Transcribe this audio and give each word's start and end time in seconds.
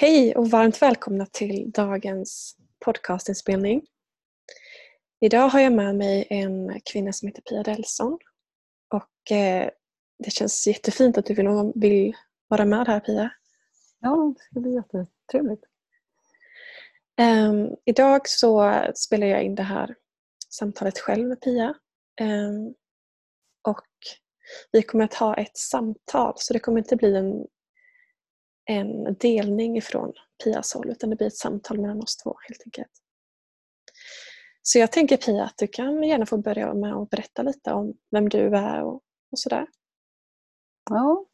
Hej 0.00 0.36
och 0.36 0.50
varmt 0.50 0.82
välkomna 0.82 1.26
till 1.26 1.70
dagens 1.70 2.56
podcastinspelning. 2.84 3.86
Idag 5.20 5.48
har 5.48 5.60
jag 5.60 5.72
med 5.72 5.96
mig 5.96 6.26
en 6.30 6.80
kvinna 6.92 7.12
som 7.12 7.28
heter 7.28 7.42
Pia 7.42 7.62
Delsson. 7.62 8.18
Och 8.94 9.32
eh, 9.36 9.70
det 10.18 10.30
känns 10.30 10.66
jättefint 10.66 11.18
att 11.18 11.26
du 11.26 11.34
vill, 11.34 11.72
vill 11.74 12.16
vara 12.48 12.64
med 12.64 12.86
här 12.86 13.00
Pia. 13.00 13.30
Ja, 14.00 14.34
det 14.36 14.42
ska 14.44 14.60
bli 14.60 14.74
jättetrevligt. 14.74 15.64
Um, 17.20 17.76
idag 17.84 18.28
så 18.28 18.82
spelar 18.94 19.26
jag 19.26 19.42
in 19.42 19.54
det 19.54 19.62
här 19.62 19.94
samtalet 20.48 20.98
själv 20.98 21.28
med 21.28 21.40
Pia. 21.40 21.74
Um, 22.20 22.74
och 23.68 23.86
vi 24.72 24.82
kommer 24.82 25.04
att 25.04 25.14
ha 25.14 25.36
ett 25.36 25.56
samtal 25.56 26.32
så 26.36 26.52
det 26.52 26.58
kommer 26.58 26.78
inte 26.78 26.96
bli 26.96 27.16
en 27.16 27.46
en 28.68 29.16
delning 29.20 29.76
ifrån 29.76 30.12
Pias 30.44 30.74
håll 30.74 30.90
utan 30.90 31.10
det 31.10 31.16
blir 31.16 31.26
ett 31.26 31.36
samtal 31.36 31.80
mellan 31.80 32.02
oss 32.02 32.16
två 32.16 32.36
helt 32.48 32.62
enkelt. 32.66 32.90
Så 34.62 34.78
jag 34.78 34.92
tänker 34.92 35.16
Pia 35.16 35.44
att 35.44 35.58
du 35.58 35.66
kan 35.66 36.02
gärna 36.02 36.26
få 36.26 36.38
börja 36.38 36.74
med 36.74 36.94
att 36.94 37.10
berätta 37.10 37.42
lite 37.42 37.72
om 37.72 37.94
vem 38.10 38.28
du 38.28 38.56
är 38.56 38.82
och, 38.82 39.02
och 39.30 39.38
sådär. 39.38 39.66
Ja. 40.90 41.24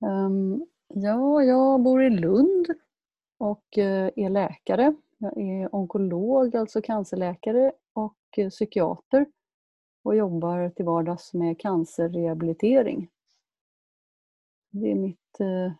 Um, 0.00 0.66
ja, 0.88 1.42
jag 1.42 1.82
bor 1.82 2.04
i 2.04 2.10
Lund 2.10 2.66
och 3.38 3.78
eh, 3.78 4.10
är 4.16 4.30
läkare. 4.30 4.94
Jag 5.18 5.38
är 5.38 5.74
onkolog, 5.74 6.56
alltså 6.56 6.82
cancerläkare 6.82 7.72
och 7.92 8.18
eh, 8.36 8.50
psykiater 8.50 9.26
och 10.04 10.16
jobbar 10.16 10.70
till 10.70 10.84
vardags 10.84 11.34
med 11.34 11.60
cancerrehabilitering. 11.60 13.08
Det 14.70 14.90
är 14.90 14.94
mitt 14.94 15.40
eh, 15.40 15.72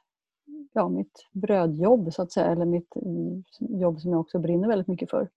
ja, 0.72 0.88
mitt 0.88 1.26
brödjobb 1.32 2.12
så 2.12 2.22
att 2.22 2.32
säga, 2.32 2.46
eller 2.46 2.64
mitt 2.64 2.96
mm, 2.96 3.44
jobb 3.58 4.00
som 4.00 4.10
jag 4.10 4.20
också 4.20 4.38
brinner 4.38 4.68
väldigt 4.68 4.88
mycket 4.88 5.10
för. 5.10 5.28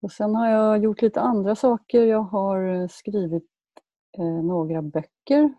Och 0.00 0.12
sen 0.12 0.34
har 0.34 0.48
jag 0.48 0.78
gjort 0.78 1.02
lite 1.02 1.20
andra 1.20 1.56
saker. 1.56 2.02
Jag 2.06 2.22
har 2.22 2.74
eh, 2.74 2.88
skrivit 2.88 3.50
eh, 4.18 4.44
några 4.44 4.82
böcker. 4.82 5.54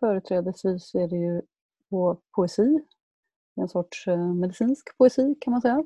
Företrädesvis 0.00 0.94
är 0.94 1.08
det 1.08 1.16
ju 1.16 1.42
på 1.90 2.16
poesi, 2.36 2.80
en 3.54 3.68
sorts 3.68 4.08
eh, 4.08 4.34
medicinsk 4.34 4.98
poesi 4.98 5.34
kan 5.40 5.50
man 5.50 5.60
säga. 5.60 5.84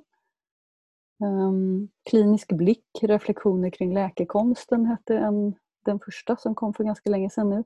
Um, 1.22 1.88
klinisk 2.10 2.52
blick, 2.52 2.98
reflektioner 3.02 3.70
kring 3.70 3.94
läkekonsten 3.94 4.86
hette 4.86 5.18
en, 5.18 5.54
den 5.84 6.00
första 6.00 6.36
som 6.36 6.54
kom 6.54 6.74
för 6.74 6.84
ganska 6.84 7.10
länge 7.10 7.30
sedan 7.30 7.50
nu. 7.50 7.64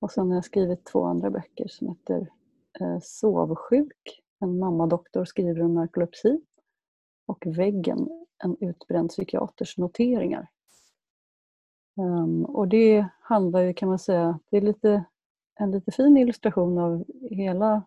Och 0.00 0.10
sen 0.10 0.28
har 0.28 0.34
jag 0.34 0.44
skrivit 0.44 0.84
två 0.84 1.04
andra 1.04 1.30
böcker 1.30 1.68
som 1.68 1.88
heter 1.88 2.28
Eh, 2.80 2.98
sovsjuk, 3.02 4.22
en 4.40 4.58
mammadoktor 4.58 5.24
skriver 5.24 5.62
om 5.62 5.74
narkolepsi 5.74 6.40
och 7.26 7.46
Väggen, 7.46 8.26
en 8.44 8.56
utbränd 8.60 9.10
psykiaters 9.10 9.78
noteringar. 9.78 10.48
Um, 11.96 12.44
och 12.44 12.68
det 12.68 13.06
handlar 13.20 13.60
ju 13.60 13.74
kan 13.74 13.88
man 13.88 13.98
säga, 13.98 14.38
det 14.50 14.56
är 14.56 14.60
lite, 14.60 15.04
en 15.60 15.70
lite 15.70 15.92
fin 15.92 16.16
illustration 16.16 16.78
av 16.78 17.04
hela 17.30 17.82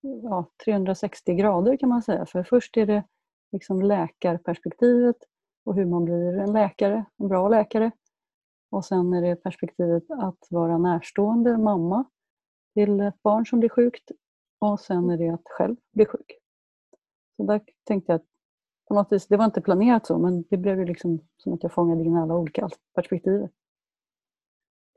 ja, 0.00 0.46
360 0.64 1.34
grader 1.34 1.76
kan 1.76 1.88
man 1.88 2.02
säga. 2.02 2.26
För 2.26 2.42
först 2.42 2.76
är 2.76 2.86
det 2.86 3.04
liksom 3.52 3.82
läkarperspektivet 3.82 5.16
och 5.64 5.74
hur 5.74 5.86
man 5.86 6.04
blir 6.04 6.38
en 6.38 6.52
läkare, 6.52 7.04
en 7.16 7.28
bra 7.28 7.48
läkare. 7.48 7.90
Och 8.70 8.84
sen 8.84 9.12
är 9.12 9.22
det 9.22 9.36
perspektivet 9.36 10.10
att 10.10 10.46
vara 10.50 10.78
närstående 10.78 11.58
mamma 11.58 12.04
till 12.74 13.00
ett 13.00 13.22
barn 13.22 13.46
som 13.46 13.60
blir 13.60 13.68
sjukt 13.68 14.10
och 14.58 14.80
sen 14.80 15.10
är 15.10 15.18
det 15.18 15.28
att 15.28 15.44
själv 15.44 15.76
bli 15.92 16.06
sjuk. 16.06 16.32
Så 17.36 17.42
där 17.42 17.60
tänkte 17.84 18.12
jag 18.12 18.16
att 18.16 18.26
på 18.88 18.94
något 18.94 19.12
vis, 19.12 19.26
det 19.26 19.36
var 19.36 19.44
inte 19.44 19.60
planerat 19.60 20.06
så 20.06 20.18
men 20.18 20.44
det 20.50 20.56
blev 20.56 20.78
ju 20.78 20.84
liksom 20.84 21.20
som 21.36 21.52
att 21.52 21.62
jag 21.62 21.72
fångade 21.72 22.04
in 22.04 22.16
alla 22.16 22.34
olika 22.34 22.68
perspektiv. 22.94 23.48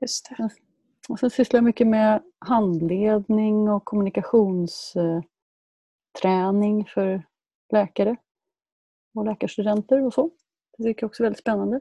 Just 0.00 0.28
det. 0.28 0.50
Och 1.08 1.18
sen 1.18 1.30
sysslar 1.30 1.58
jag 1.58 1.64
mycket 1.64 1.86
med 1.86 2.22
handledning 2.38 3.68
och 3.70 3.84
kommunikationsträning 3.84 5.26
för 6.94 7.22
läkare 7.72 8.16
och 9.14 9.24
läkarstudenter 9.24 10.06
och 10.06 10.14
så. 10.14 10.30
Det 10.78 10.84
tycker 10.84 11.02
jag 11.02 11.08
också 11.08 11.22
är 11.22 11.24
väldigt 11.24 11.40
spännande. 11.40 11.80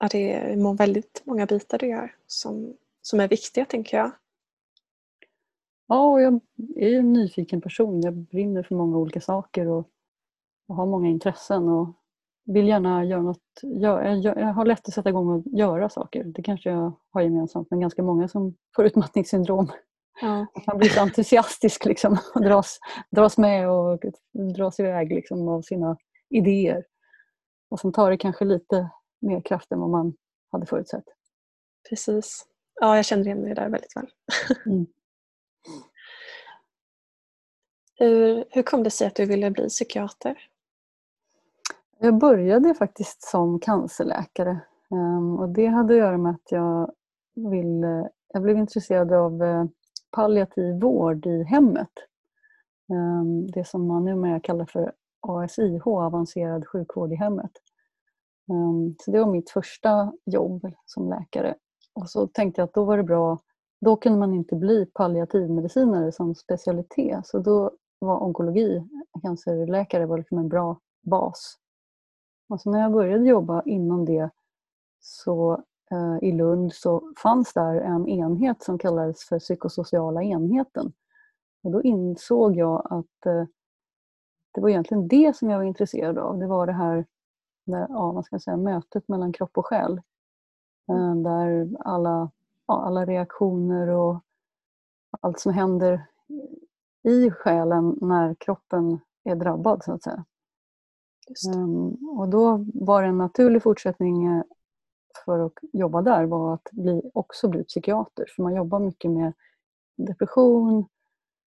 Ja, 0.00 0.08
det 0.10 0.32
är 0.32 0.76
väldigt 0.76 1.22
många 1.24 1.46
bitar 1.46 1.78
du 1.78 1.86
gör 1.86 2.14
som, 2.26 2.76
som 3.02 3.20
är 3.20 3.28
viktiga 3.28 3.64
tänker 3.64 3.96
jag. 3.96 4.10
Ja, 5.88 6.06
och 6.06 6.20
jag 6.20 6.40
är 6.76 6.98
en 6.98 7.12
nyfiken 7.12 7.60
person. 7.60 8.00
Jag 8.00 8.14
brinner 8.14 8.62
för 8.62 8.74
många 8.74 8.96
olika 8.96 9.20
saker 9.20 9.66
och, 9.68 9.88
och 10.68 10.74
har 10.74 10.86
många 10.86 11.08
intressen 11.08 11.68
och 11.68 11.94
vill 12.44 12.68
gärna 12.68 13.04
göra 13.04 13.22
något. 13.22 13.60
Jag, 13.62 14.18
jag, 14.22 14.38
jag, 14.38 14.52
har 14.52 14.64
lätt 14.64 14.88
att 14.88 14.94
sätta 14.94 15.08
igång 15.08 15.28
och 15.28 15.42
göra 15.46 15.88
saker. 15.88 16.24
Det 16.24 16.42
kanske 16.42 16.70
jag 16.70 16.92
har 17.10 17.22
gemensamt 17.22 17.70
med 17.70 17.80
ganska 17.80 18.02
många 18.02 18.28
som 18.28 18.54
får 18.76 18.86
utmattningssyndrom. 18.86 19.72
Ja. 20.20 20.46
Man 20.66 20.78
blir 20.78 20.88
så 20.88 21.00
entusiastisk 21.00 21.84
liksom, 21.84 22.18
och 22.34 22.40
dras, 22.44 22.78
dras 23.10 23.38
med 23.38 23.70
och 23.70 24.00
dras 24.56 24.80
iväg 24.80 25.12
liksom, 25.12 25.48
av 25.48 25.62
sina 25.62 25.96
idéer. 26.30 26.84
Och 27.70 27.80
sen 27.80 27.92
tar 27.92 28.10
det 28.10 28.16
kanske 28.16 28.44
lite 28.44 28.90
mer 29.20 29.40
kraft 29.40 29.72
än 29.72 29.80
vad 29.80 29.90
man 29.90 30.14
hade 30.52 30.66
förutsett. 30.66 31.04
Precis. 31.88 32.46
Ja, 32.80 32.96
jag 32.96 33.04
känner 33.04 33.26
igen 33.26 33.40
mig 33.40 33.54
där 33.54 33.68
väldigt 33.68 33.96
väl. 33.96 34.10
Mm. 34.66 34.86
hur, 37.96 38.44
hur 38.50 38.62
kom 38.62 38.82
det 38.82 38.90
sig 38.90 39.06
att 39.06 39.14
du 39.14 39.26
ville 39.26 39.50
bli 39.50 39.68
psykiater? 39.68 40.38
Jag 41.98 42.18
började 42.18 42.74
faktiskt 42.74 43.22
som 43.22 43.60
cancerläkare 43.60 44.60
ehm, 44.90 45.38
och 45.38 45.48
det 45.48 45.66
hade 45.66 45.94
att 45.94 45.98
göra 45.98 46.18
med 46.18 46.30
att 46.30 46.52
jag, 46.52 46.92
ville, 47.34 48.10
jag 48.28 48.42
blev 48.42 48.56
intresserad 48.56 49.12
av 49.12 49.42
eh, 49.42 49.64
palliativ 50.10 50.80
vård 50.80 51.26
i 51.26 51.44
hemmet. 51.44 51.90
Ehm, 52.90 53.46
det 53.46 53.66
som 53.66 53.86
man 53.86 54.04
numera 54.04 54.40
kallar 54.40 54.66
för 54.66 54.92
ASIH, 55.20 55.86
avancerad 55.88 56.68
sjukvård 56.68 57.12
i 57.12 57.16
hemmet. 57.16 57.52
Ehm, 58.50 58.94
så 58.98 59.10
det 59.10 59.20
var 59.20 59.32
mitt 59.32 59.50
första 59.50 60.12
jobb 60.24 60.72
som 60.86 61.08
läkare. 61.08 61.54
Och 61.94 62.10
så 62.10 62.26
tänkte 62.26 62.60
jag 62.60 62.66
att 62.66 62.74
då 62.74 62.84
var 62.84 62.96
det 62.96 63.02
bra, 63.02 63.38
då 63.80 63.96
kunde 63.96 64.18
man 64.18 64.34
inte 64.34 64.56
bli 64.56 64.86
palliativmedicinare 64.86 66.12
som 66.12 66.34
specialitet. 66.34 67.26
Så 67.26 67.38
då 67.38 67.70
var 67.98 68.22
onkologi, 68.22 68.84
cancerläkare, 69.22 70.06
var 70.06 70.18
liksom 70.18 70.38
en 70.38 70.48
bra 70.48 70.80
bas. 71.02 71.58
Och 72.48 72.60
så 72.60 72.70
när 72.70 72.80
jag 72.80 72.92
började 72.92 73.28
jobba 73.28 73.62
inom 73.62 74.04
det 74.04 74.30
så 75.00 75.62
eh, 75.90 76.28
i 76.28 76.32
Lund 76.32 76.74
så 76.74 77.12
fanns 77.22 77.52
där 77.52 77.74
en 77.74 78.08
enhet 78.08 78.62
som 78.62 78.78
kallades 78.78 79.24
för 79.24 79.38
psykosociala 79.38 80.22
enheten. 80.22 80.92
Och 81.62 81.70
då 81.70 81.82
insåg 81.82 82.56
jag 82.56 82.86
att 82.90 83.26
eh, 83.26 83.44
det 84.54 84.60
var 84.60 84.68
egentligen 84.68 85.08
det 85.08 85.36
som 85.36 85.50
jag 85.50 85.58
var 85.58 85.64
intresserad 85.64 86.18
av. 86.18 86.38
Det 86.38 86.46
var 86.46 86.66
det 86.66 86.72
här 86.72 87.06
ja, 87.68 88.12
vad 88.12 88.24
ska 88.24 88.34
jag 88.34 88.42
säga, 88.42 88.56
mötet 88.56 89.08
mellan 89.08 89.32
kropp 89.32 89.58
och 89.58 89.66
själ. 89.66 90.00
Eh, 90.90 91.14
där 91.14 91.68
alla, 91.80 92.30
ja, 92.66 92.82
alla 92.82 93.04
reaktioner 93.06 93.88
och 93.88 94.20
allt 95.20 95.40
som 95.40 95.52
händer 95.52 96.06
i 97.02 97.30
själen 97.30 97.98
när 98.00 98.34
kroppen 98.34 99.00
är 99.24 99.34
drabbad 99.34 99.84
så 99.84 99.92
att 99.92 100.02
säga. 100.02 100.24
Um, 101.54 102.08
och 102.18 102.28
då 102.28 102.66
var 102.74 103.02
det 103.02 103.08
en 103.08 103.18
naturlig 103.18 103.62
fortsättning 103.62 104.26
eh, 104.26 104.42
för 105.24 105.38
att 105.38 105.52
jobba 105.72 106.02
där 106.02 106.24
var 106.24 106.54
att 106.54 106.68
bli, 106.72 107.10
också 107.14 107.48
bli 107.48 107.64
psykiater. 107.64 108.24
För 108.36 108.42
man 108.42 108.54
jobbar 108.54 108.80
mycket 108.80 109.10
med 109.10 109.32
depression, 109.96 110.78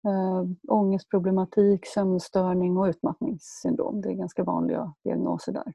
äh, 0.06 0.44
ångestproblematik, 0.68 1.86
sömnstörning 1.86 2.78
och 2.78 2.86
utmattningssyndrom. 2.86 4.02
Det 4.02 4.10
är 4.10 4.14
ganska 4.14 4.44
vanliga 4.44 4.94
diagnoser 5.04 5.52
där. 5.52 5.74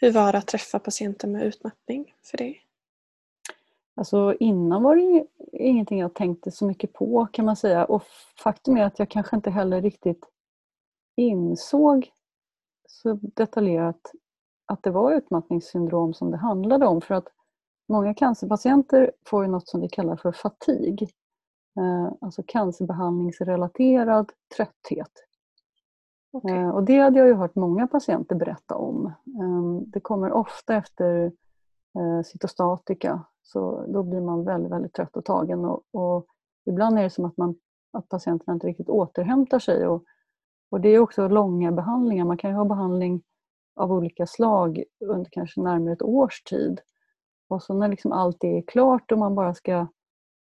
Hur 0.00 0.12
var 0.12 0.32
det 0.32 0.38
att 0.38 0.46
träffa 0.46 0.78
patienter 0.78 1.28
med 1.28 1.42
utmattning 1.42 2.14
för 2.22 2.38
dig? 2.38 2.62
Alltså 3.96 4.34
innan 4.40 4.82
var 4.82 4.96
det 4.96 5.26
ingenting 5.52 5.98
jag 5.98 6.14
tänkte 6.14 6.50
så 6.50 6.66
mycket 6.66 6.92
på 6.92 7.28
kan 7.32 7.44
man 7.44 7.56
säga. 7.56 7.84
Och 7.84 8.02
faktum 8.42 8.76
är 8.76 8.84
att 8.84 8.98
jag 8.98 9.10
kanske 9.10 9.36
inte 9.36 9.50
heller 9.50 9.82
riktigt 9.82 10.26
insåg 11.16 12.10
så 12.88 13.18
detaljerat 13.22 14.12
att 14.66 14.82
det 14.82 14.90
var 14.90 15.12
utmattningssyndrom 15.12 16.14
som 16.14 16.30
det 16.30 16.36
handlade 16.36 16.86
om. 16.86 17.00
För 17.00 17.14
att 17.14 17.28
många 17.88 18.14
cancerpatienter 18.14 19.12
får 19.26 19.44
ju 19.44 19.50
något 19.50 19.68
som 19.68 19.80
vi 19.80 19.88
kallar 19.88 20.16
för 20.16 20.32
fatig. 20.32 21.02
Eh, 21.78 22.12
alltså 22.20 22.42
cancerbehandlingsrelaterad 22.46 24.32
trötthet. 24.56 25.27
Okay. 26.42 26.56
Eh, 26.56 26.70
och 26.70 26.84
det 26.84 26.98
hade 26.98 27.18
jag 27.18 27.28
ju 27.28 27.34
hört 27.34 27.54
många 27.54 27.86
patienter 27.86 28.34
berätta 28.34 28.74
om. 28.74 29.12
Ehm, 29.40 29.90
det 29.90 30.00
kommer 30.00 30.32
ofta 30.32 30.74
efter 30.74 31.32
eh, 31.98 32.22
cytostatika 32.24 33.24
så 33.42 33.86
då 33.88 34.02
blir 34.02 34.20
man 34.20 34.44
väldigt, 34.44 34.72
väldigt 34.72 34.92
trött 34.92 35.16
och 35.16 35.24
tagen. 35.24 35.64
Och, 35.64 35.82
och 35.92 36.26
ibland 36.66 36.98
är 36.98 37.02
det 37.02 37.10
som 37.10 37.24
att, 37.24 37.36
man, 37.36 37.54
att 37.92 38.08
patienterna 38.08 38.54
inte 38.54 38.66
riktigt 38.66 38.88
återhämtar 38.88 39.58
sig. 39.58 39.86
Och, 39.86 40.04
och 40.70 40.80
det 40.80 40.88
är 40.88 40.98
också 40.98 41.28
långa 41.28 41.72
behandlingar. 41.72 42.24
Man 42.24 42.36
kan 42.36 42.50
ju 42.50 42.56
ha 42.56 42.64
behandling 42.64 43.22
av 43.76 43.92
olika 43.92 44.26
slag 44.26 44.84
under 45.04 45.30
kanske 45.30 45.60
närmare 45.60 45.92
ett 45.92 46.02
års 46.02 46.42
tid. 46.42 46.80
Och 47.48 47.62
så 47.62 47.74
när 47.74 47.88
liksom 47.88 48.12
allt 48.12 48.44
är 48.44 48.62
klart 48.62 49.12
och 49.12 49.18
man 49.18 49.34
bara 49.34 49.54
ska 49.54 49.86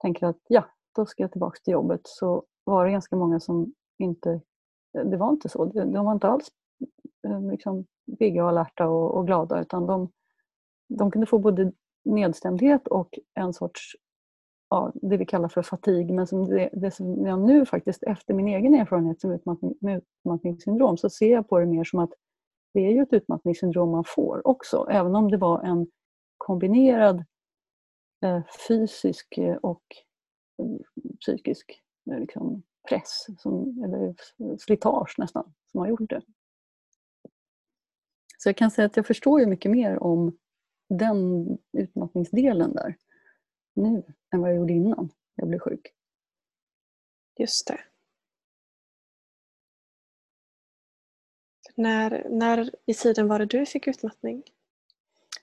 tänka 0.02 0.28
att 0.28 0.40
ja, 0.48 0.66
då 0.96 1.06
ska 1.06 1.24
jag 1.24 1.32
tillbaka 1.32 1.60
till 1.64 1.74
jobbet 1.74 2.02
så 2.04 2.44
var 2.64 2.86
det 2.86 2.92
ganska 2.92 3.16
många 3.16 3.40
som 3.40 3.74
inte... 3.98 4.42
Det 4.94 5.18
var 5.18 5.30
inte 5.30 5.50
så. 5.50 5.66
De 5.66 6.06
var 6.06 6.12
inte 6.12 6.28
alls 6.28 6.48
eh, 7.28 7.42
liksom, 7.52 7.86
pigga 8.20 8.44
och 8.44 8.50
alerta 8.50 8.88
och, 8.88 9.18
och 9.18 9.28
glada 9.28 9.62
utan 9.62 9.86
de, 9.86 10.12
de 10.90 11.12
kunde 11.12 11.28
få 11.28 11.40
både 11.40 11.72
nedstämdhet 12.06 12.88
och 12.88 13.20
en 13.34 13.54
sorts 13.54 13.96
ja, 14.70 14.92
det 14.96 15.18
vi 15.18 15.26
kallar 15.26 15.50
för 15.50 15.62
fatig. 15.62 16.14
Men 16.14 16.28
som 16.28 16.46
det, 16.46 16.70
det 16.74 16.92
som 16.92 17.26
jag 17.26 17.40
nu 17.40 17.66
faktiskt 17.66 18.04
efter 18.04 18.34
min 18.34 18.48
egen 18.48 18.74
erfarenhet 18.74 19.22
som 19.22 19.32
utmattning, 19.32 19.74
med 19.82 19.98
utmattningssyndrom 19.98 20.98
så 20.98 21.10
ser 21.10 21.32
jag 21.32 21.50
på 21.50 21.60
det 21.60 21.66
mer 21.66 21.84
som 21.84 22.00
att 22.00 22.14
det 22.74 22.80
är 22.80 22.92
ju 22.92 23.02
ett 23.02 23.14
utmattningssyndrom 23.14 23.92
man 23.92 24.04
får 24.08 24.48
också. 24.48 24.88
Även 24.90 25.16
om 25.16 25.32
det 25.32 25.38
var 25.38 25.62
en 25.62 25.88
kombinerad 26.38 27.26
eh, 28.24 28.42
fysisk 28.68 29.38
eh, 29.38 29.56
och 29.56 29.84
eh, 30.62 30.86
psykisk 31.20 31.82
eh, 32.12 32.20
liksom, 32.20 32.64
press, 32.90 33.28
som, 33.38 33.84
eller 33.84 34.16
slitage 34.58 35.16
nästan, 35.18 35.54
som 35.72 35.80
har 35.80 35.88
gjort 35.88 36.10
det. 36.10 36.22
Så 38.38 38.50
jag 38.50 38.58
kan 38.58 38.72
säga 38.72 38.86
att 38.86 38.98
jag 38.98 39.08
förstår 39.08 39.40
ju 39.40 39.46
mycket 39.46 39.72
mer 39.72 40.04
om 40.04 40.38
den 40.90 41.48
utmattningsdelen 41.72 42.74
där 42.74 42.96
nu 43.74 44.04
än 44.34 44.42
vad 44.42 44.50
jag 44.50 44.58
gjorde 44.58 44.74
innan 44.74 45.10
jag 45.36 45.48
blev 45.48 45.60
sjuk. 45.60 45.94
Just 47.40 47.68
det. 47.68 47.80
När, 51.76 52.28
när 52.30 52.70
i 52.86 52.94
tiden 52.94 53.28
var 53.28 53.40
det 53.40 53.46
du 53.46 53.66
fick 53.66 53.88
utmattning? 53.88 54.44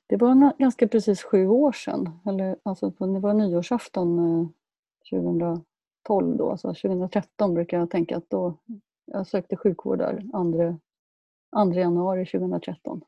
Det 0.06 0.16
var 0.16 0.58
ganska 0.58 0.88
precis 0.88 1.22
sju 1.22 1.46
år 1.46 1.72
sedan. 1.72 2.18
Eller, 2.26 2.56
alltså, 2.62 2.90
det 2.90 3.20
var 3.20 3.34
nyårsafton 3.34 4.18
eh, 4.18 4.48
2000 5.10 5.64
12 6.06 6.36
då, 6.36 6.50
alltså 6.50 6.68
2013 6.68 7.54
brukar 7.54 7.78
jag 7.78 7.90
tänka 7.90 8.16
att 8.16 8.30
då, 8.30 8.58
jag 9.04 9.26
sökte 9.26 9.56
sjukvård 9.56 9.98
där 9.98 10.22
2, 10.32 11.72
2 11.72 11.80
januari 11.80 12.26
2013. 12.26 13.00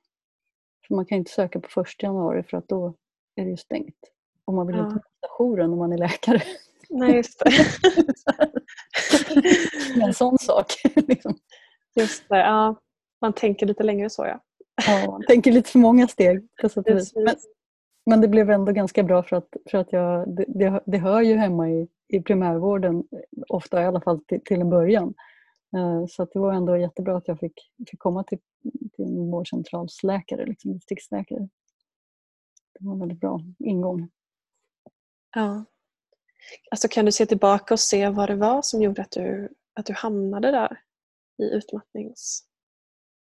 För 0.87 0.95
man 0.95 1.07
kan 1.07 1.19
inte 1.19 1.31
söka 1.31 1.61
på 1.61 1.81
1 1.81 1.87
januari 2.03 2.43
för 2.43 2.57
att 2.57 2.69
då 2.69 2.95
är 3.35 3.45
det 3.45 3.51
ju 3.51 3.57
stängt. 3.57 3.99
Om 4.45 4.55
man 4.55 4.67
vill 4.67 4.77
ja. 4.77 4.83
inte 4.83 4.95
missa 4.95 5.65
om 5.65 5.79
man 5.79 5.93
är 5.93 5.99
läkare. 5.99 6.43
Nej, 6.91 7.17
just 7.17 7.43
det. 7.45 7.51
en 10.03 10.15
sån 10.15 10.39
sak. 10.39 10.67
Liksom. 10.95 11.39
Just 11.95 12.29
det, 12.29 12.39
ja. 12.39 12.77
Man 13.21 13.33
tänker 13.33 13.67
lite 13.67 13.83
längre 13.83 14.11
så 14.11 14.25
ja. 14.27 14.41
ja, 14.87 15.11
man 15.11 15.23
tänker 15.27 15.53
lite 15.53 15.71
för 15.71 15.79
många 15.79 16.09
steg. 16.09 16.49
Men, 17.15 17.37
men 18.07 18.21
det 18.21 18.29
blev 18.29 18.51
ändå 18.51 18.73
ganska 18.73 19.03
bra 19.03 19.23
för 19.23 19.37
att, 19.37 19.57
för 19.71 19.79
att 19.79 19.93
jag, 19.93 20.35
det, 20.37 20.83
det 20.87 20.99
hör 20.99 21.21
ju 21.21 21.37
hemma 21.37 21.71
i 21.71 21.89
i 22.09 22.23
primärvården, 22.23 23.05
ofta 23.49 23.83
i 23.83 23.85
alla 23.85 24.01
fall 24.01 24.25
till, 24.25 24.41
till 24.45 24.61
en 24.61 24.71
början. 24.71 25.15
Uh, 25.77 26.07
så 26.07 26.25
det 26.25 26.39
var 26.39 26.53
ändå 26.53 26.77
jättebra 26.77 27.17
att 27.17 27.29
jag 27.29 27.39
fick, 27.39 27.73
fick 27.91 27.99
komma 27.99 28.25
till, 28.25 28.39
till 28.93 29.05
en 29.05 29.31
vårdcentralsläkare, 29.31 30.47
liksom, 30.47 30.73
distriktsläkare. 30.73 31.49
Det 32.79 32.87
var 32.87 32.93
en 32.93 33.01
väldigt 33.01 33.21
bra 33.21 33.41
ingång. 33.59 34.11
Ja. 35.35 35.65
Alltså 36.71 36.89
kan 36.89 37.05
du 37.05 37.13
se 37.13 37.27
tillbaka 37.27 37.75
och 37.75 37.81
se 37.81 38.09
vad 38.09 38.29
det 38.29 38.37
var 38.37 38.63
som 38.63 38.83
gjorde 38.83 39.03
att 39.03 39.11
du, 39.11 39.49
att 39.75 39.87
du 39.87 39.93
hamnade 39.93 40.51
där 40.51 40.81
i 41.43 41.45
utmattnings... 41.45 42.45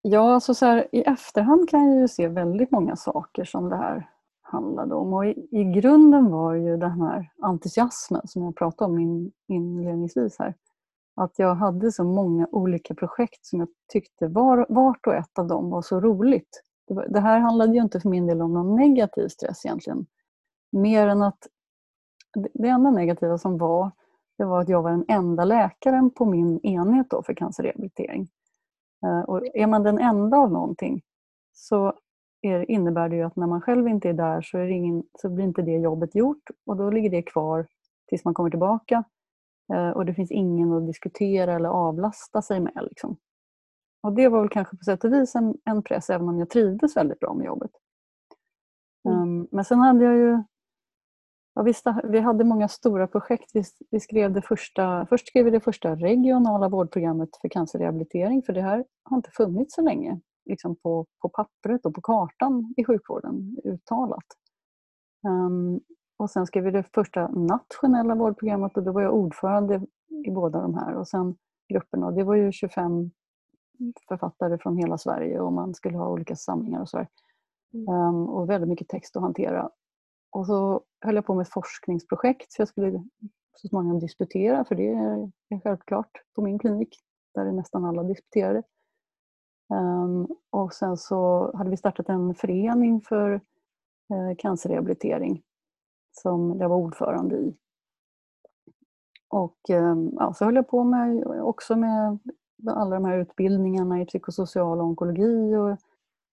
Ja, 0.02 0.34
alltså 0.34 0.54
så 0.54 0.66
här, 0.66 0.88
i 0.92 1.02
efterhand 1.02 1.70
kan 1.70 1.92
jag 1.92 2.02
ju 2.02 2.08
se 2.08 2.28
väldigt 2.28 2.72
många 2.72 2.96
saker 2.96 3.46
som 3.46 3.70
det 3.70 3.76
här 3.76 4.10
handlade 4.46 4.96
om. 4.96 5.14
Och 5.14 5.26
i, 5.26 5.48
i 5.52 5.64
grunden 5.64 6.32
var 6.32 6.54
ju 6.54 6.78
den 6.78 7.02
här 7.02 7.32
entusiasmen 7.42 8.28
som 8.28 8.44
jag 8.44 8.56
pratade 8.56 8.92
om 8.92 9.00
in, 9.00 9.32
inledningsvis 9.48 10.40
här. 10.40 10.54
Att 11.16 11.40
jag 11.40 11.56
hade 11.56 11.92
så 11.92 12.04
många 12.04 12.48
olika 12.52 12.96
projekt 12.96 13.46
som 13.46 13.60
jag 13.60 13.70
tyckte 13.94 14.28
var, 14.28 14.66
vart 14.70 15.08
och 15.08 15.16
ett 15.16 15.40
av 15.40 15.48
dem 15.48 15.70
var 15.70 15.82
så 15.82 16.00
roligt. 16.00 16.64
Det, 16.88 16.94
var, 16.94 17.08
det 17.08 17.20
här 17.20 17.40
handlade 17.40 17.74
ju 17.74 17.82
inte 17.82 18.00
för 18.00 18.10
min 18.10 18.28
del 18.28 18.42
om 18.42 18.54
någon 18.54 18.76
negativ 18.76 19.28
stress 19.28 19.66
egentligen. 19.66 20.06
Mer 20.72 21.08
än 21.08 21.22
att 21.22 21.48
det 22.54 22.68
enda 22.68 22.92
negativa 22.92 23.38
som 23.38 23.58
var, 23.58 23.92
det 24.38 24.46
var 24.46 24.62
att 24.62 24.70
jag 24.70 24.82
var 24.82 24.92
den 24.92 25.06
enda 25.08 25.46
läkaren 25.46 26.12
på 26.12 26.26
min 26.26 26.60
enhet 26.66 27.10
då 27.10 27.24
för 27.24 27.34
cancerrehabilitering. 27.34 28.28
Eh, 29.06 29.20
och 29.20 29.42
är 29.54 29.68
man 29.68 29.84
den 29.84 30.00
enda 30.00 30.38
av 30.38 30.52
någonting 30.52 31.02
så 31.54 31.94
är, 32.46 32.72
innebär 32.72 33.10
det 33.10 33.16
ju 33.16 33.24
att 33.24 33.36
när 33.36 33.48
man 33.48 33.62
själv 33.62 33.88
inte 33.88 34.10
är 34.10 34.14
där 34.14 34.42
så, 34.42 34.58
är 34.58 34.68
ingen, 34.68 35.04
så 35.22 35.30
blir 35.30 35.46
inte 35.46 35.62
det 35.62 35.78
jobbet 35.78 36.16
gjort 36.16 36.50
och 36.66 36.78
då 36.78 36.90
ligger 36.90 37.10
det 37.10 37.22
kvar 37.22 37.68
tills 38.08 38.26
man 38.26 38.34
kommer 38.34 38.50
tillbaka. 38.50 39.04
Eh, 39.74 39.90
och 39.90 40.06
det 40.06 40.14
finns 40.14 40.32
ingen 40.32 40.74
att 40.74 40.88
diskutera 40.88 41.54
eller 41.54 41.70
avlasta 41.70 42.42
sig 42.42 42.60
med. 42.60 42.88
Liksom. 42.90 43.18
Och 44.04 44.14
det 44.14 44.28
var 44.28 44.40
väl 44.40 44.50
kanske 44.50 44.78
på 44.78 44.84
sätt 44.84 45.04
och 45.04 45.14
vis 45.14 45.36
en, 45.36 45.58
en 45.66 45.84
press 45.84 46.10
även 46.10 46.30
om 46.30 46.40
jag 46.40 46.50
trivdes 46.50 46.98
väldigt 46.98 47.20
bra 47.20 47.34
med 47.34 47.46
jobbet. 47.46 47.72
Mm. 49.08 49.22
Um, 49.22 49.48
men 49.52 49.66
sen 49.66 49.80
hade 49.80 50.06
jag 50.06 50.16
ju 50.16 50.44
Ja, 51.56 51.64
vi, 51.64 51.74
vi 52.04 52.20
hade 52.20 52.44
många 52.44 52.68
stora 52.68 53.08
projekt. 53.08 53.52
Vi, 53.54 53.64
vi, 53.92 54.00
skrev 54.00 54.34
det 54.34 54.42
första, 54.42 55.06
först 55.06 55.28
skrev 55.28 55.46
vi 55.46 55.52
det 55.52 55.60
första 55.60 55.96
regionala 55.96 56.70
vårdprogrammet 56.70 57.30
för 57.42 57.50
cancerrehabilitering 57.50 58.44
för 58.44 58.54
det 58.54 58.62
här 58.62 58.86
har 59.04 59.18
inte 59.18 59.32
funnits 59.32 59.76
så 59.76 59.82
länge 59.82 60.20
liksom 60.46 60.76
på, 60.76 61.06
på 61.22 61.30
pappret 61.30 61.86
och 61.86 61.94
på 61.94 62.02
kartan 62.02 62.74
i 62.78 62.86
sjukvården 62.86 63.58
uttalat. 63.64 64.26
Um, 65.28 65.80
och 66.18 66.30
sen 66.30 66.48
skrev 66.48 66.64
vi 66.64 66.72
det 66.72 66.84
första 66.94 67.28
nationella 67.28 68.16
vårdprogrammet 68.16 68.78
och 68.78 68.84
då 68.84 68.92
var 68.92 69.02
jag 69.02 69.14
ordförande 69.14 69.82
i 70.26 70.32
båda 70.32 70.62
de 70.62 70.76
här 70.76 70.96
och 70.96 71.08
sen 71.08 71.36
grupperna. 71.70 72.12
Det 72.12 72.24
var 72.24 72.36
ju 72.36 72.52
25 72.52 73.12
författare 74.08 74.58
från 74.58 74.78
hela 74.78 74.98
Sverige 74.98 75.40
och 75.40 75.54
man 75.54 75.74
skulle 75.74 75.98
ha 75.98 76.10
olika 76.10 76.36
samlingar 76.36 76.82
och 76.82 76.90
så 76.90 77.06
um, 77.88 78.30
och 78.30 78.50
väldigt 78.50 78.70
mycket 78.70 78.88
text 78.88 79.16
att 79.16 79.22
hantera. 79.22 79.70
Och 80.32 80.46
så 80.46 80.82
höll 81.02 81.16
jag 81.16 81.26
på 81.26 81.34
med 81.34 81.44
ett 81.44 81.54
forskningsprojekt 81.54 82.52
så 82.52 82.62
jag 82.62 82.68
skulle 82.68 83.04
så 83.54 83.68
småningom 83.68 84.00
disputera 84.00 84.66
för 84.66 84.76
det 84.76 84.90
är 84.90 85.32
självklart 85.64 86.12
på 86.36 86.42
min 86.42 86.60
klinik 86.60 87.00
där 87.34 87.46
är 87.46 87.52
nästan 87.52 87.86
alla 87.86 88.04
disputerade. 88.04 88.64
Um, 89.70 90.28
och 90.50 90.74
sen 90.74 90.98
så 90.98 91.52
hade 91.58 91.70
vi 91.70 91.78
startat 91.78 92.10
en 92.10 92.36
förening 92.36 93.02
för 93.02 93.32
uh, 94.14 94.36
cancerrehabilitering 94.38 95.42
som 96.12 96.58
jag 96.60 96.70
var 96.70 96.78
ordförande 96.78 97.36
i. 97.36 97.56
Och 99.30 99.70
um, 99.70 100.14
ja, 100.20 100.34
så 100.34 100.46
höll 100.46 100.56
jag 100.56 100.68
på 100.68 100.84
med, 100.84 101.28
också 101.42 101.76
med 101.76 102.20
alla 102.70 102.96
de 102.96 103.06
här 103.06 103.18
utbildningarna 103.18 104.02
i 104.02 104.06
psykosocial 104.06 104.82
onkologi 104.82 105.56
och 105.56 105.78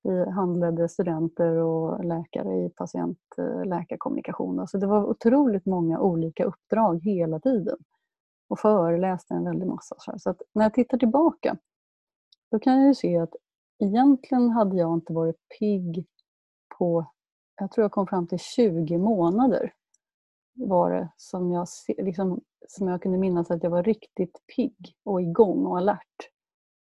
vi 0.04 0.30
handledde 0.30 0.88
studenter 0.88 1.56
och 1.56 2.04
läkare 2.04 2.64
i 2.64 2.70
patient-läkarkommunikation. 2.70 4.56
Eh, 4.56 4.60
alltså 4.60 4.78
det 4.78 4.86
var 4.86 5.04
otroligt 5.04 5.66
många 5.66 6.00
olika 6.00 6.44
uppdrag 6.44 7.00
hela 7.04 7.40
tiden. 7.40 7.76
Och 8.48 8.58
föreläste 8.58 9.34
en 9.34 9.44
väldig 9.44 9.66
massa. 9.66 9.96
Så 10.18 10.30
att 10.30 10.42
när 10.52 10.62
jag 10.62 10.74
tittar 10.74 10.98
tillbaka 10.98 11.56
då 12.52 12.58
kan 12.58 12.78
jag 12.78 12.86
ju 12.86 12.94
se 12.94 13.18
att 13.18 13.34
egentligen 13.78 14.50
hade 14.50 14.76
jag 14.76 14.94
inte 14.94 15.12
varit 15.12 15.36
pigg 15.58 16.06
på, 16.78 17.06
jag 17.56 17.70
tror 17.70 17.82
jag 17.84 17.92
kom 17.92 18.06
fram 18.06 18.26
till 18.26 18.38
20 18.38 18.98
månader 18.98 19.72
var 20.54 20.90
det 20.90 21.12
som 21.16 21.52
jag, 21.52 21.66
liksom, 21.88 22.40
som 22.68 22.88
jag 22.88 23.02
kunde 23.02 23.18
minnas 23.18 23.50
att 23.50 23.62
jag 23.62 23.70
var 23.70 23.82
riktigt 23.82 24.40
pigg 24.56 24.96
och 25.04 25.22
igång 25.22 25.66
och 25.66 25.78
alert. 25.78 26.30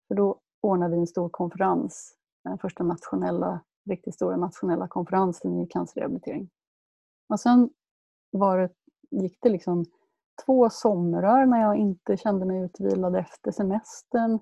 För 0.08 0.16
då 0.16 0.40
ordnade 0.62 0.96
vi 0.96 1.00
en 1.00 1.08
stor 1.08 1.30
konferens 1.30 2.18
den 2.44 2.58
första 2.58 2.84
nationella, 2.84 3.64
riktigt 3.90 4.16
stora 4.16 4.38
nationella 4.38 4.88
konferensen 4.88 5.62
i 5.62 5.68
cancerrehabilitering. 5.68 6.50
Och 7.30 7.40
sen 7.40 7.70
var 8.32 8.58
det, 8.58 8.70
gick 9.12 9.38
det 9.42 9.50
liksom 9.50 9.86
två 10.46 10.70
somrar 10.70 11.46
när 11.46 11.62
jag 11.62 11.76
inte 11.78 12.18
kände 12.18 12.46
mig 12.46 12.62
utvilad 12.62 13.16
efter 13.16 13.52
semestern. 13.52 14.40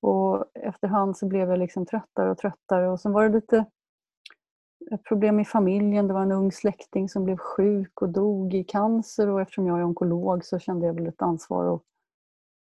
Och 0.00 0.44
efterhand 0.54 1.16
så 1.16 1.26
blev 1.26 1.50
jag 1.50 1.58
liksom 1.58 1.86
tröttare 1.86 2.30
och 2.30 2.38
tröttare 2.38 2.88
och 2.88 3.00
sen 3.00 3.12
var 3.12 3.28
det 3.28 3.34
lite 3.34 3.64
problem 5.08 5.40
i 5.40 5.44
familjen. 5.44 6.08
Det 6.08 6.14
var 6.14 6.22
en 6.22 6.32
ung 6.32 6.52
släkting 6.52 7.08
som 7.08 7.24
blev 7.24 7.36
sjuk 7.36 8.02
och 8.02 8.08
dog 8.08 8.54
i 8.54 8.64
cancer 8.64 9.28
och 9.28 9.40
eftersom 9.40 9.66
jag 9.66 9.78
är 9.78 9.84
onkolog 9.84 10.44
så 10.44 10.58
kände 10.58 10.86
jag 10.86 10.94
väl 10.94 11.06
ett 11.06 11.22
ansvar 11.22 11.74
att, 11.74 11.82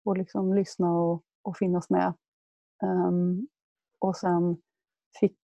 att 0.10 0.17
liksom 0.17 0.53
lyssna 0.53 1.00
och, 1.00 1.24
och 1.41 1.58
finnas 1.58 1.89
med. 1.89 2.13
Um, 2.84 3.48
och 4.00 4.15
sen 4.15 4.58
fick 5.20 5.39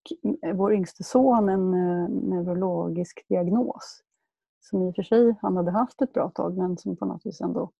vår 0.54 0.74
yngste 0.74 1.04
son 1.04 1.48
en 1.48 1.74
eh, 1.74 2.08
neurologisk 2.08 3.24
diagnos. 3.28 4.02
Som 4.60 4.82
i 4.82 4.90
och 4.90 4.94
för 4.94 5.02
sig 5.02 5.34
han 5.42 5.56
hade 5.56 5.70
haft 5.70 6.02
ett 6.02 6.12
bra 6.12 6.30
tag 6.30 6.56
men 6.56 6.78
som 6.78 6.96
på 6.96 7.04
något 7.04 7.26
vis 7.26 7.40
ändå... 7.40 7.70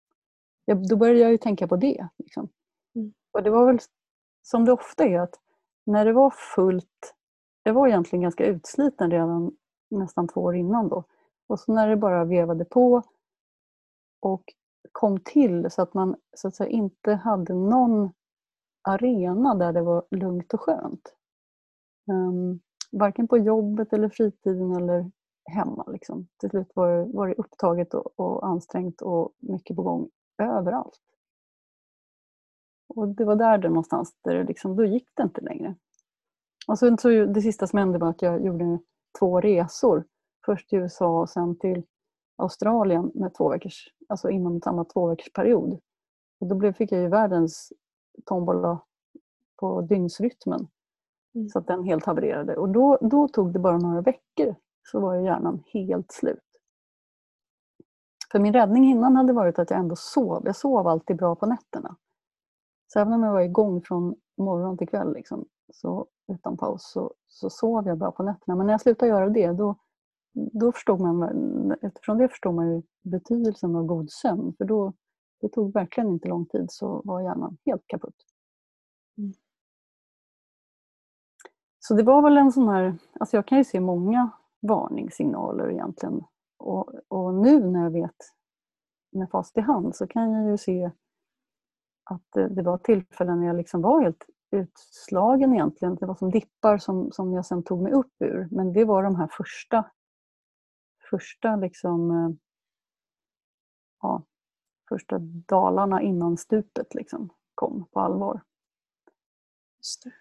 Ja, 0.64 0.74
då 0.74 0.96
började 0.96 1.20
jag 1.20 1.30
ju 1.30 1.38
tänka 1.38 1.68
på 1.68 1.76
det. 1.76 2.08
Liksom. 2.18 2.48
Mm. 2.94 3.12
Och 3.32 3.42
det 3.42 3.50
var 3.50 3.66
väl 3.66 3.78
som 4.44 4.64
det 4.64 4.72
ofta 4.72 5.04
är 5.04 5.20
att 5.20 5.40
när 5.86 6.04
det 6.04 6.12
var 6.12 6.30
fullt... 6.30 7.14
Jag 7.62 7.74
var 7.74 7.88
egentligen 7.88 8.22
ganska 8.22 8.46
utsliten 8.46 9.10
redan 9.10 9.56
nästan 9.90 10.28
två 10.28 10.40
år 10.40 10.56
innan 10.56 10.88
då. 10.88 11.04
Och 11.46 11.60
så 11.60 11.72
när 11.72 11.88
det 11.88 11.96
bara 11.96 12.24
vevade 12.24 12.64
på 12.64 13.02
och 14.20 14.44
kom 14.92 15.20
till 15.20 15.70
så 15.70 15.82
att 15.82 15.94
man 15.94 16.16
så 16.36 16.48
att 16.48 16.56
säga, 16.56 16.70
inte 16.70 17.14
hade 17.14 17.54
någon 17.54 18.12
arena 18.82 19.54
där 19.54 19.72
det 19.72 19.82
var 19.82 20.04
lugnt 20.10 20.54
och 20.54 20.60
skönt. 20.60 21.14
Um, 22.10 22.60
varken 22.92 23.28
på 23.28 23.38
jobbet 23.38 23.92
eller 23.92 24.08
fritiden 24.08 24.76
eller 24.76 25.10
hemma. 25.50 25.84
Liksom. 25.88 26.28
Till 26.40 26.50
slut 26.50 26.70
var 26.74 26.88
det, 26.88 27.04
var 27.04 27.28
det 27.28 27.34
upptaget 27.34 27.94
och, 27.94 28.20
och 28.20 28.46
ansträngt 28.46 29.02
och 29.02 29.32
mycket 29.38 29.76
på 29.76 29.82
gång 29.82 30.10
överallt. 30.42 31.00
Och 32.96 33.08
det 33.08 33.24
var 33.24 33.36
där 33.36 33.58
det 33.58 33.68
någonstans, 33.68 34.14
där 34.24 34.34
det 34.34 34.44
liksom, 34.44 34.76
då 34.76 34.84
gick 34.84 35.08
det 35.14 35.22
inte 35.22 35.40
längre. 35.40 35.74
Och 36.68 36.78
så, 36.78 36.96
så 36.96 37.08
det 37.08 37.40
sista 37.40 37.66
som 37.66 37.78
hände 37.78 37.98
var 37.98 38.10
att 38.10 38.22
jag 38.22 38.44
gjorde 38.44 38.78
två 39.18 39.40
resor. 39.40 40.04
Först 40.46 40.68
till 40.68 40.78
USA 40.78 41.20
och 41.20 41.30
sen 41.30 41.58
till 41.58 41.82
Australien 42.36 43.10
med 43.14 43.34
två 43.34 43.48
veckors, 43.48 43.88
alltså 44.08 44.30
inom 44.30 44.60
samma 44.60 44.84
två 44.84 45.06
veckors 45.06 45.32
period. 45.32 45.80
Och 46.40 46.46
då 46.46 46.54
blev, 46.54 46.72
fick 46.72 46.92
jag 46.92 47.00
ju 47.00 47.08
världens 47.08 47.72
tombola 48.24 48.80
på 49.56 49.80
dygnsrytmen. 49.80 50.68
Mm. 51.34 51.48
Så 51.48 51.58
att 51.58 51.66
den 51.66 51.84
helt 51.84 52.04
havererade. 52.04 52.56
Och 52.56 52.68
då, 52.68 52.98
då 53.00 53.28
tog 53.28 53.52
det 53.52 53.58
bara 53.58 53.78
några 53.78 54.00
veckor 54.00 54.54
så 54.82 55.00
var 55.00 55.14
ju 55.14 55.24
hjärnan 55.24 55.62
helt 55.66 56.12
slut. 56.12 56.38
För 58.32 58.38
min 58.38 58.52
räddning 58.52 58.84
innan 58.84 59.16
hade 59.16 59.32
varit 59.32 59.58
att 59.58 59.70
jag 59.70 59.78
ändå 59.78 59.96
sov. 59.96 60.42
Jag 60.44 60.56
sov 60.56 60.86
alltid 60.86 61.16
bra 61.16 61.34
på 61.34 61.46
nätterna. 61.46 61.96
Så 62.94 63.00
även 63.00 63.12
om 63.12 63.22
jag 63.22 63.32
var 63.32 63.40
igång 63.40 63.82
från 63.82 64.14
morgon 64.36 64.78
till 64.78 64.88
kväll 64.88 65.14
liksom, 65.14 65.44
så, 65.72 66.06
utan 66.32 66.56
paus 66.56 66.90
så, 66.92 67.14
så 67.26 67.50
sov 67.50 67.86
jag 67.86 67.98
bra 67.98 68.12
på 68.12 68.22
nätterna. 68.22 68.56
Men 68.56 68.66
när 68.66 68.74
jag 68.74 68.80
slutade 68.80 69.10
göra 69.10 69.28
det 69.28 69.52
då, 69.52 69.76
då 70.32 70.72
förstod 70.72 71.00
man, 71.00 71.74
utifrån 71.82 72.18
det 72.18 72.28
förstod 72.28 72.54
man 72.54 72.72
ju 72.72 72.82
betydelsen 73.02 73.76
av 73.76 73.84
god 73.84 74.10
sömn. 74.10 74.54
För 74.58 74.64
då, 74.64 74.92
det 75.40 75.48
tog 75.48 75.72
verkligen 75.74 76.08
inte 76.08 76.28
lång 76.28 76.46
tid 76.46 76.66
så 76.70 77.02
var 77.04 77.20
hjärnan 77.20 77.56
helt 77.66 77.82
kaputt. 77.86 78.16
Mm. 79.18 79.32
Så 81.78 81.94
det 81.94 82.02
var 82.02 82.22
väl 82.22 82.38
en 82.38 82.52
sån 82.52 82.68
här, 82.68 82.98
alltså 83.20 83.36
jag 83.36 83.46
kan 83.46 83.58
ju 83.58 83.64
se 83.64 83.80
många 83.80 84.30
varningssignaler 84.60 85.70
egentligen. 85.70 86.24
Och, 86.58 86.94
och 87.08 87.34
nu 87.34 87.70
när 87.70 87.82
jag 87.82 87.90
vet 87.90 88.16
med 89.12 89.30
fast 89.30 89.58
i 89.58 89.60
hand 89.60 89.96
så 89.96 90.06
kan 90.06 90.32
jag 90.32 90.50
ju 90.50 90.58
se 90.58 90.90
att 92.04 92.32
det, 92.32 92.62
var 92.62 92.78
tillfällen 92.78 93.40
när 93.40 93.46
jag 93.46 93.56
liksom 93.56 93.82
var 93.82 94.02
helt 94.02 94.26
utslagen 94.50 95.52
egentligen. 95.52 95.94
Det 95.94 96.06
var 96.06 96.14
som 96.14 96.30
dippar 96.30 96.78
som, 96.78 97.12
som 97.12 97.32
jag 97.32 97.46
sen 97.46 97.62
tog 97.62 97.82
mig 97.82 97.92
upp 97.92 98.12
ur. 98.18 98.48
Men 98.50 98.72
det 98.72 98.84
var 98.84 99.02
de 99.02 99.16
här 99.16 99.28
första, 99.30 99.84
första 101.10 101.56
liksom, 101.56 102.10
eh, 102.10 102.30
ja, 104.02 104.22
första 104.88 105.18
dalarna 105.48 106.02
innan 106.02 106.36
stupet 106.36 106.94
liksom 106.94 107.30
kom 107.54 107.84
på 107.92 108.00
allvar. 108.00 108.40
Just 109.78 110.04
det. 110.04 110.12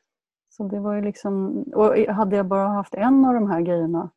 Så 0.49 0.63
det 0.63 0.79
var 0.79 0.93
ju 0.93 1.01
liksom, 1.01 1.63
och 1.75 1.97
hade 1.97 2.35
jag 2.35 2.47
bara 2.47 2.67
haft 2.67 2.93
en 2.93 3.25
av 3.25 3.33
de 3.33 3.51
här 3.51 3.61
grejerna, 3.61 4.09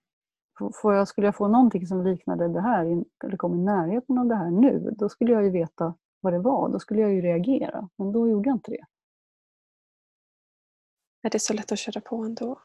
får 0.83 0.95
jag, 0.95 1.09
skulle 1.09 1.27
jag 1.27 1.37
få 1.37 1.49
någonting 1.49 1.87
som 1.87 2.05
liknade 2.05 2.49
det 2.49 2.61
här, 2.61 3.05
eller 3.25 3.37
kom 3.37 3.55
i 3.55 3.59
närheten 3.59 4.19
av 4.19 4.27
det 4.27 4.35
här 4.35 4.51
nu, 4.51 4.95
då 4.99 5.09
skulle 5.09 5.33
jag 5.33 5.45
ju 5.45 5.51
veta 5.51 5.95
vad 6.27 6.33
det 6.33 6.39
var. 6.39 6.69
Då 6.69 6.79
skulle 6.79 7.01
jag 7.01 7.13
ju 7.13 7.21
reagera, 7.21 7.89
men 7.97 8.13
då 8.13 8.29
gjorde 8.29 8.49
jag 8.49 8.57
inte 8.57 8.71
det. 8.71 8.85
Är 11.23 11.31
det 11.31 11.39
så 11.39 11.55
lätt 11.55 11.73
att 11.73 11.79
köra 11.79 12.01
på 12.01 12.17
ändå? 12.17 12.61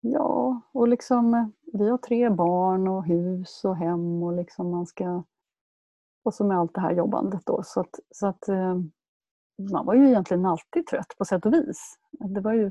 Ja, 0.00 0.60
och 0.72 0.88
liksom, 0.88 1.52
vi 1.72 1.88
har 1.88 1.98
tre 1.98 2.30
barn 2.30 2.88
och 2.88 3.04
hus 3.04 3.64
och 3.64 3.76
hem 3.76 4.22
och 4.22 4.32
liksom 4.32 4.70
man 4.70 4.86
ska... 4.86 5.22
Och 6.24 6.34
så 6.34 6.44
med 6.44 6.58
allt 6.58 6.74
det 6.74 6.80
här 6.80 6.92
jobbandet 6.92 7.46
då. 7.46 7.62
Så 7.64 7.80
att, 7.80 8.00
så 8.10 8.26
att 8.26 8.48
eh, 8.48 8.80
man 9.72 9.86
var 9.86 9.94
ju 9.94 10.08
egentligen 10.08 10.46
alltid 10.46 10.86
trött 10.86 11.14
på 11.18 11.24
sätt 11.24 11.46
och 11.46 11.52
vis. 11.52 11.98
Det 12.10 12.40
var 12.40 12.52
ju 12.52 12.70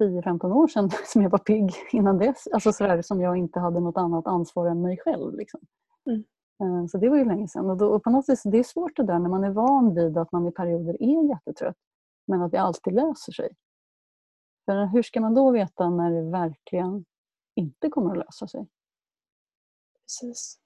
10-15 0.00 0.52
år 0.52 0.68
sedan 0.68 0.90
som 1.06 1.22
jag 1.22 1.30
var 1.30 1.38
pigg 1.38 1.72
innan 1.92 2.18
dess. 2.18 2.48
Alltså 2.52 2.72
sådär 2.72 3.02
som 3.02 3.20
jag 3.20 3.36
inte 3.36 3.60
hade 3.60 3.80
något 3.80 3.96
annat 3.96 4.26
ansvar 4.26 4.66
än 4.66 4.82
mig 4.82 4.98
själv. 5.04 5.34
Liksom. 5.34 5.60
Mm. 6.06 6.24
Eh, 6.60 6.86
så 6.86 6.98
det 6.98 7.08
var 7.08 7.16
ju 7.16 7.24
länge 7.24 7.48
sedan. 7.48 7.70
Och, 7.70 7.76
då, 7.76 7.94
och 7.94 8.02
på 8.02 8.10
något 8.10 8.28
vis, 8.28 8.42
det 8.42 8.58
är 8.58 8.62
svårt 8.62 8.96
det 8.96 9.06
där 9.06 9.18
när 9.18 9.28
man 9.28 9.44
är 9.44 9.50
van 9.50 9.94
vid 9.94 10.18
att 10.18 10.32
man 10.32 10.46
i 10.46 10.52
perioder 10.52 11.02
är 11.02 11.28
jättetrött 11.28 11.76
men 12.26 12.42
att 12.42 12.52
det 12.52 12.60
alltid 12.60 12.94
löser 12.94 13.32
sig. 13.32 13.56
För 14.64 14.86
hur 14.86 15.02
ska 15.02 15.20
man 15.20 15.34
då 15.34 15.50
veta 15.50 15.90
när 15.90 16.10
det 16.10 16.30
verkligen 16.30 17.04
inte 17.54 17.88
kommer 17.88 18.10
att 18.10 18.18
lösa 18.18 18.46
sig? 18.46 18.66
Precis. 20.02 20.58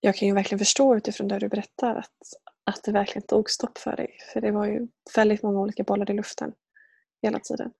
Jag 0.00 0.16
kan 0.16 0.28
ju 0.28 0.34
verkligen 0.34 0.58
förstå 0.58 0.96
utifrån 0.96 1.28
det 1.28 1.38
du 1.38 1.48
berättar 1.48 1.94
att, 1.94 2.18
att 2.64 2.82
det 2.84 2.92
verkligen 2.92 3.26
tog 3.26 3.50
stopp 3.50 3.78
för 3.78 3.96
dig. 3.96 4.18
För 4.32 4.40
det 4.40 4.50
var 4.50 4.66
ju 4.66 4.88
väldigt 5.16 5.42
många 5.42 5.60
olika 5.60 5.84
bollar 5.84 6.10
i 6.10 6.14
luften 6.14 6.52
hela 7.22 7.38
tiden. 7.38 7.72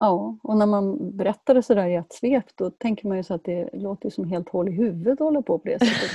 Ja, 0.00 0.38
och 0.42 0.56
när 0.56 0.66
man 0.66 1.16
berättar 1.16 1.54
det 1.54 1.62
sådär 1.62 1.86
i 1.86 1.94
ett 1.94 2.12
svep 2.12 2.44
då 2.54 2.70
tänker 2.70 3.08
man 3.08 3.16
ju 3.16 3.22
så 3.22 3.34
att 3.34 3.44
det 3.44 3.70
låter 3.72 4.10
som 4.10 4.24
helt 4.24 4.48
hål 4.48 4.68
i 4.68 4.72
huvudet 4.72 5.12
att 5.12 5.18
hålla 5.18 5.42
på 5.42 5.58
på 5.58 5.68
det 5.68 5.78
sättet. 5.78 6.10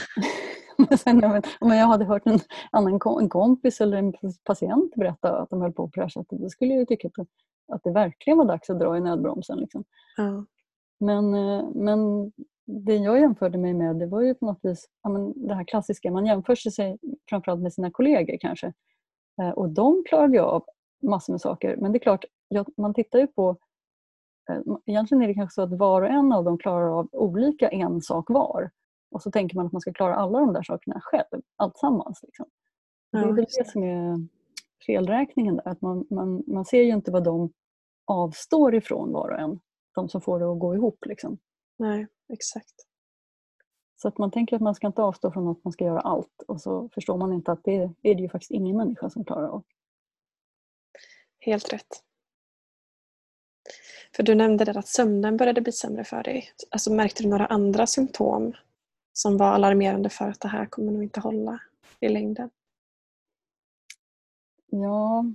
Sen, 1.00 1.24
om 1.60 1.70
jag 1.70 1.88
hade 1.88 2.06
hört 2.06 2.22
en 2.26 2.40
annan 2.72 3.00
en 3.22 3.30
kompis 3.30 3.82
eller 3.82 3.98
en 3.98 4.14
patient 4.44 4.96
berätta 4.96 5.38
att 5.38 5.50
de 5.50 5.62
höll 5.62 5.74
på 5.74 5.88
på 5.88 5.92
det 5.96 6.02
här 6.02 6.10
sättet 6.10 6.40
då 6.40 6.50
skulle 6.50 6.74
jag 6.74 6.88
tycka 6.88 7.08
att, 7.08 7.28
att 7.74 7.84
det 7.84 7.92
verkligen 7.92 8.38
var 8.38 8.46
dags 8.46 8.70
att 8.70 8.80
dra 8.80 8.98
i 8.98 9.02
nödbromsen. 9.02 9.60
Liksom. 9.60 9.84
Ja. 10.18 10.46
Men, 11.00 11.34
eh, 11.34 11.66
men 11.76 12.32
det 12.66 12.96
jag 12.96 13.20
jämförde 13.20 13.58
mig 13.58 13.74
med 13.74 13.96
det 13.96 14.06
var 14.06 14.22
ju 14.22 14.36
på 14.36 14.46
något 14.46 14.60
vis 14.62 14.90
ja, 15.04 15.10
men 15.10 15.48
det 15.48 15.56
här 15.56 15.64
klassiska, 15.64 16.12
man 16.12 16.26
jämför 16.26 16.56
sig 16.56 16.98
framförallt 17.30 17.62
med 17.62 17.74
sina 17.74 17.92
kollegor 17.92 18.38
kanske. 18.42 18.74
Eh, 19.42 19.50
och 19.50 19.70
de 19.70 20.04
klarade 20.10 20.34
ju 20.34 20.40
av 20.40 20.64
massor 21.04 21.34
med 21.34 21.42
saker 21.42 21.76
men 21.76 21.92
det 21.92 21.98
är 21.98 22.00
klart, 22.00 22.26
man 22.78 22.94
tittar 22.94 23.20
ju 23.20 23.28
på 23.28 23.58
egentligen 24.86 25.24
är 25.24 25.28
det 25.28 25.34
kanske 25.34 25.54
så 25.54 25.62
att 25.62 25.80
var 25.80 26.02
och 26.02 26.08
en 26.08 26.32
av 26.32 26.44
dem 26.44 26.58
klarar 26.58 27.00
av 27.00 27.10
olika 27.12 27.70
en 27.70 28.02
sak 28.02 28.30
var. 28.30 28.72
Och 29.12 29.22
så 29.22 29.32
tänker 29.32 29.56
man 29.56 29.66
att 29.66 29.72
man 29.72 29.82
ska 29.82 29.94
klara 29.94 30.16
alla 30.16 30.40
de 30.40 30.54
där 30.54 30.64
sakerna 30.64 31.02
själv, 31.02 31.42
alltsammans. 31.56 32.24
Liksom. 32.24 32.46
Ja, 33.12 33.20
det 33.20 33.26
är 33.26 33.34
väl 33.34 33.46
det 33.58 33.68
som 33.68 33.84
är 33.84 34.28
felräkningen 34.86 35.56
där, 35.56 35.68
att 35.68 35.82
man, 35.82 36.08
man, 36.10 36.44
man 36.48 36.66
ser 36.66 36.82
ju 36.82 36.92
inte 36.94 37.12
vad 37.12 37.24
de 37.24 37.54
avstår 38.06 38.76
ifrån 38.76 39.12
var 39.12 39.30
och 39.30 39.40
en. 39.40 39.60
De 39.96 40.10
som 40.10 40.22
får 40.22 40.40
det 40.40 40.52
att 40.52 40.60
gå 40.60 40.76
ihop. 40.76 41.06
Liksom. 41.06 41.38
Nej, 41.78 42.08
exakt. 42.34 42.74
Så 43.96 44.08
att 44.08 44.18
man 44.18 44.32
tänker 44.32 44.56
att 44.56 44.62
man 44.62 44.76
ska 44.76 44.88
inte 44.88 45.02
avstå 45.02 45.32
från 45.32 45.48
att 45.48 45.64
man 45.64 45.74
ska 45.74 45.86
göra 45.86 46.00
allt 46.00 46.42
och 46.48 46.62
så 46.62 46.90
förstår 46.90 47.18
man 47.18 47.34
inte 47.34 47.52
att 47.52 47.64
det 47.64 47.76
är 48.02 48.16
det 48.16 48.22
ju 48.22 48.30
faktiskt 48.30 48.52
ingen 48.52 48.78
människa 48.78 49.10
som 49.10 49.26
klarar 49.26 49.48
av. 49.48 49.64
Helt 51.40 51.74
rätt. 51.74 52.04
För 54.16 54.24
du 54.24 54.36
nämnde 54.36 54.66
där 54.66 54.78
att 54.78 54.88
sömnen 54.88 55.38
började 55.38 55.62
bli 55.62 55.72
sämre 55.72 56.04
för 56.04 56.24
dig. 56.24 56.50
Alltså, 56.70 56.94
märkte 56.94 57.24
du 57.24 57.30
några 57.30 57.46
andra 57.46 57.88
symptom 57.88 58.54
som 59.14 59.38
var 59.38 59.48
alarmerande 59.48 60.10
för 60.10 60.30
att 60.30 60.40
det 60.40 60.48
här 60.48 60.66
kommer 60.66 60.92
nog 60.92 61.04
inte 61.04 61.20
hålla 61.20 61.60
i 62.00 62.10
längden? 62.10 62.50
Ja, 64.66 65.26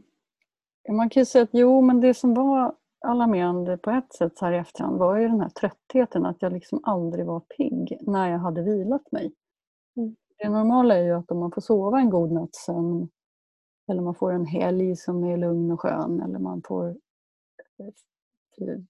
man 0.88 1.10
kan 1.10 1.20
ju 1.20 1.24
säga 1.24 1.44
att 1.44 1.50
jo, 1.52 1.80
men 1.80 2.00
det 2.00 2.14
som 2.14 2.34
var 2.34 2.74
alarmerande 3.00 3.76
på 3.76 3.90
ett 3.90 4.12
sätt 4.12 4.38
så 4.38 4.44
här 4.44 4.52
i 4.52 4.56
efterhand 4.56 4.98
var 4.98 5.16
ju 5.16 5.28
den 5.28 5.40
här 5.40 5.48
tröttheten, 5.48 6.26
att 6.26 6.42
jag 6.42 6.52
liksom 6.52 6.80
aldrig 6.82 7.26
var 7.26 7.40
pigg 7.40 7.98
när 8.00 8.30
jag 8.30 8.38
hade 8.38 8.62
vilat 8.62 9.12
mig. 9.12 9.32
Mm. 9.96 10.16
Det 10.38 10.48
normala 10.48 10.96
är 10.96 11.02
ju 11.02 11.12
att 11.12 11.30
om 11.30 11.38
man 11.38 11.52
får 11.52 11.60
sova 11.60 11.98
en 11.98 12.10
god 12.10 12.32
natts 12.32 12.64
sömn 12.64 13.08
eller 13.88 14.02
man 14.02 14.14
får 14.14 14.32
en 14.32 14.46
helg 14.46 14.96
som 14.96 15.24
är 15.24 15.36
lugn 15.36 15.70
och 15.70 15.80
skön 15.80 16.22
eller 16.22 16.38
man 16.38 16.62
får 16.62 16.96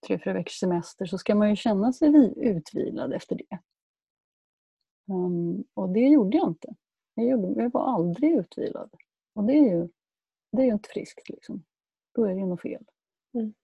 tre, 0.06 0.18
fyra 0.24 0.32
veckors 0.32 0.58
semester 0.58 1.06
så 1.06 1.18
ska 1.18 1.34
man 1.34 1.50
ju 1.50 1.56
känna 1.56 1.92
sig 1.92 2.32
utvilad 2.36 3.12
efter 3.12 3.36
det. 3.36 3.58
Um, 5.12 5.64
och 5.74 5.88
det 5.88 6.08
gjorde 6.08 6.36
jag 6.36 6.48
inte. 6.48 6.74
Jag, 7.14 7.26
gjorde, 7.26 7.62
jag 7.62 7.72
var 7.72 7.94
aldrig 7.94 8.32
utvilad. 8.32 8.90
Och 9.34 9.44
det 9.44 9.52
är 9.52 9.74
ju, 9.74 9.88
det 10.52 10.62
är 10.62 10.66
ju 10.66 10.72
inte 10.72 10.88
friskt. 10.88 11.28
Liksom. 11.28 11.64
Då 12.14 12.24
är 12.24 12.34
det 12.34 12.40
ju 12.40 12.46
något 12.46 12.62
fel. 12.62 12.84
Mm. 13.34 13.54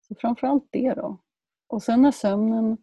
Så 0.00 0.14
framförallt 0.14 0.66
det 0.70 0.94
då. 0.94 1.18
Och 1.66 1.82
sen 1.82 2.02
när 2.02 2.10
sömnen 2.10 2.76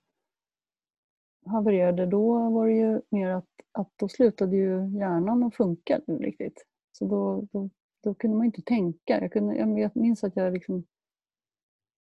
havererade 1.45 2.05
då 2.05 2.49
var 2.49 2.67
det 2.67 2.73
ju 2.73 3.01
mer 3.09 3.29
att, 3.29 3.49
att 3.71 3.91
då 3.95 4.07
slutade 4.07 4.55
ju 4.55 4.97
hjärnan 4.97 5.43
att 5.43 5.55
funka 5.55 6.01
riktigt. 6.07 6.65
Så 6.91 7.05
då, 7.05 7.47
då, 7.51 7.69
då 8.03 8.13
kunde 8.13 8.37
man 8.37 8.45
inte 8.45 8.61
tänka. 8.61 9.21
Jag, 9.21 9.31
kunde, 9.31 9.55
jag 9.55 9.95
minns 9.95 10.23
att 10.23 10.35
jag 10.35 10.53
liksom 10.53 10.83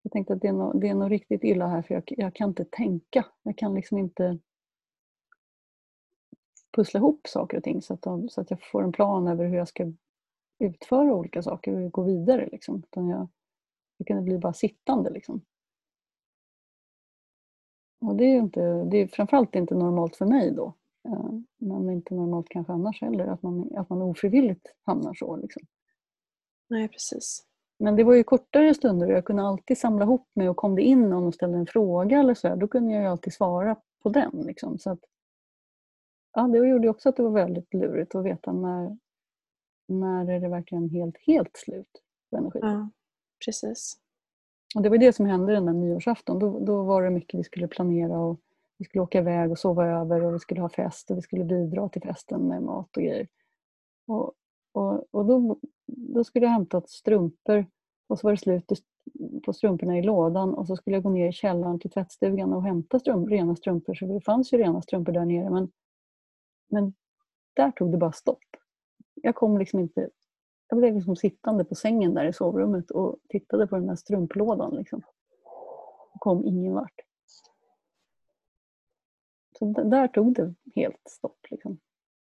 jag 0.06 0.12
tänkte 0.12 0.32
att 0.32 0.40
det 0.40 0.48
är, 0.48 0.52
nog, 0.52 0.80
det 0.80 0.88
är 0.88 0.94
nog 0.94 1.10
riktigt 1.10 1.44
illa 1.44 1.66
här 1.66 1.82
för 1.82 1.94
jag, 1.94 2.02
jag 2.06 2.34
kan 2.34 2.48
inte 2.48 2.64
tänka. 2.64 3.26
Jag 3.42 3.58
kan 3.58 3.74
liksom 3.74 3.98
inte 3.98 4.38
pussla 6.76 6.98
ihop 6.98 7.26
saker 7.26 7.56
och 7.56 7.64
ting 7.64 7.82
så 7.82 7.94
att, 7.94 8.02
de, 8.02 8.28
så 8.28 8.40
att 8.40 8.50
jag 8.50 8.58
får 8.62 8.82
en 8.82 8.92
plan 8.92 9.28
över 9.28 9.44
hur 9.44 9.56
jag 9.56 9.68
ska 9.68 9.92
utföra 10.58 11.14
olika 11.14 11.42
saker 11.42 11.72
och 11.72 11.92
gå 11.92 12.02
vidare. 12.02 12.48
Liksom. 12.52 12.76
Utan 12.76 13.08
jag, 13.08 13.28
jag 13.96 14.06
kan 14.06 14.24
bli 14.24 14.38
bara 14.38 14.52
sittande. 14.52 15.10
Liksom. 15.10 15.40
Och 18.00 18.16
det 18.16 18.24
är, 18.24 18.38
inte, 18.38 18.84
det 18.84 18.96
är 18.96 19.08
framförallt 19.08 19.54
inte 19.54 19.74
normalt 19.74 20.16
för 20.16 20.26
mig 20.26 20.50
då. 20.50 20.74
Eh, 21.08 21.30
men 21.56 21.90
inte 21.90 22.14
normalt 22.14 22.48
kanske 22.48 22.72
annars 22.72 23.00
heller, 23.00 23.26
att 23.26 23.42
man, 23.42 23.76
att 23.76 23.90
man 23.90 24.02
ofrivilligt 24.02 24.74
hamnar 24.82 25.14
så. 25.14 25.36
Liksom. 25.36 25.62
Nej, 26.68 26.88
precis. 26.88 27.46
Men 27.78 27.96
det 27.96 28.04
var 28.04 28.14
ju 28.14 28.24
kortare 28.24 28.74
stunder 28.74 29.06
och 29.06 29.12
jag 29.12 29.24
kunde 29.24 29.42
alltid 29.42 29.78
samla 29.78 30.04
ihop 30.04 30.30
mig 30.34 30.48
och 30.48 30.56
kom 30.56 30.76
det 30.76 30.82
in 30.82 31.10
någon 31.10 31.24
och 31.24 31.34
ställde 31.34 31.58
en 31.58 31.66
fråga 31.66 32.18
eller 32.18 32.34
så 32.34 32.54
då 32.54 32.68
kunde 32.68 32.92
jag 32.92 33.02
ju 33.02 33.08
alltid 33.08 33.32
svara 33.32 33.76
på 34.02 34.08
den. 34.08 34.42
Liksom. 34.46 34.78
Så 34.78 34.90
att, 34.90 35.00
ja, 36.32 36.42
det 36.42 36.58
gjorde 36.58 36.88
också 36.88 37.08
att 37.08 37.16
det 37.16 37.22
var 37.22 37.30
väldigt 37.30 37.74
lurigt 37.74 38.14
att 38.14 38.24
veta 38.24 38.52
när, 38.52 38.98
när 39.88 40.30
är 40.30 40.40
det 40.40 40.48
verkligen 40.48 40.88
helt, 40.90 41.16
helt 41.26 41.56
slut 41.56 42.02
på 42.30 42.36
energi. 42.36 42.58
Ja, 42.62 42.90
precis. 43.44 43.98
Och 44.74 44.82
det 44.82 44.88
var 44.88 44.98
det 44.98 45.12
som 45.12 45.26
hände 45.26 45.52
den 45.52 45.66
där 45.66 45.72
nyårsafton. 45.72 46.38
Då, 46.38 46.58
då 46.58 46.82
var 46.82 47.02
det 47.02 47.10
mycket 47.10 47.40
vi 47.40 47.44
skulle 47.44 47.68
planera 47.68 48.18
och 48.18 48.40
vi 48.78 48.84
skulle 48.84 49.02
åka 49.02 49.18
iväg 49.18 49.50
och 49.50 49.58
sova 49.58 49.86
över 49.86 50.24
och 50.24 50.34
vi 50.34 50.38
skulle 50.38 50.60
ha 50.60 50.68
fest 50.68 51.10
och 51.10 51.16
vi 51.16 51.22
skulle 51.22 51.44
bidra 51.44 51.88
till 51.88 52.02
festen 52.02 52.48
med 52.48 52.62
mat 52.62 52.96
och 52.96 53.02
grejer. 53.02 53.28
Och, 54.06 54.32
och, 54.72 55.14
och 55.14 55.26
då, 55.26 55.58
då 55.86 56.24
skulle 56.24 56.46
jag 56.46 56.52
hämta 56.52 56.82
strumpor 56.86 57.66
och 58.06 58.18
så 58.18 58.26
var 58.26 58.32
det 58.32 58.38
slut 58.38 58.72
på 59.44 59.52
strumporna 59.52 59.98
i 59.98 60.02
lådan 60.02 60.54
och 60.54 60.66
så 60.66 60.76
skulle 60.76 60.96
jag 60.96 61.02
gå 61.02 61.10
ner 61.10 61.28
i 61.28 61.32
källaren 61.32 61.78
till 61.78 61.90
tvättstugan 61.90 62.52
och 62.52 62.62
hämta 62.62 62.98
strump, 62.98 63.30
rena 63.30 63.56
strumpor. 63.56 63.94
Så 63.94 64.06
det 64.06 64.20
fanns 64.20 64.52
ju 64.52 64.58
rena 64.58 64.82
strumpor 64.82 65.12
där 65.12 65.24
nere 65.24 65.50
men, 65.50 65.72
men 66.68 66.94
där 67.54 67.70
tog 67.70 67.92
det 67.92 67.98
bara 67.98 68.12
stopp. 68.12 68.44
Jag 69.14 69.34
kom 69.34 69.58
liksom 69.58 69.80
inte... 69.80 70.10
Jag 70.68 70.78
blev 70.78 70.94
liksom 70.94 71.16
sittande 71.16 71.64
på 71.64 71.74
sängen 71.74 72.14
där 72.14 72.24
i 72.24 72.32
sovrummet 72.32 72.90
och 72.90 73.16
tittade 73.28 73.66
på 73.66 73.76
den 73.76 73.86
där 73.86 73.96
strumplådan. 73.96 74.74
Liksom. 74.74 75.02
Och 76.12 76.20
kom 76.20 76.44
ingen 76.44 76.74
vart. 76.74 77.00
Så 79.58 79.64
där 79.64 80.08
tog 80.08 80.34
det 80.34 80.54
helt 80.74 81.08
stopp. 81.08 81.38
Liksom. 81.50 81.78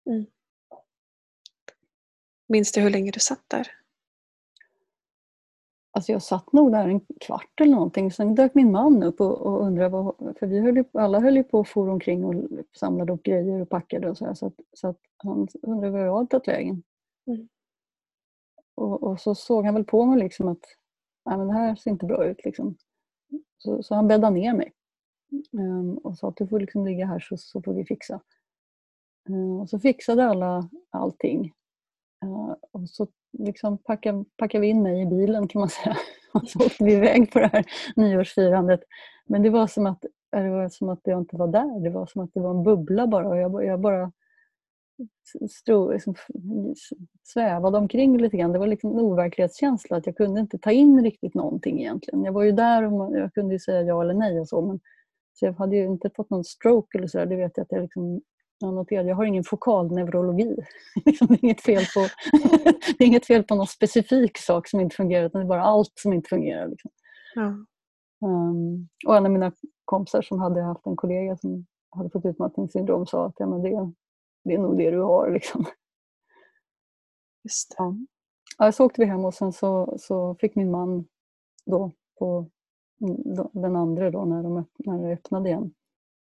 Mm. 0.06 0.26
Minns 2.50 2.72
du 2.72 2.80
hur 2.80 2.90
länge 2.90 3.10
du 3.10 3.20
satt 3.20 3.44
där? 3.48 3.68
Alltså 5.92 6.12
jag 6.12 6.22
satt 6.22 6.52
nog 6.52 6.72
där 6.72 6.88
en 6.88 7.00
kvart 7.00 7.60
eller 7.60 7.72
någonting. 7.72 8.12
Sen 8.12 8.34
dök 8.34 8.54
min 8.54 8.72
man 8.72 9.02
upp 9.02 9.20
och, 9.20 9.40
och 9.40 9.62
undrade, 9.62 9.88
vad, 9.88 10.36
för 10.38 10.46
vi 10.46 10.60
höll 10.60 10.84
alla 10.92 11.20
höll 11.20 11.36
ju 11.36 11.44
på 11.44 11.58
och 11.58 11.68
for 11.68 11.88
omkring 11.88 12.24
och 12.24 12.34
samlade 12.76 13.12
upp 13.12 13.22
grejer 13.22 13.60
och 13.60 13.68
packade 13.68 14.10
och 14.10 14.18
så 14.18 14.26
här, 14.26 14.34
så, 14.34 14.46
att, 14.46 14.60
så 14.72 14.88
att 14.88 15.00
han 15.16 15.48
undrade 15.62 15.92
var 15.92 15.98
jag 15.98 16.16
hade 16.16 16.28
tagit 16.28 16.48
vägen. 16.48 16.82
Mm. 17.26 17.48
Och, 18.74 19.02
och, 19.02 19.20
så 19.20 19.34
såg 19.34 19.64
han 19.64 19.74
väl 19.74 19.84
på 19.84 20.06
mig 20.06 20.18
liksom 20.18 20.48
att 20.48 20.64
Nej, 21.24 21.38
men 21.38 21.46
det 21.46 21.54
här 21.54 21.74
ser 21.74 21.90
inte 21.90 22.06
bra 22.06 22.24
ut. 22.24 22.44
Liksom. 22.44 22.76
Så, 23.58 23.82
så 23.82 23.94
han 23.94 24.08
bäddade 24.08 24.34
ner 24.34 24.54
mig 24.54 24.72
um, 25.52 25.98
och 25.98 26.18
sa 26.18 26.28
att 26.28 26.36
du 26.36 26.48
får 26.48 26.60
liksom 26.60 26.86
ligga 26.86 27.06
här 27.06 27.20
så, 27.20 27.36
så 27.36 27.62
får 27.62 27.74
vi 27.74 27.84
fixa. 27.84 28.20
Uh, 29.30 29.60
och 29.60 29.70
så 29.70 29.78
fixade 29.80 30.24
alla 30.24 30.70
allting. 30.90 31.52
Uh, 32.24 32.54
och 32.72 32.88
så 32.88 33.06
liksom 33.38 33.78
packade, 33.78 34.24
packade 34.36 34.62
vi 34.62 34.68
in 34.68 34.82
mig 34.82 35.02
i 35.02 35.06
bilen 35.06 35.48
kan 35.48 35.60
man 35.60 35.68
säga. 35.68 35.96
Och 36.32 36.48
så 36.48 36.58
åkte 36.58 36.84
vi 36.84 36.92
iväg 36.92 37.32
på 37.32 37.38
det 37.38 37.50
här 37.52 37.64
nyårsfirandet. 37.96 38.80
Men 39.26 39.42
det 39.42 39.50
var 39.50 39.66
som 39.66 39.86
att, 39.86 40.04
eh, 40.04 40.42
det 40.42 40.50
var 40.50 40.68
som 40.68 40.88
att 40.88 41.00
jag 41.02 41.20
inte 41.20 41.36
var 41.36 41.48
där. 41.48 41.80
Det 41.80 41.90
var 41.90 42.06
som 42.06 42.22
att 42.22 42.30
det 42.34 42.40
var 42.40 42.50
en 42.50 42.62
bubbla 42.62 43.06
bara. 43.06 43.28
Och 43.28 43.36
jag, 43.36 43.64
jag 43.64 43.80
bara 43.80 44.12
stro, 45.50 45.92
liksom, 45.92 46.14
svävade 47.22 47.78
omkring 47.78 48.18
lite 48.18 48.36
grann. 48.36 48.52
Det 48.52 48.58
var 48.58 48.66
liksom 48.66 48.90
en 48.90 49.00
overklighetskänsla 49.00 49.96
att 49.96 50.06
jag 50.06 50.16
kunde 50.16 50.40
inte 50.40 50.58
ta 50.58 50.70
in 50.70 51.02
riktigt 51.02 51.34
någonting 51.34 51.80
egentligen. 51.80 52.24
Jag 52.24 52.32
var 52.32 52.42
ju 52.42 52.52
där 52.52 52.92
och 52.92 53.16
jag 53.16 53.34
kunde 53.34 53.58
säga 53.58 53.82
ja 53.82 54.02
eller 54.02 54.14
nej 54.14 54.40
och 54.40 54.48
så. 54.48 54.62
Men, 54.62 54.80
så 55.32 55.44
jag 55.44 55.52
hade 55.52 55.76
ju 55.76 55.84
inte 55.86 56.10
fått 56.16 56.30
någon 56.30 56.44
stroke 56.44 56.98
eller 56.98 57.08
sådär. 57.08 57.26
Det 57.26 57.36
vet 57.36 57.52
jag 57.56 57.64
att 57.64 57.72
jag 57.72 57.82
liksom 57.82 58.20
jag 58.60 58.74
noterade, 58.74 59.08
jag 59.08 59.16
har 59.16 59.24
ingen 59.24 59.44
fokalneurologi. 59.44 60.56
Det, 61.04 61.10
är 61.20 61.44
inget 61.44 61.60
fel 61.60 61.84
på, 61.94 62.00
det 62.98 63.04
är 63.04 63.06
inget 63.06 63.26
fel 63.26 63.44
på 63.44 63.54
någon 63.54 63.66
specifik 63.66 64.38
sak 64.38 64.68
som 64.68 64.80
inte 64.80 64.96
fungerar 64.96 65.26
utan 65.26 65.40
det 65.40 65.44
är 65.44 65.48
bara 65.48 65.62
allt 65.62 65.92
som 65.94 66.12
inte 66.12 66.28
fungerar. 66.28 66.68
Liksom. 66.68 66.90
Ja. 67.34 67.46
Um, 68.22 68.88
och 69.06 69.16
en 69.16 69.24
av 69.24 69.30
mina 69.30 69.52
kompisar 69.84 70.22
som 70.22 70.38
hade 70.38 70.62
haft 70.62 70.86
en 70.86 70.96
kollega 70.96 71.36
som 71.36 71.66
hade 71.90 72.10
fått 72.10 72.24
utmattningssyndrom 72.24 73.06
sa 73.06 73.26
att 73.26 73.34
ja, 73.36 73.46
men 73.46 73.62
det, 73.62 73.92
det 74.44 74.54
är 74.54 74.58
nog 74.58 74.78
det 74.78 74.90
du 74.90 75.00
har. 75.00 75.30
Liksom. 75.30 75.64
Just 77.44 77.74
ja. 77.78 77.94
ja. 78.58 78.72
Så 78.72 78.84
åkte 78.84 79.00
vi 79.00 79.06
hem 79.06 79.24
och 79.24 79.34
sen 79.34 79.52
så, 79.52 79.94
så 79.98 80.36
fick 80.40 80.54
min 80.54 80.70
man 80.70 81.04
då 81.66 81.92
på 82.18 82.50
den 83.52 83.76
andra 83.76 84.10
då 84.10 84.24
när, 84.24 84.42
de, 84.42 84.64
när 84.78 85.08
det 85.08 85.12
öppnade 85.12 85.48
igen 85.48 85.74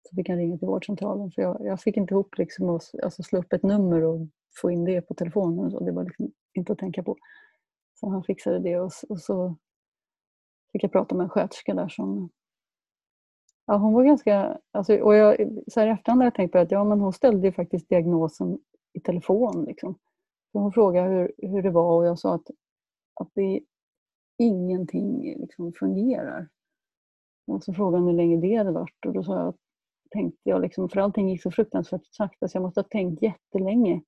så 0.09 0.17
fick 0.17 0.29
han 0.29 0.39
ringa 0.39 0.59
till 0.59 0.69
vårdcentralen. 0.69 1.31
För 1.31 1.43
jag, 1.43 1.59
jag 1.61 1.81
fick 1.81 1.97
inte 1.97 2.15
ihop 2.15 2.39
liksom 2.39 2.69
att 2.69 2.95
alltså 3.03 3.23
slå 3.23 3.39
upp 3.39 3.53
ett 3.53 3.63
nummer 3.63 4.05
och 4.05 4.21
få 4.61 4.71
in 4.71 4.85
det 4.85 5.01
på 5.01 5.15
telefonen. 5.15 5.71
Så 5.71 5.85
det 5.85 5.93
var 5.93 6.05
liksom 6.05 6.33
inte 6.55 6.73
att 6.73 6.79
tänka 6.79 7.03
på. 7.03 7.17
Så 7.95 8.09
han 8.09 8.25
fixade 8.25 8.59
det 8.59 8.81
och, 8.81 8.91
och 9.09 9.21
så 9.21 9.57
fick 10.73 10.85
jag 10.85 10.93
prata 10.93 11.15
med 11.15 11.25
en 11.25 11.31
sköterska 11.31 11.75
där 11.75 11.89
som 11.89 12.31
Ja, 13.67 13.77
hon 13.77 13.93
var 13.93 14.05
ganska... 14.05 14.59
Alltså, 14.73 14.97
och 14.97 15.15
jag, 15.15 15.37
så 15.69 15.81
här 15.81 15.87
i 15.87 15.91
efterhand 15.91 16.21
har 16.21 16.27
jag 16.27 16.35
tänkt 16.35 16.53
på 16.53 16.59
att 16.59 16.71
ja, 16.71 16.85
men 16.85 17.01
hon 17.01 17.13
ställde 17.13 17.47
ju 17.47 17.53
faktiskt 17.53 17.89
diagnosen 17.89 18.59
i 18.93 19.01
telefon. 19.01 19.65
Liksom. 19.65 19.99
Så 20.53 20.59
hon 20.59 20.73
frågade 20.73 21.09
hur, 21.09 21.33
hur 21.39 21.63
det 21.63 21.71
var 21.71 21.97
och 21.97 22.07
jag 22.07 22.19
sa 22.19 22.35
att, 22.35 22.51
att 23.21 23.29
det 23.35 23.61
ingenting 24.39 25.37
liksom 25.41 25.73
fungerar. 25.73 26.49
Och 27.47 27.65
så 27.65 27.73
frågade 27.73 28.03
hon 28.03 28.09
hur 28.09 28.17
länge 28.17 28.37
det 28.37 28.55
hade 28.55 28.73
varit 28.73 29.07
och 29.07 29.13
då 29.13 29.25
sa 29.25 29.39
jag 29.39 29.49
att 29.49 29.61
tänkte 30.15 30.51
jag, 30.51 30.63
liksom, 30.63 30.89
för 30.89 31.01
allting 31.01 31.29
gick 31.29 31.43
så 31.43 31.51
fruktansvärt 31.51 32.07
sakta 32.07 32.49
så 32.49 32.57
jag 32.57 32.63
måste 32.63 32.81
ha 32.81 32.89
tänkt 32.89 33.23
jättelänge. 33.23 34.03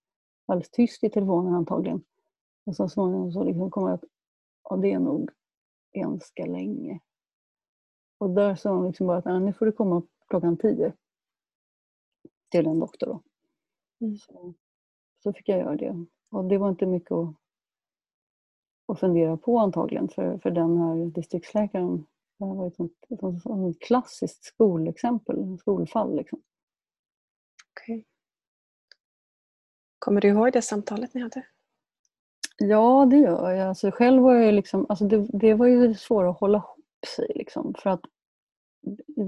Alldeles 0.46 0.70
tyst 0.70 1.04
i 1.04 1.10
telefonen 1.10 1.54
antagligen. 1.54 2.04
Och 2.66 2.76
så 2.76 2.88
småningom 2.88 3.32
så 3.32 3.44
liksom 3.44 3.70
kom 3.70 3.86
jag 3.88 3.94
att 3.94 4.04
ja, 4.70 4.76
det 4.76 4.92
är 4.92 4.98
nog 4.98 5.30
ganska 5.92 6.46
länge. 6.46 7.00
Och 8.18 8.30
där 8.30 8.54
sa 8.54 8.74
hon 8.74 8.86
liksom 8.86 9.06
bara 9.06 9.18
att 9.18 9.42
nu 9.42 9.52
får 9.52 9.66
du 9.66 9.72
komma 9.72 10.02
klockan 10.28 10.56
tio 10.56 10.92
till 12.50 12.66
en 12.66 12.78
doktor. 12.78 13.06
Då. 13.06 13.22
Mm. 14.06 14.16
Så, 14.16 14.54
så 15.22 15.32
fick 15.32 15.48
jag 15.48 15.58
göra 15.58 15.76
det. 15.76 16.04
Och 16.30 16.44
det 16.44 16.58
var 16.58 16.68
inte 16.68 16.86
mycket 16.86 17.12
att, 17.12 17.34
att 18.86 19.00
fundera 19.00 19.36
på 19.36 19.58
antagligen 19.58 20.08
för, 20.08 20.38
för 20.38 20.50
den 20.50 20.78
här 20.78 21.06
distriktsläkaren 21.06 22.06
det 22.38 22.44
har 22.44 22.54
varit 22.54 22.80
ett, 22.80 23.10
ett, 23.10 23.76
ett 23.76 23.80
klassiskt 23.80 24.44
skolexempel, 24.44 25.58
skolfall. 25.58 26.16
Liksom. 26.16 26.42
Okay. 27.72 28.04
Kommer 29.98 30.20
du 30.20 30.28
ihåg 30.28 30.52
det 30.52 30.62
samtalet 30.62 31.14
ni 31.14 31.20
hade? 31.20 31.46
Ja, 32.58 33.06
det 33.10 33.16
gör 33.16 33.50
jag. 33.50 33.68
Alltså, 33.68 33.90
själv 33.90 34.22
var 34.22 34.34
jag 34.34 34.54
liksom, 34.54 34.86
alltså 34.88 35.04
det, 35.04 35.26
det 35.32 35.54
var 35.54 35.66
ju 35.66 35.94
svårt 35.94 36.26
att 36.26 36.40
hålla 36.40 36.58
ihop 36.58 37.06
sig. 37.16 37.32
Liksom, 37.34 37.74
för 37.78 37.90
att 37.90 38.00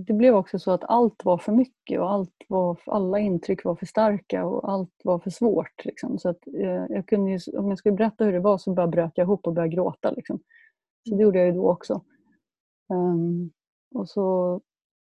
det 0.07 0.13
blev 0.13 0.35
också 0.35 0.59
så 0.59 0.71
att 0.71 0.85
allt 0.85 1.25
var 1.25 1.39
för 1.39 1.53
mycket 1.53 2.01
och 2.01 2.11
allt 2.11 2.35
var, 2.49 2.79
alla 2.87 3.19
intryck 3.19 3.65
var 3.65 3.75
för 3.75 3.87
starka 3.87 4.45
och 4.45 4.73
allt 4.73 5.01
var 5.05 5.19
för 5.19 5.31
svårt. 5.31 5.85
Liksom. 5.85 6.19
Så 6.19 6.29
att, 6.29 6.47
eh, 6.47 6.85
jag 6.89 7.07
kunde 7.07 7.31
ju, 7.31 7.59
om 7.59 7.69
jag 7.69 7.79
skulle 7.79 7.97
berätta 7.97 8.25
hur 8.25 8.33
det 8.33 8.41
var 8.41 8.59
så 8.59 8.73
bara 8.73 8.87
bröt 8.87 9.13
jag 9.15 9.25
ihop 9.25 9.47
och 9.47 9.53
började 9.53 9.75
gråta. 9.75 10.11
Liksom. 10.11 10.39
Så 11.09 11.15
det 11.15 11.23
gjorde 11.23 11.39
jag 11.39 11.47
ju 11.47 11.53
då 11.53 11.71
också. 11.71 12.03
Um, 12.89 13.51
och 13.95 14.09
så 14.09 14.61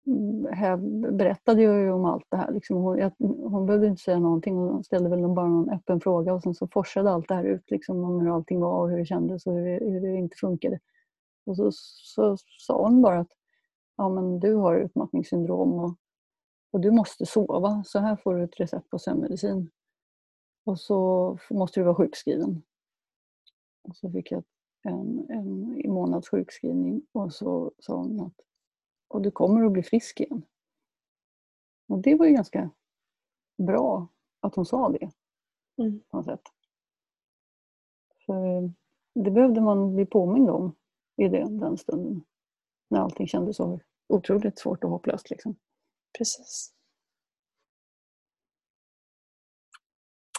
mm, 0.07 0.47
här 0.53 0.77
berättade 1.11 1.61
jag 1.61 1.79
ju 1.79 1.91
om 1.91 2.05
allt 2.05 2.25
det 2.29 2.37
här. 2.37 2.51
Liksom 2.51 2.77
hon, 2.77 2.97
jag, 2.97 3.11
hon 3.19 3.65
behövde 3.65 3.87
inte 3.87 4.01
säga 4.01 4.19
någonting. 4.19 4.55
Hon 4.55 4.83
ställde 4.83 5.09
väl 5.09 5.27
bara 5.27 5.47
någon 5.47 5.69
öppen 5.69 6.01
fråga 6.01 6.33
och 6.33 6.41
sen 6.41 6.53
så 6.53 6.67
forsade 6.67 7.11
allt 7.11 7.27
det 7.27 7.35
här 7.35 7.43
ut 7.43 7.71
liksom, 7.71 8.03
om 8.03 8.21
hur 8.21 8.35
allting 8.35 8.59
var 8.59 8.81
och 8.81 8.89
hur 8.89 8.97
det 8.97 9.05
kändes 9.05 9.47
och 9.47 9.53
hur 9.53 9.65
det, 9.65 9.85
hur 9.85 10.01
det 10.01 10.15
inte 10.15 10.35
funkade. 10.37 10.79
Och 11.45 11.57
så, 11.57 11.71
så 11.71 12.37
sa 12.59 12.83
hon 12.83 13.01
bara 13.01 13.19
att 13.19 13.31
ja, 13.97 14.09
men 14.09 14.39
du 14.39 14.55
har 14.55 14.75
utmattningssyndrom 14.75 15.73
och, 15.73 15.95
och 16.71 16.79
du 16.79 16.91
måste 16.91 17.25
sova. 17.25 17.83
Så 17.85 17.99
här 17.99 18.15
får 18.15 18.35
du 18.35 18.43
ett 18.43 18.59
recept 18.59 18.89
på 18.89 18.99
sömnmedicin. 18.99 19.71
Och 20.65 20.79
så 20.79 21.37
måste 21.49 21.79
du 21.79 21.83
vara 21.83 21.95
sjukskriven. 21.95 22.63
Och 23.83 23.95
så 23.95 24.11
fick 24.11 24.31
jag 24.31 24.43
en, 24.83 25.25
en 25.29 25.91
månads 25.93 26.29
sjukskrivning 26.29 27.01
och 27.11 27.33
så 27.33 27.71
sa 27.79 27.95
hon 27.95 28.21
att 28.21 28.41
och 29.11 29.21
du 29.21 29.31
kommer 29.31 29.65
att 29.65 29.71
bli 29.71 29.83
frisk 29.83 30.19
igen. 30.19 30.45
Och 31.87 31.99
det 31.99 32.15
var 32.15 32.25
ju 32.25 32.33
ganska 32.33 32.69
bra 33.57 34.07
att 34.39 34.55
hon 34.55 34.65
sa 34.65 34.89
det. 34.89 35.11
Mm. 35.77 35.99
På 36.09 36.17
något 36.17 36.25
sätt. 36.25 36.41
För 38.25 38.71
det 39.13 39.31
behövde 39.31 39.61
man 39.61 39.95
bli 39.95 40.05
påmind 40.05 40.49
om 40.49 40.75
i 41.15 41.27
det, 41.27 41.59
den 41.59 41.77
stunden. 41.77 42.23
När 42.89 42.99
allting 42.99 43.27
kändes 43.27 43.57
så 43.57 43.79
otroligt 44.07 44.59
svårt 44.59 44.83
och 44.83 44.89
hopplöst. 44.89 45.29
Liksom. 45.29 45.55
Precis. 46.17 46.73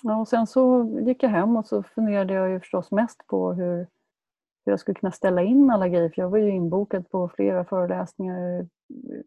Ja, 0.03 0.21
och 0.21 0.29
sen 0.29 0.47
så 0.47 0.91
gick 1.07 1.23
jag 1.23 1.31
hem 1.31 1.57
och 1.57 1.67
så 1.67 1.83
funderade 1.83 2.35
jag 2.35 2.51
ju 2.51 2.61
förstås 2.61 2.91
mest 2.91 3.27
på 3.27 3.53
hur, 3.53 3.89
hur 4.65 4.73
jag 4.73 4.81
skulle 4.81 4.95
kunna 4.95 5.13
ställa 5.13 5.43
in 5.43 5.71
alla 5.71 5.89
grejer. 5.89 6.09
För 6.09 6.23
jag 6.23 6.31
var 6.31 6.39
ju 6.39 6.51
inbokad 6.51 7.11
på 7.11 7.29
flera 7.29 7.65
föreläsningar. 7.65 8.69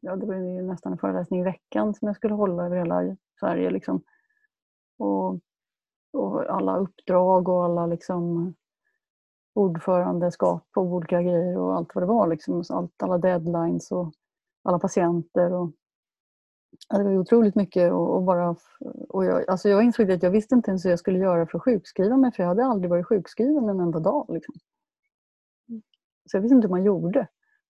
Ja, 0.02 0.16
det 0.16 0.26
var 0.26 0.36
ju 0.36 0.62
nästan 0.62 0.92
en 0.92 0.98
föreläsning 0.98 1.40
i 1.40 1.44
veckan 1.44 1.94
som 1.94 2.08
jag 2.08 2.16
skulle 2.16 2.34
hålla 2.34 2.66
över 2.66 2.78
hela 2.78 3.16
Sverige. 3.40 3.70
Liksom. 3.70 4.02
Och, 4.98 5.40
och 6.14 6.50
alla 6.50 6.78
uppdrag 6.78 7.50
och 7.50 7.66
alla 7.66 7.86
liksom 7.86 8.54
ordförandeskap 9.54 10.72
på 10.72 10.82
olika 10.82 11.22
grejer 11.22 11.58
och 11.58 11.76
allt 11.76 11.96
vad 11.96 12.04
det 12.04 12.08
var. 12.08 12.28
Liksom. 12.28 12.64
Allt, 12.70 13.04
alla 13.04 13.18
deadlines 13.18 13.92
och 13.92 14.12
alla 14.64 14.80
patienter. 14.80 15.54
Och, 15.54 15.72
det 16.90 17.04
var 17.04 17.18
otroligt 17.18 17.56
mycket 17.56 17.92
och, 17.92 18.16
och 18.16 18.24
bara... 18.24 18.56
Och 19.10 19.26
jag, 19.26 19.50
alltså 19.50 19.70
jag 19.70 19.84
insåg 19.84 20.12
att 20.12 20.24
jag 20.24 20.32
visste 20.32 20.56
inte 20.56 20.72
ens 20.72 20.86
hur 20.86 20.90
jag 20.90 21.00
skulle 21.00 21.20
göra 21.20 21.48
för 21.48 21.58
att 21.58 21.64
sjukskriva 21.64 22.18
mig 22.18 22.32
för 22.32 22.44
jag 22.44 22.48
hade 22.48 22.66
aldrig 22.66 22.90
varit 22.90 23.06
sjukskriven 23.06 23.70
en 23.70 23.80
enda 23.80 24.00
dag. 24.00 24.26
Liksom. 24.30 24.56
Så 26.26 26.38
jag 26.38 26.42
visste 26.42 26.56
inte 26.56 26.68
hur 26.68 26.72
man 26.72 26.84
gjorde. 26.84 27.28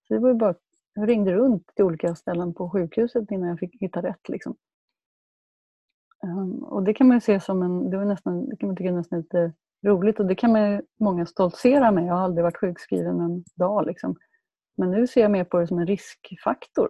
Så 0.07 0.13
det 0.13 0.19
var 0.19 0.33
bara, 0.33 0.55
jag 0.93 1.09
ringde 1.09 1.33
runt 1.33 1.75
till 1.75 1.85
olika 1.85 2.15
ställen 2.15 2.53
på 2.53 2.69
sjukhuset 2.69 3.31
innan 3.31 3.49
jag 3.49 3.59
fick 3.59 3.81
hitta 3.81 4.01
rätt. 4.01 4.29
Liksom. 4.29 4.55
Um, 6.23 6.63
och 6.63 6.83
det 6.83 6.93
kan 6.93 7.07
man 7.07 7.21
se 7.21 7.39
som 7.39 7.63
en, 7.63 7.89
det, 7.89 7.97
var 7.97 8.05
nästan, 8.05 8.49
det 8.49 8.55
kan 8.57 8.67
man 8.67 8.75
tycka 8.75 8.89
är 8.89 8.93
nästan 8.93 9.19
lite 9.19 9.53
roligt 9.85 10.19
och 10.19 10.25
det 10.25 10.35
kan 10.35 10.51
man 10.51 10.81
många 10.99 11.25
stoltsera 11.25 11.91
med. 11.91 12.05
Jag 12.05 12.13
har 12.13 12.21
aldrig 12.21 12.43
varit 12.43 12.57
sjukskriven 12.57 13.19
en 13.19 13.43
dag. 13.55 13.85
Liksom. 13.85 14.15
Men 14.77 14.91
nu 14.91 15.07
ser 15.07 15.21
jag 15.21 15.31
mer 15.31 15.43
på 15.43 15.59
det 15.59 15.67
som 15.67 15.79
en 15.79 15.87
riskfaktor. 15.87 16.89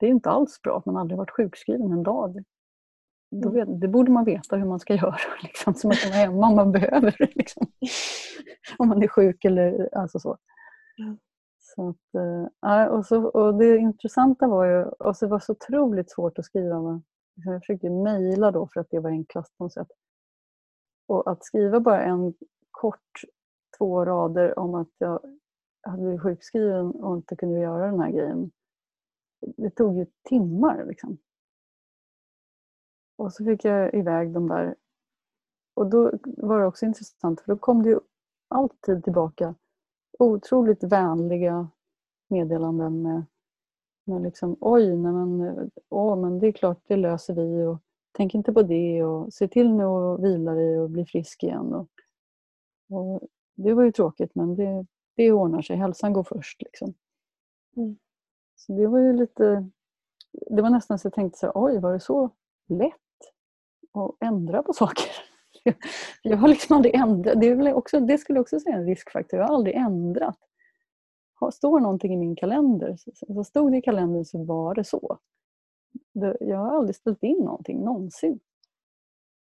Det 0.00 0.06
är 0.06 0.10
inte 0.10 0.30
alls 0.30 0.62
bra 0.62 0.78
att 0.78 0.86
man 0.86 0.96
aldrig 0.96 1.18
varit 1.18 1.30
sjukskriven 1.30 1.92
en 1.92 2.02
dag. 2.02 2.44
Mm. 3.32 3.54
vet, 3.54 3.80
det 3.80 3.88
borde 3.88 4.10
man 4.10 4.24
veta 4.24 4.56
hur 4.56 4.66
man 4.66 4.80
ska 4.80 4.94
göra, 5.02 5.16
liksom, 5.42 5.74
så 5.74 5.86
man 5.86 5.96
kan 5.96 6.10
vara 6.10 6.20
hemma 6.20 6.46
om 6.46 6.56
man 6.56 6.72
behöver. 6.72 7.16
Liksom. 7.34 7.66
om 8.78 8.88
man 8.88 9.02
är 9.02 9.08
sjuk 9.08 9.44
eller 9.44 9.88
alltså 9.92 10.18
så. 10.18 10.38
Så 11.58 11.88
att, 11.88 12.14
äh, 12.66 12.84
och, 12.84 13.06
så, 13.06 13.24
och 13.24 13.58
Det 13.58 13.76
intressanta 13.76 14.48
var 14.48 14.66
ju, 14.66 14.84
och 14.84 15.16
så 15.16 15.26
var 15.26 15.38
det 15.38 15.44
så 15.44 15.52
otroligt 15.52 16.10
svårt 16.10 16.38
att 16.38 16.44
skriva. 16.44 17.02
Jag 17.34 17.60
försökte 17.60 17.90
mejla 17.90 18.50
då 18.50 18.68
för 18.72 18.80
att 18.80 18.90
det 18.90 19.00
var 19.00 19.10
enklast 19.10 19.58
på 19.58 19.64
något 19.64 19.72
sätt. 19.72 19.88
Och 21.06 21.30
att 21.30 21.44
skriva 21.44 21.80
bara 21.80 22.04
en 22.04 22.34
kort 22.70 23.20
två 23.78 24.04
rader 24.04 24.58
om 24.58 24.74
att 24.74 24.90
jag 24.98 25.20
hade 25.82 26.02
blivit 26.02 26.22
sjukskriven 26.22 26.90
och 26.90 27.16
inte 27.16 27.36
kunde 27.36 27.60
göra 27.60 27.86
den 27.86 28.00
här 28.00 28.10
grejen. 28.10 28.50
Det 29.56 29.70
tog 29.70 29.96
ju 29.96 30.06
timmar 30.28 30.84
liksom. 30.84 31.18
Och 33.16 33.32
så 33.32 33.44
fick 33.44 33.64
jag 33.64 33.94
iväg 33.94 34.32
de 34.32 34.48
där. 34.48 34.74
Och 35.74 35.90
då 35.90 36.12
var 36.24 36.60
det 36.60 36.66
också 36.66 36.86
intressant 36.86 37.40
för 37.40 37.52
då 37.52 37.58
kom 37.58 37.82
det 37.82 37.88
ju 37.88 38.00
alltid 38.48 39.04
tillbaka 39.04 39.54
otroligt 40.24 40.82
vänliga 40.82 41.68
meddelanden 42.28 43.02
med, 43.02 43.24
med 44.04 44.22
liksom 44.22 44.56
oj, 44.60 44.96
nej 44.96 45.12
men, 45.12 45.70
åh, 45.88 46.16
men 46.16 46.38
det 46.38 46.46
är 46.46 46.52
klart 46.52 46.78
det 46.86 46.96
löser 46.96 47.34
vi 47.34 47.64
och 47.64 47.78
tänk 48.12 48.34
inte 48.34 48.52
på 48.52 48.62
det 48.62 49.04
och 49.04 49.32
se 49.32 49.48
till 49.48 49.74
nu 49.74 49.84
att 49.84 50.20
vila 50.20 50.54
dig 50.54 50.80
och 50.80 50.90
bli 50.90 51.04
frisk 51.04 51.42
igen. 51.42 51.74
Och, 51.74 51.88
och 52.90 53.20
det 53.56 53.74
var 53.74 53.82
ju 53.82 53.92
tråkigt 53.92 54.34
men 54.34 54.54
det, 54.54 54.86
det 55.16 55.32
ordnar 55.32 55.62
sig, 55.62 55.76
hälsan 55.76 56.12
går 56.12 56.24
först. 56.24 56.62
Liksom. 56.62 56.94
Mm. 57.76 57.98
Så 58.56 58.72
det 58.72 58.86
var 58.86 58.98
ju 58.98 59.12
lite... 59.12 59.70
Det 60.32 60.62
var 60.62 60.70
nästan 60.70 60.98
så 60.98 61.06
jag 61.06 61.12
tänkte 61.12 61.38
så 61.38 61.46
här, 61.46 61.52
oj, 61.54 61.78
var 61.78 61.92
det 61.92 62.00
så 62.00 62.30
lätt 62.68 62.94
att 63.92 64.16
ändra 64.20 64.62
på 64.62 64.72
saker? 64.72 65.29
Jag 66.22 66.36
har 66.36 66.48
liksom 66.48 66.76
aldrig 66.76 66.94
ändrat. 66.94 67.40
Det, 67.40 67.46
är 67.46 67.74
också, 67.74 68.00
det 68.00 68.18
skulle 68.18 68.36
jag 68.36 68.42
också 68.42 68.60
säga 68.60 68.76
en 68.76 68.86
riskfaktor. 68.86 69.40
Jag 69.40 69.46
har 69.46 69.54
aldrig 69.54 69.76
ändrat. 69.76 70.38
Står 71.52 71.80
någonting 71.80 72.14
i 72.14 72.16
min 72.16 72.36
kalender, 72.36 72.96
så 72.96 73.44
stod 73.44 73.72
det 73.72 73.78
i 73.78 73.82
kalendern 73.82 74.24
så 74.24 74.44
var 74.44 74.74
det 74.74 74.84
så. 74.84 75.18
Jag 76.40 76.56
har 76.56 76.76
aldrig 76.76 76.96
ställt 76.96 77.22
in 77.22 77.38
någonting 77.38 77.84
någonsin. 77.84 78.40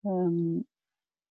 Um, 0.05 0.65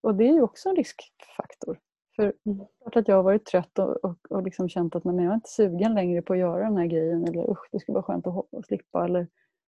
och 0.00 0.14
det 0.14 0.28
är 0.28 0.32
ju 0.32 0.42
också 0.42 0.68
en 0.68 0.76
riskfaktor. 0.76 1.80
För 2.16 2.32
mm. 2.46 2.66
klart 2.80 2.96
att 2.96 3.08
jag 3.08 3.16
har 3.16 3.22
varit 3.22 3.44
trött 3.44 3.78
och, 3.78 4.04
och, 4.04 4.18
och 4.30 4.42
liksom 4.42 4.68
känt 4.68 4.96
att 4.96 5.04
nej, 5.04 5.16
jag 5.16 5.30
är 5.30 5.34
inte 5.34 5.50
sugen 5.50 5.94
längre 5.94 6.22
på 6.22 6.32
att 6.32 6.38
göra 6.38 6.64
den 6.64 6.76
här 6.76 6.86
grejen. 6.86 7.24
Eller 7.24 7.50
usch, 7.50 7.68
det 7.72 7.80
skulle 7.80 7.94
vara 7.94 8.04
skönt 8.04 8.26
att, 8.26 8.54
att 8.54 8.66
slippa. 8.66 9.04
Eller 9.04 9.28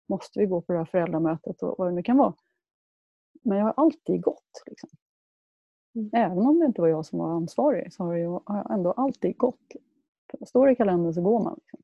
måste 0.10 0.40
vi 0.40 0.46
gå 0.46 0.62
på 0.62 0.74
det 0.74 0.80
här 0.80 0.86
föräldramötet 0.86 1.64
och 1.64 1.76
vad 1.78 1.88
det 1.88 1.92
nu 1.92 2.04
kan 2.04 2.18
vara. 2.18 2.34
Men 3.44 3.58
jag 3.58 3.66
har 3.66 3.74
alltid 3.78 4.22
gått. 4.22 4.64
Liksom. 4.66 4.90
Mm. 5.96 6.10
Även 6.14 6.48
om 6.48 6.60
det 6.60 6.66
inte 6.66 6.82
var 6.82 6.88
jag 6.88 7.06
som 7.06 7.20
var 7.20 7.30
ansvarig 7.30 7.94
så 7.94 8.04
har 8.04 8.16
jag, 8.16 8.44
har 8.46 8.58
jag 8.58 8.72
ändå 8.72 8.92
alltid 8.92 9.38
gått. 9.38 9.72
Står 10.48 10.66
det 10.66 10.72
i 10.74 10.76
kalendern 10.76 11.14
så 11.14 11.22
går 11.22 11.44
man. 11.44 11.60
Liksom. 11.62 11.80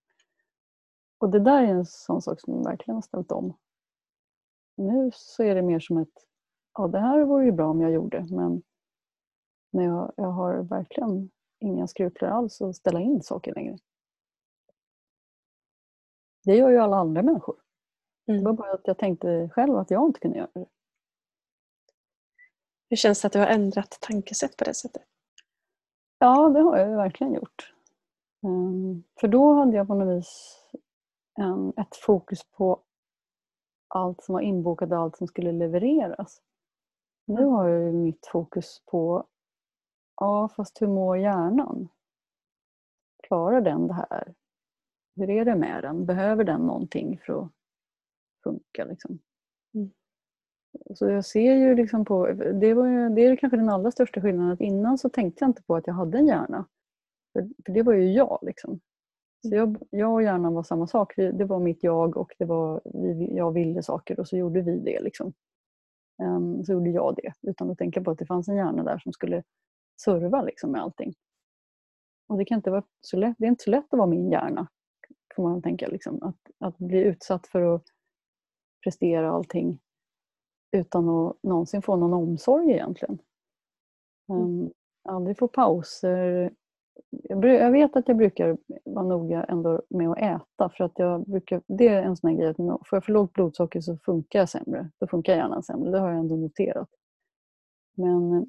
Och 1.17 1.29
det 1.29 1.39
där 1.39 1.63
är 1.63 1.67
en 1.67 1.85
sån 1.85 2.21
sak 2.21 2.41
som 2.41 2.63
verkligen 2.63 2.95
har 2.95 3.01
ställt 3.01 3.31
om. 3.31 3.53
Nu 4.75 5.11
så 5.13 5.43
är 5.43 5.55
det 5.55 5.61
mer 5.61 5.79
som 5.79 5.97
ett, 5.97 6.25
ja 6.73 6.87
det 6.87 6.99
här 6.99 7.23
vore 7.23 7.45
ju 7.45 7.51
bra 7.51 7.69
om 7.69 7.81
jag 7.81 7.91
gjorde 7.91 8.27
men, 8.29 8.61
men 9.71 9.85
jag, 9.85 10.13
jag 10.15 10.31
har 10.31 10.53
verkligen 10.53 11.29
inga 11.59 11.87
skrupler 11.87 12.29
alls 12.29 12.61
att 12.61 12.75
ställa 12.75 12.99
in 12.99 13.21
saker 13.21 13.53
längre. 13.53 13.77
Det 16.43 16.55
gör 16.55 16.69
ju 16.69 16.77
alla 16.77 16.97
andra 16.97 17.21
människor. 17.21 17.55
Mm. 18.27 18.39
Det 18.39 18.45
var 18.45 18.53
bara 18.53 18.73
att 18.73 18.87
jag 18.87 18.97
tänkte 18.97 19.49
själv 19.53 19.77
att 19.77 19.91
jag 19.91 20.05
inte 20.05 20.19
kunde 20.19 20.37
göra 20.37 20.49
det. 20.53 20.65
Hur 22.89 22.97
känns 22.97 23.21
det 23.21 23.25
att 23.27 23.33
du 23.33 23.39
har 23.39 23.47
ändrat 23.47 23.97
tankesätt 24.01 24.57
på 24.57 24.63
det 24.63 24.73
sättet? 24.73 25.03
Ja, 26.19 26.49
det 26.49 26.59
har 26.59 26.77
jag 26.77 26.97
verkligen 26.97 27.33
gjort. 27.33 27.73
Um, 28.43 29.03
för 29.19 29.27
då 29.27 29.53
hade 29.53 29.77
jag 29.77 29.87
på 29.87 29.95
något 29.95 30.17
vis 30.17 30.59
en, 31.39 31.73
ett 31.77 31.95
fokus 31.95 32.43
på 32.51 32.83
allt 33.87 34.23
som 34.23 34.33
var 34.33 34.41
inbokat 34.41 34.91
och 34.91 34.97
allt 34.97 35.17
som 35.17 35.27
skulle 35.27 35.51
levereras. 35.51 36.41
Nu 37.25 37.45
har 37.45 37.67
jag 37.67 37.93
mitt 37.93 38.27
fokus 38.27 38.81
på, 38.85 39.27
ja 40.15 40.49
fast 40.55 40.81
hur 40.81 40.87
mår 40.87 41.17
hjärnan? 41.17 41.89
Klarar 43.27 43.61
den 43.61 43.87
det 43.87 43.93
här? 43.93 44.33
Hur 45.15 45.29
är 45.29 45.45
det 45.45 45.55
med 45.55 45.83
den? 45.83 46.05
Behöver 46.05 46.43
den 46.43 46.61
någonting 46.61 47.21
för 47.25 47.41
att 47.41 47.51
funka? 48.43 48.85
Liksom? 48.85 49.19
Mm. 50.73 50.95
Så 50.95 51.09
jag 51.09 51.25
ser 51.25 51.53
ju 51.55 51.75
liksom 51.75 52.05
på, 52.05 52.27
det, 52.53 52.73
var 52.73 52.87
ju, 52.87 53.09
det 53.09 53.25
är 53.25 53.35
kanske 53.35 53.57
den 53.57 53.69
allra 53.69 53.91
största 53.91 54.21
skillnaden, 54.21 54.51
att 54.51 54.61
innan 54.61 54.97
så 54.97 55.09
tänkte 55.09 55.43
jag 55.43 55.49
inte 55.49 55.63
på 55.63 55.75
att 55.75 55.87
jag 55.87 55.93
hade 55.93 56.17
en 56.17 56.27
hjärna. 56.27 56.65
För, 57.33 57.49
för 57.65 57.73
det 57.73 57.83
var 57.83 57.93
ju 57.93 58.11
jag. 58.11 58.39
Liksom. 58.41 58.79
Så 59.41 59.55
jag, 59.55 59.77
jag 59.89 60.13
och 60.13 60.23
hjärnan 60.23 60.53
var 60.53 60.63
samma 60.63 60.87
sak. 60.87 61.15
Det 61.15 61.45
var 61.45 61.59
mitt 61.59 61.83
jag 61.83 62.17
och 62.17 62.33
det 62.37 62.45
var, 62.45 62.81
jag 63.29 63.51
ville 63.51 63.83
saker 63.83 64.19
och 64.19 64.27
så 64.27 64.37
gjorde 64.37 64.61
vi 64.61 64.79
det. 64.79 64.99
Liksom. 64.99 65.33
Um, 66.23 66.63
så 66.63 66.73
gjorde 66.73 66.89
jag 66.89 67.15
det 67.15 67.49
utan 67.49 67.71
att 67.71 67.77
tänka 67.77 68.01
på 68.01 68.11
att 68.11 68.17
det 68.17 68.25
fanns 68.25 68.47
en 68.47 68.55
hjärna 68.55 68.83
där 68.83 68.99
som 68.99 69.13
skulle 69.13 69.43
serva 70.01 70.41
liksom, 70.41 70.71
med 70.71 70.81
allting. 70.81 71.13
Och 72.27 72.37
det, 72.37 72.45
kan 72.45 72.55
inte 72.55 72.71
vara 72.71 72.83
så 73.01 73.17
lätt, 73.17 73.35
det 73.39 73.45
är 73.45 73.49
inte 73.49 73.63
så 73.63 73.69
lätt 73.69 73.93
att 73.93 73.97
vara 73.97 74.09
min 74.09 74.31
hjärna. 74.31 74.67
Får 75.35 75.43
man 75.43 75.61
tänka. 75.61 75.87
Liksom. 75.87 76.23
Att, 76.23 76.39
att 76.59 76.77
bli 76.77 76.99
utsatt 77.03 77.47
för 77.47 77.75
att 77.75 77.83
prestera 78.83 79.31
allting 79.31 79.79
utan 80.71 81.09
att 81.09 81.35
någonsin 81.43 81.81
få 81.81 81.95
någon 81.95 82.13
omsorg 82.13 82.71
egentligen. 82.71 83.19
Um, 84.27 84.71
aldrig 85.03 85.37
få 85.37 85.47
pauser, 85.47 86.51
jag 87.29 87.71
vet 87.71 87.95
att 87.95 88.07
jag 88.07 88.17
brukar 88.17 88.57
vara 88.85 89.05
noga 89.05 89.43
ändå 89.43 89.81
med 89.89 90.09
att 90.09 90.17
äta 90.17 90.69
för 90.69 90.83
att 90.83 90.91
jag 90.95 91.25
brukar, 91.29 91.61
det 91.67 91.87
är 91.87 92.03
en 92.03 92.17
sån 92.17 92.29
här 92.29 92.37
grej 92.37 92.49
att 92.49 92.57
får 92.57 92.95
jag 92.95 93.05
för 93.05 93.11
lågt 93.11 93.33
blodsocker 93.33 93.81
så 93.81 93.97
funkar 93.97 94.39
jag 94.39 94.49
sämre. 94.49 94.89
Då 94.99 95.07
funkar 95.07 95.35
hjärnan 95.35 95.63
sämre, 95.63 95.91
det 95.91 95.99
har 95.99 96.09
jag 96.09 96.19
ändå 96.19 96.35
noterat. 96.35 96.89
Men 97.97 98.47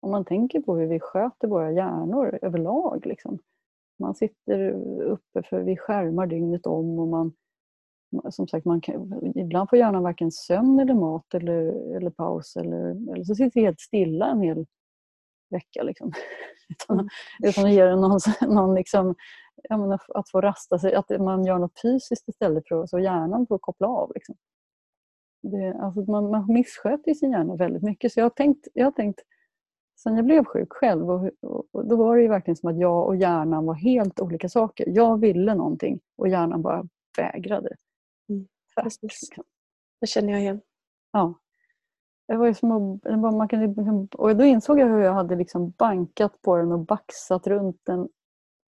om 0.00 0.10
man 0.10 0.24
tänker 0.24 0.60
på 0.60 0.76
hur 0.76 0.86
vi 0.86 1.00
sköter 1.00 1.48
våra 1.48 1.72
hjärnor 1.72 2.38
överlag. 2.42 3.06
Liksom. 3.06 3.38
Man 3.98 4.14
sitter 4.14 4.70
uppe 5.02 5.42
för 5.42 5.60
vi 5.60 5.76
skärmar 5.76 6.26
dygnet 6.26 6.66
om 6.66 6.98
och 6.98 7.08
man, 7.08 7.32
som 8.30 8.48
sagt, 8.48 8.66
man 8.66 8.80
kan, 8.80 9.32
ibland 9.34 9.70
får 9.70 9.78
hjärnan 9.78 10.02
varken 10.02 10.32
sömn 10.32 10.78
eller 10.80 10.94
mat 10.94 11.34
eller, 11.34 11.96
eller 11.96 12.10
paus 12.10 12.56
eller, 12.56 13.12
eller 13.12 13.24
så 13.24 13.34
sitter 13.34 13.60
vi 13.60 13.66
helt 13.66 13.80
stilla 13.80 14.26
en 14.26 14.40
hel 14.40 14.66
vecka. 15.50 15.82
Liksom. 15.82 16.12
utan, 16.68 16.98
mm. 16.98 17.08
utan 17.42 17.64
att 17.64 17.72
ge 17.72 17.84
den 17.84 18.00
någon, 18.00 18.20
någon 18.54 18.74
liksom, 18.74 19.14
menar, 19.70 20.00
att 20.14 20.30
få 20.30 20.40
rasta 20.40 20.78
sig, 20.78 20.94
att 20.94 21.10
man 21.20 21.44
gör 21.44 21.58
något 21.58 21.80
fysiskt 21.82 22.28
istället 22.28 22.68
för 22.68 22.82
att, 22.82 22.90
så 22.90 22.98
hjärnan 22.98 23.46
får 23.46 23.58
koppla 23.58 23.88
av. 23.88 24.12
Liksom. 24.14 24.34
Det, 25.42 25.74
alltså 25.74 26.00
man, 26.00 26.30
man 26.30 26.52
missköter 26.52 27.14
sin 27.14 27.30
hjärna 27.30 27.56
väldigt 27.56 27.82
mycket. 27.82 28.12
Så 28.12 28.20
jag 28.20 28.24
har 28.24 28.30
tänkt, 28.30 28.68
jag 28.74 28.84
har 28.84 28.92
tänkt 28.92 29.20
sen 30.02 30.16
jag 30.16 30.24
blev 30.24 30.44
sjuk 30.44 30.72
själv 30.72 31.10
och, 31.10 31.30
och, 31.40 31.64
och 31.72 31.86
då 31.86 31.96
var 31.96 32.16
det 32.16 32.28
verkligen 32.28 32.56
som 32.56 32.70
att 32.70 32.78
jag 32.78 33.06
och 33.06 33.16
hjärnan 33.16 33.66
var 33.66 33.74
helt 33.74 34.20
olika 34.20 34.48
saker. 34.48 34.84
Jag 34.88 35.20
ville 35.20 35.54
någonting 35.54 36.00
och 36.16 36.28
hjärnan 36.28 36.62
bara 36.62 36.88
vägrade. 37.16 37.76
Precis. 38.82 39.28
Det 40.00 40.06
känner 40.06 40.32
jag 40.32 40.40
igen. 40.40 40.60
Ja. 41.12 41.34
Det 42.28 42.36
var 42.36 42.46
ju 42.46 42.54
som 42.54 43.00
att, 43.04 43.34
man 43.34 43.48
kunde, 43.48 43.66
liksom- 43.66 44.08
och 44.12 44.36
då 44.36 44.44
insåg 44.44 44.80
jag 44.80 44.86
hur 44.86 44.98
jag 44.98 45.12
hade 45.12 45.36
liksom 45.36 45.70
bankat 45.70 46.42
på 46.42 46.56
den 46.56 46.72
och 46.72 46.78
baxat 46.78 47.46
runt 47.46 47.80
den 47.82 48.08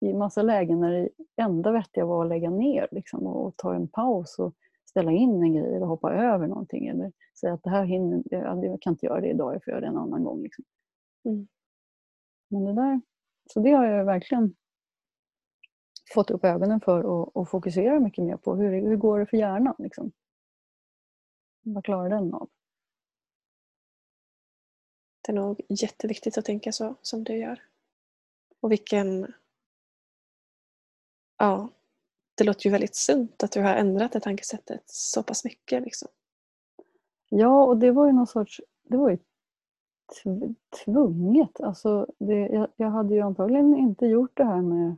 i 0.02 0.14
massa 0.14 0.42
lägen 0.42 0.80
när 0.80 0.92
det 0.92 1.10
enda 1.42 1.72
vettiga 1.72 2.06
var 2.06 2.24
att 2.24 2.30
lägga 2.30 2.50
ner 2.50 2.88
liksom, 2.92 3.28
och 3.28 3.58
ta 3.58 3.76
en 3.76 3.88
paus 3.88 4.40
och 4.40 4.56
ställa 4.86 5.12
in 5.12 5.44
en 5.44 5.54
grej 5.54 5.76
eller 5.76 5.86
hoppa 5.86 6.14
över 6.14 6.48
någonting 6.48 6.88
eller 6.88 7.12
säga 7.40 7.54
att 7.54 7.64
det 7.64 7.70
här 7.70 7.86
hinner, 7.86 8.24
jag, 8.26 8.66
jag 8.66 8.82
kan 8.82 8.94
inte 8.94 9.06
göra 9.06 9.22
det 9.22 9.30
idag, 9.30 9.54
jag 9.56 9.64
får 9.64 9.72
göra 9.72 9.82
det 9.82 9.88
en 9.88 9.98
annan 9.98 10.24
gång. 10.24 10.42
Liksom. 10.44 10.66
Mm. 11.26 11.48
Men 12.50 12.66
det 12.66 12.74
där, 12.74 13.02
så 13.54 13.60
det 13.60 13.72
har 13.72 13.86
jag 13.86 14.06
verkligen 14.06 14.56
fått 16.13 16.32
upp 16.32 16.43
ögonen 16.43 16.82
för 16.82 17.04
och, 17.04 17.36
och 17.38 17.50
fokusera 17.50 18.00
mycket 18.00 18.24
mer 18.24 18.38
på. 18.38 18.56
Hur, 18.56 18.82
hur 18.82 18.95
går 18.95 19.19
det 19.19 19.26
för 19.26 19.38
hjärnan? 19.38 19.76
Liksom? 19.78 20.12
Vad 21.62 21.86
klarar 21.86 22.10
den 22.10 22.34
av? 22.34 22.50
Det 25.22 25.32
är 25.32 25.36
nog 25.36 25.62
jätteviktigt 25.69 26.38
att 26.38 26.45
tänka 26.45 26.72
så 26.72 26.95
som 27.02 27.24
du 27.24 27.38
gör. 27.38 27.62
Och 28.60 28.72
vilken... 28.72 29.34
Ja, 31.38 31.69
det 32.36 32.43
låter 32.43 32.65
ju 32.65 32.72
väldigt 32.72 32.95
sunt 32.95 33.43
att 33.43 33.52
du 33.52 33.62
har 33.62 33.76
ändrat 33.76 34.12
det 34.12 34.19
tankesättet 34.19 34.84
så 34.86 35.24
pass 35.24 35.45
mycket. 35.45 35.84
Liksom. 35.84 36.08
Ja, 37.30 37.63
och 37.65 37.78
det 37.78 37.91
var 37.91 38.06
ju 38.06 38.12
någon 38.12 38.28
sorts... 38.28 38.62
Det 38.84 38.98
var 38.98 39.10
ju 39.10 39.17
tv- 40.24 40.56
tvunget. 40.86 41.62
Alltså 41.62 42.08
det, 42.17 42.48
jag, 42.48 42.67
jag 42.76 42.89
hade 42.89 43.13
ju 43.13 43.22
antagligen 43.22 43.76
inte 43.76 44.06
gjort 44.06 44.38
det 44.38 44.45
här 44.45 44.62
med 44.62 44.95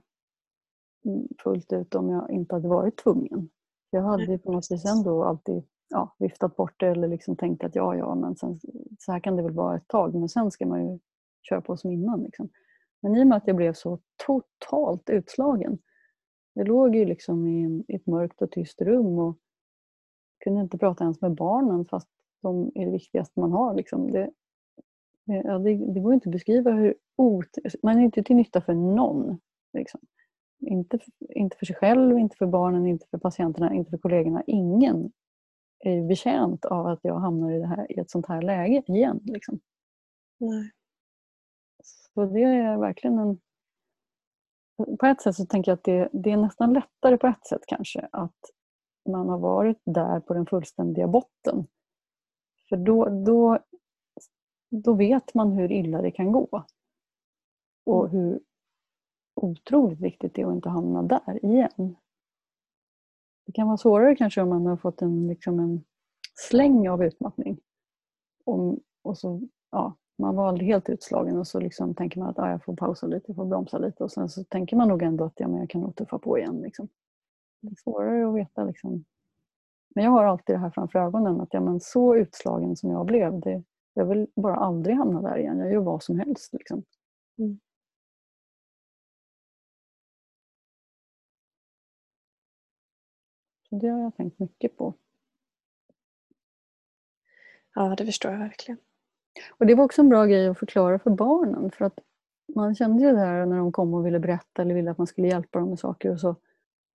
fullt 1.43 1.73
ut 1.73 1.95
om 1.95 2.09
jag 2.09 2.31
inte 2.31 2.55
hade 2.55 2.67
varit 2.67 2.97
tvungen. 2.97 3.49
Jag 3.89 4.01
hade 4.01 4.23
ju 4.25 4.37
på 4.37 4.51
något 4.51 4.71
vis 4.71 4.85
ändå 4.85 5.23
alltid 5.23 5.63
ja, 5.89 6.15
viftat 6.19 6.55
bort 6.55 6.79
det 6.79 6.87
eller 6.87 7.07
liksom 7.07 7.35
tänkt 7.35 7.63
att 7.63 7.75
ja, 7.75 7.95
ja, 7.95 8.15
men 8.15 8.35
sen, 8.35 8.59
så 8.99 9.11
här 9.11 9.19
kan 9.19 9.35
det 9.35 9.43
väl 9.43 9.53
vara 9.53 9.75
ett 9.77 9.87
tag. 9.87 10.15
Men 10.15 10.29
sen 10.29 10.51
ska 10.51 10.65
man 10.65 10.91
ju 10.91 10.99
köra 11.49 11.61
på 11.61 11.77
som 11.77 11.91
innan. 11.91 12.23
Liksom. 12.23 12.49
Men 13.01 13.15
i 13.15 13.23
och 13.23 13.27
med 13.27 13.37
att 13.37 13.47
jag 13.47 13.55
blev 13.55 13.73
så 13.73 13.99
totalt 14.25 15.09
utslagen. 15.09 15.77
Jag 16.53 16.67
låg 16.67 16.95
ju 16.95 17.05
liksom 17.05 17.47
i, 17.47 17.63
en, 17.63 17.83
i 17.87 17.95
ett 17.95 18.07
mörkt 18.07 18.41
och 18.41 18.51
tyst 18.51 18.81
rum 18.81 19.19
och 19.19 19.37
kunde 20.43 20.61
inte 20.61 20.77
prata 20.77 21.03
ens 21.03 21.21
med 21.21 21.35
barnen 21.35 21.85
fast 21.85 22.09
de 22.41 22.71
är 22.75 22.85
det 22.85 22.91
viktigaste 22.91 23.39
man 23.39 23.51
har. 23.51 23.75
Liksom. 23.75 24.11
Det, 24.11 24.31
det- 25.25 25.41
ja, 25.45 25.59
det, 25.59 25.93
det 25.93 25.99
går 25.99 26.13
inte 26.13 26.29
att 26.29 26.33
beskriva 26.33 26.71
hur 26.71 26.95
ot... 27.17 27.49
Man 27.83 27.99
är 27.99 28.03
inte 28.03 28.23
till 28.23 28.35
nytta 28.35 28.61
för 28.61 28.73
någon. 28.73 29.39
Liksom. 29.73 29.99
Inte, 30.61 30.99
för- 30.99 31.37
inte 31.37 31.57
för 31.57 31.65
sig 31.65 31.75
själv, 31.75 32.19
inte 32.19 32.37
för 32.37 32.45
barnen, 32.45 32.87
inte 32.87 33.05
för 33.11 33.17
patienterna, 33.17 33.73
inte 33.73 33.89
för 33.91 33.97
kollegorna. 33.97 34.43
Ingen 34.47 35.11
är 35.79 36.07
betjänt 36.07 36.65
av 36.65 36.87
att 36.87 36.99
jag 37.01 37.19
hamnar 37.19 37.51
i, 37.51 37.59
det 37.59 37.67
här, 37.67 37.91
i 37.91 37.99
ett 37.99 38.11
sånt 38.11 38.25
här 38.25 38.41
läge 38.41 38.83
igen. 38.87 39.19
Liksom. 39.23 39.59
Nej. 40.37 40.71
Så 41.83 42.25
det 42.25 42.43
är 42.43 42.77
verkligen 42.77 43.19
en... 43.19 43.39
På 44.99 45.05
ett 45.05 45.21
sätt 45.21 45.35
så 45.35 45.45
tänker 45.45 45.71
jag 45.71 45.77
att 45.77 45.83
det, 45.83 46.09
det 46.13 46.31
är 46.31 46.37
nästan 46.37 46.73
lättare 46.73 47.17
på 47.17 47.27
ett 47.27 47.47
sätt 47.47 47.61
kanske 47.67 48.09
att 48.11 48.39
man 49.09 49.29
har 49.29 49.39
varit 49.39 49.81
där 49.85 50.19
på 50.19 50.33
den 50.33 50.45
fullständiga 50.45 51.07
botten. 51.07 51.67
För 52.69 52.77
då, 52.77 53.05
då, 53.25 53.59
då 54.69 54.93
vet 54.93 55.33
man 55.33 55.51
hur 55.51 55.71
illa 55.71 56.01
det 56.01 56.11
kan 56.11 56.31
gå. 56.31 56.65
Och 57.85 58.09
hur 58.09 58.39
otroligt 59.35 59.99
viktigt 59.99 60.35
det 60.35 60.41
är 60.41 60.47
att 60.47 60.53
inte 60.53 60.69
hamna 60.69 61.03
där 61.03 61.45
igen. 61.45 61.95
Det 63.45 63.51
kan 63.51 63.67
vara 63.67 63.77
svårare 63.77 64.15
kanske 64.15 64.41
om 64.41 64.49
man 64.49 64.65
har 64.65 64.77
fått 64.77 65.01
en, 65.01 65.27
liksom 65.27 65.59
en 65.59 65.83
släng 66.49 66.89
av 66.89 67.03
utmattning. 67.03 67.59
Och, 68.45 68.77
och 69.01 69.17
så, 69.17 69.41
ja, 69.71 69.95
man 70.17 70.35
var 70.35 70.47
aldrig 70.47 70.67
helt 70.67 70.89
utslagen 70.89 71.37
och 71.37 71.47
så 71.47 71.59
liksom 71.59 71.95
tänker 71.95 72.19
man 72.19 72.29
att 72.29 72.39
ah, 72.39 72.49
jag 72.49 72.63
får 72.63 72.75
pausa 72.75 73.07
lite, 73.07 73.25
jag 73.27 73.35
får 73.35 73.45
bromsa 73.45 73.77
lite 73.77 74.03
och 74.03 74.11
sen 74.11 74.29
så 74.29 74.43
tänker 74.43 74.75
man 74.75 74.87
nog 74.87 75.01
ändå 75.01 75.23
att 75.23 75.39
ja, 75.39 75.47
men 75.47 75.59
jag 75.59 75.69
kan 75.69 75.81
nog 75.81 75.95
tuffa 75.95 76.19
på 76.19 76.37
igen. 76.37 76.61
Liksom. 76.61 76.87
Det 77.61 77.67
är 77.71 77.75
svårare 77.75 78.27
att 78.27 78.35
veta. 78.35 78.63
Liksom. 78.63 79.05
Men 79.95 80.03
jag 80.03 80.11
har 80.11 80.23
alltid 80.23 80.55
det 80.55 80.59
här 80.59 80.69
framför 80.69 80.99
ögonen 80.99 81.41
att 81.41 81.53
ja, 81.53 81.59
men 81.59 81.79
så 81.79 82.15
utslagen 82.15 82.75
som 82.75 82.91
jag 82.91 83.05
blev, 83.05 83.39
det, 83.39 83.63
jag 83.93 84.05
vill 84.05 84.27
bara 84.35 84.55
aldrig 84.55 84.95
hamna 84.95 85.21
där 85.21 85.37
igen. 85.37 85.59
Jag 85.59 85.71
gör 85.71 85.81
vad 85.81 86.03
som 86.03 86.19
helst. 86.19 86.53
Liksom. 86.53 86.83
Mm. 87.37 87.59
Det 93.79 93.87
har 93.87 93.99
jag 93.99 94.15
tänkt 94.15 94.39
mycket 94.39 94.77
på. 94.77 94.93
Ja, 97.75 97.95
det 97.97 98.05
förstår 98.05 98.31
jag 98.31 98.39
verkligen. 98.39 98.77
Och 99.49 99.65
det 99.65 99.75
var 99.75 99.83
också 99.83 100.01
en 100.01 100.09
bra 100.09 100.25
grej 100.25 100.47
att 100.47 100.59
förklara 100.59 100.99
för 100.99 101.09
barnen. 101.09 101.71
För 101.71 101.85
att 101.85 101.99
man 102.55 102.75
kände 102.75 103.03
ju 103.03 103.11
det 103.11 103.19
här 103.19 103.45
när 103.45 103.57
de 103.57 103.71
kom 103.71 103.93
och 103.93 104.05
ville 104.05 104.19
berätta 104.19 104.61
eller 104.61 104.75
ville 104.75 104.91
att 104.91 104.97
man 104.97 105.07
skulle 105.07 105.27
hjälpa 105.27 105.59
dem 105.59 105.69
med 105.69 105.79
saker. 105.79 106.11
Och 106.11 106.19
så, 106.19 106.35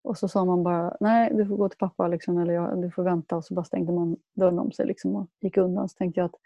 och 0.03 0.19
så 0.19 0.29
sa 0.29 0.45
man 0.45 0.63
bara, 0.63 0.97
nej 1.01 1.33
du 1.35 1.47
får 1.47 1.57
gå 1.57 1.69
till 1.69 1.79
pappa 1.79 2.09
liksom, 2.09 2.39
eller 2.39 2.55
jag, 2.55 2.83
du 2.83 2.91
får 2.91 3.03
vänta. 3.03 3.37
Och 3.37 3.45
så 3.45 3.55
bara 3.55 3.65
stängde 3.65 3.93
man 3.93 4.17
dörren 4.35 4.59
om 4.59 4.73
sig 4.73 4.87
liksom, 4.87 5.17
och 5.17 5.29
gick 5.41 5.57
undan. 5.57 5.89
Så 5.89 5.97
tänkte 5.97 6.21
jag 6.21 6.27
att 6.27 6.37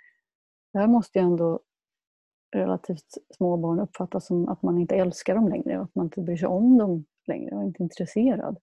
det 0.73 0.79
här 0.79 0.87
måste 0.87 1.19
ju 1.19 1.25
ändå 1.25 1.61
relativt 2.51 3.19
små 3.37 3.57
barn 3.57 3.81
uppfatta 3.81 4.21
som 4.21 4.49
att 4.49 4.63
man 4.63 4.79
inte 4.79 4.97
älskar 4.97 5.35
dem 5.35 5.49
längre. 5.49 5.79
Och 5.79 5.85
att 5.85 5.95
man 5.95 6.07
inte 6.07 6.21
bryr 6.21 6.37
sig 6.37 6.49
om 6.49 6.79
dem 6.79 7.05
längre 7.27 7.57
och 7.57 7.63
inte 7.63 7.83
är 7.83 7.85
intresserad. 7.85 8.59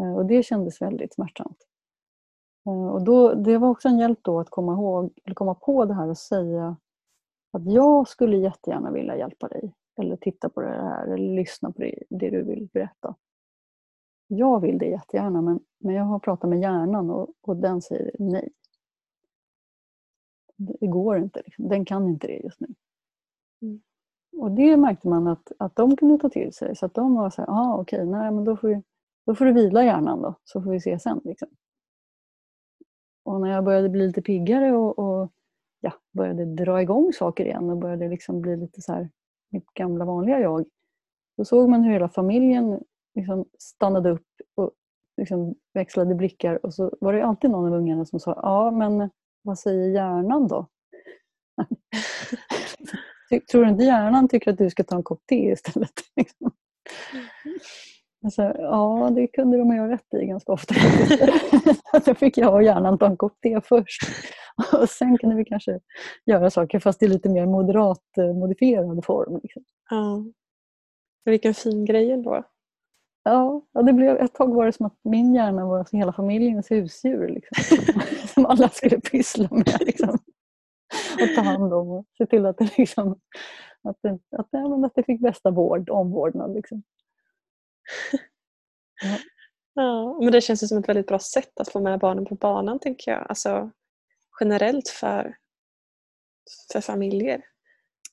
Eh, 0.00 0.16
Och 0.16 0.26
det 0.26 0.42
kändes 0.42 0.82
väldigt 0.82 1.14
smärtsamt. 1.14 1.66
Eh, 2.66 2.88
Och 2.88 3.02
då, 3.04 3.34
det 3.34 3.58
var 3.58 3.68
också 3.68 3.88
en 3.88 3.98
hjälp 3.98 4.18
då 4.22 4.40
att 4.40 4.50
komma, 4.50 4.72
ihåg, 4.72 5.12
eller 5.24 5.34
komma 5.34 5.54
på 5.54 5.84
det 5.84 5.94
här 5.94 6.08
och 6.08 6.18
säga 6.18 6.76
att 7.52 7.66
jag 7.72 8.08
skulle 8.08 8.36
jättegärna 8.36 8.90
vilja 8.90 9.16
hjälpa 9.16 9.48
dig. 9.48 9.74
Eller 10.00 10.16
titta 10.16 10.48
på 10.48 10.60
det 10.60 10.68
här 10.68 11.06
eller 11.06 11.34
lyssna 11.36 11.72
på 11.72 11.82
det, 11.82 12.02
det 12.10 12.30
du 12.30 12.42
vill 12.42 12.68
berätta. 12.72 13.14
Jag 14.26 14.60
vill 14.60 14.78
det 14.78 14.86
jättegärna 14.86 15.42
men, 15.42 15.60
men 15.78 15.94
jag 15.94 16.04
har 16.04 16.18
pratat 16.18 16.50
med 16.50 16.60
hjärnan 16.60 17.10
och, 17.10 17.28
och 17.40 17.56
den 17.56 17.82
säger 17.82 18.10
nej. 18.18 18.50
Det 20.56 20.86
går 20.86 21.18
inte. 21.18 21.42
Liksom. 21.44 21.68
Den 21.68 21.84
kan 21.84 22.08
inte 22.08 22.26
det 22.26 22.36
just 22.36 22.60
nu. 22.60 22.66
Mm. 23.62 23.80
Och 24.36 24.50
det 24.50 24.76
märkte 24.76 25.08
man 25.08 25.26
att, 25.26 25.52
att 25.58 25.76
de 25.76 25.96
kunde 25.96 26.18
ta 26.18 26.28
till 26.28 26.52
sig. 26.52 26.76
Så 26.76 26.86
att 26.86 26.94
de 26.94 27.14
var 27.14 27.30
så 27.30 27.42
här, 27.42 27.48
ah, 27.50 27.76
okej, 27.80 28.06
nej 28.06 28.30
men 28.30 28.44
då 28.44 28.56
får, 28.56 28.68
vi, 28.68 28.82
då 29.30 29.34
får 29.34 29.44
du 29.44 29.52
vila 29.52 29.84
hjärnan 29.84 30.22
då. 30.22 30.34
Så 30.44 30.62
får 30.62 30.70
vi 30.70 30.80
se 30.80 30.98
sen. 30.98 31.20
Liksom. 31.24 31.48
Och 33.24 33.40
när 33.40 33.50
jag 33.50 33.64
började 33.64 33.88
bli 33.88 34.06
lite 34.06 34.22
piggare 34.22 34.72
och, 34.72 34.98
och 34.98 35.32
ja, 35.80 35.92
började 36.12 36.44
dra 36.44 36.82
igång 36.82 37.12
saker 37.12 37.44
igen 37.44 37.70
och 37.70 37.76
började 37.76 38.08
liksom 38.08 38.40
bli 38.40 38.56
lite 38.56 38.80
så 38.82 38.92
här 38.92 39.10
mitt 39.50 39.66
gamla 39.74 40.04
vanliga 40.04 40.40
jag. 40.40 40.64
Då 41.36 41.44
såg 41.44 41.68
man 41.68 41.82
hur 41.82 41.92
hela 41.92 42.08
familjen 42.08 42.80
liksom 43.14 43.44
stannade 43.58 44.10
upp 44.10 44.26
och 44.54 44.70
liksom 45.16 45.54
växlade 45.74 46.14
blickar 46.14 46.66
och 46.66 46.74
så 46.74 46.96
var 47.00 47.12
det 47.12 47.24
alltid 47.24 47.50
någon 47.50 47.72
av 47.72 47.78
ungarna 47.78 48.04
som 48.04 48.20
sa 48.20 48.40
ja 48.42 48.70
men 48.70 49.10
vad 49.42 49.58
säger 49.58 49.88
hjärnan 49.88 50.48
då? 50.48 50.66
Tror 53.50 53.64
du 53.64 53.70
inte 53.70 53.84
hjärnan 53.84 54.28
tycker 54.28 54.50
att 54.52 54.58
du 54.58 54.70
ska 54.70 54.84
ta 54.84 54.96
en 54.96 55.02
kopp 55.02 55.26
te 55.26 55.50
istället? 55.50 55.92
Liksom. 56.16 56.52
Mm. 57.12 57.58
Alltså, 58.24 58.42
ja, 58.42 59.10
det 59.14 59.26
kunde 59.26 59.58
de 59.58 59.70
ha 59.78 59.88
rätt 59.88 60.14
i 60.22 60.26
ganska 60.26 60.52
ofta. 60.52 60.74
Då 62.04 62.14
fick 62.14 62.38
jag 62.38 62.54
och 62.54 62.62
hjärnan 62.62 62.98
ta 62.98 63.06
en 63.06 63.16
kopp 63.16 63.40
te 63.42 63.60
först. 63.60 64.02
Och 64.72 64.88
sen 64.88 65.18
kunde 65.18 65.36
vi 65.36 65.44
kanske 65.44 65.80
göra 66.26 66.50
saker 66.50 66.78
fast 66.78 67.02
i 67.02 67.08
lite 67.08 67.28
mer 67.28 67.46
moderat 67.46 68.18
eh, 68.18 68.34
modifierad 68.34 69.04
form. 69.04 69.40
Liksom. 69.42 69.62
Ja. 69.90 70.24
Vilken 71.24 71.54
fin 71.54 71.84
grej 71.84 72.12
ändå. 72.12 72.44
Ja, 73.24 73.62
ja, 73.72 73.82
det 73.82 73.92
blev, 73.92 74.16
ett 74.16 74.34
tag 74.34 74.54
var 74.54 74.66
det 74.66 74.72
som 74.72 74.86
att 74.86 74.98
min 75.04 75.34
hjärna 75.34 75.66
var 75.66 75.84
som 75.84 75.98
hela 75.98 76.12
familjens 76.12 76.70
husdjur. 76.70 77.28
Liksom. 77.28 77.78
som 78.34 78.46
alla 78.46 78.68
skulle 78.68 79.00
pyssla 79.00 79.48
med. 79.50 79.76
Liksom. 79.80 80.18
Och 81.14 81.34
ta 81.36 81.42
hand 81.42 81.74
om 81.74 81.90
och 81.90 82.06
se 82.18 82.26
till 82.26 82.46
att 82.46 82.58
det, 82.58 82.78
liksom, 82.78 83.20
att 83.82 83.96
det, 84.02 84.18
att, 84.36 84.48
ja, 84.50 84.86
att 84.86 84.94
det 84.94 85.02
fick 85.02 85.20
bästa 85.20 85.50
vård, 85.50 85.90
omvårdnad. 85.90 86.54
Liksom. 86.54 86.82
Ja, 89.74 90.18
men 90.20 90.32
det 90.32 90.40
känns 90.40 90.62
ju 90.62 90.66
som 90.66 90.78
ett 90.78 90.88
väldigt 90.88 91.06
bra 91.06 91.18
sätt 91.18 91.60
att 91.60 91.68
få 91.68 91.80
med 91.80 91.98
barnen 91.98 92.24
på 92.24 92.34
banan 92.34 92.78
tänker 92.78 93.10
jag. 93.10 93.26
Alltså 93.28 93.70
generellt 94.40 94.88
för, 94.88 95.36
för 96.72 96.80
familjer. 96.80 97.44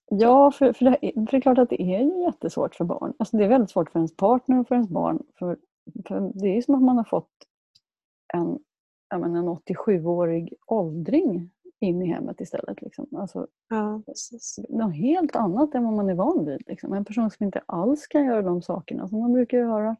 Ja, 0.09 0.51
för, 0.51 0.73
för, 0.73 0.85
det, 0.85 0.97
för 1.13 1.31
det 1.31 1.37
är 1.37 1.41
klart 1.41 1.57
att 1.57 1.69
det 1.69 1.81
är 1.81 2.01
ju 2.01 2.23
jättesvårt 2.23 2.75
för 2.75 2.85
barn. 2.85 3.13
Alltså 3.19 3.37
det 3.37 3.43
är 3.43 3.49
väldigt 3.49 3.71
svårt 3.71 3.91
för 3.91 3.99
ens 3.99 4.15
partner 4.15 4.59
och 4.59 4.67
för 4.67 4.75
ens 4.75 4.89
barn. 4.89 5.23
För, 5.39 5.57
för 6.07 6.31
det 6.33 6.57
är 6.57 6.61
som 6.61 6.75
att 6.75 6.83
man 6.83 6.97
har 6.97 7.03
fått 7.03 7.31
en, 8.33 8.59
menar, 9.19 9.39
en 9.39 9.47
87-årig 9.47 10.53
åldring 10.65 11.51
in 11.79 12.01
i 12.01 12.05
hemmet 12.05 12.41
istället. 12.41 12.81
Liksom. 12.81 13.07
Alltså, 13.15 13.47
Ja, 13.69 14.01
precis. 14.05 14.59
något 14.69 14.95
helt 14.95 15.35
annat 15.35 15.75
än 15.75 15.83
vad 15.83 15.93
man 15.93 16.09
är 16.09 16.13
van 16.15 16.45
vid. 16.45 16.63
Liksom. 16.67 16.93
En 16.93 17.05
person 17.05 17.31
som 17.31 17.45
inte 17.45 17.61
alls 17.65 18.07
kan 18.07 18.25
göra 18.25 18.41
de 18.41 18.61
sakerna 18.61 19.07
som 19.07 19.19
man 19.19 19.33
brukar 19.33 19.57
göra, 19.57 19.95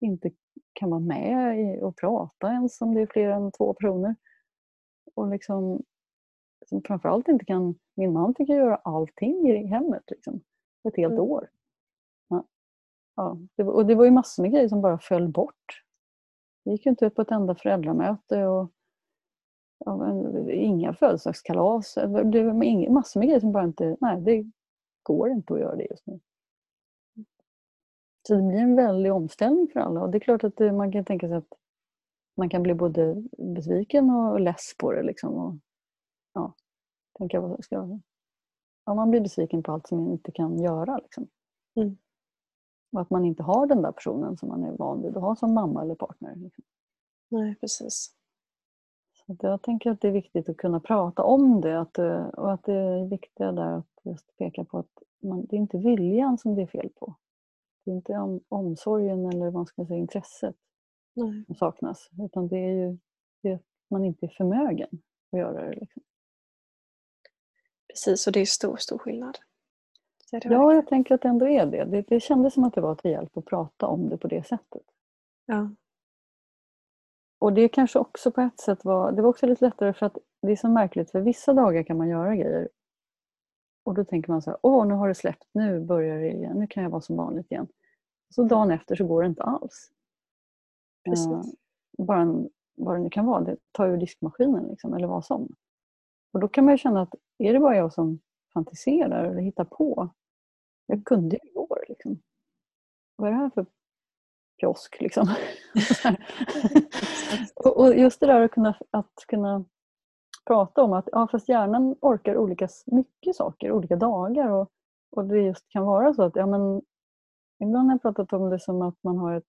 inte 0.00 0.30
kan 0.72 0.90
vara 0.90 1.00
med 1.00 1.60
i 1.60 1.80
och 1.82 1.96
prata 1.96 2.48
ens 2.52 2.80
om 2.80 2.94
det 2.94 3.00
är 3.00 3.06
fler 3.06 3.30
än 3.30 3.52
två 3.52 3.74
personer. 3.74 4.16
Och 5.14 5.28
liksom, 5.28 5.82
som 6.66 6.82
framförallt 6.82 7.28
inte 7.28 7.44
kan, 7.44 7.74
min 7.96 8.12
man 8.12 8.34
fick 8.34 8.48
göra 8.48 8.76
allting 8.76 9.48
i 9.50 9.66
hemmet 9.66 10.02
liksom, 10.06 10.40
ett 10.88 10.96
helt 10.96 11.12
Mm. 11.12 11.24
år. 11.24 11.48
Ja. 12.28 12.44
Ja, 13.16 13.38
det, 13.56 13.62
var- 13.62 13.72
och 13.72 13.86
det 13.86 13.94
var 13.94 14.04
ju 14.04 14.10
massor 14.10 14.42
med 14.42 14.52
grejer 14.52 14.68
som 14.68 14.80
bara 14.82 14.98
föll 14.98 15.28
bort. 15.28 15.82
Vi 16.64 16.70
gick 16.72 16.86
ju 16.86 16.90
inte 16.90 17.06
ut 17.06 17.14
på 17.14 17.22
ett 17.22 17.30
enda 17.30 17.54
föräldramöte 17.54 18.46
och 18.46 18.72
inga 20.50 20.94
födelsedagskalas. 20.94 21.94
Det 22.24 22.64
inga- 22.64 22.90
massor 22.90 23.20
med 23.20 23.28
grejer 23.28 23.40
som 23.40 23.52
bara 23.52 23.64
inte, 23.64 23.96
nej 24.00 24.20
det 24.20 24.50
går 25.02 25.30
inte 25.30 25.54
att 25.54 25.60
göra 25.60 25.76
det 25.76 25.86
just 25.90 26.06
nu. 26.06 26.20
Så 28.28 28.34
det 28.34 28.42
blir 28.42 28.58
en 28.58 28.76
väldig 28.76 29.12
omställning 29.12 29.68
för 29.72 29.80
alla 29.80 30.02
och 30.02 30.10
det 30.10 30.18
är 30.18 30.20
klart 30.20 30.44
att 30.44 30.56
det, 30.56 30.72
man 30.72 30.92
kan 30.92 31.04
tänka 31.04 31.28
sig 31.28 31.36
att 31.36 31.52
man 32.36 32.48
kan 32.48 32.62
bli 32.62 32.74
både 32.74 33.24
besviken 33.38 34.10
och 34.10 34.40
less 34.40 34.74
på 34.78 34.92
det. 34.92 35.02
Liksom, 35.02 35.34
och, 35.34 35.54
ja, 36.32 36.54
tänka 37.18 37.40
vad 37.40 37.64
ska 37.64 37.74
jag... 37.74 38.00
Ja, 38.84 38.94
man 38.94 39.10
blir 39.10 39.20
besviken 39.20 39.62
på 39.62 39.72
allt 39.72 39.86
som 39.86 39.98
man 39.98 40.12
inte 40.12 40.32
kan 40.32 40.58
göra. 40.58 40.96
Liksom. 40.96 41.28
Mm. 41.76 41.96
Och 42.92 43.00
att 43.00 43.10
man 43.10 43.24
inte 43.24 43.42
har 43.42 43.66
den 43.66 43.82
där 43.82 43.92
personen 43.92 44.36
som 44.36 44.48
man 44.48 44.64
är 44.64 44.72
van 44.72 45.02
vid 45.02 45.16
att 45.16 45.22
ha 45.22 45.36
som 45.36 45.54
mamma 45.54 45.82
eller 45.82 45.94
partner. 45.94 46.34
Liksom. 46.36 46.64
Nej, 47.28 47.56
precis. 47.60 48.14
Så 49.26 49.36
jag 49.40 49.62
tänker 49.62 49.90
att 49.90 50.00
det 50.00 50.08
är 50.08 50.12
viktigt 50.12 50.48
att 50.48 50.56
kunna 50.56 50.80
prata 50.80 51.22
om 51.22 51.60
det 51.60 51.80
att, 51.80 51.98
eh, 51.98 52.26
och 52.26 52.52
att 52.52 52.64
det 52.64 52.72
är 52.72 53.04
viktigt 53.04 53.36
där 53.36 53.78
att 53.78 53.86
just 54.02 54.36
peka 54.36 54.64
på 54.64 54.78
att 54.78 55.02
man, 55.22 55.46
det 55.46 55.56
är 55.56 55.60
inte 55.60 55.78
viljan 55.78 56.38
som 56.38 56.54
det 56.54 56.62
är 56.62 56.66
fel 56.66 56.88
på. 56.94 57.14
Det 57.84 57.90
är 57.90 57.94
inte 57.94 58.12
om, 58.12 58.40
omsorgen 58.48 59.26
eller 59.26 59.50
vad 59.50 59.68
ska 59.68 59.86
säga, 59.86 59.98
intresset 59.98 60.56
Nej. 61.14 61.44
som 61.46 61.54
saknas 61.54 62.10
utan 62.24 62.48
det 62.48 62.56
är 62.56 62.72
ju 62.72 62.98
det 63.42 63.52
att 63.54 63.62
man 63.90 64.04
inte 64.04 64.26
är 64.26 64.30
förmögen 64.36 64.88
att 65.32 65.38
göra 65.38 65.64
det. 65.64 65.74
Liksom. 65.80 66.02
Precis, 67.88 68.26
och 68.26 68.32
det 68.32 68.40
är 68.40 68.46
stor, 68.46 68.76
stor 68.76 68.98
skillnad. 68.98 69.38
Ja, 70.30 70.36
verkligen. 70.36 70.60
jag 70.62 70.86
tänker 70.86 71.14
att 71.14 71.22
det 71.22 71.28
ändå 71.28 71.48
är 71.48 71.66
det. 71.66 71.84
det. 71.84 72.02
Det 72.02 72.20
kändes 72.20 72.54
som 72.54 72.64
att 72.64 72.74
det 72.74 72.80
var 72.80 72.94
till 72.94 73.10
hjälp 73.10 73.36
att 73.36 73.44
prata 73.44 73.86
om 73.86 74.08
det 74.08 74.18
på 74.18 74.28
det 74.28 74.46
sättet. 74.46 74.82
ja. 75.46 75.70
Och 77.42 77.52
det 77.52 77.68
kanske 77.68 77.98
också 77.98 78.30
på 78.30 78.40
ett 78.40 78.60
sätt 78.60 78.84
var, 78.84 79.12
det 79.12 79.22
var 79.22 79.28
också 79.28 79.46
lite 79.46 79.64
lättare 79.64 79.92
för 79.92 80.06
att 80.06 80.18
det 80.42 80.52
är 80.52 80.56
så 80.56 80.68
märkligt 80.68 81.10
för 81.10 81.20
vissa 81.20 81.52
dagar 81.52 81.82
kan 81.82 81.96
man 81.96 82.08
göra 82.08 82.36
grejer 82.36 82.68
och 83.84 83.94
då 83.94 84.04
tänker 84.04 84.30
man 84.30 84.42
så 84.42 84.50
här, 84.50 84.58
åh 84.62 84.86
nu 84.86 84.94
har 84.94 85.08
det 85.08 85.14
släppt, 85.14 85.48
nu 85.52 85.80
börjar 85.80 86.18
det 86.18 86.30
igen, 86.30 86.58
nu 86.58 86.66
kan 86.66 86.82
jag 86.82 86.90
vara 86.90 87.00
som 87.00 87.16
vanligt 87.16 87.50
igen. 87.50 87.68
Så 88.34 88.44
dagen 88.44 88.70
efter 88.70 88.96
så 88.96 89.06
går 89.06 89.22
det 89.22 89.28
inte 89.28 89.42
alls. 89.42 89.90
Precis. 91.04 91.26
Eh, 91.26 91.42
bara 91.98 92.20
en, 92.20 92.48
vad 92.74 92.96
det 92.96 93.00
nu 93.00 93.10
kan 93.10 93.26
vara, 93.26 93.44
det 93.44 93.56
tar 93.72 93.88
ur 93.88 93.96
diskmaskinen 93.96 94.66
liksom, 94.66 94.94
eller 94.94 95.06
vad 95.06 95.24
som. 95.24 95.54
Och 96.32 96.40
då 96.40 96.48
kan 96.48 96.64
man 96.64 96.74
ju 96.74 96.78
känna 96.78 97.02
att 97.02 97.14
är 97.38 97.52
det 97.52 97.60
bara 97.60 97.76
jag 97.76 97.92
som 97.92 98.20
fantiserar 98.54 99.24
eller 99.24 99.40
hittar 99.40 99.64
på? 99.64 100.08
Jag 100.86 101.04
kunde 101.04 101.36
ju 101.36 101.50
igår 101.50 101.84
liksom. 101.88 102.22
Vad 103.16 103.28
är 103.28 103.32
det 103.32 103.38
här 103.38 103.50
för 103.50 103.66
kiosk 104.60 105.00
liksom? 105.00 105.28
Och, 107.54 107.80
och 107.80 107.94
just 107.94 108.20
det 108.20 108.26
där 108.26 108.40
att 108.40 108.50
kunna, 108.50 108.74
att 108.90 109.14
kunna 109.28 109.64
prata 110.46 110.82
om 110.82 110.92
att 110.92 111.08
ja, 111.12 111.28
fast 111.32 111.48
hjärnan 111.48 111.96
orkar 112.00 112.36
olika 112.36 112.68
mycket 112.86 113.36
saker, 113.36 113.72
olika 113.72 113.96
dagar. 113.96 114.48
Och, 114.50 114.70
och 115.10 115.24
det 115.24 115.40
just 115.40 115.68
kan 115.68 115.84
vara 115.84 116.14
så 116.14 116.22
att 116.22 116.36
ja, 116.36 116.46
men, 116.46 116.82
ibland 117.64 117.88
har 117.88 117.94
jag 117.94 118.02
pratat 118.02 118.32
om 118.32 118.50
det 118.50 118.60
som 118.60 118.82
att 118.82 118.96
man 119.02 119.18
har 119.18 119.34
ett, 119.34 119.44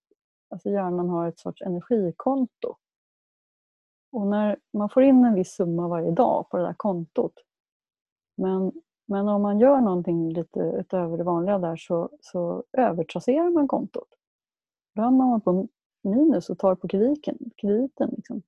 alltså 0.49 0.69
hjärnan 0.69 1.09
har 1.09 1.27
ett 1.27 1.39
sorts 1.39 1.61
energikonto. 1.61 2.75
Och 4.11 4.27
när 4.27 4.57
man 4.73 4.89
får 4.89 5.03
in 5.03 5.25
en 5.25 5.33
viss 5.33 5.53
summa 5.53 5.87
varje 5.87 6.11
dag 6.11 6.49
på 6.49 6.57
det 6.57 6.63
där 6.63 6.73
kontot. 6.77 7.33
Men, 8.37 8.71
men 9.05 9.27
om 9.27 9.41
man 9.41 9.59
gör 9.59 9.81
någonting 9.81 10.33
lite 10.33 10.59
utöver 10.59 11.17
det 11.17 11.23
vanliga 11.23 11.59
där 11.59 11.75
så, 11.75 12.09
så 12.21 12.63
övertrasserar 12.71 13.49
man 13.49 13.67
kontot. 13.67 14.07
Då 14.95 15.01
hamnar 15.01 15.25
man 15.25 15.41
på 15.41 15.67
minus 16.03 16.49
och 16.49 16.57
tar 16.57 16.75
på 16.75 16.87
krediten. 16.87 17.37
krediten 17.55 18.09
liksom. 18.15 18.41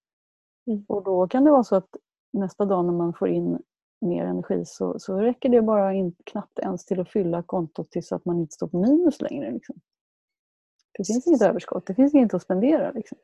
Mm. 0.67 0.85
Och 0.87 1.03
då 1.03 1.27
kan 1.27 1.43
det 1.43 1.51
vara 1.51 1.63
så 1.63 1.75
att 1.75 1.89
nästa 2.33 2.65
dag 2.65 2.85
när 2.85 2.93
man 2.93 3.13
får 3.13 3.29
in 3.29 3.59
mer 4.01 4.25
energi 4.25 4.63
så, 4.65 4.99
så 4.99 5.19
räcker 5.19 5.49
det 5.49 5.61
bara 5.61 5.93
in, 5.93 6.15
knappt 6.25 6.59
ens 6.59 6.85
till 6.85 6.99
att 6.99 7.09
fylla 7.09 7.43
kontot 7.43 7.91
tills 7.91 8.11
att 8.11 8.25
man 8.25 8.39
inte 8.39 8.53
står 8.53 8.67
på 8.67 8.77
minus 8.77 9.21
längre. 9.21 9.51
Liksom. 9.51 9.75
Det 10.97 11.07
finns 11.07 11.27
inget 11.27 11.41
överskott, 11.41 11.85
det 11.85 11.95
finns 11.95 12.13
inget 12.13 12.33
att 12.33 12.41
spendera. 12.41 12.91
Liksom. 12.91 13.17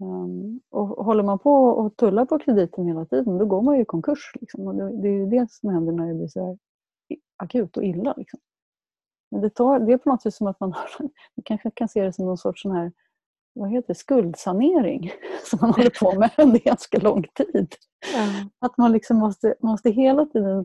Um, 0.00 0.60
och 0.70 0.88
håller 0.88 1.22
man 1.22 1.38
på 1.38 1.52
och 1.52 1.96
tullar 1.96 2.24
på 2.24 2.38
krediten 2.38 2.86
hela 2.86 3.04
tiden 3.04 3.38
då 3.38 3.46
går 3.46 3.62
man 3.62 3.76
ju 3.76 3.82
i 3.82 3.84
konkurs. 3.84 4.32
Liksom. 4.40 4.66
Och 4.66 4.74
det, 4.74 5.02
det 5.02 5.08
är 5.08 5.12
ju 5.12 5.26
det 5.26 5.50
som 5.50 5.70
händer 5.70 5.92
när 5.92 6.08
det 6.08 6.14
blir 6.14 6.28
så 6.28 6.58
akut 7.36 7.76
och 7.76 7.84
illa. 7.84 8.14
Liksom. 8.16 8.40
Men 9.34 9.42
det, 9.42 9.50
tar, 9.50 9.80
det 9.80 9.92
är 9.92 9.98
på 9.98 10.08
något 10.08 10.22
sätt 10.22 10.34
som 10.34 10.46
att 10.46 10.60
man, 10.60 10.72
har, 10.72 10.88
man 11.00 11.42
kanske 11.44 11.70
kan 11.70 11.88
se 11.88 12.02
det 12.02 12.12
som 12.12 12.26
någon 12.26 12.38
sorts 12.38 12.62
sån 12.62 12.72
här, 12.72 12.92
vad 13.52 13.70
heter 13.70 13.88
det, 13.88 13.94
skuldsanering 13.94 15.12
som 15.44 15.58
man 15.62 15.70
håller 15.70 15.90
på 16.00 16.18
med 16.18 16.30
under 16.38 16.58
ganska 16.58 16.98
lång 16.98 17.22
tid. 17.34 17.74
Ja. 18.14 18.50
Att 18.58 18.78
man 18.78 18.92
liksom 18.92 19.16
måste, 19.16 19.54
måste 19.60 19.90
hela 19.90 20.26
tiden 20.26 20.64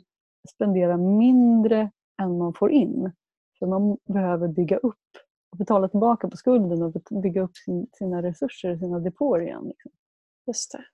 spendera 0.50 0.98
mindre 0.98 1.92
än 2.22 2.38
man 2.38 2.54
får 2.54 2.72
in. 2.72 3.12
För 3.60 3.66
man 3.66 3.98
behöver 4.06 4.48
bygga 4.48 4.78
upp 4.78 4.96
och 5.52 5.58
betala 5.58 5.88
tillbaka 5.88 6.28
på 6.28 6.38
skulden 6.38 6.82
och 6.82 6.94
bygga 7.24 7.42
upp 7.42 7.58
sin, 7.58 7.88
sina 7.94 8.22
resurser, 8.22 8.78
sina 8.78 9.00
depåer 9.00 9.42
igen. 9.42 9.68
Liksom. 9.68 9.92
Just 10.48 10.72
det. 10.72 10.86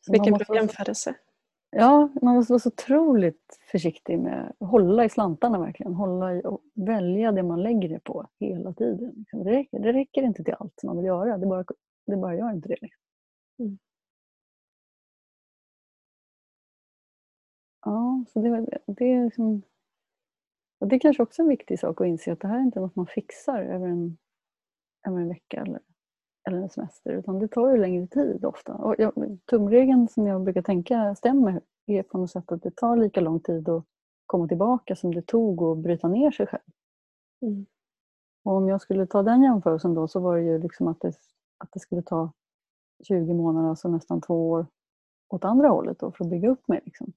Så 0.00 0.12
Vilken 0.12 0.34
bra 0.34 0.56
jämförelse. 0.56 1.14
Ja, 1.72 2.08
man 2.22 2.34
måste 2.34 2.52
vara 2.52 2.60
så 2.60 2.68
otroligt 2.68 3.58
försiktig 3.70 4.18
med 4.18 4.52
att 4.60 4.68
hålla 4.68 5.04
i 5.04 5.08
slantarna 5.08 5.58
verkligen. 5.58 5.94
Hålla 5.94 6.34
i 6.34 6.42
och 6.44 6.62
välja 6.74 7.32
det 7.32 7.42
man 7.42 7.62
lägger 7.62 7.88
det 7.88 8.00
på 8.00 8.26
hela 8.40 8.72
tiden. 8.72 9.12
Liksom. 9.16 9.44
Det, 9.44 9.50
räcker, 9.50 9.78
det 9.78 9.92
räcker 9.92 10.22
inte 10.22 10.44
till 10.44 10.54
allt 10.54 10.80
som 10.80 10.86
man 10.86 10.96
vill 10.96 11.06
göra. 11.06 11.38
Det 11.38 11.46
bara, 11.46 11.64
det 12.06 12.16
bara 12.16 12.36
gör 12.36 12.52
inte 12.52 12.68
det. 12.68 12.76
Liksom. 12.80 13.02
Mm. 13.58 13.78
Ja, 17.84 18.24
så 18.32 18.40
det, 18.40 18.78
det 18.86 19.12
är 19.12 19.24
liksom... 19.24 19.62
Det 20.80 20.96
är 20.96 21.00
kanske 21.00 21.22
också 21.22 21.42
en 21.42 21.48
viktig 21.48 21.78
sak 21.78 22.00
att 22.00 22.06
inse 22.06 22.32
att 22.32 22.40
det 22.40 22.48
här 22.48 22.58
är 22.58 22.62
inte 22.62 22.80
något 22.80 22.96
man 22.96 23.06
fixar 23.06 23.62
över 23.62 23.88
en, 23.88 24.18
över 25.08 25.20
en 25.20 25.28
vecka 25.28 25.62
eller, 25.62 25.80
eller 26.48 26.58
en 26.58 26.70
semester. 26.70 27.10
Utan 27.12 27.38
det 27.38 27.48
tar 27.48 27.70
ju 27.70 27.76
längre 27.76 28.06
tid 28.06 28.44
ofta. 28.44 28.74
Och 28.74 28.94
jag, 28.98 29.38
tumregeln 29.50 30.08
som 30.08 30.26
jag 30.26 30.42
brukar 30.42 30.62
tänka 30.62 31.14
stämmer 31.14 31.60
är 31.86 32.02
på 32.02 32.18
något 32.18 32.30
sätt 32.30 32.52
att 32.52 32.62
det 32.62 32.76
tar 32.76 32.96
lika 32.96 33.20
lång 33.20 33.40
tid 33.40 33.68
att 33.68 33.84
komma 34.26 34.48
tillbaka 34.48 34.96
som 34.96 35.14
det 35.14 35.22
tog 35.22 35.62
att 35.62 35.78
bryta 35.78 36.08
ner 36.08 36.30
sig 36.30 36.46
själv. 36.46 36.62
Mm. 37.42 37.66
Och 38.44 38.52
om 38.52 38.68
jag 38.68 38.80
skulle 38.80 39.06
ta 39.06 39.22
den 39.22 39.42
jämförelsen 39.42 39.94
då 39.94 40.08
så 40.08 40.20
var 40.20 40.36
det 40.36 40.42
ju 40.42 40.58
liksom 40.58 40.88
att 40.88 41.00
det, 41.00 41.12
att 41.58 41.72
det 41.72 41.80
skulle 41.80 42.02
ta 42.02 42.32
20 43.02 43.34
månader, 43.34 43.68
alltså 43.68 43.88
nästan 43.88 44.20
två 44.20 44.50
år 44.50 44.66
åt 45.28 45.44
andra 45.44 45.68
hållet 45.68 45.98
då 45.98 46.12
för 46.12 46.24
att 46.24 46.30
bygga 46.30 46.50
upp 46.50 46.68
mig. 46.68 46.80
Liksom. 46.84 47.12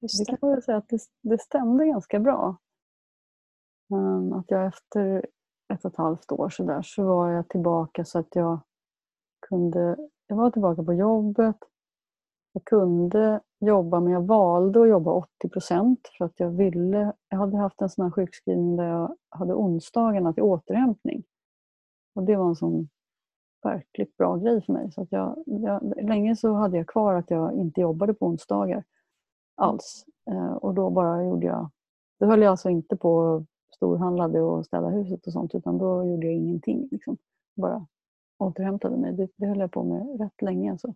Just 0.00 0.18
Det 0.18 0.32
det. 0.32 0.36
kan 0.36 0.50
man 0.50 0.62
säga 0.62 0.78
att 0.78 0.88
det, 0.88 1.00
det 1.22 1.40
stämde 1.40 1.86
ganska 1.86 2.20
bra. 2.20 2.56
Ehm, 3.92 4.32
att 4.32 4.50
jag 4.50 4.66
efter 4.66 5.26
ett 5.68 5.84
och 5.84 5.90
ett 5.90 5.96
halvt 5.96 6.32
år 6.32 6.48
så, 6.48 6.62
där, 6.62 6.82
så 6.82 7.04
var 7.04 7.30
jag 7.30 7.48
tillbaka 7.48 8.04
så 8.04 8.18
att 8.18 8.36
jag 8.36 8.60
kunde... 9.48 9.96
Jag 10.26 10.36
var 10.36 10.50
tillbaka 10.50 10.82
på 10.82 10.94
jobbet. 10.94 11.56
Jag 12.52 12.64
kunde 12.64 13.40
jobba 13.60 14.00
men 14.00 14.12
jag 14.12 14.26
valde 14.26 14.82
att 14.82 14.88
jobba 14.88 15.12
80 15.12 15.48
procent 15.48 16.10
för 16.18 16.24
att 16.24 16.40
jag 16.40 16.50
ville... 16.50 17.12
Jag 17.28 17.38
hade 17.38 17.56
haft 17.56 17.82
en 17.82 17.90
sån 17.90 18.04
här 18.04 18.12
sjukskrivning 18.12 18.76
där 18.76 18.84
jag 18.84 19.16
hade 19.28 19.54
onsdagarna 19.54 20.32
till 20.32 20.42
återhämtning. 20.42 21.24
Och 22.14 22.22
det 22.22 22.36
var 22.36 22.48
en 22.48 22.56
sån 22.56 22.88
verkligt 23.62 24.16
bra 24.16 24.36
grej 24.36 24.62
för 24.62 24.72
mig. 24.72 24.92
Så 24.92 25.02
att 25.02 25.12
jag, 25.12 25.44
jag, 25.46 25.92
länge 26.02 26.36
så 26.36 26.52
hade 26.52 26.76
jag 26.76 26.86
kvar 26.86 27.14
att 27.14 27.30
jag 27.30 27.54
inte 27.54 27.80
jobbade 27.80 28.14
på 28.14 28.26
onsdagar 28.26 28.84
alls. 29.54 30.04
Eh, 30.30 30.52
och 30.52 30.74
då 30.74 30.90
bara 30.90 31.24
gjorde 31.24 31.46
jag... 31.46 31.70
Då 32.20 32.26
höll 32.26 32.42
jag 32.42 32.50
alltså 32.50 32.70
inte 32.70 32.96
på 32.96 33.44
storhandlade 33.70 34.40
och 34.40 34.66
städade 34.66 34.96
huset 34.96 35.26
och 35.26 35.32
sånt 35.32 35.54
utan 35.54 35.78
då 35.78 36.04
gjorde 36.04 36.26
jag 36.26 36.34
ingenting. 36.34 36.88
Liksom. 36.90 37.16
Bara 37.56 37.86
återhämtade 38.38 38.96
mig. 38.96 39.12
Det, 39.12 39.28
det 39.36 39.46
höll 39.46 39.58
jag 39.58 39.72
på 39.72 39.84
med 39.84 40.20
rätt 40.20 40.42
länge. 40.42 40.70
Alltså. 40.70 40.94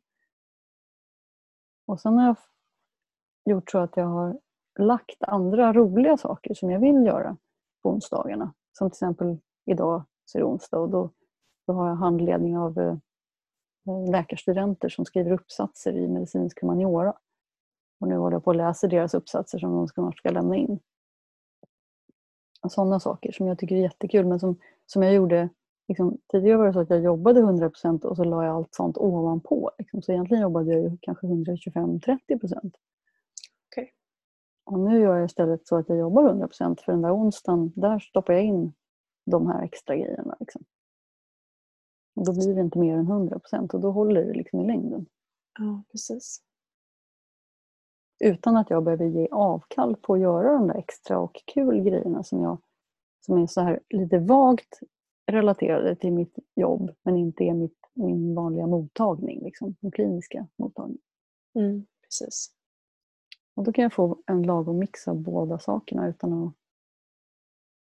Och 1.87 2.01
sen 2.01 2.19
har 2.19 2.27
jag 2.27 2.37
gjort 3.45 3.71
så 3.71 3.79
att 3.79 3.97
jag 3.97 4.07
har 4.07 4.41
lagt 4.79 5.23
andra 5.23 5.73
roliga 5.73 6.17
saker 6.17 6.55
som 6.55 6.71
jag 6.71 6.81
vill 6.81 7.07
göra 7.07 7.37
på 7.83 7.91
onsdagarna. 7.91 8.55
Som 8.73 8.91
till 8.91 8.95
exempel 8.95 9.39
idag 9.65 10.05
så 10.25 10.39
är 10.39 10.41
det 10.41 10.47
onsdag 10.47 10.79
och 10.79 10.91
då, 10.91 11.11
då 11.67 11.73
har 11.73 11.89
jag 11.89 11.97
handledning 11.97 12.59
av 12.59 12.79
eh, 12.79 12.97
läkarstudenter 14.11 14.89
som 14.89 15.05
skriver 15.05 15.33
uppsatser 15.33 15.93
i 15.93 16.09
medicinsk 16.09 16.61
humaniora. 16.61 17.15
Och 18.01 18.09
nu 18.09 18.17
håller 18.17 18.37
jag 18.37 18.45
på 18.45 18.51
att 18.51 18.57
läsa 18.57 18.89
deras 18.89 19.15
uppsatser 19.15 19.59
som 19.59 19.73
de 19.73 19.89
snart 19.89 20.19
ska 20.19 20.31
lämna 20.31 20.57
in. 20.57 20.79
Sådana 22.69 23.01
saker 23.01 23.33
som 23.33 23.47
jag 23.47 23.59
tycker 23.59 23.77
är 23.77 23.81
jättekul 23.81 24.27
men 24.27 24.41
som, 24.41 24.57
som 24.87 25.03
jag 25.03 25.15
gjorde 25.15 25.49
liksom, 25.89 26.19
tidigare 26.33 26.57
var 26.57 26.67
det 26.67 26.73
så 26.73 26.81
att 26.81 26.91
jag 26.91 27.03
jobbade 27.03 27.41
100% 27.41 28.05
och 28.05 28.17
så 28.17 28.25
la 28.25 28.45
jag 28.45 28.57
allt 28.57 28.75
sånt 28.75 28.99
ovanpå. 28.99 29.71
Liksom. 29.79 30.03
Så 30.03 30.13
egentligen 30.13 30.43
jobbade 30.43 30.73
jag 30.73 30.83
ju 30.83 30.99
kanske 31.01 31.27
125-30%. 31.27 32.73
Okay. 33.71 33.89
Och 34.65 34.81
nu 34.81 35.01
gör 35.01 35.17
jag 35.17 35.25
istället 35.25 35.67
så 35.67 35.77
att 35.77 35.89
jag 35.89 35.99
jobbar 35.99 36.23
100% 36.23 36.81
för 36.85 36.93
den 36.93 37.03
där 37.03 37.17
onsdagen, 37.17 37.73
där 37.77 37.99
stoppar 37.99 38.33
jag 38.33 38.45
in 38.45 38.73
de 39.27 39.47
här 39.47 39.63
extra 39.63 39.97
grejerna. 39.97 40.37
Liksom. 40.41 40.65
Och 42.15 42.27
då 42.27 42.33
blir 42.33 42.55
det 42.55 42.61
inte 42.61 42.79
mer 42.79 42.97
än 42.97 43.07
100% 43.07 43.75
och 43.75 43.81
då 43.81 43.91
håller 43.91 44.25
det 44.25 44.33
liksom 44.33 44.61
i 44.61 44.67
längden. 44.67 45.07
Ja, 45.59 45.83
precis. 45.91 46.43
Utan 48.25 48.57
att 48.57 48.71
jag 48.71 48.85
behöver 48.85 49.05
ge 49.05 49.29
avkall 49.31 49.97
på 49.97 50.15
att 50.15 50.21
göra 50.21 50.53
de 50.53 50.69
där 50.69 50.75
extra 50.75 51.19
och 51.19 51.43
kul 51.55 51.81
grejerna 51.81 52.23
som, 52.23 52.43
jag, 52.43 52.59
som 53.21 53.39
är 53.39 53.47
så 53.47 53.61
här 53.61 53.81
lite 53.89 54.19
vagt 54.19 54.81
relaterade 55.27 55.97
till 55.97 56.13
mitt 56.13 56.39
jobb 56.55 56.91
men 57.03 57.17
inte 57.17 57.45
är 57.45 57.55
mitt, 57.55 57.79
min 57.95 58.35
vanliga 58.35 58.67
mottagning, 58.67 59.45
liksom, 59.45 59.77
min 59.81 59.93
kliniska 59.93 60.47
mottagning. 60.57 60.99
Mm, 61.55 61.87
precis. 62.03 62.51
Och 63.55 63.65
då 63.65 63.73
kan 63.73 63.83
jag 63.83 63.93
få 63.93 64.23
en 64.27 64.43
lagom 64.43 64.79
mix 64.79 65.09
av 65.09 65.17
båda 65.17 65.59
sakerna 65.59 66.09
utan 66.09 66.33
att 66.33 66.55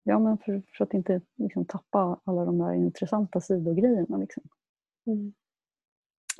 Ja, 0.03 0.19
men 0.19 0.38
för, 0.38 0.61
för 0.78 0.84
att 0.84 0.93
inte 0.93 1.21
liksom, 1.36 1.65
tappa 1.65 2.19
alla 2.23 2.45
de 2.45 2.57
där 2.57 2.73
intressanta 2.73 3.41
sidogrejerna. 3.41 4.17
Liksom. 4.17 4.43
Mm. 5.05 5.34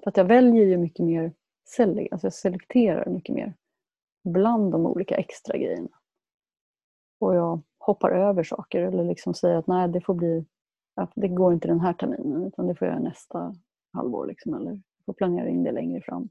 För 0.04 0.10
att 0.10 0.18
jag 0.18 0.26
väljer 0.26 0.66
ju 0.66 0.78
mycket 0.78 1.06
mer, 1.06 1.34
alltså 2.12 2.26
jag 2.26 2.34
selekterar 2.34 3.10
mycket 3.10 3.36
mer 3.36 3.54
bland 4.28 4.72
de 4.72 4.86
olika 4.86 5.16
extra 5.16 5.58
grejerna. 5.58 5.90
Och 7.20 7.36
jag 7.36 7.62
hoppar 7.80 8.12
över 8.12 8.44
saker 8.44 8.82
eller 8.82 9.04
liksom 9.04 9.34
säger 9.34 9.56
att 9.56 9.68
nej, 9.68 9.90
det 9.90 10.02
får 10.02 10.14
bli 10.14 10.46
att 10.96 11.12
det 11.16 11.28
går 11.28 11.54
inte 11.54 11.68
den 11.68 11.80
här 11.80 11.94
terminen 11.94 12.44
utan 12.44 12.68
det 12.68 12.76
får 12.76 12.88
jag 12.88 12.94
göra 12.94 13.04
nästa 13.04 13.56
halvår. 13.94 14.28
Liksom, 14.28 14.54
eller 14.54 14.82
får 15.06 15.14
planera 15.14 15.50
in 15.50 15.64
det 15.64 15.72
längre 15.72 16.02
fram. 16.02 16.30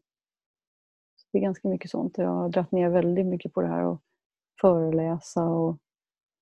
Så 1.16 1.28
det 1.32 1.38
är 1.38 1.42
ganska 1.42 1.68
mycket 1.68 1.90
sånt. 1.90 2.18
Jag 2.18 2.28
har 2.28 2.48
dragit 2.48 2.72
ner 2.72 2.88
väldigt 2.88 3.26
mycket 3.26 3.52
på 3.52 3.60
det 3.60 3.68
här 3.68 3.84
och 3.84 4.02
föreläsa 4.60 5.44
och 5.44 5.78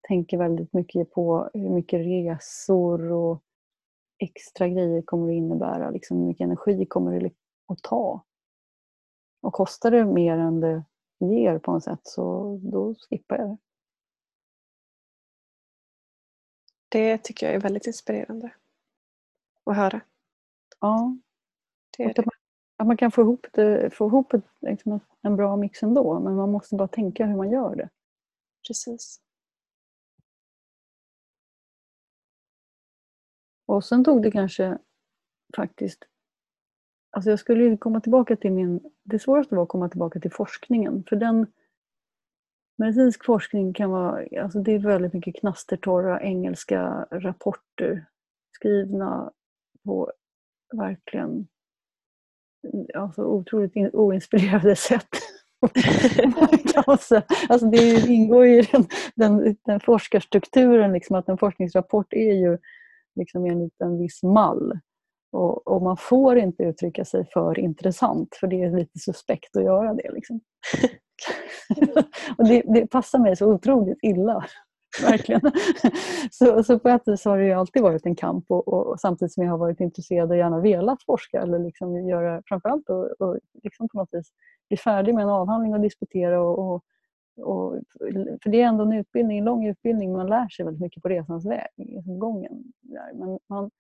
tänker 0.09 0.39
väldigt 0.39 0.73
mycket 0.73 1.11
på 1.11 1.51
hur 1.55 1.71
mycket 1.71 2.01
resor 2.01 3.13
och 3.13 3.43
extra 4.19 4.69
grejer 4.69 5.03
kommer 5.03 5.27
det 5.27 5.35
innebära. 5.35 5.91
Liksom 5.91 6.19
hur 6.19 6.27
mycket 6.27 6.45
energi 6.45 6.87
kommer 6.87 7.21
det 7.21 7.31
att 7.69 7.83
ta? 7.83 8.25
Och 9.43 9.53
kostar 9.53 9.91
det 9.91 10.05
mer 10.05 10.39
än 10.39 10.61
det 10.61 10.85
ger 11.19 11.59
på 11.59 11.73
något 11.73 11.85
sätt 11.85 12.01
så 12.03 12.57
då 12.63 12.95
skippar 12.95 13.39
jag 13.39 13.49
det. 13.49 13.57
Det 16.89 17.19
tycker 17.19 17.47
jag 17.47 17.55
är 17.55 17.61
väldigt 17.61 17.87
inspirerande 17.87 18.51
att 19.65 19.77
höra. 19.77 20.01
Ja. 20.81 21.17
Det 21.97 22.03
är 22.03 22.15
det. 22.15 22.25
Att 22.77 22.87
man 22.87 22.97
kan 22.97 23.11
få 23.11 23.21
ihop, 23.21 23.47
det, 23.53 23.95
få 23.95 24.07
ihop 24.07 24.35
ett, 24.35 24.45
liksom 24.61 25.01
en 25.23 25.37
bra 25.37 25.57
mix 25.57 25.83
ändå 25.83 26.21
men 26.21 26.37
man 26.37 26.51
måste 26.51 26.77
bara 26.77 26.89
tänka 26.89 27.27
hur 27.27 27.37
man 27.37 27.51
gör 27.51 27.77
det. 27.77 27.89
Precis. 28.69 29.21
Och 33.67 33.85
sen 33.85 34.05
tog 34.05 34.23
det 34.23 34.31
kanske 34.31 34.79
faktiskt... 35.57 36.05
Alltså 37.15 37.31
jag 37.31 37.39
skulle 37.39 37.77
komma 37.77 38.01
tillbaka 38.01 38.37
till 38.37 38.53
min... 38.53 38.81
Det 39.03 39.19
svåraste 39.19 39.55
var 39.55 39.63
att 39.63 39.69
komma 39.69 39.89
tillbaka 39.89 40.21
till 40.21 40.33
forskningen. 40.33 41.05
För 41.09 41.17
den... 41.17 41.47
Medicinsk 42.79 43.25
forskning 43.25 43.73
kan 43.73 43.91
vara... 43.91 44.43
Alltså 44.43 44.59
det 44.59 44.73
är 44.73 44.79
väldigt 44.79 45.13
mycket 45.13 45.37
knastertorra 45.37 46.23
engelska 46.23 47.07
rapporter 47.11 48.07
skrivna 48.53 49.33
på 49.85 50.13
verkligen 50.73 51.47
alltså 52.95 53.25
otroligt 53.25 53.95
oinspirerade 53.95 54.77
sätt. 54.91 55.09
alltså, 56.87 57.23
alltså 57.49 57.67
det 57.67 58.07
ingår 58.07 58.47
ju 58.47 58.59
i 58.59 58.69
den, 58.73 58.87
den, 59.15 59.57
den 59.65 59.81
forskarstrukturen, 59.81 60.93
liksom, 60.93 61.17
att 61.17 61.29
en 61.29 61.39
forskningsrapport 61.39 62.13
är 62.13 62.33
ju 62.33 62.59
liksom 63.15 63.47
enligt 63.47 63.81
en 63.81 63.99
viss 63.99 64.23
mall. 64.23 64.79
Och, 65.35 65.67
och, 65.67 65.83
man 65.83 65.97
får 65.97 66.39
inte 66.39 66.63
uttrycka 66.63 67.05
sig 67.05 67.25
för 67.33 67.59
intressant 67.59 68.37
för 68.41 68.47
det 68.47 68.63
är 68.63 68.71
lite 68.71 68.99
suspekt 68.99 69.57
att 69.57 69.65
göra 69.65 69.95
det. 69.95 70.11
Liksom. 70.13 70.41
och 72.39 72.49
det, 72.49 72.63
det, 72.67 72.87
passar 72.87 73.19
mig 73.19 73.37
så 73.37 73.53
otroligt 73.53 73.99
illa. 74.03 74.45
Verkligen. 75.03 75.41
så, 76.31 76.65
så 76.65 76.79
på 76.79 76.89
ett 76.89 77.03
vis 77.09 77.25
har 77.25 77.39
det 77.39 77.45
ju 77.45 77.53
alltid 77.53 77.83
varit 77.83 78.07
en 78.07 78.17
kamp 78.17 78.45
och, 78.49 78.69
och, 78.69 78.87
och, 78.87 79.01
samtidigt 79.01 79.33
som 79.33 79.45
jag 79.45 79.51
har 79.51 79.59
varit 79.59 79.81
intresserad 79.81 80.31
och 80.31 80.37
gärna 80.37 80.61
velat 80.61 81.03
forska 81.03 81.43
eller 81.43 81.59
liksom 81.59 82.09
göra 82.09 82.43
framförallt 82.47 82.89
och, 82.89 83.21
och 83.21 83.39
liksom 83.63 83.89
på 83.89 83.99
något 83.99 84.09
vis 84.13 84.29
bli 84.69 84.77
färdig 84.77 85.15
med 85.15 85.23
en 85.23 85.31
avhandling 85.31 85.75
och 85.75 85.81
disputera 85.81 86.43
och, 86.43 86.75
och, 87.37 87.75
för 88.43 88.51
det 88.51 88.61
är 88.61 88.67
ändå 88.67 88.85
en 88.85 88.93
utbildning, 88.93 89.39
en 89.39 89.45
lång 89.45 89.67
utbildning, 89.67 90.13
man 90.13 90.27
lär 90.27 90.49
sig 90.49 90.65
väldigt 90.65 90.83
mycket 90.83 91.03
på 91.03 91.09
resans 91.09 91.47
väg, 91.47 91.69
liksom 91.77 92.19
gången. 92.19 92.73
Där. 92.81 93.13
Men 93.15 93.39
man, 93.49 93.71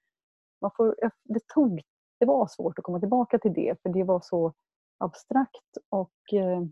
man 0.60 0.70
får, 0.76 0.96
det, 1.22 1.48
tog, 1.54 1.82
det 2.20 2.26
var 2.26 2.46
svårt 2.46 2.78
att 2.78 2.84
komma 2.84 3.00
tillbaka 3.00 3.38
till 3.38 3.52
det, 3.52 3.82
för 3.82 3.88
det 3.88 4.04
var 4.04 4.20
så 4.20 4.52
abstrakt 4.98 5.76
och 5.88 6.32
eh, 6.32 6.62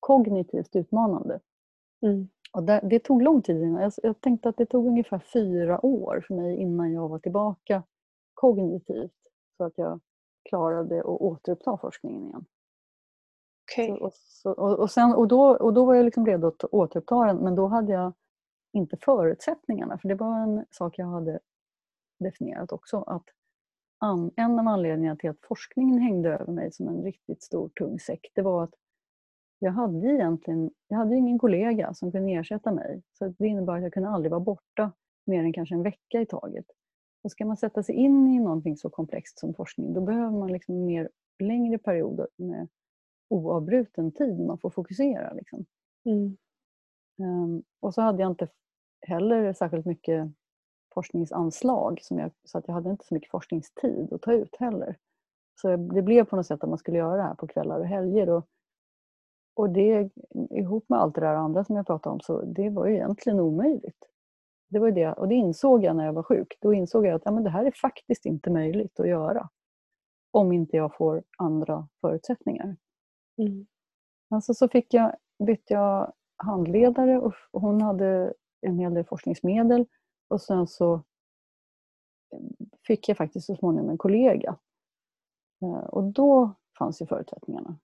kognitivt 0.00 0.76
utmanande. 0.76 1.40
Mm. 2.02 2.28
Och 2.52 2.62
det, 2.62 2.80
det, 2.82 2.98
tog 2.98 3.22
lång 3.22 3.42
tid. 3.42 3.62
Innan. 3.62 3.82
Jag, 3.82 3.92
jag 4.02 4.20
tänkte 4.20 4.48
att 4.48 4.56
det 4.56 4.66
tog 4.66 4.86
ungefär 4.86 5.18
fyra 5.18 5.86
år 5.86 6.24
för 6.26 6.34
mig 6.34 6.56
innan 6.56 6.92
jag 6.92 7.08
var 7.08 7.18
tillbaka 7.18 7.82
kognitivt 8.34 9.12
så 9.56 9.64
att 9.64 9.78
jag 9.78 10.00
klarade 10.48 11.00
att 11.00 11.06
återuppta 11.06 11.76
forskningen 11.76 12.24
igen. 12.24 12.44
Okay. 13.72 13.88
Så, 13.88 14.04
och, 14.04 14.12
så, 14.14 14.50
och, 14.52 14.78
och, 14.78 14.90
sen, 14.90 15.14
och, 15.14 15.28
då, 15.28 15.56
och 15.56 15.72
då 15.74 15.84
var 15.84 15.94
jag 15.94 16.04
liksom 16.04 16.26
redo 16.26 16.46
att 16.46 16.64
återuppta 16.64 17.26
den 17.26 17.36
men 17.36 17.54
då 17.54 17.66
hade 17.66 17.92
jag 17.92 18.12
inte 18.72 18.96
förutsättningarna 18.96 19.98
för 19.98 20.08
det 20.08 20.14
var 20.14 20.38
en 20.38 20.64
sak 20.70 20.98
jag 20.98 21.06
hade 21.06 21.40
definierat 22.22 22.72
också. 22.72 23.02
Att 23.02 23.24
en 24.36 24.58
av 24.58 24.68
anledningarna 24.68 25.16
till 25.16 25.30
att 25.30 25.40
forskningen 25.48 25.98
hängde 25.98 26.28
över 26.28 26.52
mig 26.52 26.72
som 26.72 26.88
en 26.88 27.02
riktigt 27.02 27.42
stor 27.42 27.68
tung 27.68 27.98
säck 27.98 28.30
det 28.34 28.42
var 28.42 28.64
att 28.64 28.74
jag 29.58 29.72
hade 29.72 30.08
egentligen 30.08 30.70
jag 30.88 30.96
hade 30.96 31.16
ingen 31.16 31.38
kollega 31.38 31.94
som 31.94 32.12
kunde 32.12 32.32
ersätta 32.32 32.72
mig. 32.72 33.02
Så 33.12 33.34
det 33.38 33.46
innebar 33.46 33.76
att 33.76 33.82
jag 33.82 33.92
kunde 33.92 34.08
aldrig 34.08 34.30
vara 34.30 34.40
borta 34.40 34.92
mer 35.26 35.44
än 35.44 35.52
kanske 35.52 35.74
en 35.74 35.82
vecka 35.82 36.20
i 36.20 36.26
taget. 36.26 36.66
Och 37.22 37.30
ska 37.30 37.44
man 37.44 37.56
sätta 37.56 37.82
sig 37.82 37.94
in 37.94 38.26
i 38.26 38.38
någonting 38.38 38.76
så 38.76 38.90
komplext 38.90 39.38
som 39.38 39.54
forskning 39.54 39.92
då 39.92 40.00
behöver 40.00 40.38
man 40.38 40.52
liksom 40.52 40.84
mer 40.84 41.10
längre 41.38 41.78
perioder 41.78 42.28
med 42.36 42.68
oavbruten 43.28 44.12
tid 44.12 44.40
man 44.40 44.58
får 44.58 44.70
fokusera. 44.70 45.32
Liksom. 45.32 45.64
Mm. 46.04 46.36
Um, 47.18 47.62
och 47.80 47.94
så 47.94 48.02
hade 48.02 48.22
jag 48.22 48.30
inte 48.32 48.48
heller 49.00 49.52
särskilt 49.52 49.86
mycket 49.86 50.32
forskningsanslag 50.92 51.98
som 52.02 52.18
jag, 52.18 52.30
så 52.44 52.58
att 52.58 52.68
jag 52.68 52.74
hade 52.74 52.90
inte 52.90 53.04
så 53.04 53.14
mycket 53.14 53.30
forskningstid 53.30 54.12
att 54.12 54.22
ta 54.22 54.32
ut 54.32 54.56
heller. 54.56 54.96
Så 55.60 55.76
det 55.76 56.02
blev 56.02 56.24
på 56.24 56.36
något 56.36 56.46
sätt 56.46 56.62
att 56.62 56.68
man 56.68 56.78
skulle 56.78 56.98
göra 56.98 57.16
det 57.16 57.22
här 57.22 57.34
på 57.34 57.46
kvällar 57.46 57.80
och 57.80 57.86
helger. 57.86 58.30
Och, 58.30 58.46
och 59.54 59.70
det 59.70 60.10
ihop 60.50 60.88
med 60.88 60.98
allt 60.98 61.14
det 61.14 61.20
där 61.20 61.34
andra 61.34 61.64
som 61.64 61.76
jag 61.76 61.86
pratade 61.86 62.12
om 62.12 62.20
så 62.20 62.42
det 62.42 62.70
var 62.70 62.86
ju 62.86 62.94
egentligen 62.94 63.40
omöjligt. 63.40 64.08
Det 64.68 64.78
var 64.78 64.90
det, 64.90 65.12
och 65.12 65.28
det 65.28 65.34
insåg 65.34 65.84
jag 65.84 65.96
när 65.96 66.06
jag 66.06 66.12
var 66.12 66.22
sjuk. 66.22 66.58
Då 66.60 66.74
insåg 66.74 67.06
jag 67.06 67.14
att 67.14 67.22
ja, 67.24 67.30
men 67.30 67.44
det 67.44 67.50
här 67.50 67.64
är 67.64 67.70
faktiskt 67.70 68.26
inte 68.26 68.50
möjligt 68.50 69.00
att 69.00 69.08
göra. 69.08 69.48
Om 70.30 70.52
inte 70.52 70.76
jag 70.76 70.96
får 70.96 71.22
andra 71.38 71.88
förutsättningar. 72.00 72.76
Mm. 73.38 73.66
Alltså 74.30 74.54
så 74.54 74.68
fick 74.68 74.94
jag, 74.94 75.16
bytte 75.46 75.74
jag 75.74 76.12
handledare 76.36 77.20
och 77.20 77.34
hon 77.52 77.82
hade 77.82 78.34
en 78.60 78.78
hel 78.78 78.94
del 78.94 79.04
forskningsmedel 79.04 79.86
och 80.32 80.40
sen 80.40 80.66
så 80.66 80.94
eh, 82.32 82.40
fick 82.86 83.08
jag 83.08 83.16
faktiskt 83.16 83.46
så 83.46 83.56
småningom 83.56 83.90
en 83.90 83.98
kollega. 83.98 84.58
Eh, 85.62 85.84
och 85.84 86.04
då 86.04 86.54
fanns 86.78 87.02
ju 87.02 87.06
förutsättningarna. 87.06 87.78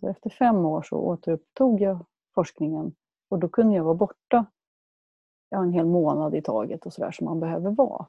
Så 0.00 0.08
efter 0.08 0.30
fem 0.30 0.56
år 0.56 0.82
så 0.82 0.96
återupptog 0.96 1.80
jag 1.80 2.06
forskningen 2.34 2.94
och 3.28 3.38
då 3.38 3.48
kunde 3.48 3.76
jag 3.76 3.84
vara 3.84 3.94
borta 3.94 4.46
ja, 5.48 5.62
en 5.62 5.72
hel 5.72 5.86
månad 5.86 6.34
i 6.34 6.42
taget 6.42 6.86
och 6.86 6.92
sådär 6.92 7.10
som 7.10 7.24
man 7.24 7.40
behöver 7.40 7.70
vara. 7.70 8.06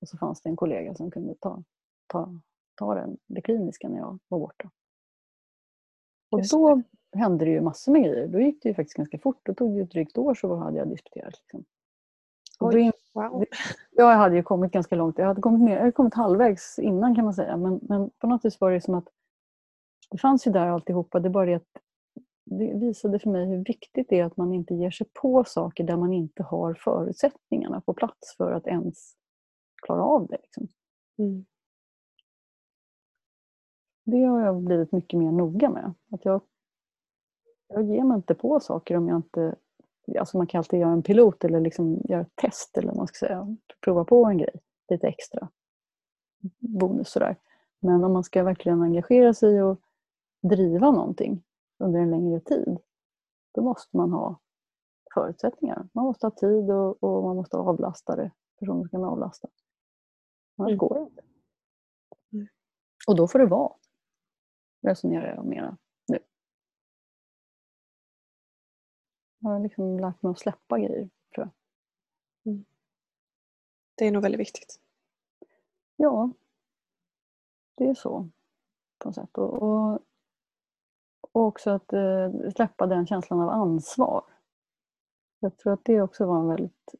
Och 0.00 0.08
så 0.08 0.18
fanns 0.18 0.42
det 0.42 0.48
en 0.48 0.56
kollega 0.56 0.94
som 0.94 1.10
kunde 1.10 1.34
ta, 1.34 1.62
ta, 2.06 2.40
ta 2.74 2.94
den, 2.94 3.18
det 3.26 3.40
kliniska 3.40 3.88
när 3.88 3.98
jag 3.98 4.18
var 4.28 4.38
borta. 4.38 4.70
Och 6.30 6.40
då 6.50 6.82
hände 7.12 7.44
det 7.44 7.50
ju 7.50 7.60
massor 7.60 7.92
med 7.92 8.02
grejer. 8.02 8.28
Då 8.28 8.40
gick 8.40 8.62
det 8.62 8.68
ju 8.68 8.74
faktiskt 8.74 8.96
ganska 8.96 9.18
fort. 9.18 9.40
Då 9.42 9.54
tog 9.54 9.76
det 9.76 9.82
ett 9.82 9.90
drygt 9.90 10.18
år 10.18 10.34
så 10.34 10.56
hade 10.56 10.78
jag 10.78 10.88
disputerat. 10.88 11.34
Liksom. 11.38 11.64
Och 12.60 12.72
då 12.72 12.78
Wow. 13.12 13.44
Jag 13.90 14.16
hade 14.16 14.36
ju 14.36 14.42
kommit 14.42 14.72
ganska 14.72 14.96
långt. 14.96 15.18
Jag 15.18 15.26
hade 15.26 15.40
kommit, 15.40 15.60
ner, 15.60 15.72
jag 15.72 15.80
hade 15.80 15.92
kommit 15.92 16.14
halvvägs 16.14 16.78
innan 16.78 17.14
kan 17.14 17.24
man 17.24 17.34
säga. 17.34 17.56
Men, 17.56 17.80
men 17.82 18.10
på 18.18 18.26
något 18.26 18.44
vis 18.44 18.60
var 18.60 18.70
det 18.70 18.80
som 18.80 18.94
att 18.94 19.08
det 20.10 20.18
fanns 20.18 20.46
ju 20.46 20.50
där 20.50 20.66
alltihopa. 20.66 21.20
Det 21.20 21.30
bara 21.30 21.46
det 21.46 21.54
att 21.54 21.82
det 22.44 22.74
visade 22.74 23.18
för 23.18 23.30
mig 23.30 23.46
hur 23.46 23.64
viktigt 23.64 24.06
det 24.08 24.18
är 24.18 24.24
att 24.24 24.36
man 24.36 24.52
inte 24.52 24.74
ger 24.74 24.90
sig 24.90 25.06
på 25.12 25.44
saker 25.44 25.84
där 25.84 25.96
man 25.96 26.12
inte 26.12 26.42
har 26.42 26.74
förutsättningarna 26.74 27.80
på 27.80 27.94
plats 27.94 28.36
för 28.36 28.52
att 28.52 28.66
ens 28.66 29.14
klara 29.82 30.02
av 30.02 30.26
det. 30.26 30.38
Liksom. 30.42 30.68
Mm. 31.18 31.44
Det 34.04 34.24
har 34.24 34.40
jag 34.40 34.62
blivit 34.62 34.92
mycket 34.92 35.18
mer 35.18 35.32
noga 35.32 35.70
med. 35.70 35.94
Att 36.10 36.24
jag, 36.24 36.40
jag 37.68 37.82
ger 37.82 38.04
mig 38.04 38.16
inte 38.16 38.34
på 38.34 38.60
saker 38.60 38.96
om 38.96 39.08
jag 39.08 39.18
inte... 39.18 39.54
Alltså 40.18 40.36
man 40.36 40.46
kan 40.46 40.58
alltid 40.58 40.80
göra 40.80 40.92
en 40.92 41.02
pilot 41.02 41.44
eller 41.44 41.60
liksom 41.60 42.00
göra 42.04 42.20
ett 42.20 42.36
test 42.36 42.78
eller 42.78 42.92
man 42.92 43.06
ska 43.06 43.26
säga. 43.26 43.56
Prova 43.84 44.04
på 44.04 44.24
en 44.26 44.38
grej 44.38 44.60
lite 44.88 45.06
extra. 45.08 45.48
Bonus 46.58 47.08
sådär. 47.10 47.36
Men 47.80 48.04
om 48.04 48.12
man 48.12 48.24
ska 48.24 48.44
verkligen 48.44 48.82
engagera 48.82 49.34
sig 49.34 49.62
och 49.62 49.80
driva 50.42 50.90
någonting 50.90 51.42
under 51.78 52.00
en 52.00 52.10
längre 52.10 52.40
tid, 52.40 52.78
då 53.54 53.62
måste 53.62 53.96
man 53.96 54.12
ha 54.12 54.40
förutsättningar. 55.14 55.88
Man 55.92 56.04
måste 56.04 56.26
ha 56.26 56.30
tid 56.30 56.70
och, 56.70 57.02
och 57.02 57.22
man 57.22 57.36
måste 57.36 57.56
avlasta 57.56 58.16
det. 58.16 58.30
Personer 58.58 58.80
som 58.80 58.88
kan 58.88 59.04
avlasta. 59.04 59.48
Annars 60.56 60.68
Mm. 60.68 60.78
går 60.78 60.94
det 60.94 61.00
inte. 61.00 61.22
Mm. 62.32 62.46
Och 63.08 63.16
då 63.16 63.28
får 63.28 63.38
det 63.38 63.46
vara, 63.46 63.72
resonerar 64.82 65.34
jag 65.34 65.44
mera 65.44 65.76
Jag 69.42 69.50
har 69.50 69.60
liksom 69.60 69.98
lärt 69.98 70.22
mig 70.22 70.30
att 70.30 70.38
släppa 70.38 70.78
grejer, 70.78 71.10
tror 71.34 71.46
jag. 71.46 71.50
Det 73.94 74.06
är 74.06 74.12
nog 74.12 74.22
väldigt 74.22 74.40
viktigt. 74.40 74.80
Ja, 75.96 76.30
det 77.74 77.84
är 77.84 77.94
så 77.94 78.28
på 78.98 79.08
något 79.08 79.14
sätt. 79.14 79.38
Och, 79.38 79.62
och, 79.62 79.98
och 81.32 81.42
också 81.42 81.70
att 81.70 81.92
eh, 81.92 82.30
släppa 82.56 82.86
den 82.86 83.06
känslan 83.06 83.40
av 83.40 83.48
ansvar. 83.48 84.24
Jag 85.40 85.56
tror 85.56 85.72
att 85.72 85.84
det 85.84 86.02
också 86.02 86.26
var 86.26 86.40
en 86.40 86.48
väldigt... 86.48 86.94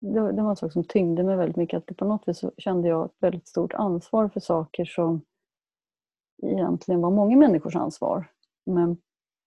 Det, 0.00 0.32
det 0.32 0.42
var 0.42 0.50
en 0.50 0.56
sak 0.56 0.72
som 0.72 0.84
tyngde 0.84 1.24
mig 1.24 1.36
väldigt 1.36 1.56
mycket. 1.56 1.90
Att 1.90 1.96
på 1.96 2.04
något 2.04 2.28
vis 2.28 2.44
kände 2.58 2.88
jag 2.88 3.04
ett 3.04 3.16
väldigt 3.18 3.48
stort 3.48 3.74
ansvar 3.74 4.28
för 4.28 4.40
saker 4.40 4.84
som 4.84 5.20
egentligen 6.42 7.00
var 7.00 7.10
många 7.10 7.36
människors 7.36 7.76
ansvar. 7.76 8.30
Men 8.66 8.96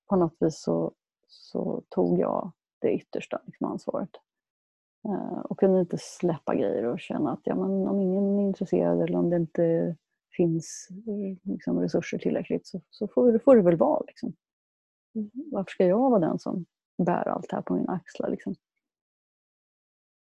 på 0.09 0.15
något 0.15 0.35
vis 0.39 0.61
så, 0.61 0.91
så 1.27 1.81
tog 1.89 2.19
jag 2.19 2.51
det 2.81 2.91
yttersta 2.93 3.41
liksom, 3.45 3.67
ansvaret. 3.71 4.09
Eh, 5.07 5.39
och 5.39 5.59
kunde 5.59 5.79
inte 5.79 5.97
släppa 5.99 6.55
grejer 6.55 6.83
och 6.83 6.99
känna 6.99 7.31
att 7.33 7.41
ja, 7.43 7.55
men 7.55 7.87
om 7.87 8.01
ingen 8.01 8.39
är 8.39 8.43
intresserad 8.43 9.01
eller 9.01 9.17
om 9.17 9.29
det 9.29 9.35
inte 9.35 9.95
finns 10.37 10.87
eh, 11.07 11.51
liksom, 11.53 11.79
resurser 11.79 12.17
tillräckligt 12.17 12.67
så, 12.67 12.81
så 12.89 13.07
får, 13.07 13.31
det- 13.31 13.39
får 13.39 13.55
det 13.55 13.61
väl 13.61 13.77
vara. 13.77 14.03
Liksom. 14.07 14.33
Varför 15.51 15.71
ska 15.71 15.85
jag 15.85 16.09
vara 16.09 16.19
den 16.19 16.39
som 16.39 16.65
bär 16.97 17.27
allt 17.27 17.49
det 17.49 17.55
här 17.55 17.63
på 17.63 17.73
mina 17.73 17.91
axlar? 17.93 18.29
Liksom? 18.29 18.55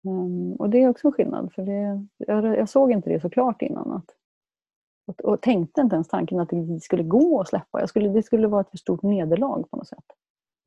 Um, 0.06 0.52
och 0.52 0.70
det 0.70 0.82
är 0.82 0.88
också 0.88 1.08
en 1.08 1.12
skillnad. 1.12 1.52
För 1.52 1.62
det, 1.62 2.06
jag, 2.16 2.44
jag 2.44 2.68
såg 2.68 2.92
inte 2.92 3.10
det 3.10 3.20
så 3.20 3.30
klart 3.30 3.62
innan. 3.62 3.92
Att, 3.92 4.10
och, 5.06 5.20
och 5.20 5.42
tänkte 5.42 5.80
inte 5.80 5.94
ens 5.94 6.08
tanken 6.08 6.40
att 6.40 6.48
det 6.48 6.80
skulle 6.82 7.02
gå 7.02 7.40
att 7.40 7.48
släppa. 7.48 7.80
Jag 7.80 7.88
skulle, 7.88 8.08
det 8.08 8.22
skulle 8.22 8.48
vara 8.48 8.60
ett 8.60 8.70
för 8.70 8.76
stort 8.78 9.02
nederlag 9.02 9.62
på 9.70 9.76
något 9.76 9.88
sätt. 9.88 10.04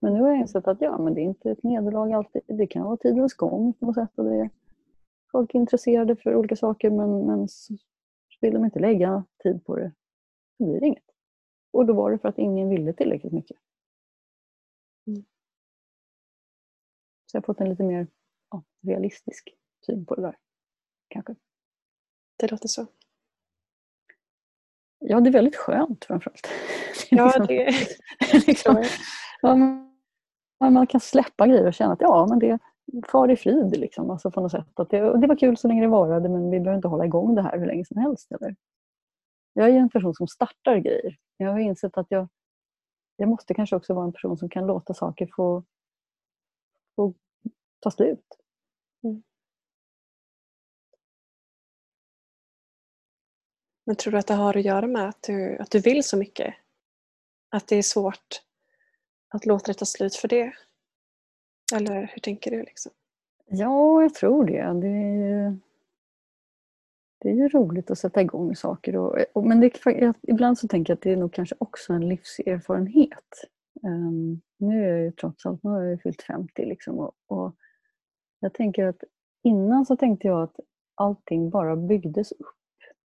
Men 0.01 0.13
nu 0.13 0.21
har 0.21 0.29
jag 0.29 0.37
insett 0.37 0.67
att 0.67 0.81
ja, 0.81 0.97
men 0.97 1.13
det 1.13 1.21
är 1.21 1.23
inte 1.23 1.51
ett 1.51 1.63
nederlag 1.63 2.13
alltid. 2.13 2.41
Det 2.47 2.67
kan 2.67 2.83
vara 2.83 2.97
tidens 2.97 3.33
gång 3.33 3.73
på 3.73 3.85
något 3.85 3.95
sätt. 3.95 4.11
Och 4.15 4.23
det 4.23 4.35
är, 4.35 4.49
folk 5.31 5.55
är 5.55 5.59
intresserade 5.59 6.15
för 6.15 6.35
olika 6.35 6.55
saker 6.55 6.89
men, 6.89 7.25
men 7.25 7.47
så 7.47 7.77
vill 8.41 8.53
de 8.53 8.65
inte 8.65 8.79
lägga 8.79 9.23
tid 9.43 9.65
på 9.65 9.75
det. 9.75 9.91
Så 10.57 10.65
blir 10.65 10.79
det 10.79 10.87
inget. 10.87 11.03
Och 11.71 11.85
då 11.85 11.93
var 11.93 12.11
det 12.11 12.19
för 12.19 12.29
att 12.29 12.37
ingen 12.37 12.69
ville 12.69 12.93
tillräckligt 12.93 13.33
mycket. 13.33 13.57
Mm. 15.07 15.23
Så 17.25 17.37
jag 17.37 17.41
har 17.41 17.45
fått 17.45 17.61
en 17.61 17.69
lite 17.69 17.83
mer 17.83 18.07
ja, 18.51 18.63
realistisk 18.81 19.55
syn 19.85 20.05
på 20.05 20.15
det 20.15 20.21
där. 20.21 20.37
Kanske. 21.07 21.35
Det 22.37 22.51
låter 22.51 22.67
så. 22.67 22.87
Ja, 24.99 25.19
det 25.19 25.29
är 25.29 25.33
väldigt 25.33 25.55
skönt 25.55 26.05
framförallt. 26.05 26.47
Ja, 27.09 27.45
det 27.47 27.65
liksom, 28.47 28.75
tror 28.75 28.85
jag. 28.85 28.91
ja, 29.41 29.55
man, 29.55 29.90
man 30.69 30.87
kan 30.87 31.01
släppa 31.01 31.47
grejer 31.47 31.67
och 31.67 31.73
känna 31.73 31.93
att 31.93 32.01
ja, 32.01 32.27
men 32.29 32.39
det 32.39 32.59
far 33.07 33.31
i 33.31 33.35
frid. 33.35 33.77
Liksom, 33.77 34.09
alltså 34.09 34.31
på 34.31 34.41
något 34.41 34.51
sätt. 34.51 34.79
Att 34.79 34.89
det, 34.89 34.99
det 35.21 35.27
var 35.27 35.35
kul 35.35 35.57
så 35.57 35.67
länge 35.67 35.81
det 35.81 35.87
varade 35.87 36.29
men 36.29 36.51
vi 36.51 36.59
behöver 36.59 36.75
inte 36.75 36.87
hålla 36.87 37.05
igång 37.05 37.35
det 37.35 37.41
här 37.41 37.59
hur 37.59 37.65
länge 37.65 37.85
som 37.85 37.97
helst. 37.97 38.31
Eller? 38.31 38.55
Jag 39.53 39.65
är 39.69 39.71
ju 39.71 39.77
en 39.77 39.89
person 39.89 40.13
som 40.13 40.27
startar 40.27 40.77
grejer. 40.77 41.17
Jag 41.37 41.51
har 41.51 41.59
insett 41.59 41.97
att 41.97 42.07
jag, 42.09 42.27
jag 43.15 43.29
måste 43.29 43.53
kanske 43.53 43.75
också 43.75 43.93
vara 43.93 44.05
en 44.05 44.13
person 44.13 44.37
som 44.37 44.49
kan 44.49 44.67
låta 44.67 44.93
saker 44.93 45.29
få, 45.35 45.63
få 46.95 47.13
ta 47.79 47.91
slut. 47.91 48.25
Mm. 49.03 49.23
Men 53.85 53.95
tror 53.95 54.11
du 54.11 54.17
att 54.17 54.27
det 54.27 54.33
har 54.33 54.57
att 54.57 54.65
göra 54.65 54.87
med 54.87 55.09
att 55.09 55.21
du, 55.21 55.57
att 55.57 55.71
du 55.71 55.79
vill 55.79 56.03
så 56.03 56.17
mycket? 56.17 56.55
Att 57.49 57.67
det 57.67 57.75
är 57.75 57.83
svårt 57.83 58.41
att 59.31 59.45
låta 59.45 59.71
det 59.71 59.77
ta 59.77 59.85
slut 59.85 60.15
för 60.15 60.27
det? 60.27 60.53
Eller 61.75 62.11
hur 62.13 62.19
tänker 62.19 62.51
du? 62.51 62.63
Liksom? 62.63 62.91
Ja, 63.45 64.01
jag 64.01 64.13
tror 64.13 64.45
det. 64.45 64.79
Det 64.81 64.87
är 64.87 65.15
ju, 65.15 65.57
det 67.19 67.29
är 67.29 67.33
ju 67.33 67.49
roligt 67.49 67.91
att 67.91 67.97
sätta 67.97 68.21
igång 68.21 68.55
saker. 68.55 68.95
Och, 68.95 69.17
och, 69.33 69.43
men 69.45 69.59
det, 69.59 69.73
ibland 70.21 70.59
så 70.59 70.67
tänker 70.67 70.91
jag 70.91 70.97
att 70.97 71.01
det 71.01 71.11
är 71.11 71.17
nog 71.17 71.33
kanske 71.33 71.55
också 71.57 71.93
en 71.93 72.09
livserfarenhet. 72.09 73.49
Um, 73.83 74.41
nu 74.57 74.83
är 74.83 74.89
jag 74.89 75.01
ju 75.01 75.11
trots 75.11 75.45
allt 75.45 75.63
nu 75.63 75.69
har 75.69 75.81
jag 75.81 76.01
fyllt 76.01 76.21
50 76.21 76.65
liksom, 76.65 76.99
och, 76.99 77.11
och 77.27 77.55
jag 78.39 78.53
tänker 78.53 78.85
att 78.85 79.03
innan 79.43 79.85
så 79.85 79.95
tänkte 79.95 80.27
jag 80.27 80.41
att 80.43 80.55
allting 80.95 81.49
bara 81.49 81.75
byggdes 81.75 82.31
upp 82.31 82.55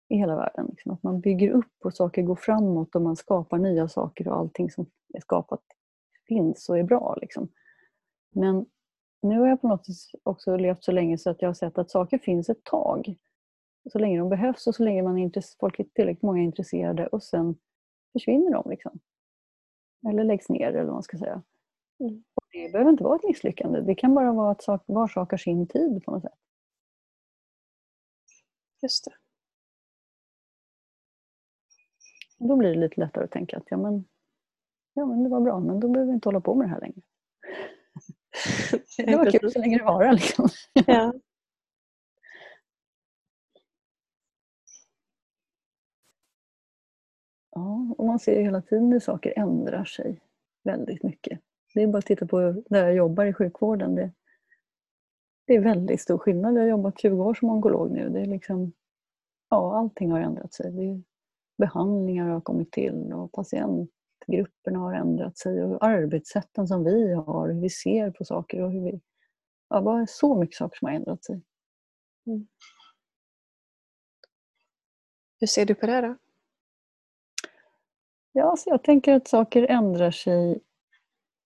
i 0.09 0.17
hela 0.17 0.37
världen. 0.37 0.67
Liksom. 0.71 0.93
Att 0.93 1.03
man 1.03 1.21
bygger 1.21 1.51
upp 1.51 1.75
och 1.85 1.95
saker 1.95 2.23
går 2.23 2.37
framåt 2.37 2.95
och 2.95 3.03
man 3.03 3.17
skapar 3.17 3.59
nya 3.59 3.89
saker 3.89 4.29
och 4.29 4.37
allting 4.37 4.71
som 4.71 4.87
är 5.15 5.21
skapat 5.21 5.63
finns 6.29 6.69
och 6.69 6.79
är 6.79 6.83
bra. 6.83 7.17
Liksom. 7.21 7.49
Men 8.31 8.67
nu 9.23 9.39
har 9.39 9.49
jag 9.49 9.61
på 9.61 9.69
något 9.69 9.89
vis 9.89 10.11
också 10.23 10.57
levt 10.57 10.85
så 10.85 10.93
länge 10.93 11.19
så 11.19 11.31
att 11.31 11.43
jag 11.43 11.49
har 11.49 11.55
sett 11.55 11.79
att 11.79 11.91
saker 11.91 12.19
finns 12.19 12.49
ett 12.49 12.65
tag. 12.65 13.17
Så 13.93 13.99
länge 13.99 14.19
de 14.19 14.29
behövs 14.29 14.67
och 14.67 14.75
så 14.75 14.85
länge 14.85 15.03
man 15.03 15.19
är 15.19 15.59
folk 15.61 15.81
är 15.81 15.85
tillräckligt 15.85 16.23
många 16.23 16.43
intresserade 16.43 17.07
och 17.07 17.23
sen 17.23 17.55
försvinner 18.13 18.53
de. 18.53 18.71
Liksom. 18.71 19.01
Eller 20.09 20.25
läggs 20.25 20.49
ner 20.49 20.69
eller 20.69 20.85
vad 20.85 20.93
man 20.93 21.03
ska 21.03 21.19
säga. 21.19 21.43
Mm. 22.01 22.25
Det 22.53 22.73
behöver 22.73 22.91
inte 22.91 23.05
vara 23.05 23.17
ett 23.17 23.25
misslyckande. 23.25 23.81
Det 23.81 23.95
kan 23.95 24.15
bara 24.15 24.33
vara 24.33 24.51
att 24.51 24.63
sak, 24.63 24.83
var 24.87 25.09
sak 25.09 25.31
har 25.31 25.39
sin 25.39 25.67
tid 25.67 26.05
på 26.05 26.11
något 26.11 26.23
sätt. 26.23 26.39
Just 28.83 29.05
det. 29.05 29.13
Då 32.39 32.57
blir 32.57 32.69
det 32.75 32.81
lite 32.81 33.01
lättare 33.01 33.25
att 33.25 33.31
tänka 33.31 33.57
att 33.57 33.71
ja 33.71 33.77
men, 33.77 34.05
ja, 34.97 35.07
men 35.07 35.23
det 35.23 35.29
var 35.29 35.41
bra, 35.41 35.61
men 35.61 35.81
då 35.81 35.89
behöver 35.89 36.11
vi 36.13 36.15
inte 36.15 36.29
hålla 36.29 36.41
på 36.41 36.55
med 36.55 36.67
det 36.67 36.71
här 36.71 36.81
längre. 36.81 37.03
Det 38.97 39.17
var 39.17 39.31
kul 39.31 39.53
så 39.53 39.59
länge 39.59 39.79
det 39.79 39.85
varar. 39.85 40.13
Liksom. 40.13 40.49
Ja. 40.87 41.15
Ja, 47.51 47.95
och 47.99 48.07
man 48.07 48.19
ser 48.19 48.43
hela 48.43 48.63
tiden 48.63 48.93
hur 48.93 49.01
saker 49.01 49.39
ändrar 49.39 49.85
sig 49.85 50.21
väldigt 50.65 51.03
mycket. 51.03 51.41
Det 51.75 51.83
är 51.83 51.87
bara 51.87 51.99
att 51.99 52.07
titta 52.07 52.27
på 52.27 52.63
där 52.67 52.85
jag 52.85 52.95
jobbar 52.95 53.25
i 53.25 53.33
sjukvården. 53.33 53.95
Det, 53.95 54.11
det 55.47 55.55
är 55.55 55.61
väldigt 55.61 56.01
stor 56.01 56.19
skillnad. 56.19 56.55
Jag 56.55 56.61
har 56.61 56.69
jobbat 56.69 57.01
20 57.01 57.25
år 57.25 57.35
som 57.35 57.51
onkolog 57.51 57.91
nu. 57.91 58.09
Det 58.09 58.21
är 58.21 58.27
liksom, 58.27 58.73
ja, 59.51 59.79
allting 59.79 60.11
har 60.11 60.21
ändrat 60.21 60.53
sig. 60.53 60.73
Det 60.73 60.85
är, 60.85 61.03
behandlingar 61.59 62.29
har 62.29 62.41
kommit 62.41 62.73
till 62.73 63.13
och 63.13 63.33
patientgrupperna 64.27 64.79
har 64.79 64.93
ändrat 64.93 65.39
sig 65.39 65.63
och 65.63 65.85
arbetssätten 65.85 66.69
som 66.69 66.85
vi 66.85 67.15
har, 67.15 67.49
hur 67.49 67.61
vi 67.61 67.71
ser 67.71 68.11
på 68.11 68.25
saker 68.25 68.63
och 68.63 68.73
hur 68.73 68.81
vi... 68.81 69.01
Ja, 69.69 69.83
bara 69.83 70.07
så 70.07 70.35
mycket 70.41 70.57
saker 70.57 70.79
som 70.79 70.89
har 70.89 70.95
ändrat 70.95 71.25
sig. 71.25 71.43
Hur 75.41 75.47
ser 75.47 75.67
du 75.67 75.75
på 75.75 75.87
det 75.87 76.01
då? 76.01 76.17
Ja, 78.33 78.51
alltså 78.51 78.71
jag 78.71 78.83
tänker 78.83 79.15
att 79.15 79.29
saker 79.29 79.67
ändrar 79.67 80.11
sig 80.11 80.61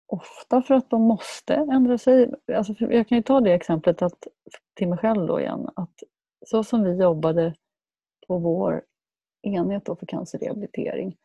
ofta 0.07 0.63
för 0.63 0.75
att 0.75 0.91
de 0.91 1.03
måste 1.03 1.55
ändra 1.55 1.99
sig. 1.99 2.35
Alltså 2.55 2.75
jag 2.79 3.09
kan 3.09 3.19
ju 3.19 3.23
ta 3.23 3.41
det 3.41 3.53
exemplet 3.53 4.03
att, 4.03 4.27
till 4.75 4.89
mig 4.89 4.99
själv 4.99 5.27
då 5.27 5.41
igen. 5.41 5.69
Att 5.77 6.03
så 6.47 6.65
som 6.65 6.83
vi 6.83 7.03
jobbade 7.03 7.55
på 8.27 8.39
vår 8.39 8.85
enhet 9.43 9.85
då 9.85 9.97
för 9.97 10.07
cancerrehabilitering. 10.07 11.17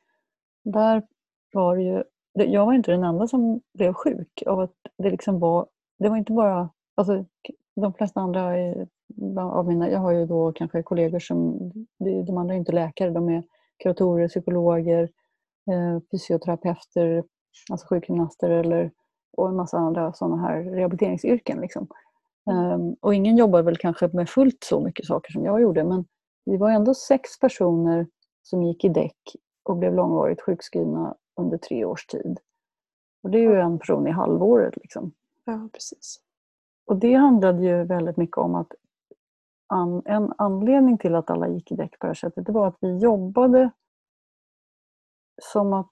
Där 0.64 1.08
var 1.56 1.76
ju, 1.76 2.04
jag 2.34 2.66
var 2.66 2.74
inte 2.74 2.92
den 2.92 3.04
enda 3.04 3.28
som 3.28 3.62
blev 3.74 3.94
sjuk 3.94 4.44
av 4.46 4.60
att 4.60 4.74
det 4.98 5.10
liksom 5.10 5.40
var, 5.40 5.68
det 6.00 6.10
var 6.10 6.18
inte 6.18 6.34
bara, 6.34 6.70
alltså 6.96 7.26
de 7.76 7.94
flesta 7.94 8.20
andra 8.20 8.56
av 9.42 9.68
mina, 9.68 9.90
jag 9.90 10.00
har 10.00 10.12
ju 10.12 10.26
då 10.26 10.52
kanske 10.52 10.84
kollegor 10.84 11.20
som, 11.20 11.72
de 12.00 12.38
andra 12.38 12.54
är 12.54 12.58
inte 12.58 12.72
läkare, 12.72 13.10
de 13.10 13.30
är 13.30 13.44
kuratorer, 13.84 14.28
psykologer, 14.28 15.10
eh, 15.72 16.00
fysioterapeuter, 16.12 17.24
alltså 17.72 17.88
sjukgymnaster 17.88 18.50
eller, 18.50 18.92
och 19.38 19.50
en 19.50 19.56
massa 19.56 19.78
andra 19.78 20.14
sådana 20.14 20.38
här 20.38 20.64
rehabiliteringsyrken. 20.64 21.62
Liksom. 21.62 21.88
Um, 22.50 22.96
och 23.02 23.16
ingen 23.16 23.38
jobbar 23.38 23.62
väl 23.62 23.78
kanske 23.78 24.08
med 24.08 24.30
fullt 24.30 24.64
så 24.64 24.80
mycket 24.80 25.06
saker 25.06 25.32
som 25.32 25.46
jag 25.46 25.62
gjorde 25.62 25.84
men 25.84 26.06
vi 26.46 26.58
var 26.58 26.72
ändå 26.72 26.94
sex 26.94 27.40
personer 27.40 28.08
som 28.44 28.64
gick 28.64 28.84
i 28.84 28.90
däck 28.90 29.18
och 29.64 29.78
blev 29.78 29.94
långvarigt 29.94 30.42
sjukskrivna 30.42 31.16
under 31.36 31.58
tre 31.58 31.86
års 31.86 32.06
tid. 32.06 32.40
Och 33.24 33.30
det 33.30 33.38
är 33.38 33.42
ju 33.42 33.60
en 33.60 33.80
person 33.80 34.08
i 34.08 34.12
halvåret. 34.12 34.78
Liksom. 34.78 35.12
Ja, 35.46 35.70
precis. 35.74 36.22
Och 36.86 36.96
det 36.96 37.14
handlade 37.14 37.64
ju 37.64 37.84
väldigt 37.84 38.18
mycket 38.18 38.38
om 38.38 38.56
att 38.56 38.72
an, 39.68 40.02
en 40.06 40.34
anledning 40.38 40.98
till 40.98 41.16
att 41.16 41.30
alla 41.30 41.48
gick 41.48 41.72
i 41.72 41.76
däck 41.76 42.00
på 42.00 42.06
det 42.06 42.10
här 42.10 42.14
sättet, 42.14 42.46
det 42.46 42.52
var 42.52 42.68
att 42.68 42.78
vi 42.80 42.98
jobbade 42.98 43.72
som 45.42 45.74
att, 45.74 45.92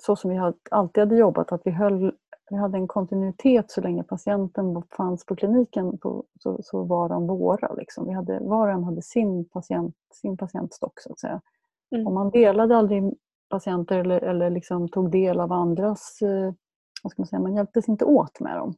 så 0.00 0.16
som 0.16 0.30
vi 0.30 0.52
alltid 0.70 1.02
hade 1.02 1.16
jobbat, 1.16 1.52
att 1.52 1.62
vi, 1.64 1.70
höll, 1.70 2.12
vi 2.50 2.56
hade 2.56 2.78
en 2.78 2.88
kontinuitet 2.88 3.70
så 3.70 3.80
länge 3.80 4.02
patienten 4.02 4.82
fanns 4.82 5.26
på 5.26 5.36
kliniken 5.36 5.98
på, 5.98 6.24
så, 6.40 6.62
så 6.62 6.84
var 6.84 7.08
de 7.08 7.26
våra. 7.26 7.74
Liksom. 7.74 8.06
Vi 8.06 8.12
hade, 8.12 8.38
var 8.40 8.68
och 8.68 8.74
en 8.74 8.84
hade 8.84 9.02
sin, 9.02 9.44
patient, 9.44 9.96
sin 10.12 10.36
patientstock 10.36 11.00
så 11.00 11.12
att 11.12 11.18
säga. 11.18 11.40
Mm. 11.90 12.06
Och 12.06 12.12
man 12.12 12.30
delade 12.30 12.76
aldrig 12.76 13.14
patienter 13.52 13.98
eller, 13.98 14.20
eller 14.20 14.50
liksom 14.50 14.88
tog 14.88 15.10
del 15.10 15.40
av 15.40 15.52
andras, 15.52 16.22
eh, 16.22 16.52
vad 17.02 17.12
ska 17.12 17.22
man 17.22 17.26
säga, 17.26 17.40
man 17.40 17.54
hjälptes 17.54 17.88
inte 17.88 18.04
åt 18.04 18.40
med 18.40 18.56
dem. 18.56 18.74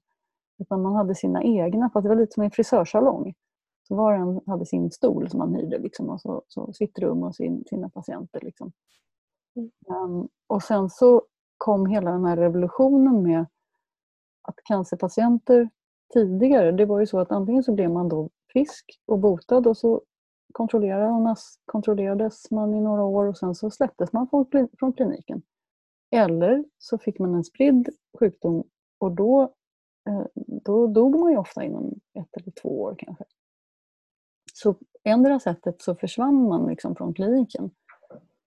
Utan 0.59 0.83
man 0.83 0.95
hade 0.95 1.15
sina 1.15 1.43
egna, 1.43 1.91
fast 1.91 2.03
det 2.03 2.09
var 2.09 2.17
lite 2.17 2.33
som 2.33 2.43
en 2.43 2.51
frisörsalong. 2.51 3.35
Så 3.89 3.97
var 3.97 4.13
och 4.13 4.19
en 4.19 4.41
hade 4.47 4.67
sin 4.67 4.91
stol 4.91 5.31
som 5.31 5.39
man 5.39 5.55
hyrde 5.55 5.79
liksom, 5.79 6.09
och 6.11 6.21
så, 6.21 6.43
så 6.49 6.73
sitt 6.73 6.99
rum 6.99 7.23
och 7.23 7.35
sin, 7.35 7.65
sina 7.67 7.89
patienter. 7.89 8.41
Liksom. 8.41 8.73
Um, 9.89 10.29
och 10.47 10.63
sen 10.63 10.91
så 10.91 11.23
kom 11.59 11.87
hela 11.87 12.11
den 12.11 12.25
här 12.25 12.37
revolutionen 12.37 13.23
med 13.23 13.47
att 14.43 14.57
cancerpatienter 14.65 15.69
tidigare, 16.13 16.73
det 16.73 16.87
var 16.87 17.01
ju 17.01 17.07
så 17.07 17.19
att 17.21 17.33
antingen 17.33 17.63
så 17.63 17.73
blev 17.73 17.91
man 17.91 18.09
då 18.09 18.31
frisk 18.53 19.01
och 19.07 19.19
botad 19.19 19.67
och 19.67 19.77
så 19.77 20.03
kontrollerades, 20.53 21.59
kontrollerades 21.65 22.51
man 22.51 22.75
i 22.75 22.81
några 22.81 23.05
år 23.05 23.27
och 23.27 23.39
sen 23.39 23.55
så 23.55 23.71
släpptes 23.71 24.13
man 24.13 24.29
från, 24.29 24.69
från 24.79 24.93
kliniken. 24.93 25.43
Eller 26.11 26.65
så 26.79 26.99
fick 26.99 27.19
man 27.19 27.35
en 27.35 27.45
spridd 27.45 27.89
sjukdom 28.19 28.65
och 28.99 29.13
då, 29.13 29.43
eh, 30.09 30.27
då 30.47 30.87
dog 30.87 31.19
man 31.19 31.31
ju 31.31 31.39
ofta 31.39 31.65
inom 31.65 32.01
ett 32.15 32.37
eller 32.37 32.53
två 32.63 32.83
år 32.83 32.95
kanske. 32.99 33.25
Så 34.53 34.75
ändra 35.05 35.41
sättet 35.41 35.83
så 35.83 35.95
försvann 35.95 36.49
man 36.49 36.67
liksom 36.67 36.97
från 36.97 37.15
kliniken. 37.15 37.71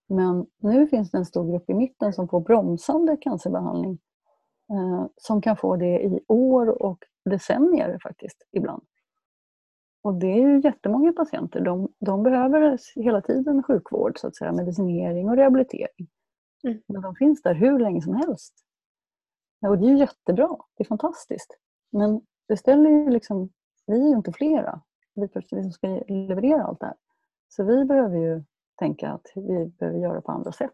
Men 0.08 0.46
nu 0.58 0.88
finns 0.88 1.12
det 1.12 1.18
en 1.18 1.26
stor 1.26 1.52
grupp 1.52 1.70
i 1.70 1.74
mitten 1.74 2.14
som 2.14 2.28
får 2.28 2.40
bromsande 2.40 3.18
cancerbehandling 3.18 4.00
eh, 4.70 5.06
som 5.18 5.42
kan 5.42 5.58
få 5.58 5.76
det 5.76 6.00
i 6.04 6.20
år 6.28 6.82
och 6.84 7.04
decennier 7.26 8.00
faktiskt 8.04 8.48
ibland. 8.52 8.84
Och 10.02 10.14
det 10.14 10.28
är 10.28 10.48
ju 10.48 10.62
jättemånga 10.62 11.14
patienter. 11.14 11.62
De, 11.62 11.94
de 12.00 12.24
behöver 12.24 12.80
hela 12.96 13.22
tiden 13.22 13.64
sjukvård, 13.64 14.20
så 14.20 14.28
att 14.28 14.36
säga, 14.36 14.52
medicinering 14.52 15.30
och 15.30 15.36
rehabilitering. 15.36 16.08
Mm. 16.64 16.82
Men 16.88 17.02
de 17.02 17.16
finns 17.16 17.42
där 17.42 17.54
hur 17.54 17.80
länge 17.80 18.02
som 18.02 18.16
helst. 18.16 18.54
Och 19.68 19.78
det 19.78 19.86
är 19.86 19.90
ju 19.90 19.98
jättebra, 19.98 20.58
det 20.78 20.84
är 20.84 20.88
fantastiskt. 20.88 21.58
Men 21.92 22.22
det 22.48 22.58
ställer 22.58 22.90
ju 22.90 23.10
liksom, 23.10 23.50
vi 23.86 24.02
är 24.02 24.10
ju 24.10 24.16
inte 24.16 24.32
flera, 24.32 24.82
vi 25.14 25.28
som 25.28 25.72
ska 25.72 25.88
leverera 26.08 26.64
allt 26.64 26.80
det 26.80 26.86
här. 26.86 26.96
Så 27.48 27.64
vi 27.64 27.86
behöver 27.86 28.18
ju 28.18 28.44
tänka 28.76 29.10
att 29.10 29.32
vi 29.36 29.66
behöver 29.66 30.00
göra 30.00 30.22
på 30.22 30.32
andra 30.32 30.52
sätt. 30.52 30.72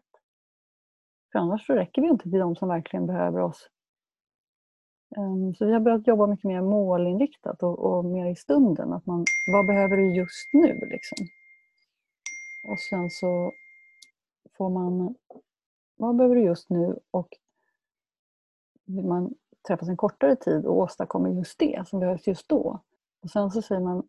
För 1.32 1.38
annars 1.38 1.66
så 1.66 1.72
räcker 1.72 2.02
vi 2.02 2.08
inte 2.08 2.30
till 2.30 2.38
de 2.38 2.56
som 2.56 2.68
verkligen 2.68 3.06
behöver 3.06 3.40
oss. 3.40 3.68
Ehm, 5.16 5.54
så 5.54 5.66
vi 5.66 5.72
har 5.72 5.80
börjat 5.80 6.06
jobba 6.06 6.26
mycket 6.26 6.44
mer 6.44 6.62
målinriktat 6.62 7.62
och, 7.62 7.78
och 7.78 8.04
mer 8.04 8.26
i 8.26 8.36
stunden. 8.36 8.92
Att 8.92 9.06
man, 9.06 9.24
vad 9.52 9.66
behöver 9.66 9.96
du 9.96 10.16
just 10.16 10.48
nu? 10.52 10.88
Liksom? 10.90 11.26
Och 12.68 12.80
sen 12.80 13.10
så 13.10 13.52
får 14.56 14.70
man, 14.70 15.14
vad 15.96 16.16
behöver 16.16 16.34
du 16.34 16.42
just 16.42 16.70
nu? 16.70 16.98
Och 17.10 17.28
vill 18.84 19.06
man 19.06 19.34
träffas 19.66 19.88
en 19.88 19.96
kortare 19.96 20.36
tid 20.36 20.66
och 20.66 20.76
åstadkommer 20.76 21.30
just 21.30 21.58
det 21.58 21.88
som 21.88 22.00
behövs 22.00 22.26
just 22.26 22.48
då. 22.48 22.80
Och 23.22 23.30
sen 23.30 23.50
så 23.50 23.62
säger 23.62 23.80
man, 23.80 24.08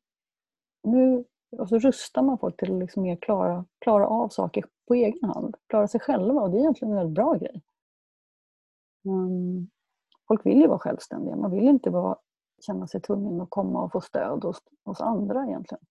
nu 0.84 1.26
och 1.58 1.70
så 1.70 1.80
rustar 1.80 2.22
man 2.22 2.38
folk 2.38 2.58
till 2.58 2.74
att 2.74 2.80
liksom 2.80 3.04
mer 3.04 3.16
klara, 3.16 3.66
klara 3.80 4.08
av 4.08 4.30
saker 4.30 4.66
på 4.88 4.94
egen 4.94 5.30
hand. 5.30 5.56
Klara 5.68 5.88
sig 5.88 6.00
själva 6.00 6.42
och 6.42 6.52
det 6.52 6.58
är 6.58 6.60
egentligen 6.60 6.92
en 6.92 6.98
väldigt 6.98 7.16
bra 7.16 7.34
grej. 7.34 7.62
Um, 9.04 9.70
folk 10.28 10.46
vill 10.46 10.62
ju 10.62 10.68
vara 10.68 10.80
självständiga. 10.80 11.36
Man 11.36 11.52
vill 11.52 11.68
inte 11.68 11.92
bara 11.92 12.18
känna 12.62 12.88
sig 12.88 13.02
tvungen 13.02 13.42
att 13.42 13.50
komma 13.50 13.84
och 13.84 13.92
få 13.92 14.02
stöd 14.02 14.44
hos, 14.44 14.58
hos 14.86 15.02
andra 15.02 15.46
egentligen. 15.46 15.84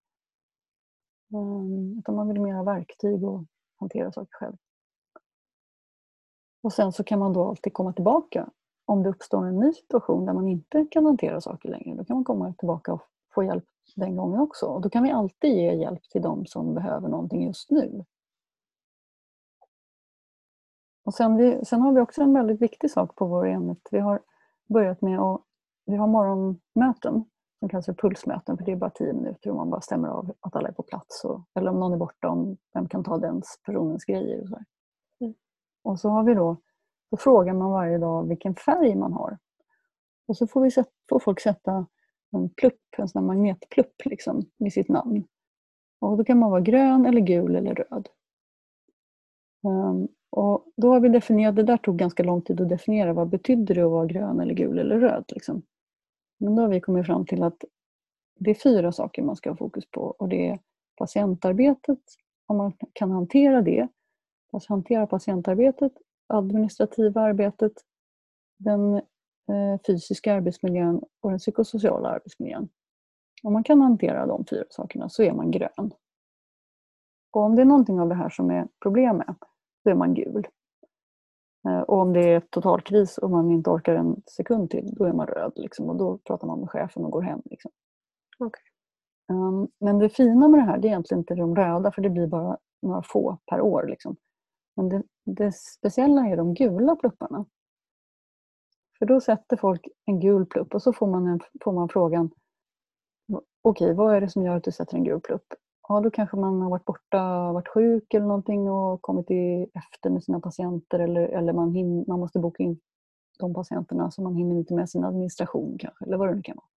Um, 1.33 1.99
utan 1.99 2.15
man 2.15 2.27
vill 2.27 2.41
mer 2.41 2.53
ha 2.53 2.63
verktyg 2.63 3.23
och 3.23 3.45
hantera 3.75 4.11
saker 4.11 4.31
själv. 4.31 4.55
Och 6.63 6.73
sen 6.73 6.91
så 6.91 7.03
kan 7.03 7.19
man 7.19 7.33
då 7.33 7.47
alltid 7.47 7.73
komma 7.73 7.93
tillbaka. 7.93 8.49
Om 8.85 9.03
det 9.03 9.09
uppstår 9.09 9.45
en 9.45 9.59
ny 9.59 9.73
situation 9.73 10.25
där 10.25 10.33
man 10.33 10.47
inte 10.47 10.87
kan 10.91 11.05
hantera 11.05 11.41
saker 11.41 11.69
längre, 11.69 11.95
då 11.97 12.05
kan 12.05 12.15
man 12.15 12.23
komma 12.23 12.53
tillbaka 12.53 12.93
och 12.93 13.01
få 13.33 13.43
hjälp 13.43 13.65
den 13.95 14.15
gången 14.15 14.41
också. 14.41 14.65
Och 14.65 14.81
då 14.81 14.89
kan 14.89 15.03
vi 15.03 15.11
alltid 15.11 15.53
ge 15.53 15.73
hjälp 15.73 16.03
till 16.09 16.21
de 16.21 16.45
som 16.45 16.73
behöver 16.73 17.09
någonting 17.09 17.43
just 17.43 17.71
nu. 17.71 18.05
Och 21.05 21.13
sen, 21.13 21.37
vi, 21.37 21.65
sen 21.65 21.81
har 21.81 21.93
vi 21.93 21.99
också 21.99 22.21
en 22.21 22.33
väldigt 22.33 22.61
viktig 22.61 22.91
sak 22.91 23.15
på 23.15 23.25
vår 23.25 23.47
enhet. 23.47 23.87
Vi 23.91 23.99
har 23.99 24.21
börjat 24.67 25.01
med 25.01 25.19
att 25.19 25.41
vi 25.85 25.95
har 25.95 26.07
morgonmöten 26.07 27.25
som 27.59 27.69
kallas 27.69 27.85
för 27.85 27.93
pulsmöten 27.93 28.57
för 28.57 28.65
det 28.65 28.71
är 28.71 28.75
bara 28.75 28.89
tio 28.89 29.13
minuter 29.13 29.49
och 29.49 29.55
man 29.55 29.69
bara 29.69 29.81
stämmer 29.81 30.07
av 30.07 30.33
att 30.39 30.55
alla 30.55 30.67
är 30.67 30.73
på 30.73 30.83
plats. 30.83 31.23
Och, 31.23 31.41
eller 31.53 31.71
om 31.71 31.79
någon 31.79 31.93
är 31.93 31.97
borta, 31.97 32.29
om 32.29 32.57
vem 32.73 32.87
kan 32.87 33.03
ta 33.03 33.17
den 33.17 33.41
personens 33.65 34.05
grejer. 34.05 34.41
Och 34.41 34.49
så, 34.49 34.59
mm. 35.19 35.33
och 35.83 35.99
så 35.99 36.09
har 36.09 36.23
vi 36.23 36.33
då, 36.33 36.57
då 37.11 37.17
frågar 37.17 37.53
man 37.53 37.71
varje 37.71 37.97
dag 37.97 38.27
vilken 38.27 38.55
färg 38.55 38.95
man 38.95 39.13
har. 39.13 39.37
Och 40.27 40.37
så 40.37 40.47
får, 40.47 40.61
vi 40.61 40.71
set, 40.71 40.89
får 41.09 41.19
folk 41.19 41.39
sätta 41.39 41.85
en 42.31 42.49
plupp, 42.49 42.81
en 42.97 43.07
sån 43.07 43.25
magnetplupp 43.25 44.05
liksom, 44.05 44.41
med 44.57 44.73
sitt 44.73 44.89
namn. 44.89 45.27
Och 45.99 46.17
då 46.17 46.23
kan 46.23 46.39
man 46.39 46.51
vara 46.51 46.61
grön, 46.61 47.05
eller 47.05 47.21
gul 47.21 47.55
eller 47.55 47.75
röd. 47.75 48.09
Um, 49.63 50.07
och 50.35 50.65
då 50.75 50.93
har 50.93 50.99
vi 50.99 51.09
definierat, 51.09 51.55
det 51.55 51.63
där 51.63 51.77
tog 51.77 51.97
ganska 51.97 52.23
lång 52.23 52.41
tid 52.41 52.61
att 52.61 52.69
definiera, 52.69 53.13
vad 53.13 53.29
betyder 53.29 53.75
det 53.75 53.81
att 53.81 53.91
vara 53.91 54.05
grön 54.05 54.39
eller 54.39 54.53
gul 54.53 54.79
eller 54.79 54.99
röd? 54.99 55.23
Liksom. 55.27 55.61
Men 56.37 56.55
då 56.55 56.61
har 56.61 56.69
vi 56.69 56.81
kommit 56.81 57.05
fram 57.05 57.25
till 57.25 57.43
att 57.43 57.63
det 58.39 58.49
är 58.49 58.55
fyra 58.55 58.91
saker 58.91 59.21
man 59.21 59.35
ska 59.35 59.49
ha 59.49 59.57
fokus 59.57 59.85
på 59.91 60.01
och 60.01 60.29
det 60.29 60.49
är 60.49 60.59
patientarbetet, 60.97 61.99
om 62.45 62.57
man 62.57 62.73
kan 62.93 63.11
hantera 63.11 63.61
det, 63.61 63.87
alltså 64.51 64.73
hantera 64.73 65.07
patientarbetet, 65.07 65.91
administrativa 66.27 67.21
arbetet, 67.21 67.73
den 68.57 68.95
eh, 68.95 69.79
fysiska 69.87 70.33
arbetsmiljön 70.33 71.01
och 71.19 71.29
den 71.29 71.39
psykosociala 71.39 72.09
arbetsmiljön. 72.09 72.69
Om 73.43 73.53
man 73.53 73.63
kan 73.63 73.81
hantera 73.81 74.25
de 74.25 74.45
fyra 74.45 74.63
sakerna 74.69 75.09
så 75.09 75.23
är 75.23 75.31
man 75.31 75.51
grön. 75.51 75.93
Och 77.31 77.41
om 77.41 77.55
det 77.55 77.61
är 77.61 77.65
någonting 77.65 77.99
av 77.99 78.09
det 78.09 78.15
här 78.15 78.29
som 78.29 78.49
är 78.49 78.67
problem 78.81 79.17
med, 79.17 79.35
då 79.85 79.91
är 79.91 79.95
man 79.95 80.13
gul. 80.13 80.47
Eh, 81.67 81.79
och 81.79 81.97
om 81.97 82.13
det 82.13 82.33
är 82.33 82.39
totalkris 82.39 83.17
och 83.17 83.31
man 83.31 83.51
inte 83.51 83.69
orkar 83.69 83.95
en 83.95 84.21
sekund 84.25 84.69
till, 84.69 84.95
då 84.95 85.05
är 85.05 85.13
man 85.13 85.27
röd. 85.27 85.51
Liksom, 85.55 85.89
och 85.89 85.95
då 85.95 86.17
pratar 86.17 86.47
man 86.47 86.59
med 86.59 86.69
chefen 86.69 87.05
och 87.05 87.11
går 87.11 87.21
hem. 87.21 87.41
Liksom. 87.45 87.71
Okay. 88.39 88.63
Um, 89.31 89.67
men 89.79 89.99
det 89.99 90.09
fina 90.09 90.47
med 90.47 90.59
det 90.59 90.63
här 90.63 90.77
det 90.77 90.87
är 90.87 90.89
egentligen 90.89 91.19
inte 91.19 91.35
de 91.35 91.55
röda, 91.55 91.91
för 91.91 92.01
det 92.01 92.09
blir 92.09 92.27
bara 92.27 92.57
några 92.81 93.01
få 93.03 93.37
per 93.45 93.61
år. 93.61 93.87
Liksom. 93.87 94.15
Men 94.75 94.89
det, 94.89 95.03
det 95.25 95.55
speciella 95.55 96.27
är 96.27 96.37
de 96.37 96.53
gula 96.53 96.95
plupparna. 96.95 97.45
För 98.99 99.05
då 99.05 99.21
sätter 99.21 99.57
folk 99.57 99.87
en 100.05 100.19
gul 100.19 100.45
plupp 100.45 100.73
och 100.73 100.81
så 100.81 100.93
får 100.93 101.07
man, 101.07 101.27
en, 101.27 101.39
får 101.63 101.71
man 101.71 101.89
frågan 101.89 102.31
Okej, 103.67 103.85
okay, 103.85 103.93
vad 103.93 104.15
är 104.15 104.21
det 104.21 104.29
som 104.29 104.43
gör 104.43 104.55
att 104.55 104.63
du 104.63 104.71
sätter 104.71 104.97
en 104.97 105.03
gul 105.03 105.21
plupp? 105.21 105.53
Ja, 105.87 105.99
då 105.99 106.11
kanske 106.11 106.37
man 106.37 106.61
har 106.61 106.69
varit 106.69 106.85
borta, 106.85 107.51
varit 107.51 107.67
sjuk 107.67 108.13
eller 108.13 108.25
någonting 108.25 108.69
och 108.69 109.01
kommit 109.01 109.31
i 109.31 109.67
efter 109.73 110.09
med 110.09 110.23
sina 110.23 110.39
patienter 110.39 110.99
eller, 110.99 111.21
eller 111.21 111.53
man, 111.53 111.71
hin, 111.73 112.05
man 112.07 112.19
måste 112.19 112.39
boka 112.39 112.63
in 112.63 112.79
de 113.39 113.53
patienterna 113.53 114.11
så 114.11 114.21
man 114.21 114.35
hinner 114.35 114.55
inte 114.55 114.73
med 114.73 114.89
sin 114.89 115.03
administration 115.03 115.77
kanske, 115.79 116.05
eller 116.05 116.17
vad 116.17 116.27
det 116.27 116.35
nu 116.35 116.41
kan 116.41 116.55
vara. 116.55 116.67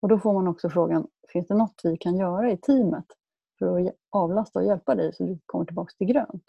Och 0.00 0.08
då 0.08 0.18
får 0.18 0.32
man 0.32 0.48
också 0.48 0.70
frågan, 0.70 1.06
finns 1.32 1.46
det 1.46 1.54
något 1.54 1.80
vi 1.84 1.96
kan 1.96 2.16
göra 2.16 2.50
i 2.50 2.56
teamet 2.56 3.06
för 3.58 3.80
att 3.80 3.94
avlasta 4.10 4.58
och 4.58 4.64
hjälpa 4.64 4.94
dig 4.94 5.12
så 5.14 5.24
du 5.24 5.38
kommer 5.46 5.64
tillbaka 5.64 5.92
till 5.98 6.06
grönt? 6.06 6.44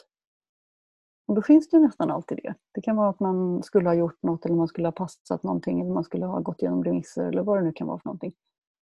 Och 1.28 1.36
då 1.36 1.42
finns 1.42 1.70
det 1.70 1.80
nästan 1.80 2.12
alltid 2.12 2.40
det. 2.44 2.54
Det 2.72 2.82
kan 2.82 2.96
vara 2.96 3.10
att 3.10 3.20
man 3.20 3.64
skulle 3.64 3.90
ha 3.90 3.94
gjort 3.94 4.24
något 4.24 4.46
eller 4.46 4.56
man 4.56 4.68
skulle 4.68 4.88
ha 4.88 4.92
passat 4.92 5.44
någonting 5.44 5.82
eller 5.82 5.92
man 5.92 6.04
skulle 6.04 6.26
ha 6.26 6.40
gått 6.40 6.62
igenom 6.62 6.84
remisser 6.84 7.26
eller 7.26 7.44
vad 7.44 7.58
det 7.58 7.64
nu 7.64 7.74
kan 7.74 7.88
vara 7.88 8.00
för 8.00 8.06
någonting. 8.06 8.34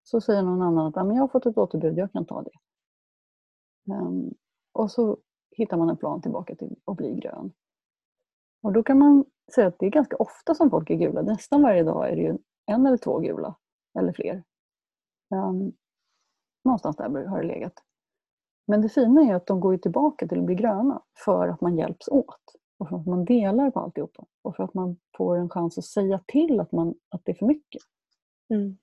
så 0.04 0.20
säger 0.20 0.42
någon 0.42 0.62
annan 0.62 0.86
att 0.86 0.96
jag 0.96 1.20
har 1.20 1.28
fått 1.28 1.46
ett 1.46 1.58
återbud, 1.58 1.98
jag 1.98 2.12
kan 2.12 2.24
ta 2.24 2.42
det. 2.42 2.50
Um, 3.90 4.34
och 4.72 4.90
så 4.90 5.16
hittar 5.50 5.76
man 5.76 5.90
en 5.90 5.96
plan 5.96 6.22
tillbaka 6.22 6.54
till 6.54 6.76
att 6.84 6.96
bli 6.96 7.14
grön. 7.14 7.52
Och 8.62 8.72
då 8.72 8.82
kan 8.82 8.98
man 8.98 9.24
säga 9.54 9.66
att 9.66 9.78
det 9.78 9.86
är 9.86 9.90
ganska 9.90 10.16
ofta 10.16 10.54
som 10.54 10.70
folk 10.70 10.90
är 10.90 10.94
gula. 10.94 11.22
Nästan 11.22 11.62
varje 11.62 11.82
dag 11.82 12.10
är 12.10 12.16
det 12.16 12.22
ju 12.22 12.38
en 12.66 12.86
eller 12.86 12.96
två 12.96 13.18
gula, 13.18 13.54
eller 13.98 14.12
fler. 14.12 14.44
Um, 15.34 15.72
någonstans 16.64 16.96
där 16.96 17.26
har 17.26 17.42
det 17.42 17.48
legat. 17.48 17.82
Men 18.66 18.82
det 18.82 18.88
fina 18.88 19.22
är 19.22 19.34
att 19.34 19.46
de 19.46 19.60
går 19.60 19.76
tillbaka 19.76 20.28
till 20.28 20.38
att 20.38 20.46
bli 20.46 20.54
gröna 20.54 21.02
för 21.24 21.48
att 21.48 21.60
man 21.60 21.76
hjälps 21.76 22.08
åt. 22.08 22.40
Och 22.78 22.88
för 22.88 22.96
att 22.96 23.06
man 23.06 23.24
delar 23.24 23.70
på 23.70 23.80
alltihopa. 23.80 24.24
Och 24.42 24.56
för 24.56 24.64
att 24.64 24.74
man 24.74 24.96
får 25.16 25.36
en 25.36 25.48
chans 25.48 25.78
att 25.78 25.84
säga 25.84 26.20
till 26.26 26.60
att, 26.60 26.72
man, 26.72 26.94
att 27.08 27.24
det 27.24 27.32
är 27.32 27.36
för 27.36 27.46
mycket. 27.46 27.82
Mm. 28.54 28.76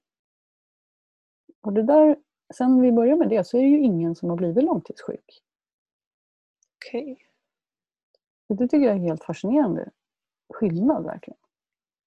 Och 1.61 1.73
det 1.73 1.83
där, 1.83 2.17
sen 2.55 2.81
vi 2.81 2.91
började 2.91 3.19
med 3.19 3.29
det 3.29 3.43
så 3.43 3.57
är 3.57 3.61
det 3.61 3.67
ju 3.67 3.79
ingen 3.79 4.15
som 4.15 4.29
har 4.29 4.37
blivit 4.37 4.63
långtidssjuk. 4.63 5.43
Okej. 6.75 7.11
Okay. 7.11 7.25
Det 8.57 8.67
tycker 8.67 8.87
jag 8.87 8.95
är 8.95 8.99
helt 8.99 9.23
fascinerande 9.23 9.89
skillnad 10.53 11.05
verkligen. 11.05 11.37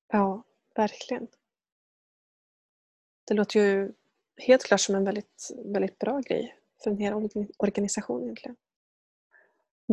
Ja, 0.09 0.43
verkligen. 0.75 1.27
Det 3.25 3.35
låter 3.35 3.61
ju 3.61 3.93
helt 4.37 4.65
klart 4.65 4.81
som 4.81 4.95
en 4.95 5.05
väldigt, 5.05 5.51
väldigt 5.65 5.99
bra 5.99 6.21
grej 6.21 6.57
för 6.83 6.91
en 6.91 6.99
hel 6.99 7.29
organisation 7.57 8.23
egentligen. 8.23 8.57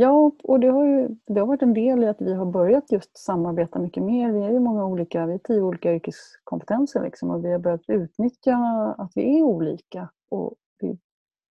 Ja, 0.02 0.32
och 0.44 0.60
det 0.60 0.68
har, 0.68 0.86
ju, 0.86 1.08
det 1.26 1.40
har 1.40 1.48
varit 1.48 1.62
en 1.62 1.74
del 1.74 2.04
i 2.04 2.08
att 2.08 2.22
vi 2.22 2.34
har 2.34 2.46
börjat 2.46 2.92
just 2.92 3.18
samarbeta 3.18 3.80
mycket 3.80 4.04
mer. 4.04 4.32
Vi 4.32 4.42
är 4.42 4.52
ju 4.52 4.60
många 4.60 4.86
olika, 4.86 5.26
vi 5.26 5.34
är 5.34 5.38
tio 5.38 5.62
olika 5.62 5.94
yrkeskompetenser 5.94 7.04
liksom, 7.04 7.30
och 7.30 7.46
vi 7.46 7.52
har 7.52 7.60
börjat 7.60 7.82
utnyttja 7.88 8.56
att 8.98 9.12
vi 9.16 9.40
är 9.40 9.44
olika. 9.44 10.10
Och 10.30 10.56
vi, 10.80 11.00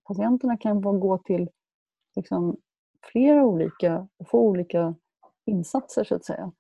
patienterna 0.08 0.58
kan 0.58 0.82
gå 0.82 1.18
till 1.18 1.50
liksom, 2.16 2.58
flera 3.12 3.46
olika 3.46 4.08
och 4.18 4.28
få 4.28 4.40
olika 4.40 4.96
insatser 5.46 6.04
så 6.04 6.16
att 6.16 6.26
säga. 6.26 6.52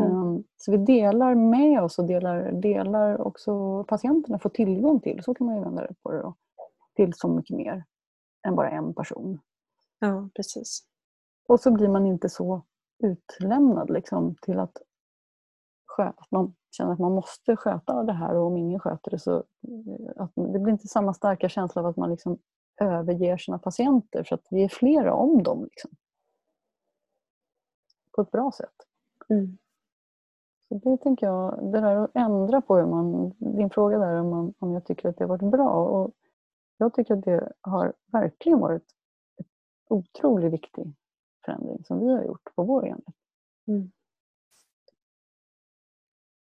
Mm. 0.00 0.10
Ehm, 0.10 0.44
så 0.56 0.72
vi 0.72 0.78
delar 0.78 1.34
med 1.34 1.82
oss 1.82 1.98
och 1.98 2.06
delar, 2.06 2.52
delar 2.52 3.20
också 3.20 3.84
patienterna 3.84 4.38
får 4.38 4.50
tillgång 4.50 5.00
till, 5.00 5.22
så 5.22 5.34
kan 5.34 5.46
man 5.46 5.56
ju 5.56 5.62
vända 5.62 5.82
det 5.82 5.94
på 6.02 6.12
det 6.12 6.18
då, 6.18 6.34
till 6.96 7.12
så 7.14 7.28
mycket 7.28 7.56
mer 7.56 7.84
än 8.46 8.54
bara 8.54 8.70
en 8.70 8.94
person. 8.94 9.40
Ja, 9.98 10.28
precis. 10.34 10.88
Och 11.48 11.60
så 11.60 11.70
blir 11.70 11.88
man 11.88 12.06
inte 12.06 12.28
så 12.28 12.62
utlämnad 12.98 13.90
liksom, 13.90 14.34
till 14.42 14.58
att, 14.58 14.76
att 15.96 16.30
man 16.30 16.54
känner 16.70 16.92
att 16.92 16.98
man 16.98 17.12
måste 17.12 17.56
sköta 17.56 18.02
det 18.02 18.12
här 18.12 18.34
och 18.34 18.46
om 18.46 18.56
ingen 18.56 18.80
sköter 18.80 19.10
det 19.10 19.18
så 19.18 19.36
eh, 19.36 20.10
att 20.16 20.32
det 20.34 20.58
blir 20.58 20.72
inte 20.72 20.88
samma 20.88 21.14
starka 21.14 21.48
känsla 21.48 21.82
av 21.82 21.86
att 21.86 21.96
man 21.96 22.10
liksom 22.10 22.38
överger 22.80 23.36
sina 23.36 23.58
patienter 23.58 24.24
för 24.24 24.34
att 24.34 24.46
vi 24.50 24.64
är 24.64 24.68
flera 24.68 25.14
om 25.14 25.42
dem. 25.42 25.64
Liksom. 25.64 25.90
På 28.12 28.22
ett 28.22 28.30
bra 28.30 28.52
sätt. 28.52 28.74
Mm. 29.28 29.58
Så 30.68 30.74
det 30.74 30.96
tänker 30.96 31.26
jag, 31.26 31.72
det 31.72 31.80
där 31.80 31.96
att 31.96 32.10
ändra 32.14 32.60
på 32.60 32.76
hur 32.76 32.86
man, 32.86 33.34
din 33.38 33.70
fråga 33.70 33.98
där 33.98 34.20
om, 34.20 34.30
man, 34.30 34.54
om 34.58 34.72
jag 34.72 34.84
tycker 34.84 35.08
att 35.08 35.16
det 35.16 35.24
har 35.24 35.28
varit 35.28 35.50
bra. 35.50 35.70
Och 35.70 36.14
jag 36.78 36.94
tycker 36.94 37.14
att 37.14 37.24
det 37.24 37.52
har 37.60 37.92
verkligen 38.12 38.58
varit 38.58 38.84
en 39.38 39.46
otroligt 39.88 40.52
viktig 40.52 40.94
förändring 41.48 41.84
som 41.84 42.00
vi 42.00 42.12
har 42.12 42.24
gjort 42.24 42.54
på 42.54 42.62
vår 42.62 42.86
enhet. 42.86 43.14
Mm. 43.68 43.90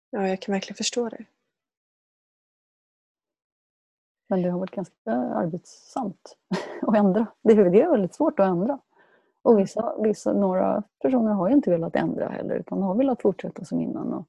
Ja, 0.10 0.28
jag 0.28 0.42
kan 0.42 0.54
verkligen 0.54 0.78
förstå 0.78 1.10
det. 1.10 1.26
Men 4.30 4.42
det 4.42 4.50
har 4.50 4.60
varit 4.60 4.72
ganska 4.72 5.12
arbetsamt 5.12 6.38
att 6.82 6.96
ändra. 6.96 7.28
Det 7.42 7.52
är, 7.52 7.92
väldigt 7.92 8.16
svårt 8.16 8.40
att 8.40 8.48
ändra. 8.48 8.80
Och 9.42 9.60
vissa, 9.60 9.96
vissa, 10.02 10.34
några 10.34 10.84
personer 11.02 11.32
har 11.32 11.50
ju 11.50 11.56
inte 11.56 11.70
velat 11.70 11.96
ändra 11.96 12.30
heller 12.30 12.56
utan 12.56 12.82
har 12.82 12.96
velat 12.96 13.22
fortsätta 13.22 13.66
som 13.66 13.82
innan 13.82 14.14
och, 14.14 14.28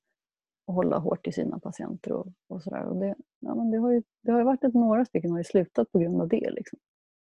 och 0.66 0.74
hålla 0.74 0.98
hårt 0.98 1.26
i 1.26 1.32
sina 1.32 1.58
patienter 1.58 2.12
och, 2.12 2.26
och 2.48 2.62
sådär. 2.62 2.84
Och 2.84 2.96
det, 2.96 3.14
ja, 3.40 3.54
men 3.54 3.70
det, 3.70 3.78
har 3.78 3.90
ju, 3.90 4.02
det 4.22 4.32
har 4.32 4.38
ju 4.38 4.44
varit 4.44 4.64
att 4.64 4.74
några 4.74 5.04
stycken 5.04 5.30
har 5.30 5.42
slutat 5.42 5.92
på 5.92 5.98
grund 5.98 6.20
av 6.20 6.28
det. 6.28 6.50
Liksom. 6.50 6.78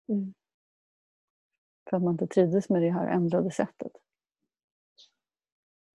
Mm. 0.09 0.34
För 1.91 1.97
att 1.97 2.03
man 2.03 2.14
inte 2.14 2.26
trivdes 2.26 2.68
med 2.68 2.83
det 2.83 2.91
här 2.91 3.07
ändrade 3.07 3.51
sättet. 3.51 3.93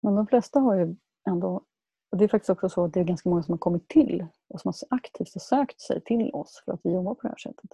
Men 0.03 0.14
de 0.14 0.26
flesta 0.26 0.61
har 0.61 0.74
ju 0.74 0.97
ändå, 1.28 1.64
och 2.11 2.18
det 2.18 2.24
är 2.24 2.28
faktiskt 2.28 2.51
också 2.51 2.68
så 2.68 2.84
att 2.84 2.93
det 2.93 3.01
är 3.01 3.05
ganska 3.05 3.28
många 3.28 3.43
som 3.43 3.53
har 3.53 3.59
kommit 3.59 3.89
till 3.89 4.26
och 4.49 4.61
som 4.61 4.68
har 4.68 4.97
aktivt 4.97 5.34
har 5.34 5.41
sökt 5.41 5.80
sig 5.80 6.01
till 6.01 6.30
oss 6.32 6.62
för 6.64 6.72
att 6.72 6.80
vi 6.82 6.93
jobbar 6.93 7.14
på 7.14 7.22
det 7.22 7.28
här 7.28 7.37
sättet. 7.37 7.70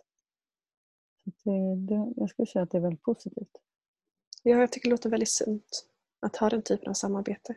Så 1.25 1.51
det, 1.51 1.77
det, 1.77 2.13
jag 2.17 2.31
skulle 2.31 2.47
säga 2.47 2.63
att 2.63 2.71
det 2.71 2.79
är 2.79 2.83
väldigt 2.83 3.03
positivt. 3.03 3.61
Ja, 4.43 4.57
jag 4.57 4.73
tycker 4.73 4.89
det 4.89 4.91
låter 4.91 5.11
väldigt 5.11 5.33
sunt 5.33 5.87
att 6.21 6.37
ha 6.37 6.49
den 6.49 6.63
typen 6.63 6.89
av 6.89 6.95
samarbete. 6.95 7.57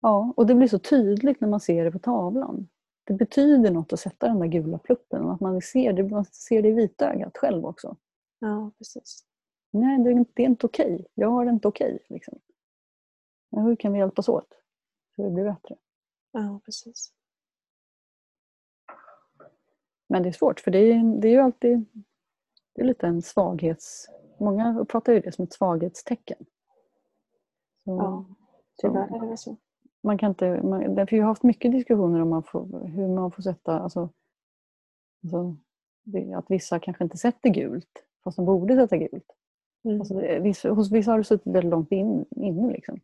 Ja, 0.00 0.34
och 0.36 0.46
det 0.46 0.54
blir 0.54 0.68
så 0.68 0.78
tydligt 0.78 1.40
när 1.40 1.48
man 1.48 1.60
ser 1.60 1.84
det 1.84 1.90
på 1.90 1.98
tavlan. 1.98 2.68
Det 3.04 3.14
betyder 3.14 3.70
något 3.70 3.92
att 3.92 4.00
sätta 4.00 4.26
den 4.26 4.38
där 4.38 4.46
gula 4.46 4.78
pluppen 4.78 5.22
och 5.22 5.32
att 5.32 5.40
man 5.40 5.62
ser 5.62 5.92
det, 5.92 6.02
man 6.02 6.24
ser 6.24 6.62
det 6.62 6.68
i 6.68 6.72
vitögat 6.72 7.36
själv 7.36 7.66
också. 7.66 7.96
Ja, 8.40 8.70
precis. 8.78 9.24
Nej, 9.70 9.98
det 10.04 10.10
är 10.10 10.12
inte, 10.12 10.32
det 10.34 10.42
är 10.42 10.46
inte 10.46 10.66
okej. 10.66 11.06
Jag 11.14 11.30
har 11.30 11.44
det 11.44 11.50
inte 11.50 11.68
okej. 11.68 11.98
Liksom. 12.08 12.38
Men 13.50 13.64
hur 13.64 13.76
kan 13.76 13.92
vi 13.92 13.98
hjälpas 13.98 14.28
åt 14.28 14.62
så 15.16 15.22
det 15.22 15.30
blir 15.30 15.44
bättre? 15.44 15.76
Ja, 16.32 16.60
precis. 16.64 17.12
Men 20.06 20.22
det 20.22 20.28
är 20.28 20.32
svårt 20.32 20.60
för 20.60 20.70
det 20.70 20.78
är, 20.78 21.20
det 21.20 21.28
är 21.28 21.32
ju 21.32 21.38
alltid 21.38 21.84
det 22.74 22.82
är 22.82 22.86
lite 22.86 23.06
en 23.06 23.22
svaghets 23.22 24.08
Många 24.40 24.80
uppfattar 24.80 25.12
ju 25.12 25.20
det 25.20 25.32
som 25.32 25.44
ett 25.44 25.52
svaghetstecken. 25.52 26.38
Så, 27.84 27.90
ja, 27.90 28.24
tyvärr 28.76 29.24
är 29.24 29.30
det 29.30 29.36
så. 29.36 29.56
Man 30.02 30.18
kan 30.18 30.28
inte, 30.28 30.62
man, 30.62 30.94
därför 30.94 31.16
jag 31.16 31.24
har 31.24 31.28
haft 31.28 31.42
mycket 31.42 31.72
diskussioner 31.72 32.22
om 32.22 32.28
man 32.28 32.42
får, 32.42 32.86
hur 32.86 33.08
man 33.08 33.30
får 33.30 33.42
sätta, 33.42 33.80
alltså, 33.80 34.08
alltså 35.22 35.56
att 36.36 36.50
vissa 36.50 36.78
kanske 36.78 37.04
inte 37.04 37.16
sätter 37.16 37.50
gult 37.50 38.04
fast 38.24 38.36
de 38.36 38.46
borde 38.46 38.76
sätta 38.76 38.96
gult. 38.96 39.36
Mm. 39.84 40.00
Alltså 40.00 40.14
vissa, 40.40 40.70
hos 40.70 40.92
vissa 40.92 41.10
har 41.10 41.18
det 41.18 41.24
suttit 41.24 41.54
väldigt 41.54 41.70
långt 41.70 41.92
in, 41.92 42.24
inne. 42.30 42.72
Liksom. 42.72 43.00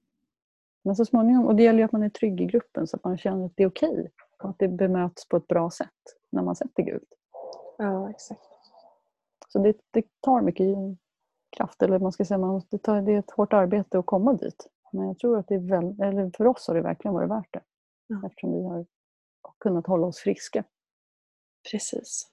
Men 0.84 0.96
så 0.96 1.04
småningom, 1.04 1.46
och 1.46 1.56
det 1.56 1.62
gäller 1.62 1.78
ju 1.78 1.84
att 1.84 1.92
man 1.92 2.02
är 2.02 2.08
trygg 2.08 2.40
i 2.40 2.44
gruppen 2.44 2.86
så 2.86 2.96
att 2.96 3.04
man 3.04 3.18
känner 3.18 3.46
att 3.46 3.52
det 3.54 3.62
är 3.62 3.68
okej 3.68 3.90
okay, 3.90 4.08
och 4.42 4.50
att 4.50 4.58
det 4.58 4.68
bemöts 4.68 5.28
på 5.28 5.36
ett 5.36 5.48
bra 5.48 5.70
sätt 5.70 5.88
när 6.30 6.42
man 6.42 6.56
sätter 6.56 6.82
gult. 6.82 7.12
Ja, 7.78 8.10
exakt. 8.10 8.40
Så 9.48 9.58
det, 9.58 9.76
det 9.90 10.04
tar 10.20 10.40
mycket 10.40 10.76
kraft. 11.56 11.82
Eller 11.82 11.98
man 11.98 12.12
ska 12.12 12.24
säga, 12.24 12.38
man 12.38 12.50
måste 12.50 12.78
ta, 12.78 13.00
det 13.00 13.12
är 13.12 13.18
ett 13.18 13.30
hårt 13.30 13.52
arbete 13.52 13.98
att 13.98 14.06
komma 14.06 14.32
dit. 14.32 14.66
Men 14.92 15.06
jag 15.06 15.18
tror 15.18 15.38
att 15.38 15.48
det 15.48 15.54
är 15.54 15.58
väl, 15.58 16.00
eller 16.00 16.30
för 16.36 16.46
oss 16.46 16.68
har 16.68 16.74
det 16.74 16.80
verkligen 16.80 17.14
varit 17.14 17.30
värt 17.30 17.52
det. 17.52 17.62
Ja. 18.06 18.22
Eftersom 18.26 18.52
vi 18.52 18.62
har 18.62 18.86
kunnat 19.58 19.86
hålla 19.86 20.06
oss 20.06 20.18
friska. 20.18 20.64
Precis. 21.70 22.30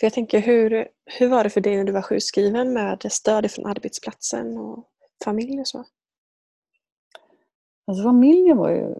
För 0.00 0.06
jag 0.06 0.12
tänker, 0.12 0.40
hur, 0.40 0.88
hur 1.18 1.28
var 1.28 1.44
det 1.44 1.50
för 1.50 1.60
dig 1.60 1.76
när 1.76 1.84
du 1.84 1.92
var 1.92 2.02
sjukskriven 2.02 2.72
med 2.72 3.12
stöd 3.12 3.50
från 3.50 3.66
arbetsplatsen 3.66 4.58
och 4.58 4.84
familj 5.24 5.60
och 5.60 5.68
så? 5.68 5.84
Alltså 7.86 8.04
familjen 8.04 8.56
var 8.56 8.70
ju... 8.70 8.94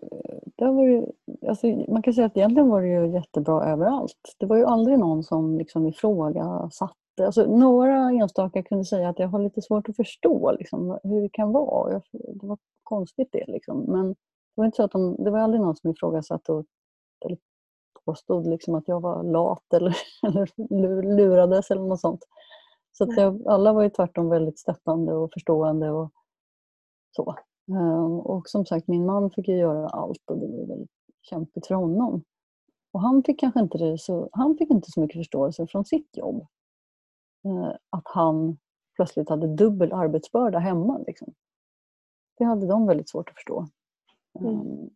Där 0.56 0.72
var 0.72 0.84
ju 0.84 1.06
alltså 1.48 1.66
man 1.66 2.02
kan 2.02 2.14
säga 2.14 2.26
att 2.26 2.36
egentligen 2.36 2.68
var 2.68 2.82
det 2.82 2.88
ju 2.88 3.12
jättebra 3.12 3.64
överallt. 3.64 4.36
Det 4.38 4.46
var 4.46 4.56
ju 4.56 4.64
aldrig 4.64 4.98
någon 4.98 5.24
som 5.24 5.58
liksom 5.58 5.86
ifrågasatte 5.86 6.94
Alltså, 7.22 7.56
några 7.56 8.10
enstaka 8.10 8.62
kunde 8.62 8.84
säga 8.84 9.08
att 9.08 9.18
jag 9.18 9.28
har 9.28 9.38
lite 9.38 9.62
svårt 9.62 9.88
att 9.88 9.96
förstå 9.96 10.52
liksom, 10.58 10.98
hur 11.02 11.22
det 11.22 11.28
kan 11.28 11.52
vara. 11.52 12.02
det 12.12 12.46
var 12.46 12.58
konstigt 12.82 13.28
det. 13.32 13.44
Liksom. 13.48 13.80
Men 13.80 14.08
det 14.08 14.16
var, 14.54 14.64
inte 14.64 14.76
så 14.76 14.82
att 14.82 14.92
de, 14.92 15.24
det 15.24 15.30
var 15.30 15.38
aldrig 15.38 15.60
någon 15.60 15.76
som 15.76 15.90
ifrågasatte 15.90 16.52
och, 16.52 16.64
eller 17.24 17.38
påstod 18.04 18.46
liksom 18.46 18.74
att 18.74 18.88
jag 18.88 19.00
var 19.00 19.22
lat 19.22 19.64
eller, 19.74 19.96
eller 20.22 21.16
lurades 21.16 21.70
eller 21.70 21.82
något 21.82 22.00
sånt. 22.00 22.24
Så 22.92 23.04
att 23.04 23.16
jag, 23.16 23.46
alla 23.46 23.72
var 23.72 23.82
ju 23.82 23.90
tvärtom 23.90 24.28
väldigt 24.28 24.58
stöttande 24.58 25.12
och 25.12 25.32
förstående. 25.32 25.90
och 25.90 26.12
så. 27.16 27.34
Um, 27.68 28.20
och 28.20 28.48
som 28.48 28.66
sagt, 28.66 28.88
min 28.88 29.06
man 29.06 29.30
fick 29.30 29.48
ju 29.48 29.56
göra 29.56 29.88
allt 29.88 30.30
och 30.30 30.38
det 30.38 30.46
var 30.46 30.66
väldigt 30.66 30.90
kämpigt 31.22 31.66
för 31.66 31.74
honom. 31.74 32.22
Och 32.92 33.00
han 33.00 33.22
fick 33.22 33.40
kanske 33.40 33.60
inte, 33.60 33.78
det 33.78 33.98
så, 33.98 34.28
han 34.32 34.56
fick 34.56 34.70
inte 34.70 34.90
så 34.90 35.00
mycket 35.00 35.20
förståelse 35.20 35.66
från 35.66 35.84
sitt 35.84 36.16
jobb. 36.16 36.46
Eh, 37.44 37.72
att 37.90 38.02
han 38.04 38.58
plötsligt 38.96 39.28
hade 39.28 39.54
dubbel 39.56 39.92
arbetsbörda 39.92 40.58
hemma. 40.58 40.98
Liksom. 41.06 41.34
Det 42.38 42.44
hade 42.44 42.66
de 42.66 42.86
väldigt 42.86 43.08
svårt 43.08 43.28
att 43.28 43.34
förstå. 43.34 43.66
Mm. 44.40 44.90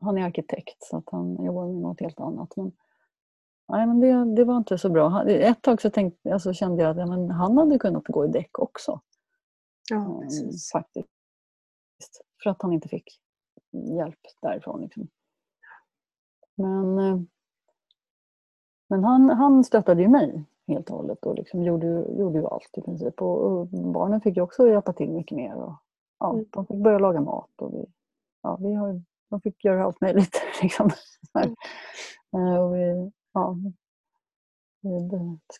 Han 0.00 0.18
är 0.18 0.26
arkitekt 0.26 0.82
så 0.82 0.96
att 0.96 1.10
han 1.10 1.44
jobbar 1.44 1.66
med 1.66 1.82
något 1.82 2.00
helt 2.00 2.20
annat. 2.20 2.56
Men, 2.56 2.72
nej, 3.68 3.86
men 3.86 4.00
det, 4.00 4.34
det 4.34 4.44
var 4.44 4.56
inte 4.56 4.78
så 4.78 4.90
bra. 4.90 5.28
Ett 5.28 5.62
tag 5.62 5.82
så 5.82 5.90
tänkte, 5.90 6.32
alltså 6.32 6.52
kände 6.52 6.82
jag 6.82 6.90
att 6.90 6.96
ja, 6.96 7.06
men 7.06 7.30
han 7.30 7.58
hade 7.58 7.78
kunnat 7.78 8.04
gå 8.04 8.24
i 8.24 8.28
däck 8.28 8.58
också. 8.58 9.00
Ja, 9.90 9.96
ehm, 9.96 10.20
precis. 10.20 10.72
Faktiskt. 10.72 11.08
För 12.42 12.50
att 12.50 12.62
han 12.62 12.72
inte 12.72 12.88
fick 12.88 13.20
hjälp 13.72 14.18
därifrån. 14.42 14.80
Liksom. 14.80 15.08
Men, 16.54 16.98
eh, 16.98 17.20
men 18.88 19.04
han, 19.04 19.30
han 19.30 19.64
stöttade 19.64 20.02
ju 20.02 20.08
mig 20.08 20.44
helt 20.66 20.90
och 20.90 20.96
hållet 20.96 21.26
och 21.26 21.34
liksom 21.34 21.62
gjorde, 21.62 21.86
gjorde 22.18 22.38
ju 22.38 22.46
allt 22.46 22.78
i 22.78 22.80
princip. 22.80 23.22
Och, 23.22 23.44
och 23.44 23.66
barnen 23.66 24.20
fick 24.20 24.36
ju 24.36 24.42
också 24.42 24.68
hjälpa 24.68 24.92
till 24.92 25.10
mycket 25.10 25.36
mer. 25.36 25.54
Och, 25.54 25.72
ja, 26.18 26.32
Mm. 26.32 26.44
De 26.50 26.66
fick 26.66 26.76
börja 26.76 26.98
laga 26.98 27.20
mat 27.20 27.50
och 27.56 27.74
vi, 27.74 27.86
ja, 28.42 28.58
vi 28.60 28.74
har, 28.74 29.02
de 29.30 29.40
fick 29.40 29.64
göra 29.64 29.84
allt 29.84 30.00
möjligt. 30.00 30.42
Liksom. 30.62 30.90
Mm. 31.34 31.54
Eh, 32.36 32.60
och 32.60 32.74
vi, 32.74 33.10
ja, 33.32 33.56
vi 34.80 35.10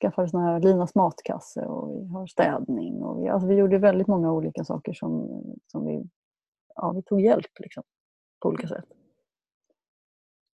skaffade 0.00 0.28
såna 0.28 0.44
här 0.44 0.60
Linas 0.60 0.94
matkasse 0.94 1.60
och 1.60 1.96
vi 1.96 2.08
har 2.08 2.26
städning. 2.26 3.02
Och 3.02 3.22
vi, 3.22 3.28
alltså 3.28 3.48
vi 3.48 3.54
gjorde 3.54 3.78
väldigt 3.78 4.06
många 4.06 4.32
olika 4.32 4.64
saker 4.64 4.92
som, 4.92 5.28
som 5.66 5.86
vi, 5.86 6.04
ja, 6.74 6.92
vi 6.92 7.02
tog 7.02 7.20
hjälp 7.20 7.58
liksom, 7.58 7.82
på 8.40 8.48
olika 8.48 8.68
sätt. 8.68 8.86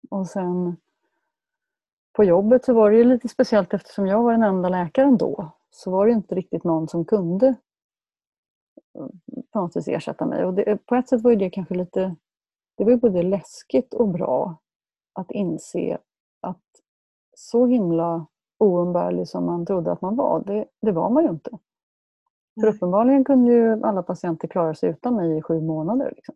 Och 0.09 0.27
sen 0.27 0.77
på 2.13 2.23
jobbet 2.23 2.65
så 2.65 2.73
var 2.73 2.91
det 2.91 2.97
ju 2.97 3.03
lite 3.03 3.27
speciellt 3.27 3.73
eftersom 3.73 4.07
jag 4.07 4.23
var 4.23 4.31
den 4.31 4.43
enda 4.43 4.69
läkaren 4.69 5.17
då. 5.17 5.51
Så 5.69 5.91
var 5.91 6.05
det 6.05 6.11
inte 6.11 6.35
riktigt 6.35 6.63
någon 6.63 6.87
som 6.87 7.05
kunde 7.05 7.47
eh, 8.97 9.07
på 9.51 9.59
något 9.59 9.75
vis 9.75 9.87
ersätta 9.87 10.25
mig. 10.25 10.45
Och 10.45 10.53
det, 10.53 10.85
på 10.85 10.95
ett 10.95 11.09
sätt 11.09 11.21
var 11.21 11.35
det 11.35 11.49
kanske 11.49 11.75
lite, 11.75 12.15
det 12.81 12.85
var 12.85 12.91
ju 12.91 12.97
både 12.97 13.23
läskigt 13.23 13.93
och 13.93 14.07
bra 14.07 14.55
att 15.13 15.31
inse 15.31 15.97
att 16.41 16.63
så 17.35 17.65
himla 17.65 18.25
oumbärlig 18.57 19.27
som 19.27 19.45
man 19.45 19.65
trodde 19.65 19.91
att 19.91 20.01
man 20.01 20.15
var, 20.15 20.43
det, 20.45 20.65
det 20.81 20.91
var 20.91 21.09
man 21.09 21.23
ju 21.23 21.29
inte. 21.29 21.51
För 22.61 22.67
uppenbarligen 22.67 23.23
kunde 23.23 23.51
ju 23.51 23.83
alla 23.83 24.03
patienter 24.03 24.47
klara 24.47 24.75
sig 24.75 24.89
utan 24.89 25.15
mig 25.15 25.37
i 25.37 25.41
sju 25.41 25.61
månader. 25.61 26.13
Liksom. 26.15 26.35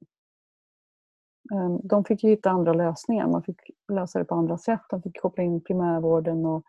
Ehm, 1.53 1.79
De 1.83 2.03
fick 2.03 2.23
ju 2.23 2.29
hitta 2.29 2.49
andra 2.49 2.73
lösningar. 2.73 3.27
Man 3.27 3.43
fick 3.43 3.59
lösa 3.91 4.19
det 4.19 4.25
på 4.25 4.35
andra 4.35 4.57
sätt. 4.57 4.81
De 4.89 5.01
fick 5.01 5.21
koppla 5.21 5.43
in 5.43 5.61
primärvården 5.61 6.45
och 6.45 6.63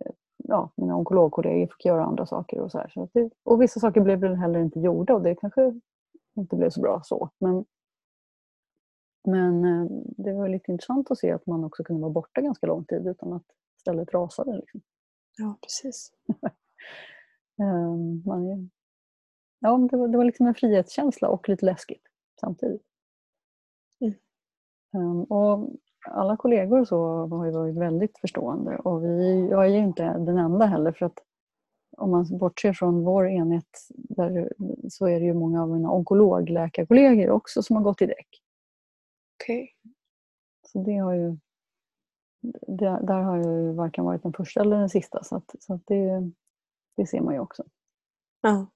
eh, 0.00 0.12
ja, 0.36 0.70
mina 0.76 0.96
onkologkollegor 0.96 1.66
fick 1.66 1.84
göra 1.84 2.04
andra 2.04 2.26
saker. 2.26 2.60
Och, 2.60 2.70
så 2.70 2.78
här. 2.78 2.88
Så 2.88 3.08
det, 3.12 3.30
och 3.42 3.62
vissa 3.62 3.80
saker 3.80 4.00
blev 4.00 4.18
väl 4.18 4.34
heller 4.34 4.60
inte 4.60 4.80
gjorda 4.80 5.14
och 5.14 5.22
det 5.22 5.34
kanske 5.34 5.80
inte 6.36 6.56
blev 6.56 6.70
så 6.70 6.80
bra 6.80 7.00
så. 7.04 7.30
Men, 7.38 7.64
men 9.24 9.64
eh, 9.64 9.86
det 10.16 10.32
var 10.32 10.48
lite 10.48 10.72
intressant 10.72 11.10
att 11.10 11.18
se 11.18 11.32
att 11.32 11.46
man 11.46 11.64
också 11.64 11.84
kunde 11.84 12.02
vara 12.02 12.12
borta 12.12 12.40
ganska 12.40 12.66
lång 12.66 12.84
tid 12.84 13.06
utan 13.06 13.32
att 13.32 13.46
stället 13.80 14.14
rasade. 14.14 14.56
Liksom. 14.56 14.80
Ja, 15.36 15.58
precis. 15.62 16.12
Ehm, 17.62 18.22
Man, 18.26 18.70
ja, 19.60 19.88
det, 19.90 19.96
var, 19.96 20.08
det 20.08 20.16
var 20.16 20.24
liksom 20.24 20.46
en 20.46 20.54
frihetskänsla 20.54 21.28
och 21.28 21.48
lite 21.48 21.66
läskigt 21.66 22.02
samtidigt. 22.40 22.82
Mm. 24.00 24.14
Ehm, 24.94 25.24
och 25.24 25.70
alla 26.10 26.36
kollegor 26.36 26.84
så 26.84 27.26
har 27.26 27.46
ju 27.46 27.52
varit 27.52 27.76
väldigt 27.76 28.18
förstående 28.18 28.76
och 28.76 29.04
vi, 29.04 29.48
jag 29.50 29.64
är 29.64 29.70
ju 29.70 29.78
inte 29.78 30.02
den 30.02 30.38
enda 30.38 30.66
heller 30.66 30.92
för 30.92 31.06
att 31.06 31.18
om 31.96 32.10
man 32.10 32.38
bortser 32.38 32.72
från 32.72 33.04
vår 33.04 33.28
enhet 33.28 33.88
där, 33.94 34.52
så 34.88 35.06
är 35.06 35.20
det 35.20 35.26
ju 35.26 35.34
många 35.34 35.62
av 35.62 35.70
mina 35.70 35.90
onkologläkarkollegor 35.92 37.30
också 37.30 37.62
som 37.62 37.76
har 37.76 37.82
gått 37.82 38.02
i 38.02 38.06
däck. 38.06 38.43
Okej. 39.44 39.74
Så 40.66 40.78
det 40.78 40.96
har 40.96 41.14
ju, 41.14 41.36
det, 42.66 43.00
där 43.02 43.22
har 43.22 43.36
jag 43.36 43.46
ju 43.46 43.72
varken 43.72 44.04
varit 44.04 44.22
den 44.22 44.32
första 44.32 44.60
eller 44.60 44.78
den 44.78 44.88
sista 44.88 45.24
så, 45.24 45.36
att, 45.36 45.54
så 45.58 45.74
att 45.74 45.82
det, 45.86 46.30
det 46.96 47.06
ser 47.06 47.20
man 47.20 47.34
ju 47.34 47.40
också. 47.40 47.64
Ja. 48.40 48.66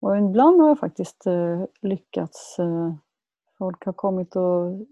Och 0.00 0.16
ibland 0.16 0.60
har 0.60 0.68
jag 0.68 0.78
faktiskt 0.78 1.26
eh, 1.26 1.64
lyckats. 1.80 2.58
Eh, 2.58 2.94
folk 3.58 3.84
har 3.84 3.92
kommit 3.92 4.36
och 4.36 4.86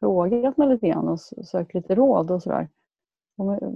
frågat 0.00 0.56
mig 0.56 0.68
lite 0.68 0.88
grann 0.88 1.08
och 1.08 1.20
sökt 1.20 1.74
lite 1.74 1.94
råd 1.94 2.30
och 2.30 2.42
sådär. 2.42 2.68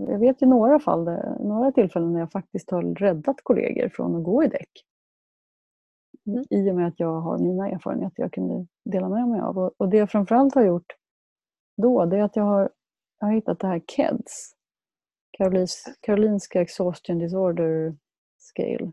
Jag 0.08 0.18
vet 0.18 0.42
ju 0.42 0.46
några 0.46 0.80
fall, 0.80 1.04
där, 1.04 1.38
några 1.40 1.72
tillfällen 1.72 2.12
när 2.12 2.20
jag 2.20 2.32
faktiskt 2.32 2.70
har 2.70 2.82
räddat 2.82 3.36
kollegor 3.42 3.88
från 3.88 4.16
att 4.16 4.24
gå 4.24 4.44
i 4.44 4.48
däck. 4.48 4.84
Mm. 6.26 6.44
I 6.50 6.70
och 6.70 6.74
med 6.74 6.88
att 6.88 7.00
jag 7.00 7.20
har 7.20 7.38
mina 7.38 7.68
erfarenheter 7.68 8.22
jag 8.22 8.32
kunde 8.32 8.66
dela 8.84 9.08
med 9.08 9.28
mig 9.28 9.40
av. 9.40 9.58
Och, 9.58 9.72
och 9.76 9.88
det 9.88 9.96
jag 9.96 10.10
framförallt 10.10 10.54
har 10.54 10.64
gjort 10.64 10.92
då, 11.76 12.04
det 12.04 12.16
är 12.16 12.22
att 12.22 12.36
jag 12.36 12.44
har, 12.44 12.70
jag 13.20 13.26
har 13.26 13.34
hittat 13.34 13.60
det 13.60 13.66
här 13.66 13.82
KEDS. 13.86 14.54
Karolins, 15.30 15.84
Karolinska 16.00 16.60
Exhaustion 16.60 17.18
Disorder 17.18 17.96
Scale. 18.38 18.92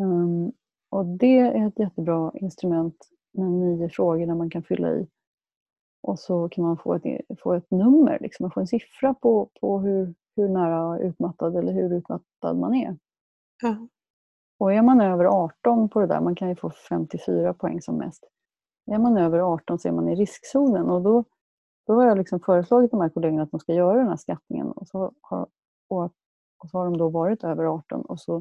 Um, 0.00 0.52
och 0.90 1.06
det 1.06 1.38
är 1.38 1.66
ett 1.66 1.78
jättebra 1.78 2.32
instrument 2.34 2.96
med 3.32 3.50
nio 3.50 3.88
frågor 3.88 4.26
där 4.26 4.34
man 4.34 4.50
kan 4.50 4.62
fylla 4.62 4.90
i. 4.90 5.06
Och 6.02 6.18
så 6.18 6.48
kan 6.48 6.64
man 6.64 6.78
få 6.78 6.94
ett, 6.94 7.02
få 7.42 7.54
ett 7.54 7.70
nummer, 7.70 8.18
liksom. 8.20 8.44
man 8.44 8.50
får 8.50 8.60
en 8.60 8.66
siffra 8.66 9.14
på, 9.14 9.50
på 9.60 9.80
hur, 9.80 10.14
hur 10.36 10.48
nära 10.48 10.98
utmattad 10.98 11.56
eller 11.56 11.72
hur 11.72 11.92
utmattad 11.92 12.58
man 12.58 12.74
är. 12.74 12.96
Ja. 13.62 13.88
Och 14.58 14.72
är 14.72 14.82
man 14.82 15.00
över 15.00 15.24
18 15.24 15.88
på 15.88 16.00
det 16.00 16.06
där, 16.06 16.20
man 16.20 16.34
kan 16.34 16.48
ju 16.48 16.56
få 16.56 16.70
54 16.70 17.54
poäng 17.54 17.82
som 17.82 17.96
mest. 17.96 18.24
Är 18.86 18.98
man 18.98 19.16
över 19.16 19.38
18 19.38 19.78
så 19.78 19.88
är 19.88 19.92
man 19.92 20.08
i 20.08 20.14
riskzonen 20.14 20.90
och 20.90 21.02
då, 21.02 21.24
då 21.86 21.94
har 21.94 22.06
jag 22.06 22.18
liksom 22.18 22.40
föreslagit 22.40 22.90
de 22.90 23.00
här 23.00 23.08
kollegorna 23.08 23.42
att 23.42 23.50
de 23.50 23.60
ska 23.60 23.74
göra 23.74 23.98
den 23.98 24.08
här 24.08 24.16
skattningen 24.16 24.66
och 24.66 24.88
så 24.88 25.12
har, 25.20 25.46
och, 25.88 26.04
och 26.58 26.70
så 26.70 26.78
har 26.78 26.84
de 26.84 26.98
då 26.98 27.08
varit 27.08 27.44
över 27.44 27.64
18 27.64 28.00
och 28.00 28.20
så 28.20 28.32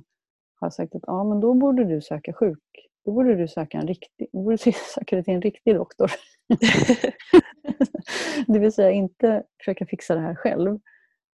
har 0.59 0.65
jag 0.65 0.73
sagt 0.73 0.95
att 0.95 1.03
ja, 1.07 1.23
men 1.23 1.39
då 1.39 1.53
borde 1.53 1.83
du 1.83 2.01
söka 2.01 2.33
sjuk. 2.33 2.87
Då 3.05 3.11
borde 3.11 3.35
du 3.35 3.47
söka 3.47 3.77
en 3.77 3.87
riktig, 3.87 4.29
då 4.33 4.43
borde 4.43 4.55
du 4.55 4.71
söka 4.95 5.15
dig 5.15 5.23
till 5.23 5.33
en 5.33 5.41
riktig 5.41 5.75
doktor. 5.75 6.11
det 8.47 8.59
vill 8.59 8.73
säga 8.73 8.91
inte 8.91 9.43
försöka 9.57 9.85
fixa 9.85 10.15
det 10.15 10.21
här 10.21 10.35
själv 10.35 10.79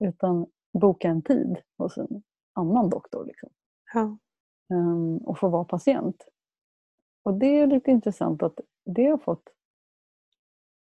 utan 0.04 0.46
boka 0.72 1.08
en 1.08 1.22
tid 1.22 1.56
hos 1.78 1.98
en 1.98 2.22
annan 2.52 2.90
doktor. 2.90 3.24
Liksom 3.24 3.50
ja 3.94 4.18
um, 4.70 5.18
och 5.18 5.38
få 5.38 5.48
vara 5.48 5.64
patient. 5.64 6.28
Och 7.22 7.34
det 7.34 7.58
är 7.58 7.66
lite 7.66 7.90
intressant 7.90 8.42
att 8.42 8.60
det 8.84 9.06
har 9.06 9.18
fått... 9.18 9.42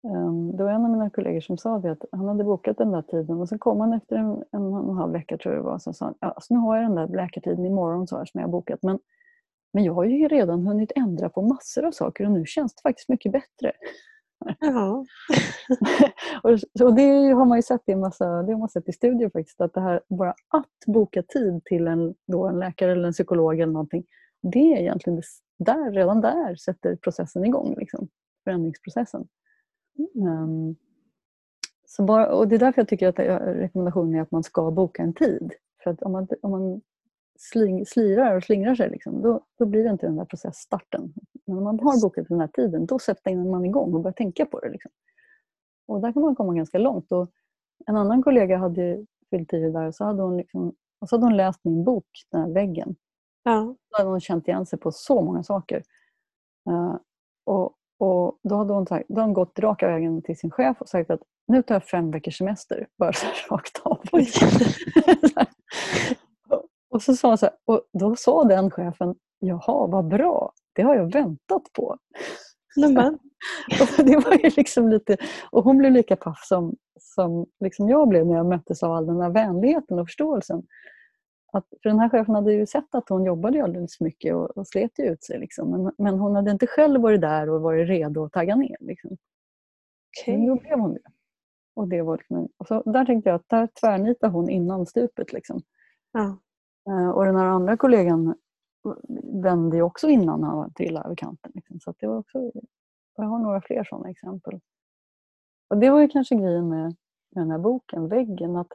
Um, 0.03 0.57
det 0.57 0.63
var 0.63 0.71
en 0.71 0.85
av 0.85 0.91
mina 0.91 1.09
kollegor 1.09 1.41
som 1.41 1.57
sa 1.57 1.79
det 1.79 1.91
att 1.91 2.05
han 2.11 2.27
hade 2.27 2.43
bokat 2.43 2.77
den 2.77 2.91
där 2.91 3.01
tiden 3.01 3.37
och 3.37 3.49
så 3.49 3.57
kom 3.57 3.79
han 3.79 3.93
efter 3.93 4.15
en, 4.15 4.43
en 4.51 4.61
och 4.61 4.89
en 4.89 4.97
halv 4.97 5.13
vecka 5.13 5.37
tror 5.37 5.55
jag 5.55 5.63
det 5.63 5.65
var. 5.65 5.73
och 5.73 5.81
sa 5.95 6.05
han, 6.05 6.15
ja, 6.19 6.31
alltså 6.31 6.53
nu 6.53 6.59
har 6.59 6.75
jag 6.75 6.85
den 6.85 6.95
där 6.95 7.07
läkartiden 7.07 7.65
imorgon 7.65 8.07
så 8.07 8.17
här, 8.17 8.25
som 8.25 8.39
jag 8.39 8.47
har 8.47 8.51
bokat 8.51 8.79
men, 8.83 8.99
men 9.73 9.83
jag 9.83 9.93
har 9.93 10.03
ju 10.03 10.27
redan 10.27 10.67
hunnit 10.67 10.91
ändra 10.95 11.29
på 11.29 11.41
massor 11.41 11.85
av 11.85 11.91
saker 11.91 12.25
och 12.25 12.31
nu 12.31 12.45
känns 12.45 12.75
det 12.75 12.81
faktiskt 12.81 13.09
mycket 13.09 13.31
bättre 13.31 13.71
ja. 14.59 15.05
och, 16.83 16.95
det 16.95 17.31
har 17.31 17.45
man 17.45 17.57
ju 17.57 17.61
sett 17.61 17.89
i 17.89 17.95
massa, 17.95 18.25
det 18.43 18.51
har 18.51 18.59
man 18.59 18.69
sett 18.69 18.89
i 18.89 18.93
studier 18.93 19.29
faktiskt, 19.29 19.61
att 19.61 19.73
det 19.73 19.81
här 19.81 20.01
bara 20.09 20.33
att 20.47 20.85
boka 20.87 21.23
tid 21.23 21.61
till 21.65 21.87
en, 21.87 22.15
då 22.27 22.47
en 22.47 22.59
läkare 22.59 22.91
eller 22.91 23.07
en 23.07 23.13
psykolog 23.13 23.59
eller 23.59 23.73
någonting, 23.73 24.03
det 24.41 24.73
är 24.73 24.77
egentligen 24.77 25.21
där, 25.59 25.91
redan 25.91 26.21
där 26.21 26.55
sätter 26.55 26.95
processen 26.95 27.45
igång, 27.45 27.75
liksom, 27.77 28.07
förändringsprocessen. 28.43 29.27
Um, 30.15 30.75
så 31.87 32.03
bara, 32.03 32.33
och 32.33 32.47
det 32.47 32.55
är 32.55 32.59
därför 32.59 32.81
jag 32.81 32.87
tycker 32.87 33.07
att 33.07 33.19
rekommendationen 33.55 34.15
är 34.15 34.21
att 34.21 34.31
man 34.31 34.43
ska 34.43 34.71
boka 34.71 35.03
en 35.03 35.13
tid. 35.13 35.53
För 35.83 35.91
att 35.91 36.01
om 36.01 36.11
man, 36.11 36.27
om 36.41 36.51
man 36.51 36.81
sling, 37.41 37.85
slirar 37.85 38.35
och 38.35 38.43
slingrar 38.43 38.75
sig, 38.75 38.89
liksom, 38.89 39.21
då, 39.21 39.41
då 39.59 39.65
blir 39.65 39.83
det 39.83 39.89
inte 39.89 40.05
den 40.05 40.15
där 40.15 40.25
processstarten. 40.25 41.13
Men 41.45 41.57
om 41.57 41.63
man 41.63 41.79
har 41.79 42.01
bokat 42.01 42.27
den 42.29 42.39
här 42.39 42.47
tiden, 42.47 42.85
då 42.85 42.99
sätter 42.99 43.35
man 43.35 43.65
igång 43.65 43.93
och 43.93 44.01
börjar 44.01 44.13
tänka 44.13 44.45
på 44.45 44.59
det. 44.59 44.69
Liksom. 44.69 44.91
Och 45.87 46.01
där 46.01 46.13
kan 46.13 46.21
man 46.21 46.35
komma 46.35 46.53
ganska 46.53 46.77
långt. 46.77 47.11
Och 47.11 47.31
en 47.87 47.97
annan 47.97 48.23
kollega 48.23 48.57
hade 48.57 49.05
fyllt 49.29 49.53
i 49.53 49.59
det 49.59 49.71
där 49.71 49.87
och 49.87 49.95
så 49.95 50.03
hade 50.03 50.21
hon, 50.21 50.37
liksom, 50.37 50.75
och 51.01 51.09
så 51.09 51.15
hade 51.15 51.25
hon 51.25 51.37
läst 51.37 51.59
min 51.63 51.83
bok, 51.83 52.05
Den 52.31 52.41
här 52.41 52.49
väggen. 52.49 52.95
ja. 53.43 53.75
Då 53.89 53.97
hade 53.97 54.09
hon 54.09 54.21
känt 54.21 54.47
igen 54.47 54.65
sig 54.65 54.79
på 54.79 54.91
så 54.91 55.21
många 55.21 55.43
saker. 55.43 55.83
Eh, 56.69 56.95
och, 57.45 57.75
och 57.99 58.39
då 58.43 58.55
hade 58.55 58.73
hon, 58.73 58.87
sagt, 58.87 59.05
då 59.09 59.15
hade 59.15 59.27
hon 59.27 59.33
gått 59.33 59.59
raka 59.59 59.87
vägen 59.87 60.21
till 60.21 60.37
sin 60.37 60.51
chef 60.51 60.81
och 60.81 60.89
sagt 60.89 61.09
att 61.09 61.21
nu 61.47 61.61
tar 61.63 61.75
jag 61.75 61.83
fem 61.83 62.11
veckors 62.11 62.37
semester, 62.37 62.87
bara 62.97 63.13
så 63.13 63.25
här 63.25 63.47
rakt 63.49 63.81
av. 63.83 63.99
Oj. 64.11 64.25
Så 64.25 64.45
här. 65.35 65.47
Och- 66.91 67.01
så 67.03 67.15
sa 67.15 67.27
hon 67.27 67.37
så 67.37 67.45
här, 67.45 67.55
och 67.65 67.81
då 67.93 68.15
sa 68.15 68.43
den 68.43 68.71
chefen, 68.71 69.15
jaha 69.39 69.87
vad 69.87 70.07
bra, 70.07 70.53
det 70.73 70.81
har 70.81 70.95
jag 70.95 71.11
väntat 71.11 71.63
på. 71.73 71.97
Men, 72.75 72.93
men. 72.93 73.13
Och 73.81 74.05
det 74.05 74.17
var 74.17 74.33
ju 74.33 74.49
liksom 74.57 74.89
lite, 74.89 75.17
och 75.51 75.63
hon 75.63 75.77
blev 75.77 75.91
lika 75.91 76.15
paff 76.15 76.39
som, 76.43 76.75
som 76.99 77.45
liksom 77.59 77.89
jag 77.89 78.07
blev 78.07 78.25
när 78.27 78.35
jag 78.35 78.45
möttes 78.45 78.83
av 78.83 78.91
all 78.91 79.05
den 79.05 79.21
här 79.21 79.29
vänligheten 79.29 79.99
och 79.99 80.07
förståelsen. 80.07 80.63
Att, 81.53 81.65
för 81.83 81.89
den 81.89 81.99
här 81.99 82.09
chefen 82.09 82.35
hade 82.35 82.53
ju 82.53 82.65
sett 82.65 82.95
att 82.95 83.09
hon 83.09 83.25
jobbade 83.25 83.63
alldeles 83.63 83.97
för 83.97 84.03
mycket 84.05 84.35
och, 84.35 84.57
och 84.57 84.67
slet 84.67 84.99
ju 84.99 85.05
ut 85.05 85.23
sig. 85.23 85.39
Liksom. 85.39 85.71
Men, 85.71 85.91
men 85.97 86.19
hon 86.19 86.35
hade 86.35 86.51
inte 86.51 86.67
själv 86.67 87.01
varit 87.01 87.21
där 87.21 87.49
och 87.49 87.61
varit 87.61 87.89
redo 87.89 88.23
att 88.23 88.31
tagga 88.31 88.55
ner. 88.55 88.77
Liksom. 88.79 89.17
Okej. 90.21 90.37
Men 90.37 90.47
då 90.47 90.55
blev 90.55 90.79
hon 90.79 90.93
det. 90.93 90.99
Och, 91.75 91.87
det 91.87 92.01
var 92.01 92.17
liksom, 92.17 92.49
och 92.57 92.67
så, 92.67 92.81
där 92.91 93.05
tänkte 93.05 93.29
jag 93.29 93.35
att 93.35 93.49
där 93.49 93.67
tvärnitade 93.81 94.33
hon 94.33 94.49
innan 94.49 94.85
stupet. 94.85 95.33
Liksom. 95.33 95.61
Ja. 96.11 96.37
Eh, 96.89 97.09
och 97.09 97.25
den 97.25 97.35
här 97.35 97.45
andra 97.45 97.77
kollegan 97.77 98.35
vände 99.43 99.77
ju 99.77 99.83
också 99.83 100.09
innan 100.09 100.43
han 100.43 100.73
trillade 100.73 101.05
över 101.05 101.15
kanten. 101.15 101.51
Liksom. 101.55 101.79
Så 101.79 101.89
att 101.89 101.99
det 101.99 102.07
var 102.07 102.17
också, 102.17 102.51
jag 103.15 103.23
har 103.23 103.39
några 103.39 103.61
fler 103.61 103.83
sådana 103.83 104.09
exempel. 104.09 104.59
och 105.69 105.77
det 105.77 105.89
var 105.89 106.01
ju 106.01 106.07
kanske 106.07 106.35
grejen 106.35 106.69
med, 106.69 106.95
med 107.29 107.43
den 107.43 107.51
här 107.51 107.59
boken, 107.59 108.07
Väggen, 108.07 108.55
att 108.55 108.71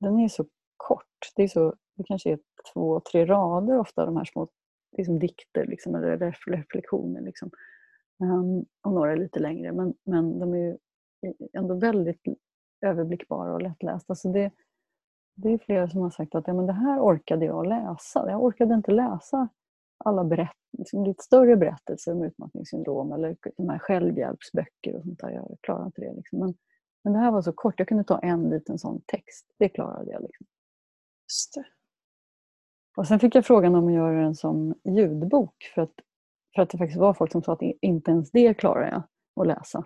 den 0.00 0.18
är 0.18 0.28
så 0.28 0.46
kort. 0.76 1.32
Det, 1.36 1.42
är 1.42 1.48
så, 1.48 1.74
det 1.94 2.04
kanske 2.04 2.30
är 2.30 2.38
två, 2.72 3.00
tre 3.00 3.26
rader 3.26 3.78
ofta, 3.78 4.06
de 4.06 4.16
här 4.16 4.24
små 4.24 4.48
liksom, 4.96 5.18
dikter 5.18 5.66
liksom, 5.66 5.94
eller 5.94 6.32
reflektioner. 6.46 7.20
Liksom. 7.20 7.50
Um, 8.22 8.64
och 8.82 8.92
några 8.92 9.12
är 9.12 9.16
lite 9.16 9.38
längre, 9.38 9.72
men, 9.72 9.94
men 10.04 10.38
de 10.38 10.54
är 10.54 10.58
ju 10.58 10.76
ändå 11.52 11.74
väldigt 11.74 12.22
överblickbara 12.80 13.54
och 13.54 13.62
lättlästa. 13.62 14.14
Så 14.14 14.28
det, 14.28 14.50
det 15.36 15.52
är 15.52 15.58
flera 15.58 15.88
som 15.88 16.00
har 16.00 16.10
sagt 16.10 16.34
att 16.34 16.46
ja, 16.46 16.54
men 16.54 16.66
det 16.66 16.72
här 16.72 17.00
orkade 17.00 17.44
jag 17.44 17.66
läsa. 17.66 18.30
Jag 18.30 18.44
orkade 18.44 18.74
inte 18.74 18.90
läsa 18.90 19.48
alla 20.04 20.24
berätt, 20.24 20.56
liksom 20.78 21.04
lite 21.04 21.22
större 21.22 21.56
berättelser 21.56 22.12
om 22.12 22.24
utmattningssyndrom 22.24 23.12
eller 23.12 23.36
de 23.56 23.68
här 23.68 23.78
självhjälpsböcker 23.78 24.96
och 24.96 25.02
sånt 25.02 25.18
där. 25.18 25.30
Jag 25.30 25.56
klarade 25.60 25.86
inte 25.86 26.00
det. 26.00 26.12
Liksom. 26.12 26.38
Men, 26.38 26.54
men 27.04 27.12
det 27.12 27.18
här 27.18 27.30
var 27.30 27.42
så 27.42 27.52
kort. 27.52 27.74
Jag 27.78 27.88
kunde 27.88 28.04
ta 28.04 28.18
en 28.18 28.50
liten 28.50 28.78
sån 28.78 29.02
text. 29.06 29.46
Det 29.58 29.68
klarade 29.68 30.12
jag. 30.12 30.22
Liksom. 30.22 30.46
Just 31.26 31.54
det. 31.54 31.64
Och 32.96 33.06
sen 33.06 33.20
fick 33.20 33.34
jag 33.34 33.46
frågan 33.46 33.74
om 33.74 33.86
att 33.86 33.94
göra 33.94 34.20
den 34.22 34.34
som 34.34 34.74
ljudbok 34.84 35.54
för 35.74 35.82
att, 35.82 35.94
för 36.54 36.62
att 36.62 36.70
det 36.70 36.78
faktiskt 36.78 37.00
var 37.00 37.14
folk 37.14 37.32
som 37.32 37.42
sa 37.42 37.52
att 37.52 37.62
inte 37.62 38.10
ens 38.10 38.30
det 38.30 38.54
klarar 38.54 38.90
jag 38.90 39.02
att 39.40 39.46
läsa. 39.46 39.84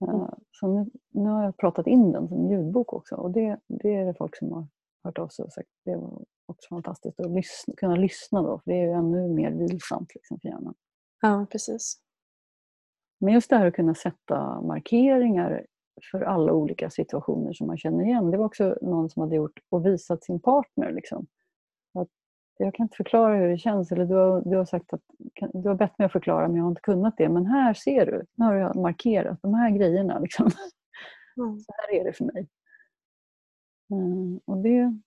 Mm. 0.00 0.14
Eh, 0.14 0.28
så 0.52 0.66
nu, 0.66 0.90
nu, 1.10 1.28
har 1.28 1.44
jag 1.44 1.56
pratat 1.56 1.86
in 1.86 2.12
den 2.12 2.28
som 2.28 2.50
ljudbok 2.50 2.92
också 2.92 3.14
och 3.14 3.30
det, 3.30 3.60
det 3.66 3.94
är 3.94 4.06
det 4.06 4.14
folk 4.14 4.36
som 4.36 4.52
har 4.52 4.66
hört 5.04 5.18
av 5.18 5.28
sig 5.28 5.44
och 5.44 5.52
sagt 5.52 5.68
det 5.84 5.96
var 5.96 6.24
också 6.46 6.68
fantastiskt 6.68 7.20
att 7.20 7.30
lyssna, 7.30 7.74
kunna 7.76 7.96
lyssna 7.96 8.42
då 8.42 8.58
för 8.58 8.70
det 8.70 8.76
är 8.76 8.84
ju 8.84 8.92
ännu 8.92 9.28
mer 9.28 9.50
vilsamt 9.50 10.14
liksom 10.14 10.40
för 10.40 10.48
hjärnan. 10.48 10.74
Ja, 11.20 11.46
precis. 11.50 12.00
Men 13.20 13.34
just 13.34 13.50
det 13.50 13.56
här 13.56 13.66
att 13.66 13.74
kunna 13.74 13.94
sätta 13.94 14.60
markeringar 14.60 15.66
för 16.10 16.20
alla 16.20 16.52
olika 16.52 16.90
situationer 16.90 17.52
som 17.52 17.66
man 17.66 17.78
känner 17.78 18.04
igen. 18.04 18.30
Det 18.30 18.36
var 18.36 18.44
också 18.44 18.76
någon 18.82 19.10
som 19.10 19.22
hade 19.22 19.36
gjort 19.36 19.60
och 19.68 19.86
visat 19.86 20.24
sin 20.24 20.40
partner. 20.40 20.92
Liksom. 20.92 21.26
Att 21.94 22.08
jag 22.58 22.74
kan 22.74 22.84
inte 22.84 22.96
förklara 22.96 23.36
hur 23.36 23.48
det 23.48 23.58
känns. 23.58 23.92
Eller 23.92 24.04
du 24.04 24.14
har, 24.14 24.42
du 24.44 24.56
har 24.56 24.64
sagt 24.64 24.92
att 24.92 25.02
du 25.52 25.68
har 25.68 25.74
bett 25.74 25.98
mig 25.98 26.06
att 26.06 26.12
förklara 26.12 26.48
men 26.48 26.56
jag 26.56 26.64
har 26.64 26.70
inte 26.70 26.80
kunnat 26.80 27.16
det. 27.16 27.28
Men 27.28 27.46
här 27.46 27.74
ser 27.74 28.06
du, 28.06 28.26
nu 28.34 28.44
har 28.44 28.54
jag 28.54 28.76
markerat 28.76 29.42
de 29.42 29.54
här 29.54 29.70
grejerna. 29.70 30.18
Liksom. 30.18 30.50
Mm. 31.36 31.60
Så 31.60 31.72
här 31.72 32.00
är 32.00 32.04
det 32.04 32.12
för 32.12 32.24
mig. 32.24 32.48
Mm, 33.90 34.40
och 34.44 34.56
det, 34.56 35.00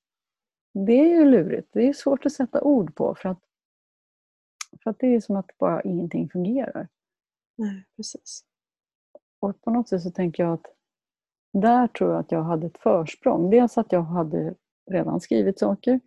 det 0.74 0.94
är 0.94 1.08
ju 1.08 1.26
lurigt. 1.26 1.70
Det 1.72 1.88
är 1.90 1.94
svårt 1.94 2.26
att 2.26 2.32
sätta 2.32 2.62
ord 2.62 2.96
på 2.96 3.16
för 3.16 3.30
att, 3.30 3.40
för 4.84 4.90
att 4.90 5.00
det 5.00 5.16
är 5.16 5.20
som 5.20 5.36
att 5.36 5.58
bara 5.58 5.82
ingenting 5.82 6.30
fungerar. 6.30 6.88
Nej, 7.58 7.86
precis. 7.96 8.44
Och 9.40 9.62
på 9.62 9.72
något 9.72 9.90
sätt 9.90 10.02
så 10.02 10.12
tänker 10.12 10.44
jag 10.44 10.54
att 10.54 10.66
där 11.54 11.88
tror 11.88 12.12
jag 12.12 12.20
att 12.20 12.32
jag 12.32 12.44
hade 12.44 12.68
ett 12.68 12.78
försprång. 12.78 13.50
Dels 13.50 13.78
att 13.78 13.92
jag 13.92 14.02
hade 14.02 14.56
redan 14.92 15.22
skrivit 15.22 15.60
saker. 15.60 16.00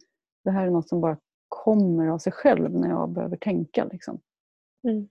Det 0.44 0.50
här 0.50 0.66
är 0.66 0.70
något 0.70 0.88
som 0.88 1.00
bara 1.00 1.16
kommer 1.54 2.06
av 2.08 2.18
sig 2.18 2.32
själv 2.32 2.74
när 2.74 2.88
jag 2.88 3.10
behöver 3.10 3.36
tänka. 3.36 3.84
Liksom. 3.84 4.20
Mm. 4.88 5.08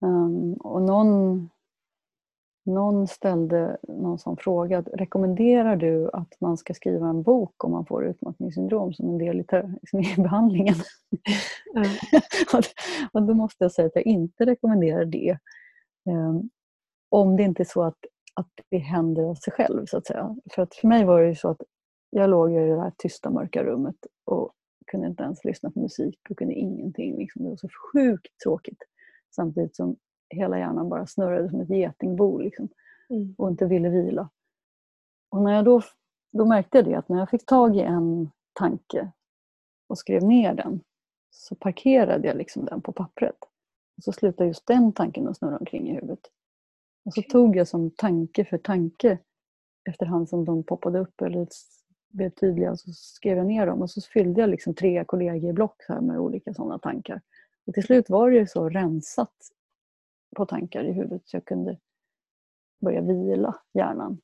Um, 0.00 0.54
och 0.54 0.82
någon, 0.82 1.50
någon 2.64 3.06
ställde 3.06 3.76
någon 3.82 4.18
som 4.18 4.36
fråga, 4.36 4.80
rekommenderar 4.80 5.76
du 5.76 6.10
att 6.12 6.40
man 6.40 6.56
ska 6.56 6.74
skriva 6.74 7.08
en 7.08 7.22
bok 7.22 7.64
om 7.64 7.72
man 7.72 7.86
får 7.86 8.06
utmattningssyndrom 8.06 8.92
som 8.92 9.08
en 9.08 9.18
del 9.18 9.40
i, 9.40 9.44
liksom 9.82 10.00
i 10.00 10.14
behandlingen? 10.16 10.74
Mm. 11.76 11.88
och 13.12 13.22
då 13.22 13.34
måste 13.34 13.64
jag 13.64 13.72
säga 13.72 13.86
att 13.86 13.94
jag 13.94 14.06
inte 14.06 14.46
rekommenderar 14.46 15.04
det. 15.04 15.38
Um, 16.08 16.50
om 17.08 17.36
det 17.36 17.42
inte 17.42 17.62
är 17.62 17.64
så 17.64 17.82
att, 17.82 17.98
att 18.34 18.50
det 18.70 18.78
händer 18.78 19.22
av 19.22 19.34
sig 19.34 19.52
själv. 19.52 19.86
så 19.86 19.96
att 19.96 20.06
säga. 20.06 20.36
För 20.50 20.62
att 20.62 20.74
för 20.74 20.88
mig 20.88 21.04
var 21.04 21.20
det 21.20 21.28
ju 21.28 21.34
så 21.34 21.48
att 21.48 21.62
jag 22.10 22.30
låg 22.30 22.52
i 22.52 22.54
det 22.54 22.80
här 22.80 22.92
tysta 22.96 23.30
mörka 23.30 23.64
rummet 23.64 23.96
och 24.24 24.52
kunde 24.86 25.06
inte 25.06 25.22
ens 25.22 25.44
lyssna 25.44 25.70
på 25.70 25.80
musik 25.80 26.20
och 26.30 26.38
kunde 26.38 26.54
ingenting. 26.54 27.18
Liksom. 27.18 27.42
Det 27.42 27.48
var 27.48 27.56
så 27.56 27.68
sjukt 27.92 28.40
tråkigt. 28.42 28.82
Samtidigt 29.36 29.76
som 29.76 29.96
hela 30.28 30.58
hjärnan 30.58 30.88
bara 30.88 31.06
snurrade 31.06 31.50
som 31.50 31.60
ett 31.60 31.70
getingbo 31.70 32.38
liksom, 32.38 32.68
mm. 33.10 33.34
och 33.38 33.48
inte 33.48 33.66
ville 33.66 33.88
vila. 33.88 34.30
Och 35.30 35.42
när 35.42 35.52
jag 35.52 35.64
då, 35.64 35.82
då 36.32 36.44
märkte 36.44 36.78
jag 36.78 36.84
det 36.84 36.94
att 36.94 37.08
när 37.08 37.18
jag 37.18 37.30
fick 37.30 37.46
tag 37.46 37.76
i 37.76 37.80
en 37.80 38.30
tanke 38.52 39.12
och 39.88 39.98
skrev 39.98 40.24
ner 40.24 40.54
den 40.54 40.80
så 41.30 41.54
parkerade 41.54 42.28
jag 42.28 42.36
liksom 42.36 42.64
den 42.64 42.80
på 42.80 42.92
pappret. 42.92 43.38
Och 43.96 44.02
så 44.02 44.12
slutade 44.12 44.48
just 44.48 44.66
den 44.66 44.92
tanken 44.92 45.28
att 45.28 45.36
snurra 45.36 45.58
omkring 45.58 45.88
i 45.88 45.94
huvudet. 45.94 46.20
Och 47.04 47.14
så 47.14 47.22
tog 47.22 47.56
jag 47.56 47.68
som 47.68 47.90
tanke 47.90 48.44
för 48.44 48.58
tanke 48.58 49.18
efterhand 49.88 50.28
som 50.28 50.44
de 50.44 50.62
poppade 50.62 50.98
upp 50.98 51.20
eller 51.20 51.48
blev 52.08 52.30
tydliga 52.30 52.76
så 52.76 52.92
skrev 52.92 53.36
jag 53.36 53.46
ner 53.46 53.66
dem 53.66 53.82
och 53.82 53.90
så 53.90 54.00
fyllde 54.00 54.40
jag 54.40 54.50
liksom 54.50 54.74
tre 54.74 55.04
kollegieblock 55.04 55.82
här 55.88 56.00
med 56.00 56.18
olika 56.18 56.54
sådana 56.54 56.78
tankar. 56.78 57.20
Och 57.66 57.74
till 57.74 57.82
slut 57.82 58.10
var 58.10 58.30
det 58.30 58.50
så 58.50 58.68
rensat 58.68 59.34
på 60.36 60.46
tankar 60.46 60.84
i 60.84 60.92
huvudet 60.92 61.22
så 61.24 61.36
jag 61.36 61.44
kunde 61.44 61.78
börja 62.80 63.00
vila 63.00 63.54
hjärnan. 63.72 64.20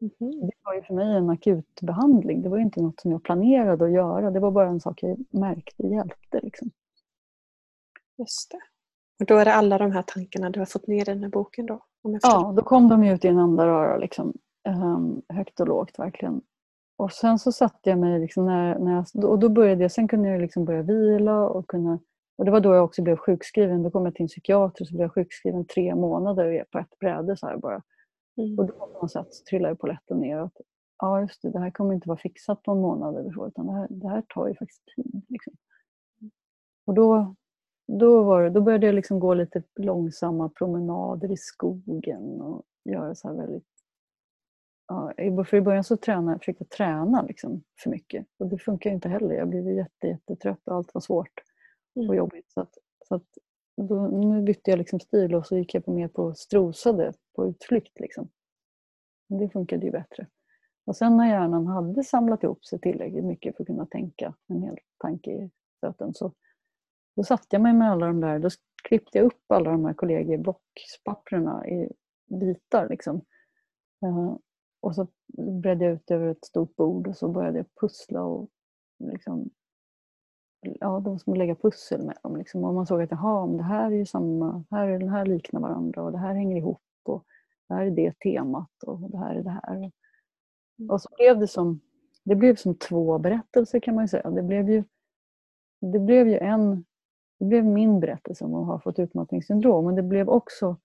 Mm. 0.00 0.40
Det 0.40 0.52
var 0.62 0.74
ju 0.74 0.82
för 0.82 0.94
mig 0.94 1.16
en 1.16 1.30
akutbehandling. 1.30 2.42
Det 2.42 2.48
var 2.48 2.58
inte 2.58 2.82
något 2.82 3.00
som 3.00 3.10
jag 3.10 3.22
planerade 3.22 3.84
att 3.84 3.92
göra. 3.92 4.30
Det 4.30 4.40
var 4.40 4.50
bara 4.50 4.68
en 4.68 4.80
sak 4.80 5.02
jag 5.02 5.24
märkte 5.30 5.86
hjälpte. 5.86 6.40
Liksom. 6.42 6.70
Just 8.18 8.50
det. 8.50 8.60
Och 9.20 9.26
då 9.26 9.36
är 9.36 9.44
det 9.44 9.54
alla 9.54 9.78
de 9.78 9.92
här 9.92 10.02
tankarna 10.02 10.50
du 10.50 10.58
har 10.58 10.66
fått 10.66 10.86
ner 10.86 11.00
i 11.00 11.04
den 11.04 11.22
här 11.22 11.30
boken 11.30 11.66
då? 11.66 11.84
ja, 12.22 12.54
då 12.56 12.62
kom 12.62 12.88
de 12.88 13.04
ut 13.04 13.24
i 13.24 13.28
en 13.28 13.38
enda 13.38 13.66
röra. 13.66 13.98
Liksom. 13.98 14.38
Um, 14.68 15.22
högt 15.28 15.60
och 15.60 15.68
lågt 15.68 15.98
verkligen. 15.98 16.40
Och 16.96 17.12
sen 17.12 17.38
så 17.38 17.52
satte 17.52 17.90
jag 17.90 17.98
mig, 17.98 18.20
liksom 18.20 18.46
när, 18.46 18.78
när 18.78 18.92
jag, 18.92 19.24
och 19.24 19.38
då 19.38 19.48
började 19.48 19.82
jag, 19.82 19.92
sen 19.92 20.08
kunde 20.08 20.28
jag 20.28 20.40
liksom 20.40 20.64
börja 20.64 20.82
vila 20.82 21.48
och 21.48 21.66
kunna 21.66 21.98
och 22.36 22.44
det 22.44 22.50
var 22.50 22.60
då 22.60 22.74
jag 22.74 22.84
också 22.84 23.02
blev 23.02 23.16
sjukskriven. 23.16 23.82
Då 23.82 23.90
kom 23.90 24.04
jag 24.04 24.14
till 24.14 24.22
en 24.22 24.28
psykiater 24.28 24.84
och 24.84 24.88
så 24.88 24.94
blev 24.94 25.02
jag 25.02 25.14
sjukskriven 25.14 25.66
tre 25.66 25.94
månader 25.94 26.64
på 26.72 26.78
ett 26.78 26.98
bräde. 26.98 27.36
Så 27.36 27.46
här 27.46 27.56
bara. 27.56 27.82
Mm. 28.36 28.58
Och 28.58 28.66
då 28.66 28.72
på 28.72 28.98
något 29.02 29.12
sätt 29.12 29.34
så 29.34 29.44
trillade 29.44 29.76
polletten 29.76 30.18
ner. 30.18 30.38
Att, 30.38 30.56
ja, 30.98 31.20
just 31.20 31.42
det, 31.42 31.50
det 31.50 31.58
här 31.58 31.70
kommer 31.70 31.94
inte 31.94 32.08
vara 32.08 32.18
fixat 32.18 32.62
på 32.62 32.72
en 32.72 32.80
månad 32.80 33.16
eller 33.16 33.32
så, 33.32 33.46
utan 33.46 33.66
det 33.66 33.72
här, 33.72 33.86
det 33.90 34.08
här 34.08 34.22
tar 34.28 34.48
ju 34.48 34.54
faktiskt 34.54 34.82
tid. 34.96 35.22
Liksom. 35.28 35.52
Och 36.86 36.94
då, 36.94 37.34
då, 37.86 38.22
var 38.22 38.42
det, 38.42 38.50
då 38.50 38.60
började 38.60 38.86
jag 38.86 38.94
liksom 38.94 39.20
gå 39.20 39.34
lite 39.34 39.62
långsamma 39.76 40.48
promenader 40.48 41.32
i 41.32 41.36
skogen 41.36 42.40
och 42.40 42.62
göra 42.84 43.14
så 43.14 43.28
här 43.28 43.34
väldigt... 43.34 43.68
Ja, 44.86 45.12
för 45.44 45.56
I 45.56 45.60
början 45.60 45.84
så 45.84 45.96
tränade, 45.96 46.38
försökte 46.38 46.64
jag 46.64 46.70
träna 46.70 47.22
liksom 47.22 47.62
för 47.82 47.90
mycket 47.90 48.26
och 48.38 48.48
det 48.48 48.58
funkar 48.58 48.90
inte 48.90 49.08
heller. 49.08 49.34
Jag 49.34 49.48
blev 49.48 49.70
jätte, 49.70 50.06
jättetrött 50.06 50.68
och 50.68 50.74
allt 50.74 50.94
var 50.94 51.00
svårt 51.00 51.42
och 51.94 52.04
mm. 52.04 52.16
jobbigt. 52.16 52.50
Så 52.52 52.60
att, 52.60 52.74
så 53.08 53.14
att 53.14 53.26
då, 53.76 54.06
nu 54.06 54.42
bytte 54.42 54.70
jag 54.70 54.78
liksom 54.78 55.00
stil 55.00 55.34
och 55.34 55.46
så 55.46 55.58
gick 55.58 55.74
jag 55.74 55.84
på 55.84 55.92
mer 55.92 56.08
på 56.08 56.34
strosade 56.34 57.12
på 57.36 57.46
utflykt. 57.46 58.00
Liksom. 58.00 58.28
Det 59.28 59.48
funkade 59.48 59.86
ju 59.86 59.92
bättre. 59.92 60.26
Och 60.84 60.96
sen 60.96 61.16
när 61.16 61.28
hjärnan 61.28 61.66
hade 61.66 62.04
samlat 62.04 62.42
ihop 62.42 62.64
sig 62.64 62.80
tillräckligt 62.80 63.24
mycket 63.24 63.56
för 63.56 63.62
att 63.62 63.66
kunna 63.66 63.86
tänka 63.86 64.34
en 64.48 64.62
hel 64.62 64.76
tanke 64.98 65.30
i 65.30 65.50
stöten 65.78 66.14
så 66.14 66.32
då 67.16 67.24
satte 67.24 67.46
jag 67.50 67.62
mig 67.62 67.72
med 67.72 67.90
alla 67.90 68.06
de 68.06 68.20
där, 68.20 68.38
då 68.38 68.48
klippte 68.88 69.18
jag 69.18 69.24
upp 69.24 69.42
alla 69.48 69.70
de 69.70 69.84
här 69.84 69.94
kollegieblockspapperna 69.94 71.68
i 71.68 71.92
bitar. 72.40 72.88
Liksom. 72.88 73.24
Och 74.82 74.94
så 74.94 75.06
bredde 75.36 75.84
jag 75.84 75.94
ut 75.94 76.10
över 76.10 76.28
ett 76.28 76.44
stort 76.44 76.76
bord 76.76 77.06
och 77.08 77.16
så 77.16 77.28
började 77.28 77.58
jag 77.58 77.66
pussla 77.80 78.22
och 78.22 78.48
liksom, 78.98 79.50
ja, 80.60 81.00
de 81.00 81.18
som 81.18 81.34
lägga 81.34 81.54
pussel 81.54 82.06
med 82.06 82.18
dem. 82.22 82.36
Liksom. 82.36 82.64
Och 82.64 82.74
man 82.74 82.86
såg 82.86 83.02
att 83.02 83.10
jaha, 83.10 83.46
det 83.46 83.62
här 83.62 83.86
är 83.86 83.96
ju 83.96 84.06
samma, 84.06 84.64
här 84.70 84.88
är, 84.88 84.98
den 84.98 85.08
här 85.08 85.26
liknar 85.26 85.60
varandra 85.60 86.02
och 86.02 86.12
det 86.12 86.18
här 86.18 86.34
hänger 86.34 86.56
ihop 86.56 86.82
och 87.02 87.24
det 87.68 87.74
här 87.74 87.86
är 87.86 87.90
det 87.90 88.18
temat 88.18 88.82
och 88.86 89.10
det 89.10 89.18
här 89.18 89.34
är 89.34 89.42
det 89.42 89.60
här. 89.62 89.92
Och 90.88 91.02
så 91.02 91.08
blev 91.16 91.38
det 91.38 91.48
som, 91.48 91.80
det 92.24 92.34
blev 92.34 92.56
som 92.56 92.74
två 92.74 93.18
berättelser 93.18 93.80
kan 93.80 93.94
man 93.94 94.08
säga. 94.08 94.30
Det 94.30 94.42
blev 94.42 94.70
ju, 94.70 94.84
det 95.80 95.98
blev 95.98 96.28
ju 96.28 96.38
en 96.38 96.84
det 97.38 97.46
blev 97.46 97.64
min 97.64 98.00
berättelse 98.00 98.44
om 98.44 98.54
att 98.54 98.66
ha 98.66 98.80
fått 98.80 98.98
utmattningssyndrom 98.98 99.84
men 99.84 99.94
det 99.94 100.02
blev 100.02 100.28
också 100.28 100.76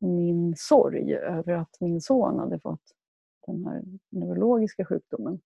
min 0.00 0.54
sorg 0.56 1.14
över 1.14 1.52
att 1.52 1.76
min 1.80 2.00
son 2.00 2.38
hade 2.38 2.60
fått 2.60 2.94
den 3.52 3.64
här 3.64 3.82
neurologiska 4.10 4.84
sjukdomen. 4.84 5.40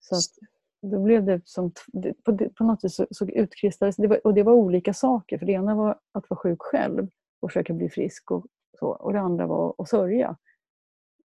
Så 0.00 0.14
att 0.14 0.48
då 0.82 1.02
blev 1.02 1.24
det 1.24 1.40
som, 1.44 1.72
på, 2.54 2.64
något 2.64 2.84
vis 2.84 3.00
så, 3.10 3.26
utkristalliserades 3.26 3.96
det, 3.96 4.28
och 4.28 4.34
det 4.34 4.42
var 4.42 4.52
olika 4.52 4.94
saker. 4.94 5.38
För 5.38 5.46
det 5.46 5.52
ena 5.52 5.74
var 5.74 5.98
att 6.12 6.30
vara 6.30 6.38
sjuk 6.38 6.62
själv 6.62 7.08
och 7.40 7.50
försöka 7.50 7.72
bli 7.72 7.88
frisk 7.88 8.30
och 8.30 8.46
så. 8.78 8.86
Och 8.86 9.12
det 9.12 9.20
andra 9.20 9.46
var 9.46 9.74
att 9.78 9.88
sörja 9.88 10.36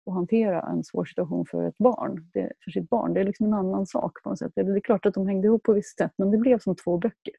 och 0.05 0.13
hantera 0.13 0.61
en 0.61 0.83
svår 0.83 1.05
situation 1.05 1.45
för 1.45 1.63
ett 1.63 1.77
barn, 1.77 2.29
det, 2.33 2.53
för 2.63 2.71
sitt 2.71 2.89
barn. 2.89 3.13
Det 3.13 3.19
är 3.19 3.25
liksom 3.25 3.45
en 3.45 3.53
annan 3.53 3.85
sak 3.85 4.23
på 4.23 4.29
något 4.29 4.39
sätt. 4.39 4.51
Det 4.55 4.61
är 4.61 4.79
klart 4.79 5.05
att 5.05 5.13
de 5.13 5.27
hängde 5.27 5.47
ihop 5.47 5.63
på 5.63 5.73
visst 5.73 5.97
sätt 5.97 6.11
men 6.17 6.31
det 6.31 6.37
blev 6.37 6.59
som 6.59 6.75
två 6.75 6.97
böcker 6.97 7.33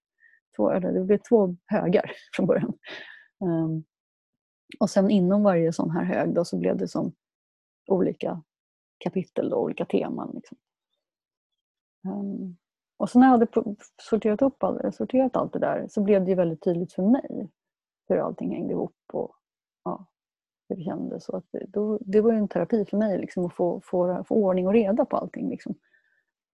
två, 0.57 0.71
eller 0.71 0.93
det 0.93 1.05
blev 1.05 1.19
två 1.29 1.57
högar 1.67 2.13
från 2.37 2.47
början. 2.47 2.73
Um, 3.41 3.85
Och 4.81 4.91
sen 4.91 5.11
inom 5.11 5.43
varje 5.43 5.73
sån 5.73 5.91
här 5.91 6.05
hög 6.05 6.35
då, 6.35 6.45
så 6.45 6.59
blev 6.59 6.77
det 6.77 6.89
som 6.89 7.13
olika 7.87 8.43
kapitel, 8.99 9.53
och 9.53 9.63
olika 9.63 9.85
teman. 9.85 10.31
Liksom. 10.35 10.59
Um, 12.09 12.57
och 12.97 13.11
sen 13.11 13.21
när 13.21 13.27
jag 13.27 13.33
hade 13.33 13.77
sorterat, 14.03 14.43
upp 14.43 14.63
all, 14.63 14.93
sorterat 14.93 15.37
allt 15.37 15.53
det 15.53 15.59
där 15.59 15.87
så 15.89 16.03
blev 16.03 16.25
det 16.25 16.31
ju 16.31 16.37
väldigt 16.37 16.63
tydligt 16.63 16.93
för 16.93 17.03
mig 17.03 17.51
hur 18.09 18.17
allting 18.17 18.51
hängde 18.51 18.73
ihop 18.73 18.97
och 19.13 19.37
ja, 19.85 20.07
hur 20.69 20.77
det 20.77 20.83
kändes. 20.83 21.25
Så 21.25 21.37
att 21.37 21.45
det, 21.51 21.67
då, 21.69 21.99
det 22.01 22.21
var 22.21 22.33
en 22.33 22.49
terapi 22.49 22.85
för 22.85 22.97
mig 22.97 23.19
liksom, 23.19 23.47
att 23.47 23.55
få, 23.55 23.81
få, 23.85 24.25
få 24.25 24.35
ordning 24.35 24.67
och 24.67 24.73
reda 24.73 25.05
på 25.05 25.17
allting. 25.17 25.49
Liksom. 25.51 25.75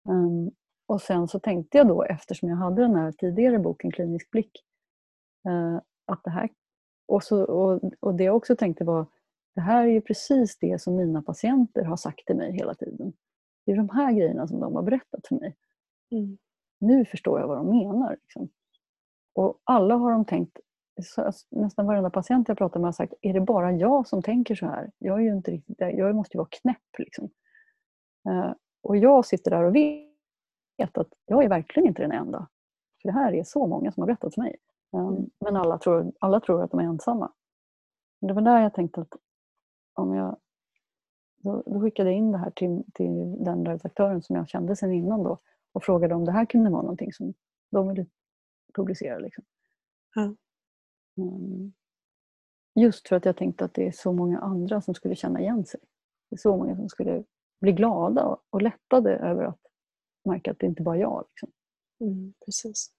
Um, 0.09 0.51
och 0.88 1.01
sen 1.01 1.28
så 1.28 1.39
tänkte 1.39 1.78
jag 1.78 1.88
då, 1.88 2.03
eftersom 2.03 2.49
jag 2.49 2.55
hade 2.55 2.82
den 2.82 2.95
här 2.95 3.11
tidigare 3.11 3.59
boken 3.59 3.91
Klinisk 3.91 4.32
blick, 4.32 4.51
uh, 5.49 5.80
att 6.05 6.23
det 6.23 6.30
här... 6.30 6.49
Och, 7.07 7.23
så, 7.23 7.43
och, 7.43 7.82
och 7.99 8.15
det 8.15 8.23
jag 8.23 8.36
också 8.36 8.55
tänkte 8.55 8.84
var, 8.84 9.05
det 9.56 9.62
här 9.62 9.84
är 9.84 9.91
ju 9.91 10.01
precis 10.01 10.58
det 10.58 10.82
som 10.82 10.95
mina 10.95 11.22
patienter 11.22 11.84
har 11.84 11.97
sagt 11.97 12.26
till 12.26 12.36
mig 12.36 12.51
hela 12.51 12.74
tiden. 12.74 13.14
Det 13.66 13.72
är 13.72 13.76
de 13.76 13.89
här 13.89 14.14
grejerna 14.14 14.47
som 14.47 14.60
de 14.60 14.76
har 14.76 14.84
berättat 14.84 15.28
för 15.28 15.36
mig. 15.36 15.56
Mm. 16.12 16.38
Nu 16.80 17.06
förstår 17.06 17.39
jag 17.39 17.47
vad 17.47 17.58
de 17.58 17.70
menar. 17.70 18.18
Liksom. 18.22 18.49
Och 19.34 19.60
alla 19.64 19.95
har 19.95 20.12
de 20.12 20.26
tänkt, 20.26 20.60
nästan 21.49 21.86
varenda 21.86 22.10
patient 22.10 22.47
jag 22.47 22.58
pratar 22.58 22.80
med 22.80 22.88
har 22.88 22.91
sagt, 22.91 23.14
är 23.22 23.34
det 23.34 23.41
bara 23.41 23.72
jag 23.72 24.08
som 24.08 24.22
tänker 24.22 24.56
så 24.56 24.66
här? 24.66 24.91
Jag, 24.97 25.20
är 25.20 25.24
ju 25.24 25.32
inte 25.32 25.51
riktigt, 25.51 25.76
jag 25.80 26.16
måste 26.16 26.38
ju 26.38 26.39
vara 26.39 26.49
knäpp. 26.51 26.97
Liksom. 26.97 27.30
Uh, 28.30 28.53
och 28.84 28.97
jag 28.97 29.26
sitter 29.26 29.51
där 29.51 29.64
och 29.64 29.76
vet 29.76 30.97
att 30.97 31.10
jag 31.26 31.43
är 31.43 31.49
verkligen 31.49 31.88
inte 31.88 32.01
den 32.01 32.12
enda. 32.12 32.47
För 33.01 33.10
det 33.10 33.14
här 33.14 33.34
är 33.34 33.43
så 33.43 33.68
många 33.68 33.91
som 33.91 34.01
har 34.01 34.08
berättat 34.08 34.34
för 34.34 34.41
mig. 34.41 34.56
Um, 34.91 35.30
men 35.39 35.56
alla 35.56 35.78
tror, 35.78 36.12
alla 36.20 36.39
tror 36.39 36.64
att 36.64 36.72
de 36.72 36.80
är 36.80 36.84
ensamma. 36.84 37.32
Det 38.22 38.34
var 38.34 38.41
där 38.41 38.62
jag 38.62 38.74
tänkte 38.74 39.01
att 39.01 39.14
om 39.96 40.14
jag 40.14 40.38
då, 41.38 41.64
då 41.66 41.82
skickade 41.82 42.10
jag 42.10 42.18
in 42.18 42.32
det 42.32 42.38
här 42.38 42.52
till, 42.52 42.84
till 42.93 43.43
den 43.43 43.66
redaktören 43.66 44.22
som 44.22 44.36
jag 44.36 44.50
kände 44.50 44.76
sedan 44.76 44.93
innan 44.93 45.24
då 45.24 45.39
och 45.72 45.84
frågade 45.84 46.16
om 46.16 46.26
det 46.26 46.32
här 46.32 46.46
kunde 46.46 46.70
vara 46.70 46.82
någonting 46.82 47.14
som 47.14 47.34
de 47.72 47.88
ville 47.88 48.06
publicera. 48.74 49.20
Liksom. 49.20 49.43
Ja. 50.16 50.36
Um, 51.18 51.74
just 52.76 53.08
för 53.08 53.16
att 53.16 53.26
jag 53.26 53.38
tänkte 53.38 53.66
att 53.66 53.74
det 53.74 53.88
är 53.88 53.91
så 53.91 54.14
många 54.14 54.39
andra 54.39 54.82
som 54.82 54.93
skulle 54.93 55.16
känna 55.16 55.39
igen 55.39 55.66
sig. 55.66 55.80
Det 56.30 56.36
är 56.36 56.38
så 56.38 56.58
många 56.58 56.76
som 56.76 56.89
skulle 56.89 57.24
bli 57.62 57.72
glada 57.72 58.38
och 58.50 58.62
lättade 58.62 59.16
över 59.16 59.43
att 59.43 59.60
märka 60.26 60.52
att 60.52 60.60
det 60.60 60.66
inte 60.66 60.84
bara 60.84 60.96
är 60.96 61.02
jag. 61.02 61.26
Liksom. 61.30 61.52
Mm, 62.00 62.34
precis. 62.46 62.91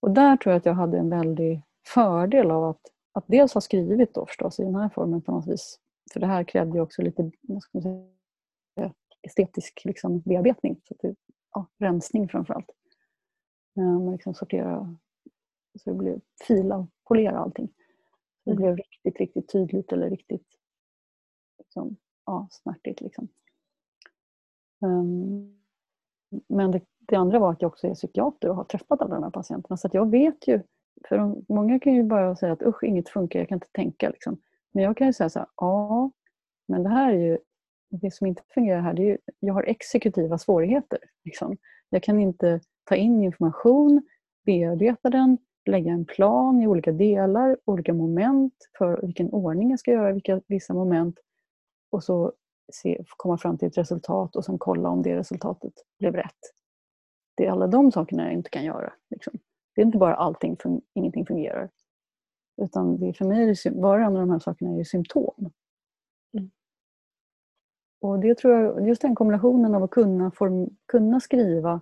Och 0.00 0.10
där 0.10 0.36
tror 0.36 0.52
jag 0.52 0.58
att 0.58 0.66
jag 0.66 0.74
hade 0.74 0.98
en 0.98 1.10
väldig 1.10 1.62
fördel 1.86 2.50
av 2.50 2.64
att, 2.64 2.80
att 3.14 3.24
dels 3.26 3.54
ha 3.54 3.60
skrivit 3.60 4.14
då 4.14 4.26
förstås 4.26 4.60
i 4.60 4.64
den 4.64 4.74
här 4.74 4.88
formen 4.88 5.22
på 5.22 5.32
något 5.32 5.46
vis. 5.46 5.80
För 6.12 6.20
det 6.20 6.26
här 6.26 6.44
krävde 6.44 6.78
ju 6.78 6.80
också 6.80 7.02
lite 7.02 7.30
säga, 7.82 8.92
estetisk 9.22 9.82
liksom, 9.84 10.20
bearbetning. 10.20 10.80
Så 10.88 10.94
det, 10.98 11.14
ja, 11.54 11.66
rensning 11.78 12.28
framförallt. 12.28 12.70
Man 13.76 14.12
liksom 14.12 14.34
sortera, 14.34 14.96
så 15.78 15.90
det 15.90 15.96
blev 15.96 16.20
fila 16.46 16.76
och 16.76 16.88
polera 17.04 17.38
allting. 17.38 17.68
Så 18.44 18.50
det 18.50 18.50
mm. 18.50 18.62
blev 18.62 18.76
riktigt, 18.76 19.20
riktigt 19.20 19.52
tydligt 19.52 19.92
eller 19.92 20.10
riktigt 20.10 20.46
liksom, 21.58 21.96
ja, 22.26 22.48
smärtigt. 22.50 23.00
Liksom. 23.00 23.28
Um, 24.80 25.60
men 26.48 26.70
det, 26.70 26.80
det, 26.98 27.16
andra 27.16 27.38
var 27.38 27.52
att 27.52 27.62
jag 27.62 27.68
också 27.68 27.86
är 27.86 27.94
psykiater 27.94 28.48
och 28.48 28.56
har 28.56 28.64
träffat 28.64 29.00
alla 29.00 29.14
de 29.14 29.22
här 29.22 29.30
patienterna. 29.30 29.76
Så 29.76 29.88
jag 29.92 30.10
vet 30.10 30.48
ju, 30.48 30.62
för 31.08 31.18
de, 31.18 31.44
många 31.48 31.78
kan 31.78 31.94
ju 31.94 32.02
bara 32.02 32.36
säga 32.36 32.52
att 32.52 32.62
usch, 32.62 32.84
inget 32.84 33.08
funkar, 33.08 33.38
jag 33.38 33.48
kan 33.48 33.56
inte 33.56 33.72
tänka. 33.72 34.10
Liksom. 34.10 34.40
Men 34.72 34.84
jag 34.84 34.96
kan 34.96 35.06
ju 35.06 35.12
säga 35.12 35.30
så 35.30 35.38
här, 35.38 35.48
ja, 35.56 36.10
men 36.68 36.82
det 36.82 36.88
här 36.88 37.12
är 37.12 37.18
ju, 37.18 37.38
det 37.90 38.14
som 38.14 38.26
inte 38.26 38.42
fungerar 38.54 38.80
här, 38.80 38.94
det 38.94 39.02
är 39.02 39.06
ju, 39.06 39.18
jag 39.40 39.54
har 39.54 39.62
exekutiva 39.62 40.38
svårigheter. 40.38 40.98
Liksom. 41.24 41.56
Jag 41.90 42.02
kan 42.02 42.20
inte 42.20 42.60
ta 42.84 42.94
in 42.94 43.22
information, 43.22 44.02
bearbeta 44.44 45.10
den, 45.10 45.38
lägga 45.66 45.92
en 45.92 46.04
plan 46.04 46.62
i 46.62 46.66
olika 46.66 46.92
delar, 46.92 47.56
olika 47.64 47.94
moment 47.94 48.54
för 48.78 49.00
vilken 49.02 49.30
ordning 49.30 49.70
jag 49.70 49.80
ska 49.80 49.90
göra 49.90 50.12
vilka, 50.12 50.40
vissa 50.46 50.74
moment 50.74 51.18
och 51.90 52.04
så 52.04 52.32
se, 52.72 53.04
komma 53.16 53.38
fram 53.38 53.58
till 53.58 53.68
ett 53.68 53.78
resultat 53.78 54.36
och 54.36 54.44
sen 54.44 54.58
kolla 54.58 54.88
om 54.88 55.02
det 55.02 55.16
resultatet 55.16 55.72
blev 55.98 56.14
rätt. 56.14 56.38
Det 57.36 57.46
är 57.46 57.50
alla 57.50 57.66
de 57.66 57.92
sakerna 57.92 58.24
jag 58.24 58.32
inte 58.32 58.50
kan 58.50 58.64
göra. 58.64 58.92
Liksom. 59.10 59.38
Det 59.74 59.80
är 59.80 59.86
inte 59.86 59.98
bara 59.98 60.14
allting, 60.14 60.56
ingenting 60.94 61.26
fungerar. 61.26 61.70
Utan 62.62 62.96
det, 63.00 63.12
för 63.12 63.24
mig 63.24 63.50
är 63.50 63.80
var 63.80 63.98
och 63.98 64.04
en 64.04 64.16
av 64.16 64.20
de 64.20 64.30
här 64.30 64.38
sakerna 64.38 64.80
är 64.80 64.84
symptom. 64.84 65.50
Mm. 66.32 66.50
Och 68.00 68.20
det 68.20 68.38
tror 68.38 68.54
jag, 68.54 68.88
just 68.88 69.02
den 69.02 69.14
kombinationen 69.14 69.74
av 69.74 69.82
att 69.82 69.90
kunna, 69.90 70.30
form, 70.30 70.76
kunna 70.86 71.20
skriva 71.20 71.80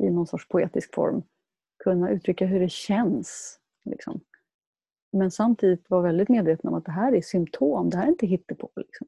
i 0.00 0.10
någon 0.10 0.26
sorts 0.26 0.48
poetisk 0.48 0.94
form, 0.94 1.22
kunna 1.84 2.10
uttrycka 2.10 2.46
hur 2.46 2.60
det 2.60 2.70
känns. 2.70 3.60
Liksom. 3.84 4.20
Men 5.12 5.30
samtidigt 5.30 5.90
vara 5.90 6.02
väldigt 6.02 6.28
medveten 6.28 6.68
om 6.68 6.74
att 6.74 6.84
det 6.84 6.92
här 6.92 7.12
är 7.12 7.20
symptom, 7.20 7.90
det 7.90 7.96
här 7.96 8.04
är 8.04 8.10
inte 8.10 8.26
hittepå. 8.26 8.70
Liksom. 8.76 9.06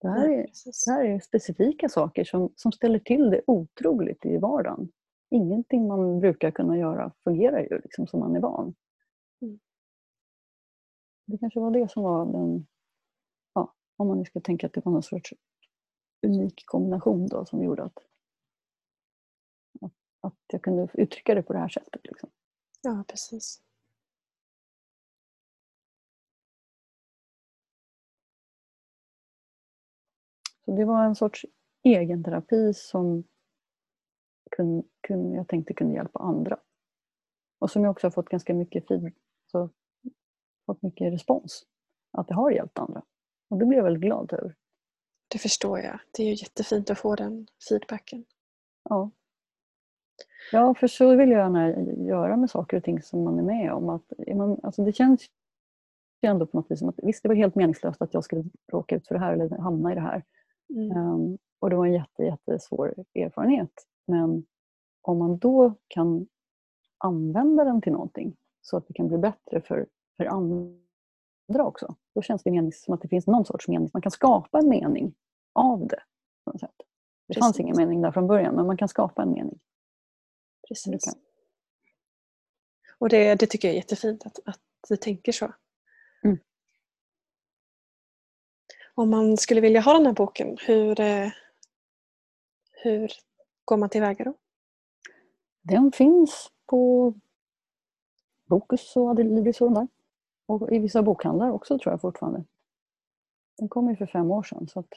Det, 0.00 0.08
här 0.08 0.28
är, 0.28 0.46
det 0.86 0.92
här 0.92 1.04
är 1.04 1.20
specifika 1.20 1.88
saker 1.88 2.24
som, 2.24 2.52
som 2.56 2.72
ställer 2.72 2.98
till 2.98 3.30
det 3.30 3.42
otroligt 3.46 4.26
i 4.26 4.38
vardagen. 4.38 4.88
Ingenting 5.32 5.86
man 5.86 6.20
brukar 6.20 6.50
kunna 6.50 6.78
göra 6.78 7.12
fungerar 7.24 7.60
ju 7.60 7.78
liksom 7.78 8.06
som 8.06 8.20
man 8.20 8.36
är 8.36 8.40
van. 8.40 8.74
Mm. 9.42 9.60
Det 11.26 11.38
kanske 11.38 11.60
var 11.60 11.70
det 11.70 11.90
som 11.90 12.02
var 12.02 12.26
den, 12.26 12.66
ja, 13.54 13.74
om 13.96 14.08
man 14.08 14.18
nu 14.18 14.24
ska 14.24 14.40
tänka 14.40 14.66
att 14.66 14.72
det 14.72 14.84
var 14.84 14.92
någon 14.92 15.02
sorts 15.02 15.34
unik 16.26 16.62
kombination 16.66 17.26
då 17.26 17.44
som 17.44 17.62
gjorde 17.62 17.82
att, 17.84 17.98
att, 19.80 19.92
att 20.20 20.38
jag 20.46 20.62
kunde 20.62 20.88
uttrycka 20.94 21.34
det 21.34 21.42
på 21.42 21.52
det 21.52 21.58
här 21.58 21.68
sättet. 21.68 22.00
Liksom. 22.04 22.30
Ja, 22.82 23.04
precis. 23.08 23.62
Så 30.64 30.76
det 30.76 30.84
var 30.84 31.04
en 31.04 31.14
sorts 31.14 31.46
egenterapi 31.82 32.74
som 32.74 33.24
kun, 34.56 34.82
kun, 35.00 35.32
jag 35.32 35.48
tänkte 35.48 35.74
kunde 35.74 35.94
hjälpa 35.94 36.18
andra. 36.18 36.58
Och 37.58 37.70
som 37.70 37.84
jag 37.84 37.90
också 37.90 38.06
har 38.06 38.12
fått 38.12 38.28
ganska 38.28 38.54
mycket 38.54 38.88
feed, 38.88 39.12
så, 39.46 39.70
fått 40.66 40.82
mycket 40.82 41.12
respons. 41.12 41.66
Att 42.12 42.28
det 42.28 42.34
har 42.34 42.50
hjälpt 42.50 42.78
andra. 42.78 43.02
Och 43.50 43.58
det 43.58 43.66
blev 43.66 43.76
jag 43.76 43.84
väldigt 43.84 44.02
glad 44.02 44.32
över. 44.32 44.56
Det 45.28 45.38
förstår 45.38 45.78
jag. 45.78 45.98
Det 46.16 46.22
är 46.22 46.26
ju 46.26 46.34
jättefint 46.34 46.90
att 46.90 46.98
få 46.98 47.14
den 47.16 47.46
feedbacken. 47.68 48.24
Ja. 48.84 49.10
Ja, 50.52 50.74
för 50.74 50.86
så 50.86 51.16
vill 51.16 51.30
jag 51.30 51.38
gärna 51.38 51.70
göra 52.08 52.36
med 52.36 52.50
saker 52.50 52.76
och 52.76 52.84
ting 52.84 53.02
som 53.02 53.24
man 53.24 53.38
är 53.38 53.42
med 53.42 53.72
om. 53.72 53.88
Att 53.88 54.12
man, 54.36 54.60
alltså 54.62 54.84
det 54.84 54.92
känns 54.92 55.20
ju 56.22 56.28
ändå 56.28 56.46
på 56.46 56.56
något 56.56 56.70
vis 56.70 56.78
som 56.78 56.88
att 56.88 56.98
visst, 57.02 57.22
det 57.22 57.28
var 57.28 57.36
helt 57.36 57.54
meningslöst 57.54 58.02
att 58.02 58.14
jag 58.14 58.24
skulle 58.24 58.44
råka 58.72 58.96
ut 58.96 59.08
för 59.08 59.14
det 59.14 59.20
här 59.20 59.32
eller 59.32 59.58
hamna 59.58 59.92
i 59.92 59.94
det 59.94 60.00
här. 60.00 60.24
Mm. 60.74 60.96
Um, 60.96 61.38
och 61.58 61.70
det 61.70 61.76
var 61.76 61.86
en 61.86 61.92
jätte, 61.92 62.22
jättesvår 62.22 62.94
erfarenhet. 63.14 63.72
Men 64.06 64.46
om 65.02 65.18
man 65.18 65.38
då 65.38 65.74
kan 65.88 66.26
använda 66.98 67.64
den 67.64 67.80
till 67.80 67.92
någonting 67.92 68.36
så 68.60 68.76
att 68.76 68.88
det 68.88 68.94
kan 68.94 69.08
bli 69.08 69.18
bättre 69.18 69.60
för, 69.60 69.86
för 70.16 70.24
andra 70.24 71.64
också. 71.64 71.94
Då 72.14 72.22
känns 72.22 72.42
det 72.42 72.50
menings, 72.50 72.82
som 72.82 72.94
att 72.94 73.00
det 73.00 73.08
finns 73.08 73.26
någon 73.26 73.44
sorts 73.44 73.68
mening. 73.68 73.90
Man 73.92 74.02
kan 74.02 74.12
skapa 74.12 74.58
en 74.58 74.68
mening 74.68 75.14
av 75.52 75.86
det. 75.86 76.02
På 76.44 76.50
något 76.50 76.60
sätt. 76.60 76.74
Det 77.28 77.38
fanns 77.38 77.60
ingen 77.60 77.76
mening 77.76 78.02
där 78.02 78.12
från 78.12 78.26
början 78.26 78.54
men 78.54 78.66
man 78.66 78.76
kan 78.76 78.88
skapa 78.88 79.22
en 79.22 79.32
mening. 79.32 79.60
Precis. 80.68 81.16
Och 82.98 83.08
det, 83.08 83.34
det 83.34 83.46
tycker 83.46 83.68
jag 83.68 83.72
är 83.72 83.76
jättefint 83.76 84.26
att, 84.26 84.38
att 84.44 84.60
du 84.88 84.96
tänker 84.96 85.32
så. 85.32 85.54
Mm. 86.24 86.38
Om 88.94 89.10
man 89.10 89.36
skulle 89.36 89.60
vilja 89.60 89.80
ha 89.80 89.92
den 89.92 90.06
här 90.06 90.12
boken, 90.12 90.56
hur, 90.66 91.00
eh, 91.00 91.28
hur 92.70 93.12
går 93.72 93.76
man 93.76 93.88
tillväga 93.88 94.24
då? 94.24 94.34
Den 95.62 95.92
finns 95.92 96.50
på 96.66 97.14
Bokus 98.44 98.96
och 98.96 99.10
Adlibris 99.10 99.60
och 99.60 99.72
där. 99.72 99.88
Och 100.46 100.72
i 100.72 100.78
vissa 100.78 101.02
bokhandlar 101.02 101.50
också 101.50 101.78
tror 101.78 101.92
jag 101.92 102.00
fortfarande. 102.00 102.44
Den 103.58 103.68
kom 103.68 103.90
ju 103.90 103.96
för 103.96 104.06
fem 104.06 104.30
år 104.30 104.42
sedan. 104.42 104.68
Så 104.68 104.80
att, 104.80 104.88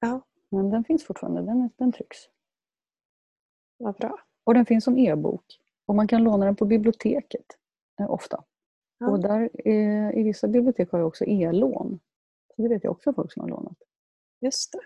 ja. 0.00 0.20
Men 0.48 0.70
den 0.70 0.84
finns 0.84 1.04
fortfarande, 1.04 1.42
den, 1.42 1.70
den 1.76 1.92
trycks. 1.92 2.18
Vad 3.76 3.94
bra. 3.94 4.18
Och 4.44 4.54
den 4.54 4.66
finns 4.66 4.84
som 4.84 4.98
e-bok. 4.98 5.44
Och 5.86 5.94
man 5.94 6.08
kan 6.08 6.24
låna 6.24 6.44
den 6.44 6.56
på 6.56 6.64
biblioteket 6.64 7.46
eh, 8.00 8.10
ofta. 8.10 8.44
Ja. 8.98 9.10
Och 9.10 9.20
där, 9.20 9.50
eh, 9.64 10.18
i 10.18 10.22
vissa 10.22 10.48
bibliotek 10.48 10.92
har 10.92 10.98
jag 10.98 11.08
också 11.08 11.24
e-lån. 11.24 12.00
Så 12.56 12.62
det 12.62 12.68
vet 12.68 12.84
jag 12.84 12.90
också 12.90 13.12
folk 13.12 13.32
som 13.32 13.40
har 13.42 13.48
lånat. 13.48 13.78
Just 14.40 14.72
det. 14.72 14.80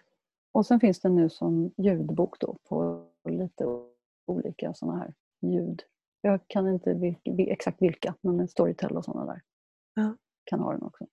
Och 0.52 0.66
sen 0.66 0.80
finns 0.80 1.01
den 1.01 1.14
nu 1.14 1.30
som 1.30 1.72
ljudbok 1.76 2.40
då 2.40 2.56
på 2.68 3.10
lite 3.28 3.64
olika 4.26 4.74
sådana 4.74 4.98
här 4.98 5.14
ljud. 5.40 5.82
Jag 6.20 6.40
kan 6.47 6.68
inte 6.68 6.94
vilka, 6.94 7.52
exakt 7.52 7.82
vilka, 7.82 8.14
men 8.20 8.48
Storytel 8.48 8.97
och 8.97 9.05
sådana 9.05 9.32
där. 9.32 9.42
Ja. 9.94 10.16
kan 10.44 10.60
ha 10.60 10.72
den 10.72 10.82
också. 10.82 11.06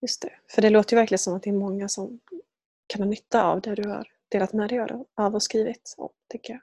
Just 0.00 0.22
det. 0.22 0.32
För 0.50 0.62
det 0.62 0.70
låter 0.70 0.96
ju 0.96 1.00
verkligen 1.00 1.18
som 1.18 1.34
att 1.34 1.42
det 1.42 1.50
är 1.50 1.54
många 1.54 1.88
som 1.88 2.20
kan 2.86 3.02
ha 3.02 3.10
nytta 3.10 3.44
av 3.44 3.60
det 3.60 3.74
du 3.74 3.88
har 3.88 4.08
delat 4.28 4.52
med 4.52 4.68
dig 4.68 5.04
av 5.14 5.34
och 5.34 5.42
skrivit 5.42 5.94
om, 5.96 6.08
tycker 6.28 6.52
jag. 6.52 6.62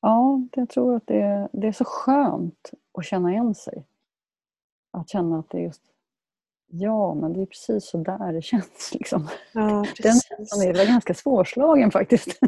Ja, 0.00 0.40
jag 0.52 0.68
tror 0.68 0.96
att 0.96 1.06
det 1.06 1.20
är, 1.20 1.48
det 1.52 1.66
är 1.66 1.72
så 1.72 1.84
skönt 1.84 2.70
att 2.98 3.04
känna 3.04 3.32
igen 3.32 3.54
sig. 3.54 3.86
Att 4.90 5.08
känna 5.08 5.38
att 5.38 5.50
det 5.50 5.58
är 5.58 5.62
just 5.62 5.82
Ja, 6.70 7.14
men 7.14 7.32
det 7.32 7.42
är 7.42 7.46
precis 7.46 7.90
så 7.90 7.98
där 7.98 8.32
det 8.32 8.42
känns. 8.42 8.90
Liksom. 8.94 9.28
Ja, 9.52 9.84
Den 10.02 10.20
känslan 10.20 10.62
är 10.62 10.86
ganska 10.86 11.14
svårslagen 11.14 11.90
faktiskt. 11.90 12.28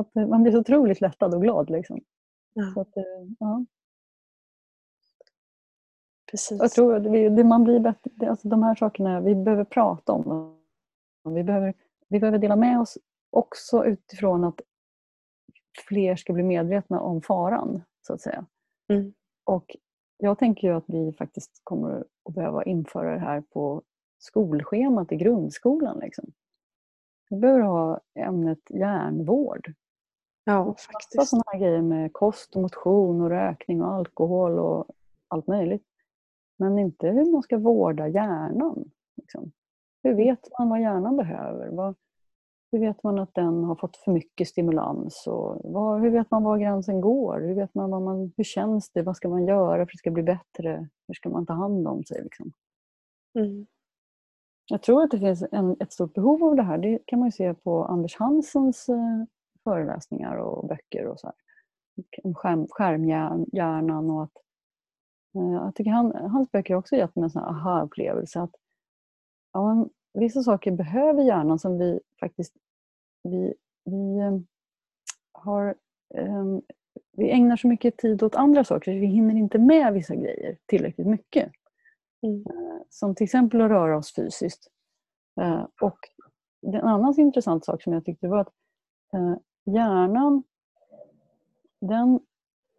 att 0.00 0.14
man 0.14 0.42
blir 0.42 0.52
så 0.52 0.58
otroligt 0.58 1.00
lättad 1.00 1.34
och 1.34 1.42
glad. 1.42 1.70
Liksom. 1.70 2.00
Ja. 2.52 2.72
Så 2.74 2.80
att, 2.80 2.92
ja. 3.38 3.64
Precis. 6.30 6.58
Jag 6.60 6.70
tror 6.70 6.94
att 6.94 7.06
vi, 7.06 7.28
det 7.28 7.44
man 7.44 7.64
blir 7.64 7.80
bättre, 7.80 8.30
alltså 8.30 8.48
de 8.48 8.62
här 8.62 8.74
sakerna, 8.74 9.20
vi 9.20 9.34
behöver 9.34 9.64
prata 9.64 10.12
om 10.12 10.22
dem. 10.22 10.60
Vi 11.34 11.44
behöver, 11.44 11.74
vi 12.08 12.20
behöver 12.20 12.38
dela 12.38 12.56
med 12.56 12.80
oss 12.80 12.98
också 13.30 13.84
utifrån 13.84 14.44
att 14.44 14.60
fler 15.88 16.16
ska 16.16 16.32
bli 16.32 16.42
medvetna 16.42 17.00
om 17.00 17.22
faran, 17.22 17.82
så 18.02 18.12
att 18.12 18.20
säga. 18.20 18.46
Mm. 18.88 19.14
Och 19.44 19.76
jag 20.16 20.38
tänker 20.38 20.68
ju 20.68 20.74
att 20.74 20.84
vi 20.86 21.12
faktiskt 21.12 21.60
kommer 21.64 22.04
att 22.24 22.34
behöva 22.34 22.64
införa 22.64 23.14
det 23.14 23.20
här 23.20 23.40
på 23.40 23.82
skolschemat 24.18 25.12
i 25.12 25.16
grundskolan. 25.16 25.98
Liksom. 25.98 26.32
Vi 27.30 27.36
behöver 27.36 27.60
ha 27.60 28.00
ämnet 28.14 28.70
hjärnvård. 28.70 29.72
Ja, 30.44 30.74
faktiskt. 30.78 31.28
sådana 31.28 31.44
här 31.46 31.58
grejer 31.58 31.82
med 31.82 32.12
kost 32.12 32.56
och 32.56 32.62
motion 32.62 33.20
och 33.20 33.30
rökning 33.30 33.82
och 33.82 33.92
alkohol 33.92 34.58
och 34.58 34.86
allt 35.28 35.46
möjligt. 35.46 35.86
Men 36.56 36.78
inte 36.78 37.08
hur 37.08 37.32
man 37.32 37.42
ska 37.42 37.58
vårda 37.58 38.08
hjärnan. 38.08 38.90
Liksom. 39.16 39.52
Hur 40.02 40.14
vet 40.14 40.48
man 40.58 40.68
vad 40.68 40.80
hjärnan 40.80 41.16
behöver? 41.16 41.68
Vad, 41.68 41.94
hur 42.74 42.80
vet 42.80 43.02
man 43.02 43.18
att 43.18 43.34
den 43.34 43.64
har 43.64 43.74
fått 43.74 43.96
för 43.96 44.12
mycket 44.12 44.48
stimulans? 44.48 45.26
Och 45.26 45.60
vad, 45.64 46.00
hur 46.00 46.10
vet 46.10 46.30
man 46.30 46.42
var 46.42 46.58
gränsen 46.58 47.00
går? 47.00 47.40
Hur, 47.40 47.54
vet 47.54 47.74
man 47.74 47.90
vad 47.90 48.02
man, 48.02 48.32
hur 48.36 48.44
känns 48.44 48.90
det? 48.90 49.02
Vad 49.02 49.16
ska 49.16 49.28
man 49.28 49.46
göra 49.46 49.76
för 49.76 49.82
att 49.82 49.88
det 49.88 49.98
ska 49.98 50.10
bli 50.10 50.22
bättre? 50.22 50.88
Hur 51.08 51.14
ska 51.14 51.28
man 51.28 51.46
ta 51.46 51.52
hand 51.52 51.88
om 51.88 52.04
sig? 52.04 52.22
Liksom? 52.22 52.52
Mm. 53.38 53.66
Jag 54.66 54.82
tror 54.82 55.02
att 55.02 55.10
det 55.10 55.18
finns 55.18 55.44
en, 55.52 55.76
ett 55.80 55.92
stort 55.92 56.14
behov 56.14 56.44
av 56.44 56.56
det 56.56 56.62
här. 56.62 56.78
Det 56.78 56.98
kan 57.06 57.18
man 57.18 57.32
se 57.32 57.54
på 57.54 57.84
Anders 57.84 58.16
Hansens 58.16 58.88
eh, 58.88 59.24
föreläsningar 59.64 60.36
och 60.36 60.68
böcker. 60.68 61.06
och 61.06 61.20
så 61.20 61.26
här. 61.26 61.36
Om 62.22 62.34
skärm, 62.34 62.66
skärmhjärnan 62.70 64.10
och 64.10 64.22
att 64.22 64.36
eh, 65.34 65.52
jag 65.52 65.74
tycker 65.74 65.90
han, 65.90 66.14
hans 66.30 66.52
böcker 66.52 66.74
har 66.74 66.78
också 66.78 66.96
gett 66.96 67.16
mig 67.16 67.30
en 67.34 67.42
aha-upplevelse. 67.42 68.40
Att, 68.40 68.54
ja, 69.52 69.88
vissa 70.14 70.42
saker 70.42 70.70
behöver 70.70 71.22
hjärnan 71.22 71.58
som 71.58 71.78
vi 71.78 72.00
faktiskt 72.20 72.54
vi, 73.24 73.54
vi, 73.84 74.18
eh, 74.18 74.38
har, 75.32 75.74
um, 76.14 76.62
vi 77.16 77.30
ägnar 77.30 77.56
så 77.56 77.68
mycket 77.68 77.96
tid 77.96 78.22
åt 78.22 78.34
andra 78.34 78.64
saker 78.64 78.92
så 78.92 78.98
vi 78.98 79.06
hinner 79.06 79.34
inte 79.34 79.58
med 79.58 79.92
vissa 79.92 80.14
grejer 80.14 80.58
tillräckligt 80.66 81.06
mycket. 81.06 81.52
Mm. 82.22 82.36
Uh, 82.36 82.82
som 82.88 83.14
till 83.14 83.24
exempel 83.24 83.60
att 83.60 83.70
röra 83.70 83.98
oss 83.98 84.14
fysiskt. 84.14 84.70
Uh, 85.40 85.66
och 85.80 85.98
en 86.66 86.74
annan 86.74 87.14
intressant 87.20 87.64
sak 87.64 87.82
som 87.82 87.92
jag 87.92 88.04
tyckte 88.04 88.28
var 88.28 88.40
att 88.40 88.52
hjärnan 89.64 90.42
den, 91.80 92.20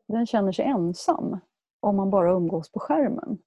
den 0.07 0.25
känner 0.25 0.51
sig 0.51 0.65
ensam 0.65 1.39
om 1.79 1.95
man 1.95 2.09
bara 2.09 2.31
umgås 2.31 2.71
på 2.71 2.79
skärmen. 2.79 3.37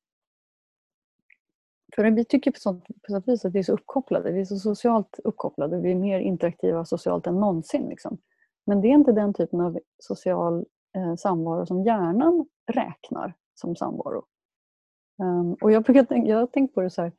För 1.99 2.11
vi 2.11 2.25
tycker 2.25 2.51
på 2.51 2.59
sånt, 2.61 2.85
på 2.87 3.13
sånt 3.13 3.29
vis 3.29 3.45
att 3.45 3.55
vi 3.55 3.59
är 3.59 3.63
så 3.63 3.73
uppkopplade. 3.73 4.33
Vi 4.33 4.41
är 4.41 4.45
så 4.45 4.57
socialt 4.57 5.21
uppkopplade. 5.25 5.81
Vi 5.81 5.91
är 5.91 5.95
mer 5.95 6.21
interaktiva 6.21 6.85
socialt 6.85 7.27
än 7.27 7.41
någonsin. 7.41 7.89
Liksom. 7.89 8.19
Men 8.67 8.81
det 8.81 8.89
är 8.89 8.93
inte 8.93 9.13
den 9.13 9.35
typen 9.35 9.61
av 9.61 9.79
social 9.99 10.67
eh, 10.97 11.15
samvaro 11.15 11.67
som 11.67 11.83
hjärnan 11.85 12.47
räknar 12.67 13.35
som 13.55 13.77
samvaro. 13.77 14.25
Um, 15.23 15.55
och 15.55 15.73
jag, 15.73 15.83
brukar, 15.83 16.17
jag 16.17 16.39
har 16.39 16.47
tänkt 16.47 16.75
på 16.75 16.81
det 16.81 16.91
så 16.91 17.03
här. 17.03 17.13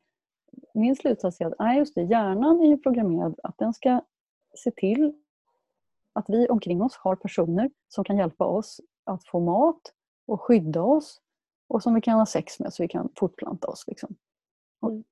Min 0.74 0.96
slutsats 0.96 1.40
är 1.40 1.46
att 1.46 1.58
nej, 1.58 1.78
just 1.78 1.94
det, 1.94 2.02
hjärnan 2.02 2.60
är 2.60 2.66
ju 2.66 2.76
programmerad 2.76 3.40
att 3.42 3.58
den 3.58 3.74
ska 3.74 4.00
se 4.54 4.70
till 4.70 5.14
att 6.12 6.24
vi 6.28 6.48
omkring 6.48 6.82
oss 6.82 6.96
har 6.96 7.16
personer 7.16 7.70
som 7.88 8.04
kan 8.04 8.16
hjälpa 8.16 8.44
oss 8.44 8.80
att 9.04 9.26
få 9.26 9.40
mat 9.40 9.80
och 10.26 10.40
skydda 10.40 10.82
oss 10.82 11.20
och 11.68 11.82
som 11.82 11.94
vi 11.94 12.00
kan 12.00 12.18
ha 12.18 12.26
sex 12.26 12.60
med 12.60 12.72
så 12.72 12.82
vi 12.82 12.88
kan 12.88 13.08
fortplanta 13.16 13.66
oss. 13.66 13.84
Liksom. 13.86 14.16
Mm. 14.82 15.04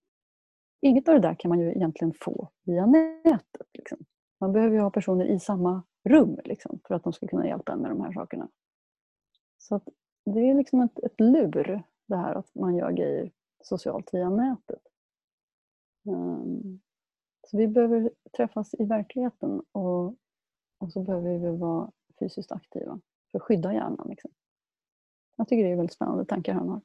Inget 0.81 1.09
av 1.09 1.15
det 1.15 1.21
där 1.21 1.35
kan 1.35 1.49
man 1.49 1.61
ju 1.61 1.73
egentligen 1.73 2.15
få 2.21 2.49
via 2.63 2.87
nätet. 2.87 3.67
Liksom. 3.75 3.99
Man 4.41 4.53
behöver 4.53 4.75
ju 4.75 4.81
ha 4.81 4.91
personer 4.91 5.25
i 5.25 5.41
samma 5.41 5.83
rum 6.05 6.41
liksom, 6.45 6.81
för 6.89 6.95
att 6.95 7.05
de 7.05 7.13
ska 7.13 7.29
kunna 7.29 7.47
hjälpa 7.47 7.73
en 7.73 7.81
med 7.81 7.91
de 7.91 8.01
här 8.01 8.13
sakerna. 8.13 8.49
Så 9.59 9.81
det 10.25 10.41
är 10.41 10.55
liksom 10.55 10.81
ett, 10.81 10.99
ett 10.99 11.21
lur 11.21 11.83
det 12.07 12.17
här 12.17 12.35
att 12.35 12.55
man 12.55 12.77
gör 12.77 12.93
grejer 12.93 13.33
socialt 13.63 14.15
via 14.15 14.31
nätet. 14.31 14.83
Um, 16.05 16.81
så 17.47 17.57
vi 17.57 17.69
behöver 17.69 18.11
träffas 18.37 18.75
i 18.75 18.85
verkligheten 18.85 19.63
och, 19.73 20.07
och 20.79 20.93
så 20.93 21.03
behöver 21.03 21.39
vi 21.39 21.57
vara 21.57 21.91
fysiskt 22.19 22.53
aktiva 22.53 23.01
för 23.31 23.39
att 23.39 23.43
skydda 23.43 23.73
hjärnan. 23.73 24.09
Liksom. 24.09 24.31
Jag 25.37 25.49
tycker 25.49 25.65
det 25.65 25.71
är 25.71 25.77
väldigt 25.77 25.95
spännande 25.95 26.25
tankar 26.25 26.55
han 26.55 26.69
har. 26.69 26.81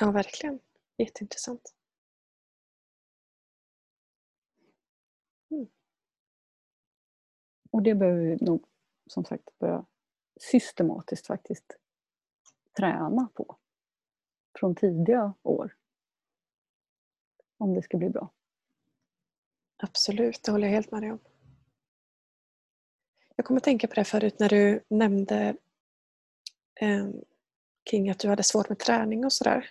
Ja, 0.00 0.10
verkligen. 0.10 0.58
Jätteintressant. 0.98 1.74
Och 7.78 7.84
det 7.84 7.94
behöver 7.94 8.20
vi 8.20 8.36
nog 8.40 8.64
som 9.06 9.24
sagt 9.24 9.58
börja 9.58 9.84
systematiskt 10.40 11.26
faktiskt 11.26 11.76
träna 12.76 13.28
på. 13.34 13.56
Från 14.58 14.74
tidiga 14.74 15.34
år. 15.42 15.76
Om 17.58 17.74
det 17.74 17.82
ska 17.82 17.96
bli 17.96 18.10
bra. 18.10 18.30
Absolut, 19.76 20.42
det 20.42 20.52
håller 20.52 20.66
jag 20.66 20.74
helt 20.74 20.90
med 20.90 21.02
dig 21.02 21.12
om. 21.12 21.18
Jag 23.36 23.46
kommer 23.46 23.60
att 23.60 23.64
tänka 23.64 23.88
på 23.88 23.94
det 23.94 24.04
förut 24.04 24.38
när 24.38 24.48
du 24.48 24.80
nämnde 24.88 25.56
eh, 26.80 27.08
kring 27.90 28.10
att 28.10 28.18
du 28.18 28.28
hade 28.28 28.42
svårt 28.42 28.68
med 28.68 28.78
träning 28.78 29.24
och 29.24 29.32
sådär. 29.32 29.70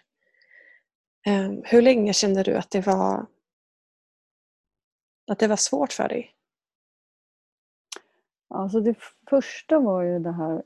Eh, 1.26 1.52
hur 1.64 1.82
länge 1.82 2.14
kände 2.14 2.44
du 2.44 2.56
att 2.58 2.72
det 2.72 2.82
var 2.82 3.26
att 5.28 5.40
det 5.40 5.48
var 5.48 5.56
svårt 5.56 5.94
för 5.94 6.10
dig? 6.10 6.37
Alltså 8.58 8.80
det 8.80 8.96
första 9.30 9.80
var 9.80 10.02
ju 10.02 10.20
det 10.20 10.32
här, 10.32 10.64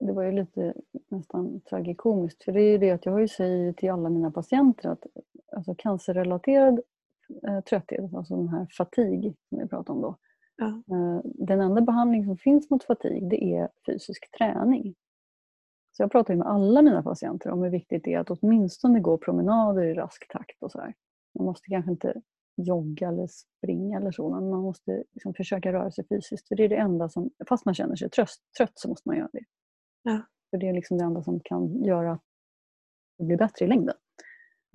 det 0.00 0.12
var 0.12 0.22
ju 0.22 0.32
lite 0.32 0.74
nästan 1.08 1.60
tragikomiskt. 1.60 2.44
För 2.44 2.52
det 2.52 2.60
är 2.60 2.70
ju 2.70 2.78
det 2.78 2.90
att 2.90 3.06
jag 3.06 3.12
har 3.12 3.20
ju 3.20 3.28
sagt 3.28 3.78
till 3.78 3.90
alla 3.90 4.08
mina 4.08 4.30
patienter 4.30 4.88
att 4.88 5.06
alltså 5.52 5.74
cancerrelaterad 5.78 6.80
eh, 7.42 7.60
trötthet, 7.60 8.14
alltså 8.14 8.36
den 8.36 8.48
här 8.48 8.66
fatig 8.76 9.34
som 9.48 9.58
vi 9.58 9.68
pratade 9.68 9.96
om 9.96 10.02
då. 10.02 10.16
Ja. 10.56 10.66
Eh, 10.66 11.20
den 11.24 11.60
enda 11.60 11.80
behandling 11.80 12.24
som 12.24 12.36
finns 12.36 12.70
mot 12.70 12.84
fatig 12.84 13.30
det 13.30 13.44
är 13.44 13.68
fysisk 13.86 14.30
träning. 14.38 14.94
Så 15.92 16.02
jag 16.02 16.12
pratar 16.12 16.34
med 16.34 16.46
alla 16.46 16.82
mina 16.82 17.02
patienter 17.02 17.50
om 17.50 17.62
hur 17.62 17.70
viktigt 17.70 18.04
det 18.04 18.14
är 18.14 18.18
att 18.18 18.30
åtminstone 18.30 19.00
gå 19.00 19.18
promenader 19.18 19.84
i 19.84 19.94
rask 19.94 20.32
takt 20.32 20.62
och 20.62 20.72
så 20.72 20.80
här. 20.80 20.94
Man 21.34 21.44
måste 21.44 21.70
kanske 21.70 21.90
inte 21.90 22.22
jogga 22.56 23.08
eller 23.08 23.26
springa 23.26 23.98
eller 23.98 24.10
så. 24.10 24.28
Men 24.28 24.50
man 24.50 24.62
måste 24.62 25.04
liksom 25.12 25.34
försöka 25.34 25.72
röra 25.72 25.90
sig 25.90 26.06
fysiskt. 26.08 26.48
För 26.48 26.56
det 26.56 26.64
är 26.64 26.68
det 26.68 26.76
enda 26.76 27.08
som, 27.08 27.30
fast 27.48 27.64
man 27.64 27.74
känner 27.74 27.96
sig 27.96 28.10
tröst, 28.10 28.42
trött 28.58 28.72
så 28.74 28.88
måste 28.88 29.08
man 29.08 29.16
göra 29.16 29.28
det. 29.32 29.44
Ja. 30.02 30.20
För 30.50 30.58
det 30.58 30.68
är 30.68 30.72
liksom 30.72 30.98
det 30.98 31.04
enda 31.04 31.22
som 31.22 31.40
kan 31.40 31.84
göra 31.84 32.12
att 32.12 32.22
det 33.18 33.24
blir 33.24 33.36
bättre 33.36 33.64
i 33.64 33.68
längden. 33.68 33.94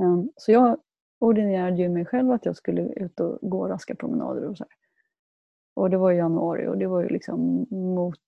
Um, 0.03 0.31
så 0.35 0.51
jag 0.51 0.77
ordinerade 1.19 1.77
ju 1.77 1.89
mig 1.89 2.05
själv 2.05 2.31
att 2.31 2.45
jag 2.45 2.55
skulle 2.55 2.81
ut 2.81 3.19
och 3.19 3.39
gå 3.41 3.67
raska 3.67 3.95
promenader 3.95 4.43
och 4.43 4.57
så 4.57 4.63
här. 4.63 4.80
Och 5.73 5.89
det 5.89 5.97
var 5.97 6.11
i 6.11 6.17
januari 6.17 6.67
och 6.67 6.77
det 6.77 6.87
var 6.87 7.01
ju 7.01 7.09
liksom 7.09 7.67
mot 7.69 8.19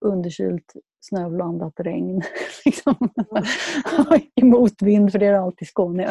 underkylt 0.00 0.72
snöblandat 1.00 1.72
regn. 1.76 2.22
liksom. 2.64 2.94
I 4.34 4.44
motvind, 4.44 5.12
för 5.12 5.18
det 5.18 5.26
är 5.26 5.32
alltid 5.32 5.68
Skåne. 5.68 6.04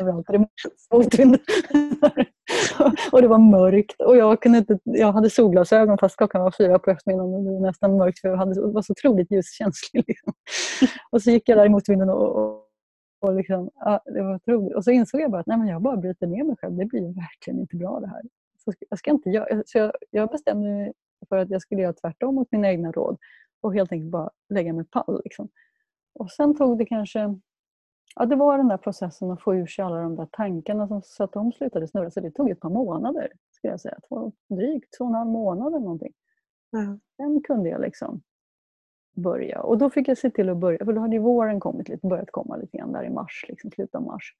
Överallt 0.00 0.28
är 0.28 0.38
det 0.38 0.48
motvind. 0.90 1.38
och 3.12 3.22
det 3.22 3.28
var 3.28 3.38
mörkt 3.38 4.00
och 4.00 4.16
jag, 4.16 4.42
kunde 4.42 4.58
inte, 4.58 4.78
jag 4.84 5.12
hade 5.12 5.30
solglasögon 5.30 5.98
fast 5.98 6.16
klockan 6.16 6.42
var 6.42 6.54
fyra 6.58 6.78
på 6.78 6.90
eftermiddagen 6.90 7.34
och 7.34 7.44
det 7.44 7.50
var 7.50 7.60
nästan 7.60 7.96
mörkt 7.96 8.18
för 8.18 8.28
jag 8.28 8.36
hade, 8.36 8.60
var 8.60 8.82
så 8.82 8.92
otroligt 8.92 9.30
ljuskänslig. 9.30 10.04
Liksom. 10.06 10.32
och 11.10 11.22
så 11.22 11.30
gick 11.30 11.48
jag 11.48 11.58
där 11.58 11.66
i 11.66 11.68
motvinden 11.68 12.10
och, 12.10 12.36
och, 12.36 12.62
och 13.20 13.34
liksom, 13.34 13.70
ja, 13.74 14.00
det 14.04 14.22
var 14.22 14.34
otroligt. 14.34 14.76
Och 14.76 14.84
så 14.84 14.90
insåg 14.90 15.20
jag 15.20 15.30
bara 15.30 15.40
att 15.40 15.46
nej, 15.46 15.58
men 15.58 15.68
jag 15.68 15.82
bara 15.82 15.96
bryter 15.96 16.26
ner 16.26 16.44
mig 16.44 16.56
själv. 16.60 16.76
Det 16.76 16.84
blir 16.84 17.14
verkligen 17.14 17.60
inte 17.60 17.76
bra 17.76 18.00
det 18.00 18.08
här. 18.08 18.22
Så 18.66 18.72
jag, 18.90 18.98
ska 18.98 19.10
inte 19.10 19.30
göra, 19.30 19.62
så 19.66 19.78
jag, 19.78 19.92
jag 20.10 20.30
bestämde 20.30 20.68
mig 20.68 20.92
för 21.28 21.38
att 21.38 21.50
jag 21.50 21.62
skulle 21.62 21.82
göra 21.82 21.92
tvärtom 21.92 22.34
mot 22.34 22.52
mina 22.52 22.68
egna 22.68 22.92
råd 22.92 23.18
och 23.60 23.74
helt 23.74 23.92
enkelt 23.92 24.10
bara 24.10 24.30
lägga 24.48 24.72
mig 24.72 24.84
pall. 24.84 25.20
Liksom. 25.24 25.48
och 26.14 26.30
sen 26.30 26.56
tog 26.56 26.78
det 26.78 26.86
kanske 26.86 27.38
Ja, 28.18 28.26
det 28.26 28.36
var 28.36 28.58
den 28.58 28.68
där 28.68 28.76
processen 28.76 29.30
att 29.30 29.42
få 29.42 29.54
ur 29.54 29.66
sig 29.66 29.84
alla 29.84 30.00
de 30.00 30.16
där 30.16 30.28
tankarna 30.32 30.88
som, 30.88 31.02
så 31.04 31.24
att 31.24 31.32
de 31.32 31.52
slutade 31.52 31.88
snurra. 31.88 32.10
Så 32.10 32.20
det 32.20 32.30
tog 32.30 32.50
ett 32.50 32.60
par 32.60 32.70
månader, 32.70 33.32
ska 33.50 33.68
jag 33.68 33.80
säga. 33.80 33.98
Två, 34.08 34.32
drygt 34.48 34.98
två 34.98 35.04
och 35.04 35.10
en 35.10 35.14
halv 35.14 35.30
månad 35.30 35.66
eller 35.66 35.80
någonting. 35.80 36.12
Ja. 36.70 36.98
Sen 37.16 37.42
kunde 37.42 37.68
jag 37.68 37.80
liksom 37.80 38.22
börja. 39.16 39.60
Och 39.62 39.78
då 39.78 39.90
fick 39.90 40.08
jag 40.08 40.18
se 40.18 40.30
till 40.30 40.48
att 40.48 40.56
börja, 40.56 40.84
för 40.84 40.92
då 40.92 41.00
hade 41.00 41.16
ju 41.16 41.22
våren 41.22 41.60
kommit 41.60 41.88
lite, 41.88 42.06
börjat 42.06 42.30
komma 42.30 42.56
lite 42.56 42.76
grann 42.76 42.92
där 42.92 43.04
i 43.04 43.10
mars, 43.10 43.44
liksom, 43.48 43.70
slutet 43.70 43.94
av 43.94 44.02
mars. 44.02 44.34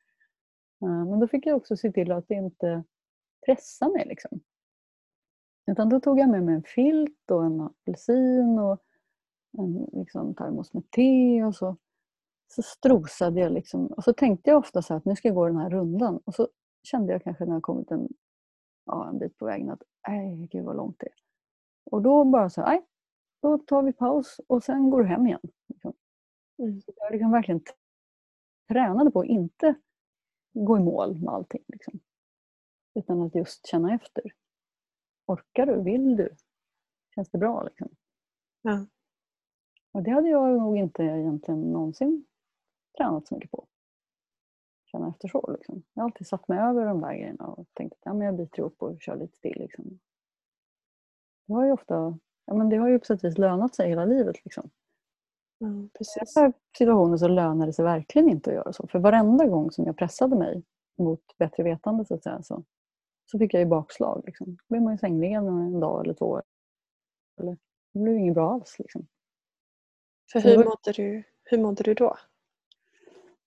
Eh, 0.83 1.07
Men 1.07 1.21
då 1.21 1.29
fick 1.29 1.47
jag 1.47 1.57
också 1.57 1.77
se 1.77 1.93
till 1.93 2.13
att 2.13 2.31
inte 2.31 2.85
pressa 3.47 3.89
mig. 3.89 4.07
Liksom. 4.07 4.41
Utan 5.71 5.89
då 5.89 6.01
tog 6.01 6.19
jag 6.19 6.29
med 6.29 6.43
mig 6.43 6.55
en 6.55 6.63
filt 6.63 7.31
och 7.31 7.45
en 7.45 7.61
apelsin 7.61 8.59
och 8.59 8.83
en 9.59 9.89
liksom, 9.93 10.35
termos 10.35 10.75
med 10.75 10.91
te 10.91 11.45
och 11.45 11.55
så, 11.55 11.77
så 12.49 12.63
strosade 12.63 13.41
jag. 13.41 13.53
Liksom. 13.53 13.87
Och 13.87 14.05
så 14.05 14.13
tänkte 14.13 14.51
jag 14.51 14.59
ofta 14.59 14.83
så 14.83 14.95
att 14.95 15.05
nu 15.05 15.17
ska 15.17 15.29
jag 15.29 15.35
gå 15.35 15.47
den 15.47 15.57
här 15.57 15.71
rundan. 15.71 16.21
Och 16.25 16.35
så 16.35 16.49
kände 16.83 17.13
jag 17.13 17.23
kanske 17.23 17.45
när 17.45 17.53
jag 17.53 17.63
kommit 17.63 17.91
en, 17.91 18.09
ja, 18.87 19.09
en 19.09 19.19
bit 19.19 19.39
på 19.39 19.47
vägen 19.47 19.71
att 19.71 19.83
nej, 20.09 20.49
gud 20.53 20.65
vad 20.65 20.77
långt 20.77 20.97
det 20.99 21.07
är. 21.07 21.15
Och 21.91 22.03
då 22.03 22.25
bara 22.25 22.51
så 22.51 22.61
nej, 22.61 22.87
då 23.43 23.59
tar 23.59 23.83
vi 23.83 23.93
paus 23.93 24.41
och 24.47 24.65
sen 24.65 24.91
går 24.91 25.03
du 25.03 25.09
hem 25.09 25.27
igen. 25.27 25.41
Liksom. 25.69 25.93
Mm. 26.59 26.81
Så 26.81 26.93
jag 26.97 27.13
liksom 27.13 27.31
verkligen 27.31 27.61
tränade 28.69 29.11
på 29.11 29.21
att 29.21 29.27
inte 29.27 29.75
gå 30.53 30.77
i 30.77 30.81
mål 30.81 31.19
med 31.19 31.35
allting. 31.35 31.65
Liksom. 31.69 32.01
Utan 32.97 33.23
att 33.23 33.35
just 33.35 33.67
känna 33.67 33.95
efter. 33.95 34.23
Orkar 35.27 35.67
du? 35.67 35.83
Vill 35.83 36.17
du? 36.17 36.37
Känns 37.15 37.31
det 37.31 37.39
bra? 37.39 37.63
Liksom? 37.63 37.89
Ja. 38.63 38.87
Och 39.93 40.03
det 40.03 40.11
hade 40.11 40.29
jag 40.29 40.59
nog 40.59 40.77
inte 40.77 41.03
egentligen 41.03 41.61
någonsin 41.61 42.25
tränat 42.99 43.29
så 43.29 43.35
mycket 43.35 43.51
på. 43.51 43.67
Känna 44.85 45.09
efter 45.09 45.29
så. 45.29 45.51
Liksom. 45.53 45.83
Jag 45.95 46.03
har 46.03 46.09
alltid 46.09 46.27
satt 46.27 46.49
mig 46.49 46.59
över 46.59 46.87
de 46.87 47.01
där 47.01 47.15
grejerna 47.15 47.47
och 47.47 47.67
tänkt 47.73 47.93
att 47.93 47.99
ja, 48.03 48.15
men 48.15 48.27
jag 48.27 48.37
biter 48.37 48.59
ihop 48.59 48.83
och 48.83 49.03
kör 49.03 49.17
lite 49.17 49.41
till. 49.41 49.59
Liksom. 49.59 49.99
Det 51.47 51.55
har 51.55 51.65
ju 51.65 51.73
ofta, 51.73 52.19
ja, 52.45 52.55
men 52.55 52.69
det 52.69 52.77
har 52.77 52.89
ju 52.89 52.99
på 52.99 53.05
sätt 53.05 53.25
och 53.25 53.31
vis 53.31 53.39
lönat 53.39 53.75
sig 53.75 53.89
hela 53.89 54.05
livet. 54.05 54.45
Liksom. 54.45 54.71
Ja, 55.59 55.69
I 55.69 55.89
precis. 55.99 56.35
den 56.35 56.45
här 56.45 56.53
situationen 56.79 57.19
så 57.19 57.29
lönar 57.29 57.67
det 57.67 57.73
sig 57.73 57.85
verkligen 57.85 58.29
inte 58.29 58.51
att 58.51 58.57
göra 58.57 58.73
så. 58.73 58.87
För 58.87 58.99
varenda 58.99 59.47
gång 59.47 59.71
som 59.71 59.85
jag 59.85 59.97
pressade 59.97 60.37
mig 60.37 60.63
mot 60.99 61.39
bättre 61.39 61.63
vetande 61.63 62.05
så 62.05 62.15
att 62.15 62.23
säga, 62.23 62.43
så, 62.43 62.65
så 63.27 63.39
fick 63.39 63.55
jag 63.55 63.61
ju 63.61 63.67
bakslag. 63.67 64.23
Liksom. 64.27 64.47
Då 64.47 64.65
blev 64.69 64.83
man 64.83 64.95
ju 64.95 64.99
sängliggande 64.99 65.51
en 65.51 65.81
dag 65.81 66.05
eller 66.05 66.15
två. 66.15 66.43
Eller, 67.41 67.57
det 67.93 67.99
blev 67.99 68.17
inget 68.17 68.35
bra 68.35 68.53
alls. 68.53 68.77
Liksom. 68.79 69.07
För 70.33 70.41
hur 70.41 70.57
då- 70.57 70.65
mådde 70.65 70.93
du, 70.97 71.23
hur 71.45 71.59
mådde 71.59 71.83
du 71.83 71.95
då? 71.95 72.17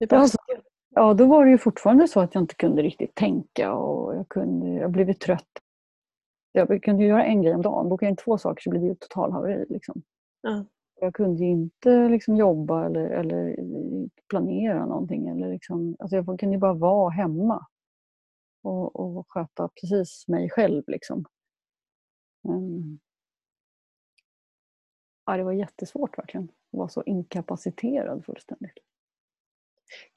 Alltså, 0.10 0.38
ja, 0.90 1.14
då 1.14 1.26
var 1.26 1.46
det 1.46 1.52
ju 1.52 1.58
fortfarande 1.58 2.08
så 2.08 2.20
att 2.20 2.36
jag 2.36 2.44
inte 2.44 2.56
kunde 2.56 2.82
riktigt 2.82 3.16
tänka 3.16 3.74
och 3.74 4.16
jag 4.16 4.30
kunde, 4.30 4.70
jag 4.70 4.92
blev 4.92 5.14
trött. 5.14 5.60
Jag 6.52 6.84
kunde 6.84 7.04
ju 7.04 7.10
göra 7.10 7.26
en 7.26 7.42
grej 7.42 7.56
om 7.56 7.62
dagen. 7.62 7.90
Bokade 7.90 8.06
jag 8.08 8.12
in 8.12 8.16
två 8.16 8.38
saker 8.38 8.62
så 8.62 8.70
blev 8.70 8.82
det 8.82 8.88
ju 8.88 8.96
total 8.96 9.32
haveri. 9.32 9.66
Liksom. 9.70 10.02
Ja. 10.42 10.66
Jag 11.02 11.14
kunde 11.14 11.46
inte 11.46 12.10
liksom, 12.10 12.36
jobba 12.36 12.86
eller, 12.86 13.10
eller 13.10 13.56
planera 14.30 14.86
någonting. 14.86 15.28
Eller, 15.28 15.50
liksom, 15.50 15.96
alltså, 16.00 16.16
jag 16.16 16.40
kunde 16.40 16.58
bara 16.58 16.74
vara 16.74 17.10
hemma 17.10 17.66
och, 18.62 18.96
och 18.96 19.26
sköta 19.32 19.70
precis 19.82 20.28
mig 20.28 20.50
själv. 20.50 20.84
Liksom. 20.88 21.26
Ehm. 22.48 23.00
Ja, 25.26 25.38
det 25.38 25.44
var 25.44 25.52
jättesvårt 25.52 26.18
verkligen. 26.18 26.44
att 26.44 26.78
vara 26.78 26.90
så 26.90 27.04
inkapaciterad 27.04 28.26
fullständigt. 28.26 28.78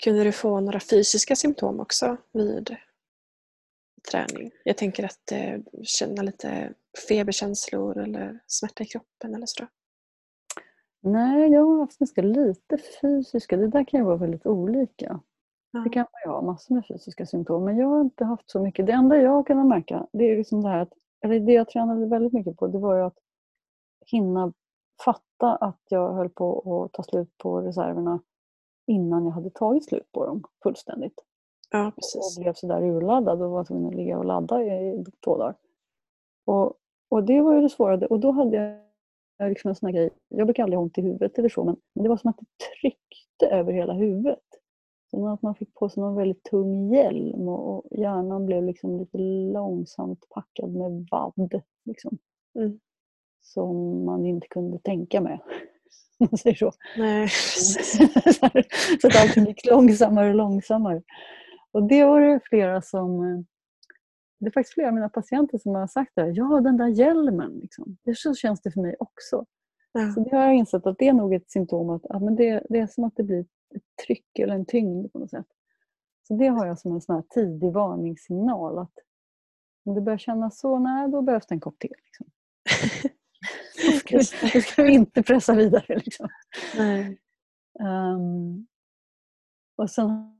Kunde 0.05 0.25
du 0.25 0.33
få 0.33 0.61
några 0.61 0.81
fysiska 0.81 1.37
symptom 1.37 1.81
också 1.81 2.17
vid 2.33 2.77
träning? 4.11 4.51
Jag 4.65 4.77
tänker 4.77 5.05
att 5.05 5.33
eh, 5.33 5.61
känna 5.83 6.23
lite 6.23 6.75
feberkänslor 7.09 7.99
eller 7.99 8.41
smärta 8.47 8.83
i 8.85 8.87
kroppen 8.87 9.35
eller 9.35 9.47
så. 9.47 9.67
Nej, 11.01 11.51
jag 11.51 11.65
har 11.65 11.81
haft 11.81 11.99
ganska 11.99 12.23
lite 12.23 12.79
fysiska. 13.01 13.57
Det 13.57 13.69
där 13.69 13.85
kan 13.85 14.01
ju 14.01 14.07
vara 14.07 14.17
väldigt 14.17 14.47
olika. 14.47 15.21
Det 15.73 15.91
kan 15.91 16.07
man 16.13 16.21
ju 16.25 16.31
ha 16.31 16.43
massor 16.43 16.75
med 16.75 16.87
fysiska 16.87 17.27
symptom. 17.27 17.65
Men 17.65 17.77
jag 17.77 17.87
har 17.87 18.01
inte 18.01 18.25
haft 18.25 18.51
så 18.51 18.61
mycket. 18.63 18.87
Det 18.87 18.93
enda 18.93 19.17
jag 19.17 19.31
har 19.31 19.43
kunnat 19.43 19.67
märka, 19.67 20.07
det 20.13 20.25
är 20.31 20.37
liksom 20.37 20.63
det 20.63 20.69
här 20.69 20.79
att, 20.79 20.93
eller 21.25 21.41
det 21.41 21.53
jag 21.53 21.69
tränade 21.69 22.07
väldigt 22.07 22.33
mycket 22.33 22.57
på, 22.57 22.67
det 22.67 22.79
var 22.79 22.97
ju 22.97 23.03
att 23.03 23.19
hinna 24.07 24.53
fatta 25.05 25.57
att 25.57 25.81
jag 25.89 26.13
höll 26.13 26.29
på 26.29 26.83
att 26.85 26.93
ta 26.93 27.03
slut 27.03 27.39
på 27.39 27.61
reserverna 27.61 28.21
innan 28.87 29.25
jag 29.25 29.33
hade 29.33 29.51
tagit 29.51 29.85
slut 29.85 30.13
på 30.13 30.27
dem 30.27 30.45
fullständigt. 30.63 31.25
Ja, 31.71 31.87
och 31.87 31.95
precis. 31.95 32.39
blev 32.39 32.53
sådär 32.53 32.83
urladdad 32.83 33.43
och 33.43 33.51
var 33.51 33.65
tvungen 33.65 33.87
att 33.87 33.95
ligga 33.95 34.19
och 34.19 34.25
ladda 34.25 34.63
i 34.63 35.05
två 35.25 35.39
dagar. 35.39 35.55
Och, 36.45 36.75
och 37.09 37.25
det 37.25 37.41
var 37.41 37.55
ju 37.55 37.61
det 37.61 37.69
svåra. 37.69 38.07
Och 38.07 38.21
då 38.21 38.31
hade 38.31 38.81
jag 39.39 39.49
liksom 39.49 39.69
en 39.69 39.75
sån 39.75 39.87
här 39.87 39.95
grej. 39.95 40.11
Jag 40.29 40.47
brukar 40.47 40.63
aldrig 40.63 40.77
ha 40.77 40.83
ont 40.83 40.99
i 40.99 41.03
huvudet 41.03 41.39
eller 41.39 41.49
så 41.49 41.65
men, 41.65 41.77
men 41.95 42.03
det 42.03 42.09
var 42.09 42.17
som 42.17 42.31
att 42.31 42.39
det 42.39 42.47
tryckte 42.81 43.47
över 43.47 43.73
hela 43.73 43.93
huvudet. 43.93 44.52
Som 45.13 45.25
att 45.25 45.43
man 45.43 45.55
fick 45.55 45.75
på 45.75 45.89
sig 45.89 46.01
någon 46.03 46.15
väldigt 46.17 46.43
tung 46.45 46.93
hjälm 46.95 47.49
och, 47.49 47.77
och 47.77 47.99
hjärnan 47.99 48.47
blev 48.47 48.65
liksom 48.65 48.99
lite 48.99 49.19
långsamt 49.53 50.27
packad 50.31 50.71
med 50.75 51.07
vadd. 51.11 51.63
Liksom, 51.85 52.19
Mm. 52.59 52.81
som 53.41 54.05
man 54.05 54.27
inte 54.27 54.47
kunde 54.51 54.79
tänka 54.79 55.21
med. 55.21 55.39
Man 56.31 56.39
säger 56.39 56.57
så. 56.57 56.73
Nej, 56.97 57.29
så 59.01 59.07
att 59.07 59.17
allting 59.23 59.47
gick 59.47 59.67
långsammare 59.71 60.29
och 60.29 60.35
långsammare. 60.35 61.03
Och 61.73 61.83
det 61.83 62.05
var 62.05 62.21
det 62.21 62.41
flera 62.45 62.83
som... 62.83 63.11
eh, 63.25 63.41
Det 64.39 64.47
är 64.47 64.51
faktiskt 64.51 64.75
flera 64.75 64.89
av 64.89 64.95
mina 64.95 65.09
patienter 65.09 65.59
som 65.59 65.75
har 65.75 65.87
sagt 65.87 66.13
det. 66.15 66.23
här, 66.23 66.33
Ja, 66.35 66.61
den 66.61 66.77
där 66.77 66.89
hjälmen. 66.89 67.59
Liksom. 67.63 67.97
Det, 68.05 68.19
så 68.19 68.35
känns 68.35 68.61
det 68.63 68.71
för 68.71 68.81
mig 68.81 68.97
också. 68.99 69.45
Ja. 69.93 70.13
Så 70.13 70.21
det 70.21 70.37
har 70.37 70.45
jag 70.45 70.55
insett 70.55 70.87
att 70.87 70.99
det 70.99 71.09
är 71.09 71.13
nog 71.13 71.35
ett 71.35 71.51
symptom 71.51 71.91
att 71.91 72.03
ja, 72.09 72.19
men 72.19 72.37
det, 72.37 72.67
det 72.69 72.79
är 72.79 72.87
som 72.87 73.05
att 73.05 73.17
det 73.17 73.23
blir 73.23 73.47
ett 73.75 74.07
tryck 74.07 74.39
eller 74.39 74.55
en 74.55 74.67
tyngd 74.67 75.13
på 75.13 75.19
något 75.19 75.31
sätt. 75.31 75.47
Så 76.29 76.35
det 76.35 76.47
har 76.47 76.67
jag 76.67 76.79
som 76.79 76.93
en 76.93 77.01
sån 77.01 77.23
tidig 77.29 77.73
varningssignal 77.73 78.79
att 78.79 78.95
om 79.85 79.95
det 79.95 80.01
börjar 80.01 80.19
kännas 80.19 80.59
så, 80.59 80.79
nej 80.79 81.09
då 81.09 81.23
behövs 81.23 81.47
det 81.47 81.55
en 81.55 81.61
kopp 81.61 81.79
te. 81.79 81.89
Liksom. 81.89 82.27
Då 83.85 83.93
ska, 83.93 84.19
vi, 84.19 84.51
då 84.55 84.61
ska 84.61 84.83
vi 84.83 84.93
inte 84.93 85.23
pressa 85.23 85.55
vidare. 85.55 85.99
Liksom. 85.99 86.29
Nej. 86.77 87.19
Ehm, 87.81 88.67
och 89.77 89.91
sen 89.91 90.39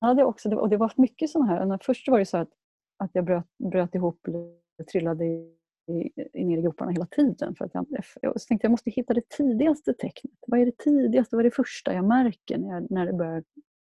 hade 0.00 0.20
jag 0.20 0.28
också, 0.28 0.54
och 0.54 0.68
det 0.68 0.76
var 0.76 0.92
mycket 0.96 1.30
sådana 1.30 1.52
här, 1.52 1.78
först 1.82 2.08
var 2.08 2.18
det 2.18 2.26
så 2.26 2.36
att, 2.36 2.50
att 2.96 3.10
jag 3.12 3.24
bröt, 3.24 3.46
bröt 3.58 3.94
ihop 3.94 4.26
eller 4.26 4.84
trillade 4.92 5.24
i, 5.24 5.55
i, 5.86 6.10
i 6.32 6.44
ner 6.44 6.58
i 6.58 6.62
groparna 6.62 6.90
hela 6.90 7.06
tiden. 7.06 7.54
För 7.54 7.64
att 7.64 7.74
jag, 7.74 7.86
jag 8.22 8.40
så 8.40 8.46
tänkte 8.46 8.64
jag 8.64 8.70
måste 8.70 8.90
hitta 8.90 9.14
det 9.14 9.28
tidigaste 9.28 9.94
tecknet. 9.94 10.34
Vad 10.46 10.60
är 10.60 10.66
det 10.66 10.78
tidigaste, 10.78 11.36
vad 11.36 11.40
är 11.40 11.50
det 11.50 11.56
första 11.56 11.94
jag 11.94 12.04
märker 12.04 12.58
när, 12.58 12.74
jag, 12.74 12.90
när 12.90 13.06
det 13.06 13.12
börjar 13.12 13.44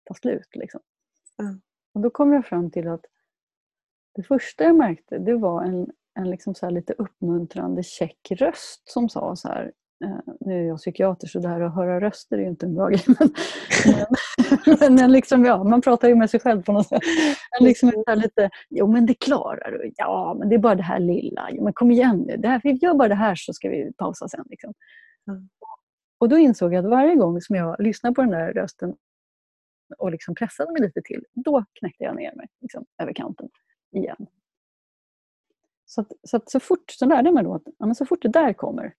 ta 0.03 0.13
slut? 0.13 0.55
Liksom. 0.55 0.81
Mm. 1.39 1.61
Och 1.93 2.01
då 2.01 2.09
kom 2.09 2.33
jag 2.33 2.45
fram 2.45 2.71
till 2.71 2.87
att 2.87 3.05
det 4.15 4.23
första 4.23 4.63
jag 4.63 4.75
märkte 4.75 5.17
det 5.17 5.35
var 5.35 5.63
en, 5.63 5.91
en 6.13 6.29
liksom 6.29 6.55
så 6.55 6.69
lite 6.69 6.93
uppmuntrande 6.93 7.83
check 7.83 8.31
röst 8.31 8.81
som 8.89 9.09
sa 9.09 9.35
så 9.35 9.47
här 9.47 9.71
nu 10.39 10.63
är 10.63 10.67
jag 10.67 10.77
psykiater 10.77 11.27
så 11.27 11.39
det 11.39 11.47
här 11.47 11.61
att 11.61 11.75
höra 11.75 12.01
röster 12.01 12.37
är 12.37 12.41
ju 12.41 12.47
inte 12.47 12.65
en 12.65 12.75
bra 12.75 12.89
grej. 12.89 13.03
Men, 13.85 14.77
men, 14.79 14.95
men 14.95 15.11
liksom, 15.11 15.45
ja, 15.45 15.63
man 15.63 15.81
pratar 15.81 16.07
ju 16.07 16.15
med 16.15 16.29
sig 16.29 16.39
själv 16.39 16.63
på 16.63 16.71
något 16.71 16.87
sätt. 16.87 17.01
Men 17.51 17.67
liksom 17.67 18.03
lite, 18.15 18.49
jo 18.69 18.87
men 18.87 19.05
det 19.05 19.13
klarar 19.13 19.71
du. 19.71 19.91
Ja 19.95 20.35
men 20.39 20.49
det 20.49 20.55
är 20.55 20.59
bara 20.59 20.75
det 20.75 20.83
här 20.83 20.99
lilla. 20.99 21.49
Jo, 21.51 21.63
men 21.63 21.73
kom 21.73 21.91
igen 21.91 22.25
nu. 22.27 22.37
Det 22.37 22.47
här, 22.47 22.61
vi 22.63 22.71
gör 22.71 22.93
bara 22.93 23.07
det 23.07 23.15
här 23.15 23.35
så 23.35 23.53
ska 23.53 23.69
vi 23.69 23.93
pausa 23.97 24.27
sen. 24.27 24.45
Liksom. 24.49 24.73
Mm. 25.27 25.49
Och 26.17 26.29
då 26.29 26.37
insåg 26.37 26.73
jag 26.73 26.85
att 26.85 26.91
varje 26.91 27.15
gång 27.15 27.41
som 27.41 27.55
jag 27.55 27.75
lyssnade 27.79 28.15
på 28.15 28.21
den 28.21 28.31
där 28.31 28.53
rösten 28.53 28.95
och 29.97 30.11
liksom 30.11 30.35
pressade 30.35 30.71
mig 30.71 30.81
lite 30.81 31.01
till, 31.01 31.23
då 31.33 31.65
knäckte 31.79 32.03
jag 32.03 32.15
ner 32.15 32.35
mig 32.35 32.47
liksom, 32.61 32.85
över 33.01 33.13
kanten 33.13 33.49
igen. 33.95 34.27
Så, 35.85 36.01
att, 36.01 36.11
så, 36.23 36.37
att 36.37 36.49
så 36.49 36.59
fort 36.59 36.91
så 36.91 37.05
lärde 37.05 37.27
jag 37.27 37.33
mig 37.33 37.43
då 37.43 37.53
att 37.53 37.63
ja, 37.77 37.93
så 37.93 38.05
fort 38.05 38.21
det 38.21 38.29
där 38.29 38.53
kommer, 38.53 38.93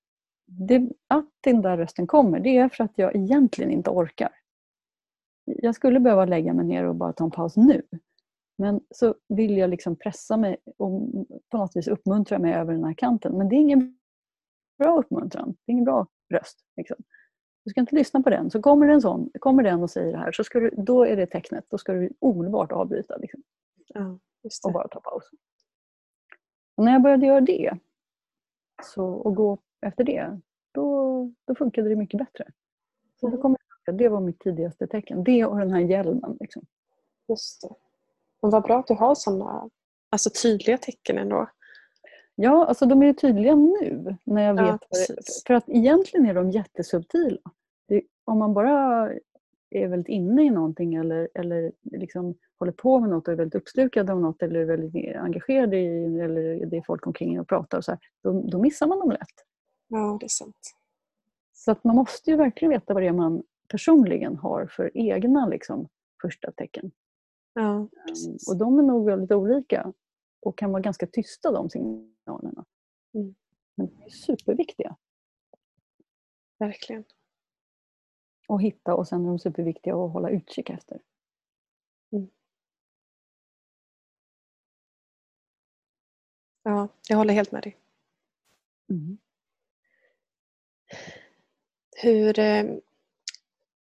det, 0.49 0.89
att 1.09 1.29
den 1.41 1.63
där 1.63 1.77
rösten 1.77 2.07
kommer, 2.07 2.41
det 2.41 2.57
är 2.57 2.69
för 2.69 2.85
att 2.85 2.93
jag 2.95 3.17
egentligen 3.17 3.71
inte 3.71 3.91
orkar. 3.91 4.33
Jag 5.45 5.75
skulle 5.75 6.01
behöva 6.01 6.25
lägga 6.25 6.53
mig 6.53 6.65
ner 6.65 6.85
och 6.85 6.95
bara 6.95 7.13
ta 7.13 7.25
en 7.25 7.31
paus 7.31 7.57
nu. 7.57 7.83
Men 8.59 8.81
så 8.91 9.15
vill 9.29 9.57
jag 9.57 9.71
liksom 9.71 9.97
pressa 9.97 10.37
mig 10.37 10.57
och 10.65 11.11
på 11.51 11.59
något 11.59 11.77
vis 11.77 11.89
uppmuntra 11.89 12.39
mig 12.39 12.55
över 12.55 12.73
den 12.73 12.85
här 12.85 12.95
kanten. 12.95 13.39
Men 13.39 13.49
det 13.49 13.57
är 13.57 13.61
ingen 13.61 13.99
bra 14.79 14.99
uppmuntran. 14.99 15.57
Det 15.65 15.71
är 15.71 15.73
ingen 15.73 15.85
bra 15.85 16.07
röst. 16.31 16.59
Liksom. 16.77 16.97
Du 17.65 17.71
ska 17.71 17.81
inte 17.81 17.95
lyssna 17.95 18.23
på 18.23 18.31
den. 18.31 18.51
Så 18.51 18.63
kommer 18.63 18.87
det 18.87 18.93
en 18.93 19.01
sån, 19.01 19.31
kommer 19.41 19.63
den 19.63 19.83
och 19.83 19.91
säger 19.91 20.13
det 20.13 20.19
här, 20.19 20.33
så 20.33 20.45
ska 20.45 20.61
du, 20.61 20.71
då 20.71 21.05
är 21.05 21.17
det 21.17 21.27
tecknet. 21.27 21.65
Då 21.69 21.79
ska 21.79 21.93
du 21.93 22.13
omedelbart 22.19 22.73
avbryta 22.73 23.17
liksom, 23.17 23.43
Ja, 23.87 24.19
och 24.65 24.73
bara 24.73 24.89
ta 24.89 25.01
paus. 25.01 25.31
Och 26.75 26.85
när 26.85 26.93
jag 26.93 27.03
började 27.03 27.27
göra 27.27 27.41
det 27.41 27.79
så, 28.83 29.05
och 29.05 29.35
gå 29.35 29.59
efter 29.87 30.05
det, 30.05 30.41
då, 30.73 31.33
då 31.45 31.55
funkade 31.55 31.89
det 31.89 31.97
mycket 31.97 32.19
bättre. 32.19 32.45
Så 33.21 33.27
då 33.27 33.33
Mm. 33.33 33.43
kom 33.43 33.57
jag 33.87 33.97
Det 33.99 34.09
var 34.09 34.21
mitt 34.21 34.41
tidigaste 34.41 34.87
tecken. 34.87 35.25
Det 35.25 35.45
och 35.45 35.59
den 35.59 35.71
här 35.71 35.81
hjälmen. 35.81 36.37
Liksom. 36.41 36.63
Just 37.29 37.63
det. 37.63 37.75
Men 38.43 38.51
vad 38.51 38.63
bra 38.63 38.79
att 38.79 38.87
du 38.87 38.95
har 38.95 39.15
sådana 39.15 39.71
alltså 40.11 40.31
tydliga 40.43 40.79
tecken 40.79 41.19
ändå. 41.19 41.49
Ja, 42.35 42.67
alltså 42.67 42.87
de 42.87 43.03
är 43.03 43.13
tydliga 43.13 43.55
nu 43.55 44.17
när 44.25 44.43
jag 44.43 44.55
vet. 44.55 44.67
Ja, 44.67 44.79
det, 44.91 45.47
för 45.47 45.55
att 45.55 45.69
egentligen 45.69 46.27
är 46.27 46.35
de 46.35 46.51
jättesubtila. 46.51 47.41
Det, 47.89 48.03
om 48.25 48.39
man 48.39 48.55
bara 48.55 49.11
är 49.71 49.89
väldigt 49.89 50.09
inne 50.09 50.43
i 50.45 50.51
någonting 50.51 50.95
eller, 50.95 51.29
eller 51.35 51.73
liksom 51.83 52.35
håller 52.59 52.73
på 52.73 53.01
med 53.01 53.11
något 53.11 53.29
och 53.29 53.33
är 53.33 53.37
väldigt 53.37 53.63
uppslukad 53.63 54.11
av 54.11 54.21
något 54.21 54.43
eller 54.43 54.61
är 54.61 54.65
väldigt 54.65 55.17
engagerad 55.17 55.75
i 55.75 56.21
eller 56.21 56.67
det 56.67 56.77
är 56.77 56.83
folk 56.87 57.07
omkring 57.07 57.41
och 57.41 57.49
pratar 57.49 57.79
och 57.79 57.85
så 57.85 57.91
här, 57.91 58.01
då, 58.23 58.43
då 58.43 58.59
missar 58.59 58.87
man 58.87 58.99
dem 58.99 59.11
lätt. 59.11 59.45
Ja, 59.89 60.17
det 60.21 60.27
är 60.27 60.29
sant. 60.29 60.75
Så 61.53 61.71
att 61.71 61.85
man 61.85 61.97
måste 61.97 62.31
ju 62.31 62.37
verkligen 62.37 62.71
veta 62.71 62.95
vad 62.95 63.03
det 63.03 63.07
är 63.07 63.13
man 63.13 63.43
personligen 63.69 64.37
har 64.37 64.67
för 64.67 64.91
egna 64.95 65.47
liksom, 65.47 65.89
första 66.23 66.53
tecken. 66.53 66.93
Ja, 67.53 67.89
precis. 68.09 68.49
Och 68.49 68.57
de 68.57 68.79
är 68.79 68.83
nog 68.83 69.07
väldigt 69.07 69.33
olika 69.33 69.93
och 70.41 70.59
kan 70.59 70.73
vara 70.73 70.83
ganska 70.83 71.07
tysta 71.07 71.51
de 71.51 71.71
signalerna. 71.71 72.65
Mm. 73.15 73.35
Men 73.75 73.87
de 73.87 74.03
är 74.03 74.09
superviktiga 74.09 74.97
Verkligen. 76.59 77.05
att 78.49 78.63
hitta 78.63 78.95
och 78.95 79.09
sen 79.09 79.25
är 79.25 79.29
de 79.29 79.39
superviktiga 79.39 79.95
att 79.95 80.13
hålla 80.13 80.31
utkik 80.31 80.71
efter. 80.71 81.01
Ja, 86.63 86.89
jag 87.09 87.17
håller 87.17 87.35
helt 87.35 87.53
med 87.53 87.63
dig. 87.63 87.77
Mm. 88.91 89.19
Hur, 92.03 92.39
eh, 92.39 92.65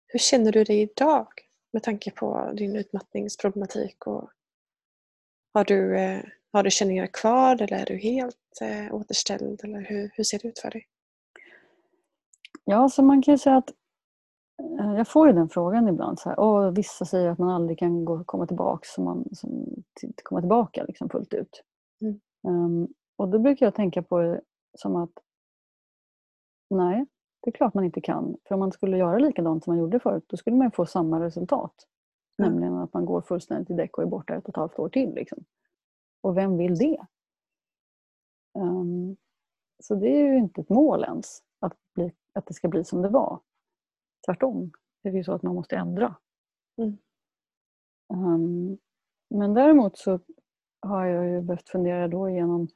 hur 0.06 0.18
känner 0.18 0.52
du 0.52 0.64
dig 0.64 0.80
idag 0.80 1.26
med 1.72 1.82
tanke 1.82 2.10
på 2.10 2.52
din 2.54 2.76
utmattningsproblematik? 2.76 4.06
Och 4.06 4.30
har, 5.54 5.64
du, 5.64 5.98
eh, 5.98 6.22
har 6.52 6.62
du 6.62 6.70
känningar 6.70 7.06
kvar 7.06 7.62
eller 7.62 7.78
är 7.78 7.86
du 7.86 7.96
helt 7.96 8.60
eh, 8.60 8.94
återställd? 8.94 9.60
Eller 9.64 9.80
hur, 9.80 10.10
hur 10.14 10.24
ser 10.24 10.38
det 10.38 10.48
ut 10.48 10.58
för 10.58 10.70
dig? 10.70 10.86
Ja, 12.64 12.88
så 12.88 13.02
man 13.02 13.22
kan 13.22 13.34
ju 13.34 13.38
säga 13.38 13.56
att 13.56 13.70
jag 14.96 15.08
får 15.08 15.26
ju 15.26 15.32
den 15.32 15.48
frågan 15.48 15.88
ibland. 15.88 16.18
Så 16.18 16.28
här, 16.28 16.40
Åh, 16.40 16.70
vissa 16.70 17.04
säger 17.04 17.28
att 17.28 17.38
man 17.38 17.48
aldrig 17.48 17.78
kan 17.78 18.04
gå, 18.04 18.24
komma 18.24 18.46
tillbaka, 18.46 18.86
som 18.86 19.04
man, 19.04 19.24
som, 19.32 19.82
komma 20.22 20.40
tillbaka 20.40 20.84
liksom 20.84 21.08
fullt 21.10 21.34
ut. 21.34 21.62
Mm. 22.00 22.20
Um, 22.42 22.88
och 23.16 23.28
då 23.28 23.38
brukar 23.38 23.66
jag 23.66 23.74
tänka 23.74 24.02
på 24.02 24.18
det 24.18 24.40
som 24.74 24.96
att 24.96 25.10
nej, 26.70 27.06
det 27.40 27.50
är 27.50 27.52
klart 27.52 27.74
man 27.74 27.84
inte 27.84 28.00
kan. 28.00 28.36
För 28.44 28.54
om 28.54 28.58
man 28.60 28.72
skulle 28.72 28.96
göra 28.96 29.18
likadant 29.18 29.64
som 29.64 29.70
man 29.70 29.78
gjorde 29.78 30.00
förut, 30.00 30.24
då 30.26 30.36
skulle 30.36 30.56
man 30.56 30.70
få 30.70 30.86
samma 30.86 31.20
resultat. 31.20 31.74
Mm. 32.38 32.52
Nämligen 32.52 32.74
att 32.74 32.92
man 32.92 33.04
går 33.04 33.20
fullständigt 33.20 33.70
i 33.70 33.74
däck 33.74 33.98
och 33.98 34.02
är 34.02 34.06
borta 34.06 34.34
ett 34.34 34.44
och 34.44 34.48
ett 34.48 34.56
halvt 34.56 34.78
år 34.78 34.88
till. 34.88 35.14
Liksom. 35.14 35.44
Och 36.20 36.36
vem 36.36 36.56
vill 36.56 36.78
det? 36.78 37.06
Um, 38.58 39.16
så 39.82 39.94
det 39.94 40.08
är 40.08 40.24
ju 40.24 40.38
inte 40.38 40.60
ett 40.60 40.68
mål 40.68 41.04
ens, 41.04 41.42
att, 41.58 41.76
bli, 41.94 42.12
att 42.32 42.46
det 42.46 42.54
ska 42.54 42.68
bli 42.68 42.84
som 42.84 43.02
det 43.02 43.08
var. 43.08 43.40
Tvärtom, 44.26 44.70
det 45.02 45.08
är 45.08 45.12
ju 45.12 45.24
så 45.24 45.32
att 45.32 45.42
man 45.42 45.54
måste 45.54 45.76
ändra. 45.76 46.16
Mm. 46.76 46.98
Um, 48.08 48.78
men 49.30 49.54
däremot 49.54 49.98
så 49.98 50.20
har 50.80 51.06
jag 51.06 51.28
ju 51.28 51.40
behövt 51.40 51.68
fundera 51.68 52.08
då 52.08 52.28
igenom 52.28 52.68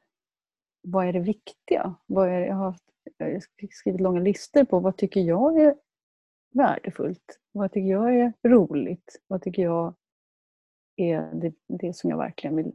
vad 0.82 1.06
är 1.06 1.12
det 1.12 1.20
viktiga? 1.20 1.94
Vad 2.06 2.28
är, 2.28 2.40
jag, 2.40 2.54
har 2.54 2.64
haft, 2.64 2.84
jag 3.18 3.32
har 3.32 3.40
skrivit 3.70 4.00
långa 4.00 4.20
listor 4.20 4.64
på 4.64 4.80
vad 4.80 4.96
tycker 4.96 5.20
jag 5.20 5.58
är 5.58 5.74
värdefullt? 6.54 7.40
Vad 7.52 7.72
tycker 7.72 7.90
jag 7.90 8.16
är 8.16 8.32
roligt? 8.42 9.20
Vad 9.26 9.42
tycker 9.42 9.62
jag 9.62 9.94
är 10.96 11.30
det, 11.34 11.54
det 11.68 11.96
som 11.96 12.10
jag 12.10 12.16
verkligen 12.16 12.56
vill 12.56 12.72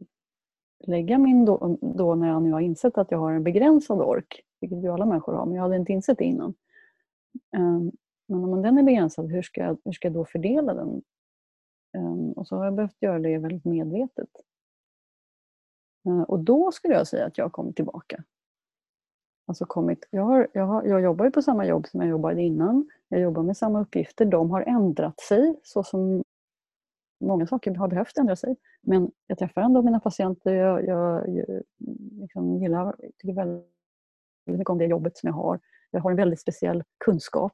lägga 0.79 1.17
min 1.17 1.45
då, 1.45 1.77
då 1.81 2.15
när 2.15 2.27
jag 2.27 2.41
nu 2.43 2.51
har 2.51 2.59
insett 2.59 2.97
att 2.97 3.11
jag 3.11 3.17
har 3.17 3.31
en 3.31 3.43
begränsad 3.43 4.01
ork, 4.01 4.41
vilket 4.61 4.83
ju 4.83 4.87
alla 4.87 5.05
människor 5.05 5.33
har, 5.33 5.45
men 5.45 5.55
jag 5.55 5.63
hade 5.63 5.75
inte 5.75 5.93
insett 5.93 6.17
det 6.17 6.25
innan. 6.25 6.53
Um, 7.57 7.91
men 8.27 8.43
om 8.43 8.61
den 8.61 8.77
är 8.77 8.83
begränsad, 8.83 9.31
hur 9.31 9.41
ska 9.41 9.61
jag, 9.61 9.77
hur 9.85 9.91
ska 9.91 10.07
jag 10.07 10.13
då 10.13 10.25
fördela 10.25 10.73
den? 10.73 11.01
Um, 11.97 12.31
och 12.31 12.47
så 12.47 12.55
har 12.55 12.65
jag 12.65 12.75
behövt 12.75 13.01
göra 13.01 13.19
det 13.19 13.37
väldigt 13.37 13.65
medvetet. 13.65 14.29
Uh, 16.07 16.21
och 16.21 16.39
då 16.39 16.71
skulle 16.71 16.93
jag 16.93 17.07
säga 17.07 17.25
att 17.25 17.37
jag 17.37 17.45
har 17.45 17.49
kommit 17.49 17.75
tillbaka. 17.75 18.23
Alltså 19.47 19.65
kommit, 19.65 20.07
jag, 20.09 20.23
har, 20.23 20.47
jag, 20.53 20.65
har, 20.65 20.83
jag 20.83 21.01
jobbar 21.01 21.25
ju 21.25 21.31
på 21.31 21.41
samma 21.41 21.65
jobb 21.65 21.87
som 21.87 22.01
jag 22.01 22.09
jobbade 22.09 22.41
innan. 22.41 22.89
Jag 23.07 23.21
jobbar 23.21 23.43
med 23.43 23.57
samma 23.57 23.81
uppgifter. 23.81 24.25
De 24.25 24.51
har 24.51 24.61
ändrat 24.61 25.19
sig 25.19 25.59
så 25.63 25.83
som 25.83 26.23
många 27.19 27.47
saker 27.47 27.75
har 27.75 27.87
behövt 27.87 28.17
ändra 28.17 28.35
sig. 28.35 28.55
Men 28.81 29.11
jag 29.27 29.37
träffar 29.37 29.61
ändå 29.61 29.81
mina 29.81 29.99
patienter. 29.99 30.53
Jag, 30.53 30.85
jag, 30.85 31.29
jag 31.29 31.63
liksom 32.21 32.57
gillar, 32.57 32.95
tycker 33.17 33.33
väldigt 33.33 33.65
mycket 34.45 34.69
om 34.69 34.77
det 34.77 34.85
jobbet 34.85 35.17
som 35.17 35.27
jag 35.27 35.33
har. 35.33 35.59
Jag 35.91 36.01
har 36.01 36.11
en 36.11 36.17
väldigt 36.17 36.39
speciell 36.39 36.83
kunskap. 37.05 37.53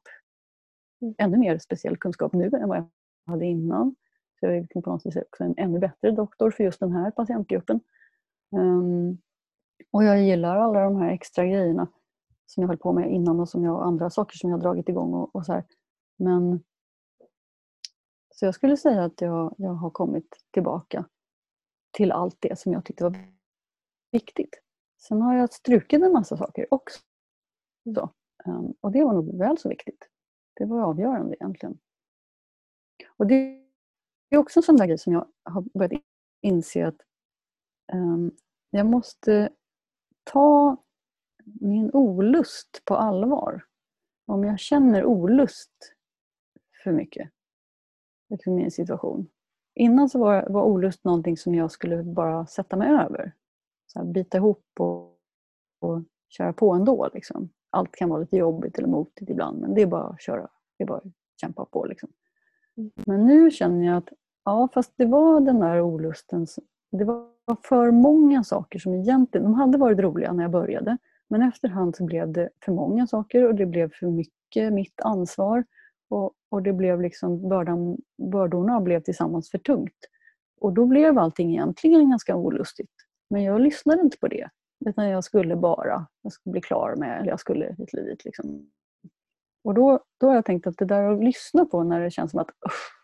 Ännu 1.18 1.38
mer 1.38 1.58
speciell 1.58 1.98
kunskap 1.98 2.34
nu 2.34 2.46
än 2.46 2.70
vad 2.70 2.78
jag 2.78 2.90
hade 3.26 3.46
innan. 3.46 3.96
Så 4.40 4.46
jag 4.46 4.58
är 4.58 4.62
liksom 4.62 4.82
på 4.82 4.90
något 4.90 5.02
sätt 5.02 5.24
också 5.28 5.44
en 5.44 5.54
ännu 5.58 5.80
bättre 5.80 6.12
doktor 6.12 6.52
för 6.52 6.64
just 6.64 6.80
den 6.80 6.92
här 6.92 7.12
patientgruppen. 7.12 7.80
Um, 8.54 9.18
och 9.92 10.04
jag 10.04 10.24
gillar 10.24 10.58
alla 10.58 10.84
de 10.84 10.96
här 10.96 11.12
extra 11.12 11.46
grejerna 11.46 11.88
som 12.46 12.62
jag 12.62 12.68
höll 12.68 12.78
på 12.78 12.94
med 12.94 13.14
innan 13.14 13.40
och 13.40 13.50
som 13.50 13.64
jag, 13.64 13.84
andra 13.84 14.10
saker 14.10 14.38
som 14.38 14.50
jag 14.50 14.60
dragit 14.60 14.90
igång. 14.90 15.14
Och, 15.14 15.36
och 15.36 15.46
så 15.46 15.54
här. 15.54 15.64
Men 16.18 16.64
så 18.36 18.46
jag 18.46 18.56
skulle 18.56 18.78
säga 18.78 19.04
att 19.04 19.22
jag, 19.22 19.56
jag 19.58 19.74
har 19.74 19.90
kommit 19.90 20.44
tillbaka 20.52 21.06
till 21.92 22.12
allt 22.12 22.38
det 22.40 22.60
som 22.60 22.74
jag 22.74 22.86
tyckte 22.86 23.04
var 23.04 23.16
viktigt. 24.12 24.62
Sen 25.08 25.22
har 25.22 25.36
jag 25.36 25.54
strukit 25.54 26.04
en 26.04 26.12
massa 26.12 26.38
saker 26.38 26.74
också. 26.74 27.00
Så, 27.96 28.10
um, 28.46 28.74
och 28.82 28.92
det 28.92 29.04
var 29.04 29.14
nog 29.14 29.38
väl 29.38 29.58
så 29.58 29.70
viktigt. 29.70 30.10
Det 30.54 30.66
var 30.66 30.82
avgörande 30.82 31.36
egentligen. 31.36 31.80
Och 33.18 33.28
det 33.28 33.64
är 34.30 34.38
också 34.38 34.60
en 34.60 34.64
sån 34.64 34.76
där 34.76 34.86
grej 34.88 34.98
som 34.98 35.14
jag 35.14 35.28
har 35.44 35.62
börjat 35.62 36.02
inse 36.42 36.88
att 36.88 37.02
um, 37.94 38.32
jag 38.74 38.86
måste 38.86 39.50
ta 40.24 40.78
min 41.44 41.92
olust 41.94 42.82
på 42.86 42.96
allvar. 42.96 43.66
Om 44.26 44.44
jag 44.44 44.60
känner 44.60 45.06
olust 45.06 45.72
för 46.84 46.92
mycket 46.92 47.32
i 48.46 48.50
en 48.50 48.72
situation. 48.72 49.28
Innan 49.76 50.10
så 50.10 50.20
var, 50.20 50.48
var 50.50 50.64
olust 50.64 51.04
någonting 51.04 51.38
som 51.38 51.56
jag 51.56 51.72
skulle 51.72 52.04
bara 52.04 52.46
sätta 52.46 52.76
mig 52.76 52.90
över. 52.90 53.34
Så 53.88 54.00
här, 54.00 54.06
bita 54.06 54.38
ihop 54.38 54.66
och, 54.80 55.18
och 55.80 56.04
köra 56.30 56.54
på 56.54 56.72
ändå. 56.72 57.10
Liksom. 57.14 57.50
Allt 57.70 57.96
kan 57.96 58.10
vara 58.10 58.20
lite 58.20 58.38
jobbigt 58.38 58.78
eller 58.78 58.88
motigt 58.88 59.30
ibland 59.30 59.62
men 59.62 59.74
det 59.74 59.82
är 59.82 59.88
bara 59.88 60.08
att 60.08 60.22
köra. 60.22 60.50
Det 60.78 60.84
är 60.84 60.88
bara 60.88 60.98
att 60.98 61.14
kämpa 61.42 61.66
på. 61.66 61.86
Liksom. 61.86 62.10
Mm. 62.78 62.92
Men 63.06 63.26
nu 63.26 63.52
känner 63.52 63.86
jag 63.86 63.98
att 63.98 64.10
ja, 64.46 64.70
fast 64.74 64.94
det 64.96 65.06
var 65.06 65.40
den 65.40 65.60
där 65.60 65.82
olusten. 65.82 66.48
Det 66.92 67.04
var 67.06 67.33
var 67.46 67.58
för 67.64 67.92
många 67.92 68.44
saker 68.44 68.80
som 68.80 68.94
egentligen, 68.94 69.44
de 69.44 69.54
hade 69.54 69.78
varit 69.78 70.00
roliga 70.00 70.34
när 70.34 70.44
jag 70.44 70.52
började. 70.52 70.98
Men 71.30 71.42
efterhand 71.42 71.96
så 71.96 72.06
blev 72.06 72.32
det 72.32 72.50
för 72.66 72.72
många 72.72 73.08
saker 73.08 73.48
och 73.48 73.56
det 73.56 73.66
blev 73.66 73.92
för 73.94 74.08
mycket 74.08 74.74
mitt 74.74 75.02
ansvar. 75.02 75.66
Och, 76.10 76.34
och 76.50 76.64
det 76.64 76.74
blev 76.74 77.02
liksom 77.02 77.50
bördan, 77.50 77.98
bördorna 78.32 78.82
blev 78.82 79.02
tillsammans 79.02 79.52
för 79.52 79.58
tungt. 79.58 79.98
Och 80.62 80.74
då 80.74 80.86
blev 80.86 81.18
allting 81.18 81.52
egentligen 81.52 82.10
ganska 82.10 82.36
olustigt. 82.36 82.92
Men 83.30 83.44
jag 83.44 83.62
lyssnade 83.62 84.02
inte 84.02 84.18
på 84.18 84.28
det. 84.28 84.50
Utan 84.86 85.10
jag 85.10 85.24
skulle 85.24 85.56
bara, 85.56 86.08
jag 86.22 86.32
skulle 86.32 86.52
bli 86.52 86.62
klar 86.62 86.96
med, 86.96 87.20
eller 87.20 87.30
jag 87.30 87.40
skulle 87.40 87.76
hit 87.78 87.94
livet. 87.94 88.26
Liksom. 88.26 88.72
Och 89.64 89.74
då, 89.74 90.00
då 90.20 90.28
har 90.28 90.36
jag 90.36 90.46
tänkt 90.46 90.68
att 90.68 90.78
det 90.78 90.86
där 90.86 91.04
att 91.04 91.24
lyssna 91.24 91.66
på 91.66 91.84
när 91.84 92.02
det 92.02 92.12
känns 92.12 92.32
som 92.32 92.40
att 92.40 92.50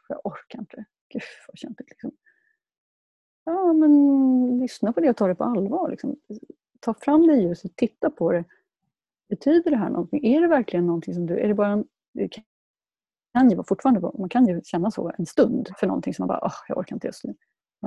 jag 0.07 0.19
orkar 0.23 0.59
inte. 0.59 0.85
Gud 1.13 1.21
vad 1.47 1.57
kämpigt. 1.57 1.89
Liksom. 1.89 2.11
Ja, 3.49 3.73
men 3.73 4.59
lyssna 4.59 4.93
på 4.93 4.99
det 4.99 5.09
och 5.09 5.17
ta 5.17 5.27
det 5.27 5.35
på 5.35 5.43
allvar. 5.43 5.89
Liksom. 5.89 6.15
Ta 6.79 6.93
fram 6.93 7.27
det 7.27 7.35
ljuset, 7.35 7.75
titta 7.75 8.09
på 8.09 8.31
det. 8.31 8.43
Betyder 9.29 9.71
det 9.71 9.77
här 9.77 9.89
någonting? 9.89 10.25
Är 10.25 10.41
det 10.41 10.47
verkligen 10.47 10.85
någonting 10.85 11.13
som 11.13 11.25
du... 11.25 11.39
Är 11.39 11.47
det 11.47 11.53
bara 11.53 11.67
en, 11.67 11.85
det 12.13 12.29
kan 13.33 13.49
ju 13.49 13.63
fortfarande, 13.63 14.01
man 14.01 14.29
kan 14.29 14.47
ju 14.47 14.61
känna 14.63 14.91
så 14.91 15.11
en 15.17 15.25
stund 15.25 15.69
för 15.79 15.87
någonting 15.87 16.13
som 16.13 16.23
man 16.23 16.27
bara, 16.27 16.47
oh, 16.47 16.53
jag 16.67 16.77
orkar 16.77 16.95
inte 16.95 17.07
just 17.07 17.23
nu. 17.23 17.35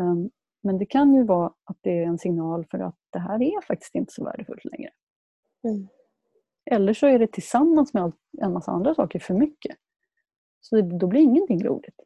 Um, 0.00 0.30
men 0.62 0.78
det 0.78 0.86
kan 0.86 1.14
ju 1.14 1.24
vara 1.24 1.52
att 1.64 1.78
det 1.80 1.98
är 1.98 2.06
en 2.06 2.18
signal 2.18 2.66
för 2.70 2.78
att 2.78 2.96
det 3.10 3.18
här 3.18 3.42
är 3.42 3.60
faktiskt 3.60 3.94
inte 3.94 4.12
så 4.12 4.24
värdefullt 4.24 4.64
längre. 4.64 4.90
Mm. 5.68 5.88
Eller 6.70 6.94
så 6.94 7.06
är 7.06 7.18
det 7.18 7.32
tillsammans 7.32 7.94
med 7.94 8.12
en 8.38 8.52
massa 8.52 8.70
andra 8.70 8.94
saker 8.94 9.18
för 9.18 9.34
mycket. 9.34 9.76
Så 10.60 10.80
då 10.80 11.06
blir 11.06 11.20
ingenting 11.20 11.64
roligt. 11.64 12.00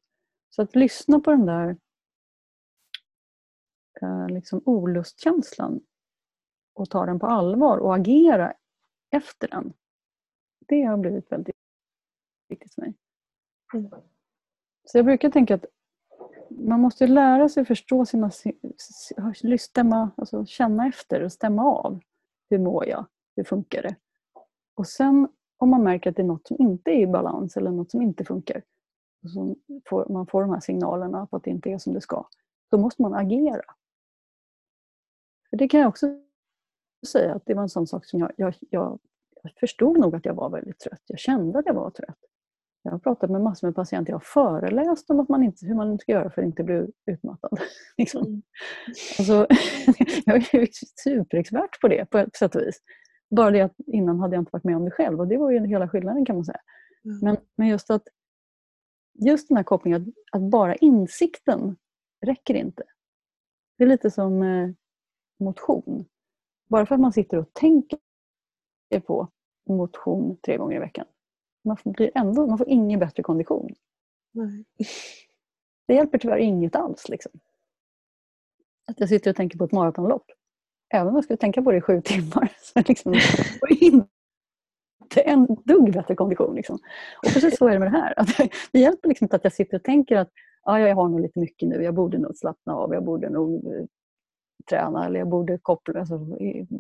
Så 0.50 0.62
att 0.62 0.76
lyssna 0.76 1.20
på 1.20 1.30
den 1.30 1.46
där 1.46 1.76
Eh, 4.02 4.28
liksom 4.28 4.62
olustkänslan 4.64 5.81
och 6.74 6.90
ta 6.90 7.06
den 7.06 7.18
på 7.18 7.27
allvar 7.27 7.78
och 7.78 7.94
agera 7.94 8.55
efter 9.10 9.48
den. 9.48 9.73
Det 10.59 10.82
har 10.82 10.97
blivit 10.97 11.32
väldigt 11.32 11.56
viktigt 12.48 12.74
för 12.74 12.82
mig. 12.82 12.94
Mm. 13.74 13.90
Så 14.85 14.98
jag 14.98 15.05
brukar 15.05 15.31
tänka 15.31 15.55
att 15.55 15.64
man 16.51 16.81
måste 16.81 17.06
lära 17.06 17.48
sig 17.48 17.64
förstå 17.64 18.06
sina... 18.06 18.31
Stämma, 19.59 20.10
alltså 20.16 20.47
känna 20.47 20.86
efter 20.86 21.23
och 21.23 21.32
stämma 21.32 21.62
av. 21.64 22.01
Hur 22.51 22.59
mår 22.59 22.86
jag? 22.86 23.06
Hur 23.36 23.44
funkar 23.44 23.82
det? 23.82 23.97
Och 24.74 24.86
sen 24.86 25.28
om 25.56 25.70
man 25.70 25.82
märker 25.82 26.10
att 26.10 26.16
det 26.16 26.23
är 26.23 26.27
något 26.27 26.47
som 26.47 26.56
inte 26.59 26.90
är 26.90 27.01
i 27.01 27.06
balans 27.06 27.56
eller 27.56 27.70
något 27.70 27.90
som 27.90 28.02
inte 28.02 28.24
funkar, 28.24 28.62
och 29.23 29.31
så 29.31 29.56
får, 29.89 30.06
man 30.09 30.27
får 30.27 30.40
de 30.40 30.51
här 30.51 30.60
signalerna 30.60 31.27
på 31.27 31.36
att 31.36 31.44
det 31.44 31.51
inte 31.51 31.70
är 31.70 31.78
som 31.78 31.93
det 31.93 32.01
ska, 32.01 32.28
då 32.70 32.78
måste 32.78 33.02
man 33.02 33.14
agera. 33.14 33.62
För 35.56 35.58
Det 35.58 35.68
kan 35.68 35.80
jag 35.80 35.88
också 35.88 36.06
säga 37.06 37.34
att 37.34 37.42
det 37.46 37.54
var 37.54 37.62
en 37.62 37.68
sån 37.68 37.86
sak 37.86 38.06
som 38.06 38.20
jag, 38.20 38.32
jag, 38.36 38.54
jag, 38.70 38.98
förstod 39.60 39.98
nog 39.98 40.14
att 40.14 40.24
jag 40.24 40.34
var 40.34 40.50
väldigt 40.50 40.78
trött. 40.78 41.02
Jag 41.06 41.18
kände 41.18 41.58
att 41.58 41.66
jag 41.66 41.74
var 41.74 41.90
trött. 41.90 42.18
Jag 42.82 42.92
har 42.92 42.98
pratat 42.98 43.30
med 43.30 43.40
massor 43.40 43.66
med 43.66 43.74
patienter, 43.74 44.12
jag 44.12 44.16
har 44.16 44.24
föreläst 44.24 45.10
om 45.10 45.20
att 45.20 45.28
man 45.28 45.42
inte, 45.42 45.66
hur 45.66 45.74
man 45.74 45.98
ska 45.98 46.12
göra 46.12 46.30
för 46.30 46.42
att 46.42 46.46
inte 46.46 46.64
bli 46.64 46.86
utmattad. 47.06 47.58
liksom. 47.96 48.26
Mm. 48.26 48.42
alltså, 49.18 49.34
jag 50.26 50.54
är 50.54 50.68
superexpert 51.02 51.80
på 51.80 51.88
det 51.88 52.10
på 52.10 52.18
ett 52.18 52.36
sätt 52.36 52.54
och 52.54 52.62
vis. 52.62 52.80
Bara 53.30 53.50
det 53.50 53.60
att 53.60 53.74
innan 53.86 54.20
hade 54.20 54.36
jag 54.36 54.42
inte 54.42 54.50
varit 54.52 54.64
med 54.64 54.76
om 54.76 54.84
det 54.84 54.90
själv 54.90 55.20
och 55.20 55.28
det 55.28 55.36
var 55.36 55.50
ju 55.50 55.66
hela 55.66 55.88
skillnaden 55.88 56.24
kan 56.24 56.36
man 56.36 56.44
säga. 56.44 56.60
Mm. 57.04 57.18
Men, 57.22 57.36
men 57.56 57.68
just 57.68 57.90
att 57.90 58.02
just 59.24 59.48
den 59.48 59.56
här 59.56 59.64
kopplingen 59.64 60.02
att, 60.02 60.40
att 60.40 60.50
bara 60.50 60.74
insikten 60.74 61.76
räcker 62.26 62.54
inte. 62.54 62.82
Det 63.78 63.84
är 63.84 63.88
lite 63.88 64.10
som 64.10 64.42
eh, 64.42 64.70
motion. 65.38 66.04
Bara 66.68 66.86
för 66.86 66.94
att 66.94 67.00
man 67.00 67.12
sitter 67.12 67.38
och 67.38 67.52
tänker 67.52 67.98
på 69.06 69.28
motion 69.68 70.36
tre 70.36 70.56
gånger 70.56 70.76
i 70.76 70.80
veckan. 70.80 71.06
Man 71.64 71.76
får, 71.76 71.90
blir 71.90 72.10
ändå, 72.14 72.46
man 72.46 72.58
får 72.58 72.68
ingen 72.68 73.00
bättre 73.00 73.22
kondition. 73.22 73.74
Nej. 74.32 74.64
Det 75.86 75.94
hjälper 75.94 76.18
tyvärr 76.18 76.38
inget 76.38 76.76
alls. 76.76 77.08
Liksom. 77.08 77.32
Att 78.86 79.00
jag 79.00 79.08
sitter 79.08 79.30
och 79.30 79.36
tänker 79.36 79.58
på 79.58 79.64
ett 79.64 79.72
maratonlopp. 79.72 80.26
Även 80.94 81.08
om 81.08 81.14
jag 81.14 81.24
skulle 81.24 81.36
tänka 81.36 81.62
på 81.62 81.70
det 81.70 81.78
i 81.78 81.80
sju 81.80 82.00
timmar 82.00 82.52
så 82.60 82.82
liksom, 82.88 83.12
får 83.60 83.70
jag 83.70 83.82
inte 85.02 85.20
en 85.20 85.46
dugg 85.64 85.92
bättre 85.92 86.14
kondition. 86.14 86.54
Liksom. 86.54 86.78
Och 87.16 87.32
precis 87.32 87.58
så 87.58 87.68
är 87.68 87.72
det 87.72 87.78
med 87.78 87.92
det 87.92 87.98
här. 87.98 88.14
Att 88.16 88.28
det 88.72 88.80
hjälper 88.80 89.08
liksom 89.08 89.24
inte 89.24 89.36
att 89.36 89.44
jag 89.44 89.52
sitter 89.52 89.76
och 89.76 89.84
tänker 89.84 90.16
att 90.16 90.30
ah, 90.62 90.78
jag 90.78 90.96
har 90.96 91.08
nog 91.08 91.20
lite 91.20 91.38
mycket 91.40 91.68
nu, 91.68 91.82
jag 91.82 91.94
borde 91.94 92.18
nog 92.18 92.36
slappna 92.36 92.74
av, 92.74 92.94
jag 92.94 93.04
borde 93.04 93.30
nog 93.30 93.66
eh, 93.66 93.84
träna 94.68 95.06
eller 95.06 95.18
jag 95.18 95.28
borde 95.28 95.59
koppla, 95.59 96.01
alltså, 96.01 96.18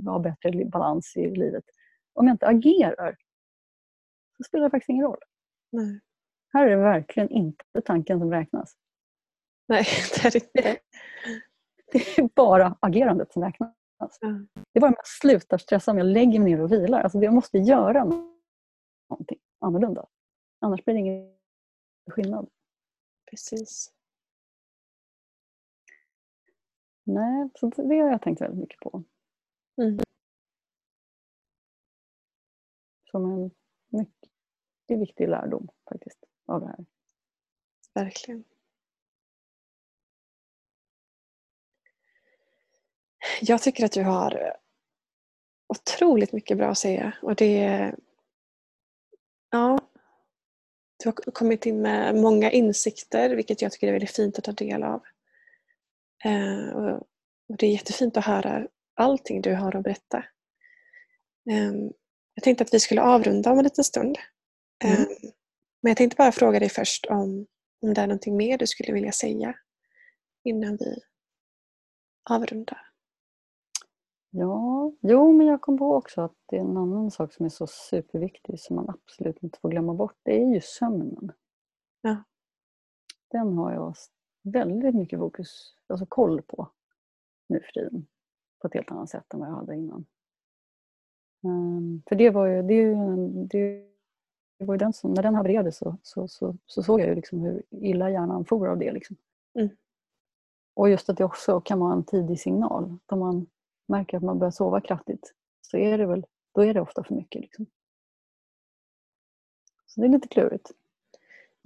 ha 0.06 0.18
bättre 0.18 0.64
balans 0.64 1.16
i 1.16 1.30
livet. 1.30 1.64
Om 2.12 2.26
jag 2.26 2.34
inte 2.34 2.46
agerar 2.46 3.16
så 4.36 4.42
spelar 4.42 4.64
det 4.64 4.70
faktiskt 4.70 4.88
ingen 4.88 5.04
roll. 5.04 5.18
Nej. 5.72 6.00
Här 6.52 6.66
är 6.66 6.70
det 6.70 6.76
verkligen 6.76 7.30
inte 7.30 7.80
tanken 7.84 8.18
som 8.18 8.30
räknas. 8.30 8.76
Nej, 9.68 9.84
det 10.14 10.26
är 10.26 10.30
det 10.30 10.44
inte. 10.44 10.80
Det 11.92 12.18
är 12.18 12.28
bara 12.34 12.76
agerandet 12.80 13.32
som 13.32 13.42
räknas. 13.42 13.74
Ja. 14.20 14.28
Det 14.72 14.78
är 14.78 14.80
bara 14.80 14.86
om 14.88 14.94
jag 14.96 15.06
slutar 15.06 15.58
stressa, 15.58 15.90
om 15.90 15.98
jag 15.98 16.06
lägger 16.06 16.40
mig 16.40 16.54
ner 16.54 16.62
och 16.62 16.72
vilar. 16.72 17.00
Alltså 17.00 17.18
jag 17.18 17.34
måste 17.34 17.58
göra 17.58 18.04
någonting 18.04 19.38
annorlunda. 19.60 20.06
Annars 20.60 20.84
blir 20.84 20.94
det 20.94 21.00
ingen 21.00 21.36
skillnad. 22.10 22.48
Precis. 23.30 23.92
Nej, 27.06 27.48
så 27.54 27.66
det 27.68 27.98
har 27.98 28.10
jag 28.10 28.22
tänkt 28.22 28.40
väldigt 28.40 28.60
mycket 28.60 28.80
på. 28.80 29.04
Mm. 29.82 29.98
Som 33.10 33.32
en 33.32 33.50
mycket 33.88 35.00
viktig 35.00 35.28
lärdom 35.28 35.68
faktiskt 35.90 36.18
av 36.46 36.60
det 36.60 36.66
här. 36.66 36.86
Verkligen. 37.94 38.44
Jag 43.40 43.62
tycker 43.62 43.84
att 43.84 43.92
du 43.92 44.02
har 44.02 44.56
otroligt 45.66 46.32
mycket 46.32 46.58
bra 46.58 46.68
att 46.68 46.78
säga. 46.78 47.18
Och 47.22 47.34
det, 47.34 47.94
ja, 49.50 49.78
du 50.96 51.08
har 51.08 51.12
kommit 51.12 51.66
in 51.66 51.82
med 51.82 52.14
många 52.14 52.50
insikter 52.50 53.36
vilket 53.36 53.62
jag 53.62 53.72
tycker 53.72 53.88
är 53.88 53.92
väldigt 53.92 54.16
fint 54.16 54.38
att 54.38 54.44
ta 54.44 54.52
del 54.52 54.82
av. 54.82 55.02
Eh, 56.24 56.76
och, 56.76 57.06
Det 57.58 57.66
är 57.66 57.70
jättefint 57.70 58.16
att 58.16 58.24
höra 58.24 58.68
allting 58.94 59.40
du 59.42 59.54
har 59.54 59.76
att 59.76 59.84
berätta. 59.84 60.18
Eh, 61.50 61.72
jag 62.34 62.44
tänkte 62.44 62.64
att 62.64 62.74
vi 62.74 62.80
skulle 62.80 63.02
avrunda 63.02 63.52
om 63.52 63.58
en 63.58 63.64
liten 63.64 63.84
stund. 63.84 64.18
Mm. 64.84 65.00
Eh, 65.00 65.06
men 65.82 65.90
jag 65.90 65.96
tänkte 65.96 66.16
bara 66.16 66.32
fråga 66.32 66.60
dig 66.60 66.68
först 66.68 67.06
om, 67.06 67.46
om 67.82 67.94
det 67.94 68.00
är 68.00 68.06
någonting 68.06 68.36
mer 68.36 68.58
du 68.58 68.66
skulle 68.66 68.92
vilja 68.92 69.12
säga 69.12 69.54
innan 70.44 70.76
vi 70.76 71.00
avrundar. 72.30 72.86
Ja, 74.30 74.92
jo 75.00 75.32
men 75.32 75.46
jag 75.46 75.60
kom 75.60 75.78
på 75.78 75.94
också 75.94 76.20
att 76.20 76.34
det 76.46 76.56
är 76.56 76.60
en 76.60 76.76
annan 76.76 77.10
sak 77.10 77.32
som 77.32 77.46
är 77.46 77.50
så 77.50 77.66
superviktig 77.66 78.60
som 78.60 78.76
man 78.76 78.90
absolut 78.90 79.42
inte 79.42 79.58
får 79.60 79.70
glömma 79.70 79.94
bort. 79.94 80.18
Det 80.22 80.42
är 80.42 80.54
ju 80.54 80.60
sömnen. 80.60 81.32
Ja. 82.00 82.24
Den 83.30 83.52
har 83.52 83.72
jag 83.72 83.96
väldigt 84.46 84.94
mycket 84.94 85.18
fokus, 85.18 85.74
alltså 85.86 86.06
koll 86.06 86.42
på 86.42 86.68
nu 87.48 87.60
för 87.60 87.72
tiden. 87.72 88.06
På 88.58 88.66
ett 88.66 88.74
helt 88.74 88.90
annat 88.90 89.10
sätt 89.10 89.34
än 89.34 89.40
vad 89.40 89.48
jag 89.48 89.54
hade 89.54 89.76
innan. 89.76 90.06
Um, 91.42 92.02
för 92.08 92.16
det 92.16 92.30
var 92.30 92.46
ju, 92.46 92.62
det, 92.62 92.94
det 94.58 94.64
var 94.64 94.74
ju 94.74 94.78
den 94.78 94.92
som, 94.92 95.14
när 95.14 95.22
den 95.22 95.34
havererade 95.34 95.72
så, 95.72 95.96
så, 96.02 96.28
så, 96.28 96.56
så 96.66 96.82
såg 96.82 97.00
jag 97.00 97.08
ju 97.08 97.14
liksom 97.14 97.40
hur 97.40 97.62
illa 97.70 98.10
hjärnan 98.10 98.44
for 98.44 98.68
av 98.68 98.78
det. 98.78 98.92
Liksom. 98.92 99.16
Mm. 99.54 99.68
Och 100.74 100.90
just 100.90 101.08
att 101.08 101.16
det 101.16 101.24
också 101.24 101.60
kan 101.60 101.80
vara 101.80 101.92
en 101.92 102.04
tidig 102.04 102.40
signal. 102.40 102.98
Om 103.06 103.18
man 103.18 103.46
märker 103.86 104.16
att 104.16 104.22
man 104.22 104.38
börjar 104.38 104.50
sova 104.50 104.80
kraftigt 104.80 105.34
så 105.60 105.76
är 105.76 105.98
det 105.98 106.06
väl, 106.06 106.26
då 106.52 106.60
är 106.60 106.74
det 106.74 106.80
ofta 106.80 107.04
för 107.04 107.14
mycket. 107.14 107.40
Liksom. 107.40 107.66
Så 109.86 110.00
det 110.00 110.06
är 110.06 110.10
lite 110.10 110.28
klurigt. 110.28 110.72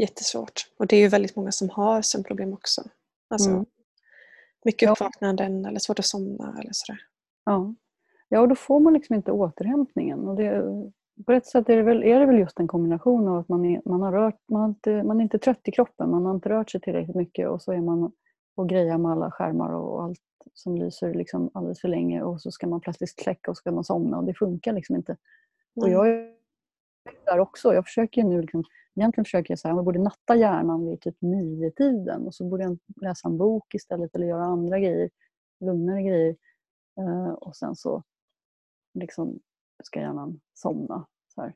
Jättesvårt. 0.00 0.66
Och 0.78 0.86
det 0.86 0.96
är 0.96 1.00
ju 1.00 1.08
väldigt 1.08 1.36
många 1.36 1.52
som 1.52 1.70
har 1.70 2.02
sömnproblem 2.02 2.52
också. 2.52 2.82
Alltså, 3.28 3.50
Mm. 3.50 3.64
Mycket 4.64 4.90
uppvaknanden 4.90 5.64
eller 5.66 5.78
svårt 5.78 5.98
att 5.98 6.04
somna 6.06 6.56
eller 6.60 6.70
sådär. 6.72 7.00
Ja. 7.44 7.74
ja, 8.28 8.40
och 8.40 8.48
då 8.48 8.54
får 8.54 8.80
man 8.80 8.92
liksom 8.92 9.16
inte 9.16 9.32
återhämtningen. 9.32 10.28
Och 10.28 10.36
det, 10.36 10.62
på 11.26 11.32
ett 11.32 11.46
sätt 11.46 11.68
är 11.68 11.76
det, 11.76 11.82
väl, 11.82 12.02
är 12.04 12.20
det 12.20 12.26
väl 12.26 12.38
just 12.38 12.60
en 12.60 12.68
kombination 12.68 13.28
av 13.28 13.38
att 13.38 13.48
man 13.48 13.64
är, 13.64 13.82
man 13.84 14.02
har 14.02 14.12
rört, 14.12 14.38
man, 14.48 14.60
har 14.60 14.68
inte, 14.68 15.02
man 15.02 15.20
är 15.20 15.22
inte 15.22 15.38
trött 15.38 15.60
i 15.68 15.70
kroppen, 15.72 16.10
man 16.10 16.24
har 16.26 16.34
inte 16.34 16.48
rört 16.48 16.70
sig 16.70 16.80
tillräckligt 16.80 17.16
mycket 17.16 17.48
och 17.48 17.62
så 17.62 17.72
är 17.72 17.80
man 17.80 18.12
och 18.56 18.68
grejar 18.68 18.98
med 18.98 19.12
alla 19.12 19.30
skärmar 19.30 19.72
och 19.72 20.02
allt 20.04 20.20
som 20.54 20.76
lyser 20.76 21.14
liksom 21.14 21.50
alldeles 21.54 21.80
för 21.80 21.88
länge 21.88 22.22
och 22.22 22.40
så 22.40 22.50
ska 22.50 22.66
man 22.66 22.80
plötsligt 22.80 23.20
släcka 23.20 23.50
och 23.50 23.56
så 23.56 23.60
ska 23.60 23.72
man 23.72 23.84
somna 23.84 24.18
och 24.18 24.24
det 24.24 24.34
funkar 24.34 24.72
liksom 24.72 24.96
inte. 24.96 25.16
Och 25.76 25.86
Mm. 25.88 25.92
jag 25.92 26.08
är 26.08 26.39
där 27.24 27.38
också. 27.38 27.74
Jag 27.74 27.84
försöker 27.84 28.24
nu 28.24 28.40
liksom, 28.40 28.64
egentligen 28.96 29.24
försöker 29.24 29.52
jag 29.52 29.58
så 29.58 29.68
här, 29.68 29.74
jag 29.74 29.84
borde 29.84 29.98
natta 29.98 30.36
hjärnan 30.36 30.86
vid 30.86 31.00
typ 31.00 31.16
nio 31.20 31.70
tiden 31.70 32.26
och 32.26 32.34
så 32.34 32.44
borde 32.44 32.62
jag 32.62 32.78
läsa 33.02 33.28
en 33.28 33.38
bok 33.38 33.74
istället 33.74 34.14
eller 34.14 34.26
göra 34.26 34.44
andra 34.44 34.78
grejer, 34.78 35.10
lugnare 35.60 36.02
grejer. 36.02 36.36
Eh, 36.98 37.32
och 37.32 37.56
sen 37.56 37.76
så 37.76 38.02
liksom 38.94 39.40
ska 39.82 40.00
hjärnan 40.00 40.40
somna. 40.54 41.06
Så 41.34 41.40
här. 41.40 41.54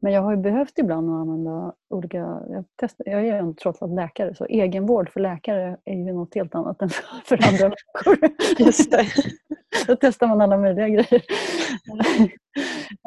Men 0.00 0.12
jag 0.12 0.22
har 0.22 0.30
ju 0.30 0.36
behövt 0.36 0.78
ibland 0.78 1.10
att 1.10 1.20
använda 1.20 1.72
olika... 1.90 2.18
Jag, 2.50 2.64
testar, 2.76 3.08
jag 3.08 3.20
är 3.20 3.24
ju 3.24 3.30
en 3.30 3.54
trots 3.54 3.82
allt 3.82 3.94
läkare 3.94 4.34
så 4.34 4.44
egenvård 4.44 5.10
för 5.10 5.20
läkare 5.20 5.76
är 5.84 5.94
ju 5.94 6.12
något 6.12 6.34
helt 6.34 6.54
annat 6.54 6.82
än 6.82 6.88
för 7.24 7.48
andra 7.48 7.64
människor. 7.64 8.28
Just 8.58 8.90
det. 8.90 9.06
Då 9.86 9.96
testar 10.00 10.26
man 10.26 10.40
alla 10.40 10.56
möjliga 10.56 10.88
grejer. 10.88 11.22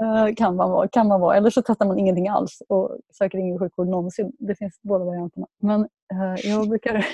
Eh, 0.01 0.35
kan, 0.35 0.55
man 0.55 0.71
vara, 0.71 0.87
kan 0.87 1.07
man 1.07 1.21
vara. 1.21 1.37
Eller 1.37 1.49
så 1.49 1.61
testar 1.61 1.85
man 1.85 1.99
ingenting 1.99 2.27
alls 2.27 2.61
och 2.67 2.97
söker 3.13 3.37
ingen 3.37 3.59
sjukvård 3.59 3.87
någonsin. 3.87 4.31
Det 4.39 4.55
finns 4.55 4.79
båda 4.81 5.05
varianterna. 5.05 5.47
Men 5.59 5.81
eh, 5.81 6.49
jag, 6.51 6.69
brukar, 6.69 7.05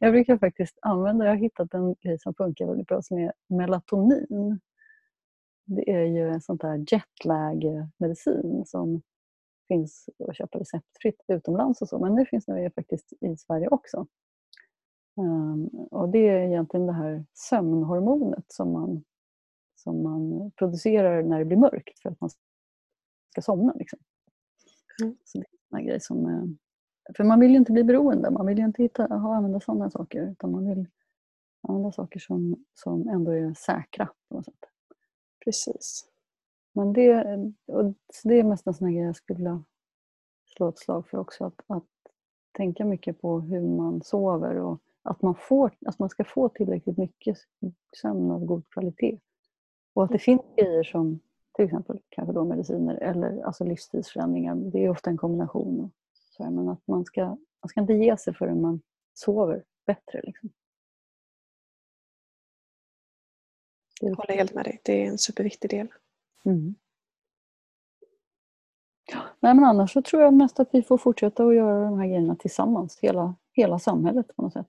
jag 0.00 0.12
brukar 0.12 0.38
faktiskt 0.38 0.78
använda, 0.82 1.24
jag 1.24 1.32
har 1.32 1.36
hittat 1.36 1.74
en 1.74 1.94
grej 1.94 2.18
som 2.18 2.34
funkar 2.34 2.66
väldigt 2.66 2.86
bra 2.86 3.02
som 3.02 3.18
är 3.18 3.32
melatonin. 3.48 4.60
Det 5.64 5.90
är 5.90 6.04
ju 6.04 6.28
en 6.28 6.40
sån 6.40 6.56
där 6.56 6.84
jetlag-medicin 6.92 8.66
som 8.66 9.02
finns 9.68 10.08
att 10.28 10.36
köpa 10.36 10.58
receptfritt 10.58 11.24
utomlands 11.28 11.82
och 11.82 11.88
så. 11.88 11.98
Men 11.98 12.14
nu 12.14 12.26
finns 12.26 12.44
det 12.44 12.70
faktiskt 12.74 13.12
i 13.20 13.36
Sverige 13.36 13.68
också. 13.68 14.06
Um, 15.16 15.66
och 15.90 16.08
det 16.08 16.28
är 16.28 16.40
egentligen 16.40 16.86
det 16.86 16.92
här 16.92 17.24
sömnhormonet 17.34 18.44
som 18.48 18.72
man, 18.72 19.04
som 19.74 20.02
man 20.02 20.50
producerar 20.50 21.22
när 21.22 21.38
det 21.38 21.44
blir 21.44 21.56
mörkt 21.56 21.98
för 21.98 22.10
att 22.10 22.20
man 22.20 22.30
ska 23.30 23.42
somna. 23.42 23.72
Liksom. 23.72 23.98
Mm. 25.02 25.16
Så 25.24 25.38
det 25.38 25.44
är 25.76 25.78
en 25.78 25.86
grej 25.86 26.00
som, 26.00 26.26
eh, 26.26 26.44
för 27.16 27.24
man 27.24 27.40
vill 27.40 27.50
ju 27.50 27.56
inte 27.56 27.72
bli 27.72 27.84
beroende, 27.84 28.30
man 28.30 28.46
vill 28.46 28.58
ju 28.58 28.64
inte 28.64 28.82
hitta, 28.82 29.06
ha, 29.06 29.36
använda 29.36 29.60
sådana 29.60 29.90
saker 29.90 30.30
utan 30.30 30.50
man 30.50 30.68
vill 30.68 30.86
använda 31.68 31.92
saker 31.92 32.20
som, 32.20 32.64
som 32.74 33.08
ändå 33.08 33.30
är 33.30 33.54
säkra 33.54 34.08
på 34.28 34.34
något 34.34 34.44
sätt. 34.44 34.73
Precis. 35.44 36.06
Men 36.72 36.92
det, 36.92 37.24
och 37.66 37.94
det 38.24 38.38
är 38.38 38.44
mest 38.44 38.66
en 38.66 38.74
sån 38.74 38.86
här 38.86 38.94
grej 38.94 39.04
jag 39.04 39.16
skulle 39.16 39.36
vilja 39.36 39.64
slå 40.44 40.68
ett 40.68 40.78
slag 40.78 41.08
för 41.08 41.18
också. 41.18 41.44
Att, 41.44 41.60
att 41.66 41.84
tänka 42.52 42.84
mycket 42.84 43.20
på 43.20 43.40
hur 43.40 43.60
man 43.60 44.02
sover 44.02 44.56
och 44.56 44.80
att 45.02 45.22
man, 45.22 45.34
får, 45.34 45.76
att 45.86 45.98
man 45.98 46.08
ska 46.08 46.24
få 46.24 46.48
tillräckligt 46.48 46.98
mycket 46.98 47.38
sömn 48.02 48.30
av 48.30 48.44
god 48.44 48.68
kvalitet. 48.70 49.18
Och 49.94 50.04
att 50.04 50.10
det 50.10 50.18
finns 50.18 50.42
grejer 50.56 50.82
som 50.82 51.20
till 51.52 51.64
exempel 51.64 52.00
kanske 52.08 52.32
då 52.32 52.44
mediciner 52.44 52.94
eller 52.94 53.42
alltså 53.42 53.64
livsstilsförändringar. 53.64 54.54
Det 54.54 54.84
är 54.84 54.90
ofta 54.90 55.10
en 55.10 55.16
kombination. 55.16 55.90
Så 56.12 56.44
här, 56.44 56.50
men 56.50 56.68
att 56.68 56.86
man 56.86 57.04
ska, 57.04 57.24
man 57.26 57.68
ska 57.68 57.80
inte 57.80 57.92
ge 57.92 58.16
sig 58.16 58.34
förrän 58.34 58.60
man 58.60 58.80
sover 59.14 59.64
bättre. 59.86 60.20
Liksom. 60.22 60.50
Jag 64.00 64.14
håller 64.14 64.34
helt 64.34 64.54
med 64.54 64.64
dig. 64.64 64.80
Det 64.84 65.04
är 65.04 65.06
en 65.06 65.18
superviktig 65.18 65.70
del. 65.70 65.88
Mm. 66.44 66.74
Nej, 69.40 69.54
men 69.54 69.64
annars 69.64 69.92
så 69.92 70.02
tror 70.02 70.22
jag 70.22 70.34
mest 70.34 70.60
att 70.60 70.68
vi 70.72 70.82
får 70.82 70.98
fortsätta 70.98 71.44
att 71.44 71.54
göra 71.54 71.84
de 71.84 71.98
här 71.98 72.06
grejerna 72.06 72.36
tillsammans. 72.36 72.98
Hela, 73.02 73.34
hela 73.52 73.78
samhället 73.78 74.36
på 74.36 74.42
något 74.42 74.52
sätt. 74.52 74.68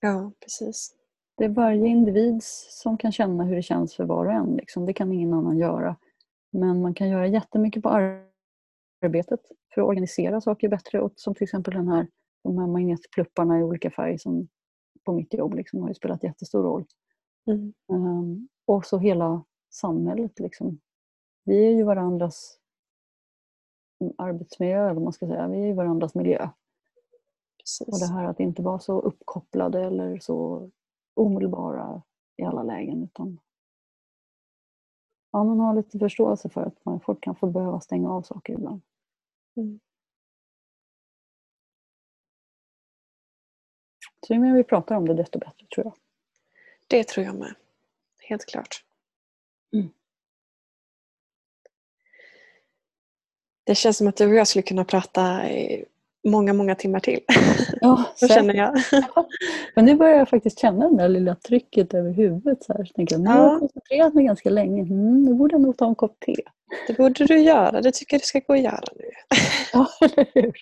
Ja, 0.00 0.32
precis. 0.40 0.94
Det 1.36 1.44
är 1.44 1.48
varje 1.48 1.86
individ 1.86 2.40
som 2.70 2.98
kan 2.98 3.12
känna 3.12 3.44
hur 3.44 3.56
det 3.56 3.62
känns 3.62 3.94
för 3.94 4.04
var 4.04 4.26
och 4.26 4.32
en. 4.32 4.56
Liksom. 4.56 4.86
Det 4.86 4.92
kan 4.92 5.12
ingen 5.12 5.34
annan 5.34 5.58
göra. 5.58 5.96
Men 6.52 6.82
man 6.82 6.94
kan 6.94 7.08
göra 7.08 7.26
jättemycket 7.26 7.82
på 7.82 7.88
arbetet 9.04 9.40
för 9.74 9.80
att 9.80 9.88
organisera 9.88 10.40
saker 10.40 10.68
bättre. 10.68 11.00
Och 11.00 11.12
som 11.16 11.34
till 11.34 11.44
exempel 11.44 11.74
den 11.74 11.88
här, 11.88 12.08
de 12.44 12.58
här 12.58 12.66
magnetplupparna 12.66 13.60
i 13.60 13.62
olika 13.62 13.90
färg 13.90 14.18
som 14.18 14.48
på 15.04 15.12
mitt 15.12 15.34
jobb 15.34 15.54
liksom, 15.54 15.80
har 15.80 15.88
ju 15.88 15.94
spelat 15.94 16.24
jättestor 16.24 16.62
roll. 16.62 16.84
Mm. 17.46 17.72
Um, 17.86 18.48
och 18.64 18.86
så 18.86 18.98
hela 18.98 19.44
samhället. 19.70 20.40
Liksom. 20.40 20.80
Vi 21.44 21.66
är 21.66 21.70
ju 21.70 21.84
varandras 21.84 22.58
arbetsmiljö, 24.18 24.90
eller 24.90 25.00
man 25.00 25.12
ska 25.12 25.26
säga. 25.26 25.48
Vi 25.48 25.62
är 25.62 25.66
ju 25.66 25.74
varandras 25.74 26.14
miljö. 26.14 26.48
Precis. 27.58 27.88
Och 27.88 27.98
det 28.00 28.14
här 28.14 28.24
att 28.24 28.40
inte 28.40 28.62
vara 28.62 28.78
så 28.78 29.00
uppkopplade 29.00 29.84
eller 29.84 30.18
så 30.18 30.70
omedelbara 31.14 32.02
i 32.36 32.42
alla 32.42 32.62
lägen. 32.62 33.02
Utan 33.02 33.38
ja, 35.30 35.44
man 35.44 35.60
har 35.60 35.74
lite 35.74 35.98
förståelse 35.98 36.48
för 36.48 36.62
att 36.62 36.84
man, 36.84 37.00
folk 37.00 37.22
kan 37.22 37.34
få 37.34 37.46
behöva 37.46 37.80
stänga 37.80 38.10
av 38.10 38.22
saker 38.22 38.52
ibland. 38.52 38.82
Mm. 39.56 39.80
Så 44.26 44.34
ju 44.34 44.40
mer 44.40 44.54
vi 44.54 44.64
pratar 44.64 44.96
om 44.96 45.08
det 45.08 45.14
desto 45.14 45.38
bättre 45.38 45.66
tror 45.74 45.86
jag. 45.86 45.94
Det 46.92 47.08
tror 47.08 47.26
jag 47.26 47.34
med. 47.34 47.54
Helt 48.20 48.46
klart. 48.46 48.84
Mm. 49.74 49.88
Det 53.64 53.74
känns 53.74 53.96
som 53.96 54.08
att 54.08 54.16
du 54.16 54.26
och 54.26 54.34
jag 54.34 54.48
skulle 54.48 54.62
kunna 54.62 54.84
prata 54.84 55.50
i 55.50 55.84
många, 56.28 56.52
många 56.52 56.74
timmar 56.74 57.00
till. 57.00 57.20
Ja, 57.80 58.04
så 58.16 58.28
känner 58.28 58.54
jag. 58.54 58.82
Men 59.74 59.84
nu 59.84 59.94
börjar 59.94 60.18
jag 60.18 60.28
faktiskt 60.28 60.58
känna 60.58 60.88
det 60.88 60.96
där 60.96 61.08
lilla 61.08 61.34
trycket 61.34 61.94
över 61.94 62.10
huvudet. 62.10 62.64
Så 62.64 62.72
här. 62.72 62.84
Så 62.84 62.92
tänker 62.92 63.14
jag, 63.14 63.22
nu 63.22 63.30
har 63.30 63.50
jag 63.50 63.58
koncentrerat 63.58 64.14
mig 64.14 64.24
ganska 64.24 64.50
länge. 64.50 64.82
Mm, 64.82 65.22
nu 65.22 65.34
borde 65.34 65.54
jag 65.54 65.60
nog 65.60 65.76
ta 65.76 65.86
en 65.86 65.94
kopp 65.94 66.20
te. 66.20 66.36
Det 66.86 66.92
borde 66.92 67.24
du 67.24 67.38
göra. 67.38 67.80
Det 67.80 67.92
tycker 67.92 68.14
jag 68.14 68.20
du 68.20 68.26
ska 68.26 68.38
gå 68.38 68.52
och 68.52 68.58
göra 68.58 68.84
nu. 68.96 69.10
Ja, 69.72 69.88
eller 70.00 70.26
hur? 70.34 70.52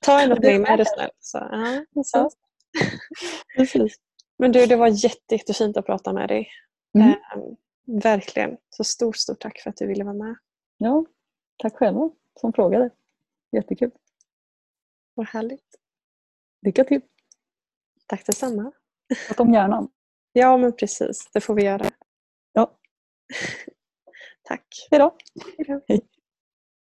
Ta 0.00 0.20
en 0.20 0.32
åt 0.32 0.42
mig 0.42 0.58
med 0.58 0.78
dig 0.78 0.86
snäll. 0.86 1.10
Så, 1.20 1.38
ja, 1.92 2.04
så. 2.04 2.30
Precis. 3.56 3.96
Men 4.40 4.52
du, 4.52 4.66
det 4.66 4.76
var 4.76 4.88
jätte, 5.04 5.34
jättefint 5.34 5.76
att 5.76 5.86
prata 5.86 6.12
med 6.12 6.28
dig. 6.28 6.48
Mm. 6.94 7.08
Eh, 7.08 7.14
verkligen. 8.02 8.56
Så 8.70 8.84
stort, 8.84 9.16
stort 9.16 9.40
tack 9.40 9.60
för 9.60 9.70
att 9.70 9.76
du 9.76 9.86
ville 9.86 10.04
vara 10.04 10.14
med. 10.14 10.36
Ja, 10.78 11.04
tack 11.56 11.76
själva 11.76 12.10
som 12.40 12.52
frågade. 12.52 12.90
Jättekul. 13.52 13.90
Vad 15.14 15.26
härligt. 15.26 15.76
Lycka 16.62 16.84
till! 16.84 17.00
Tack 18.06 18.26
detsamma. 18.26 18.72
Prata 19.28 19.42
om 19.42 19.52
hjärnan. 19.52 19.88
Ja, 20.32 20.56
men 20.56 20.76
precis. 20.76 21.30
Det 21.32 21.40
får 21.40 21.54
vi 21.54 21.64
göra. 21.64 21.90
Ja. 22.52 22.78
Tack. 24.42 24.88
Hej 24.90 24.98
då. 24.98 25.16
Hej 25.88 26.00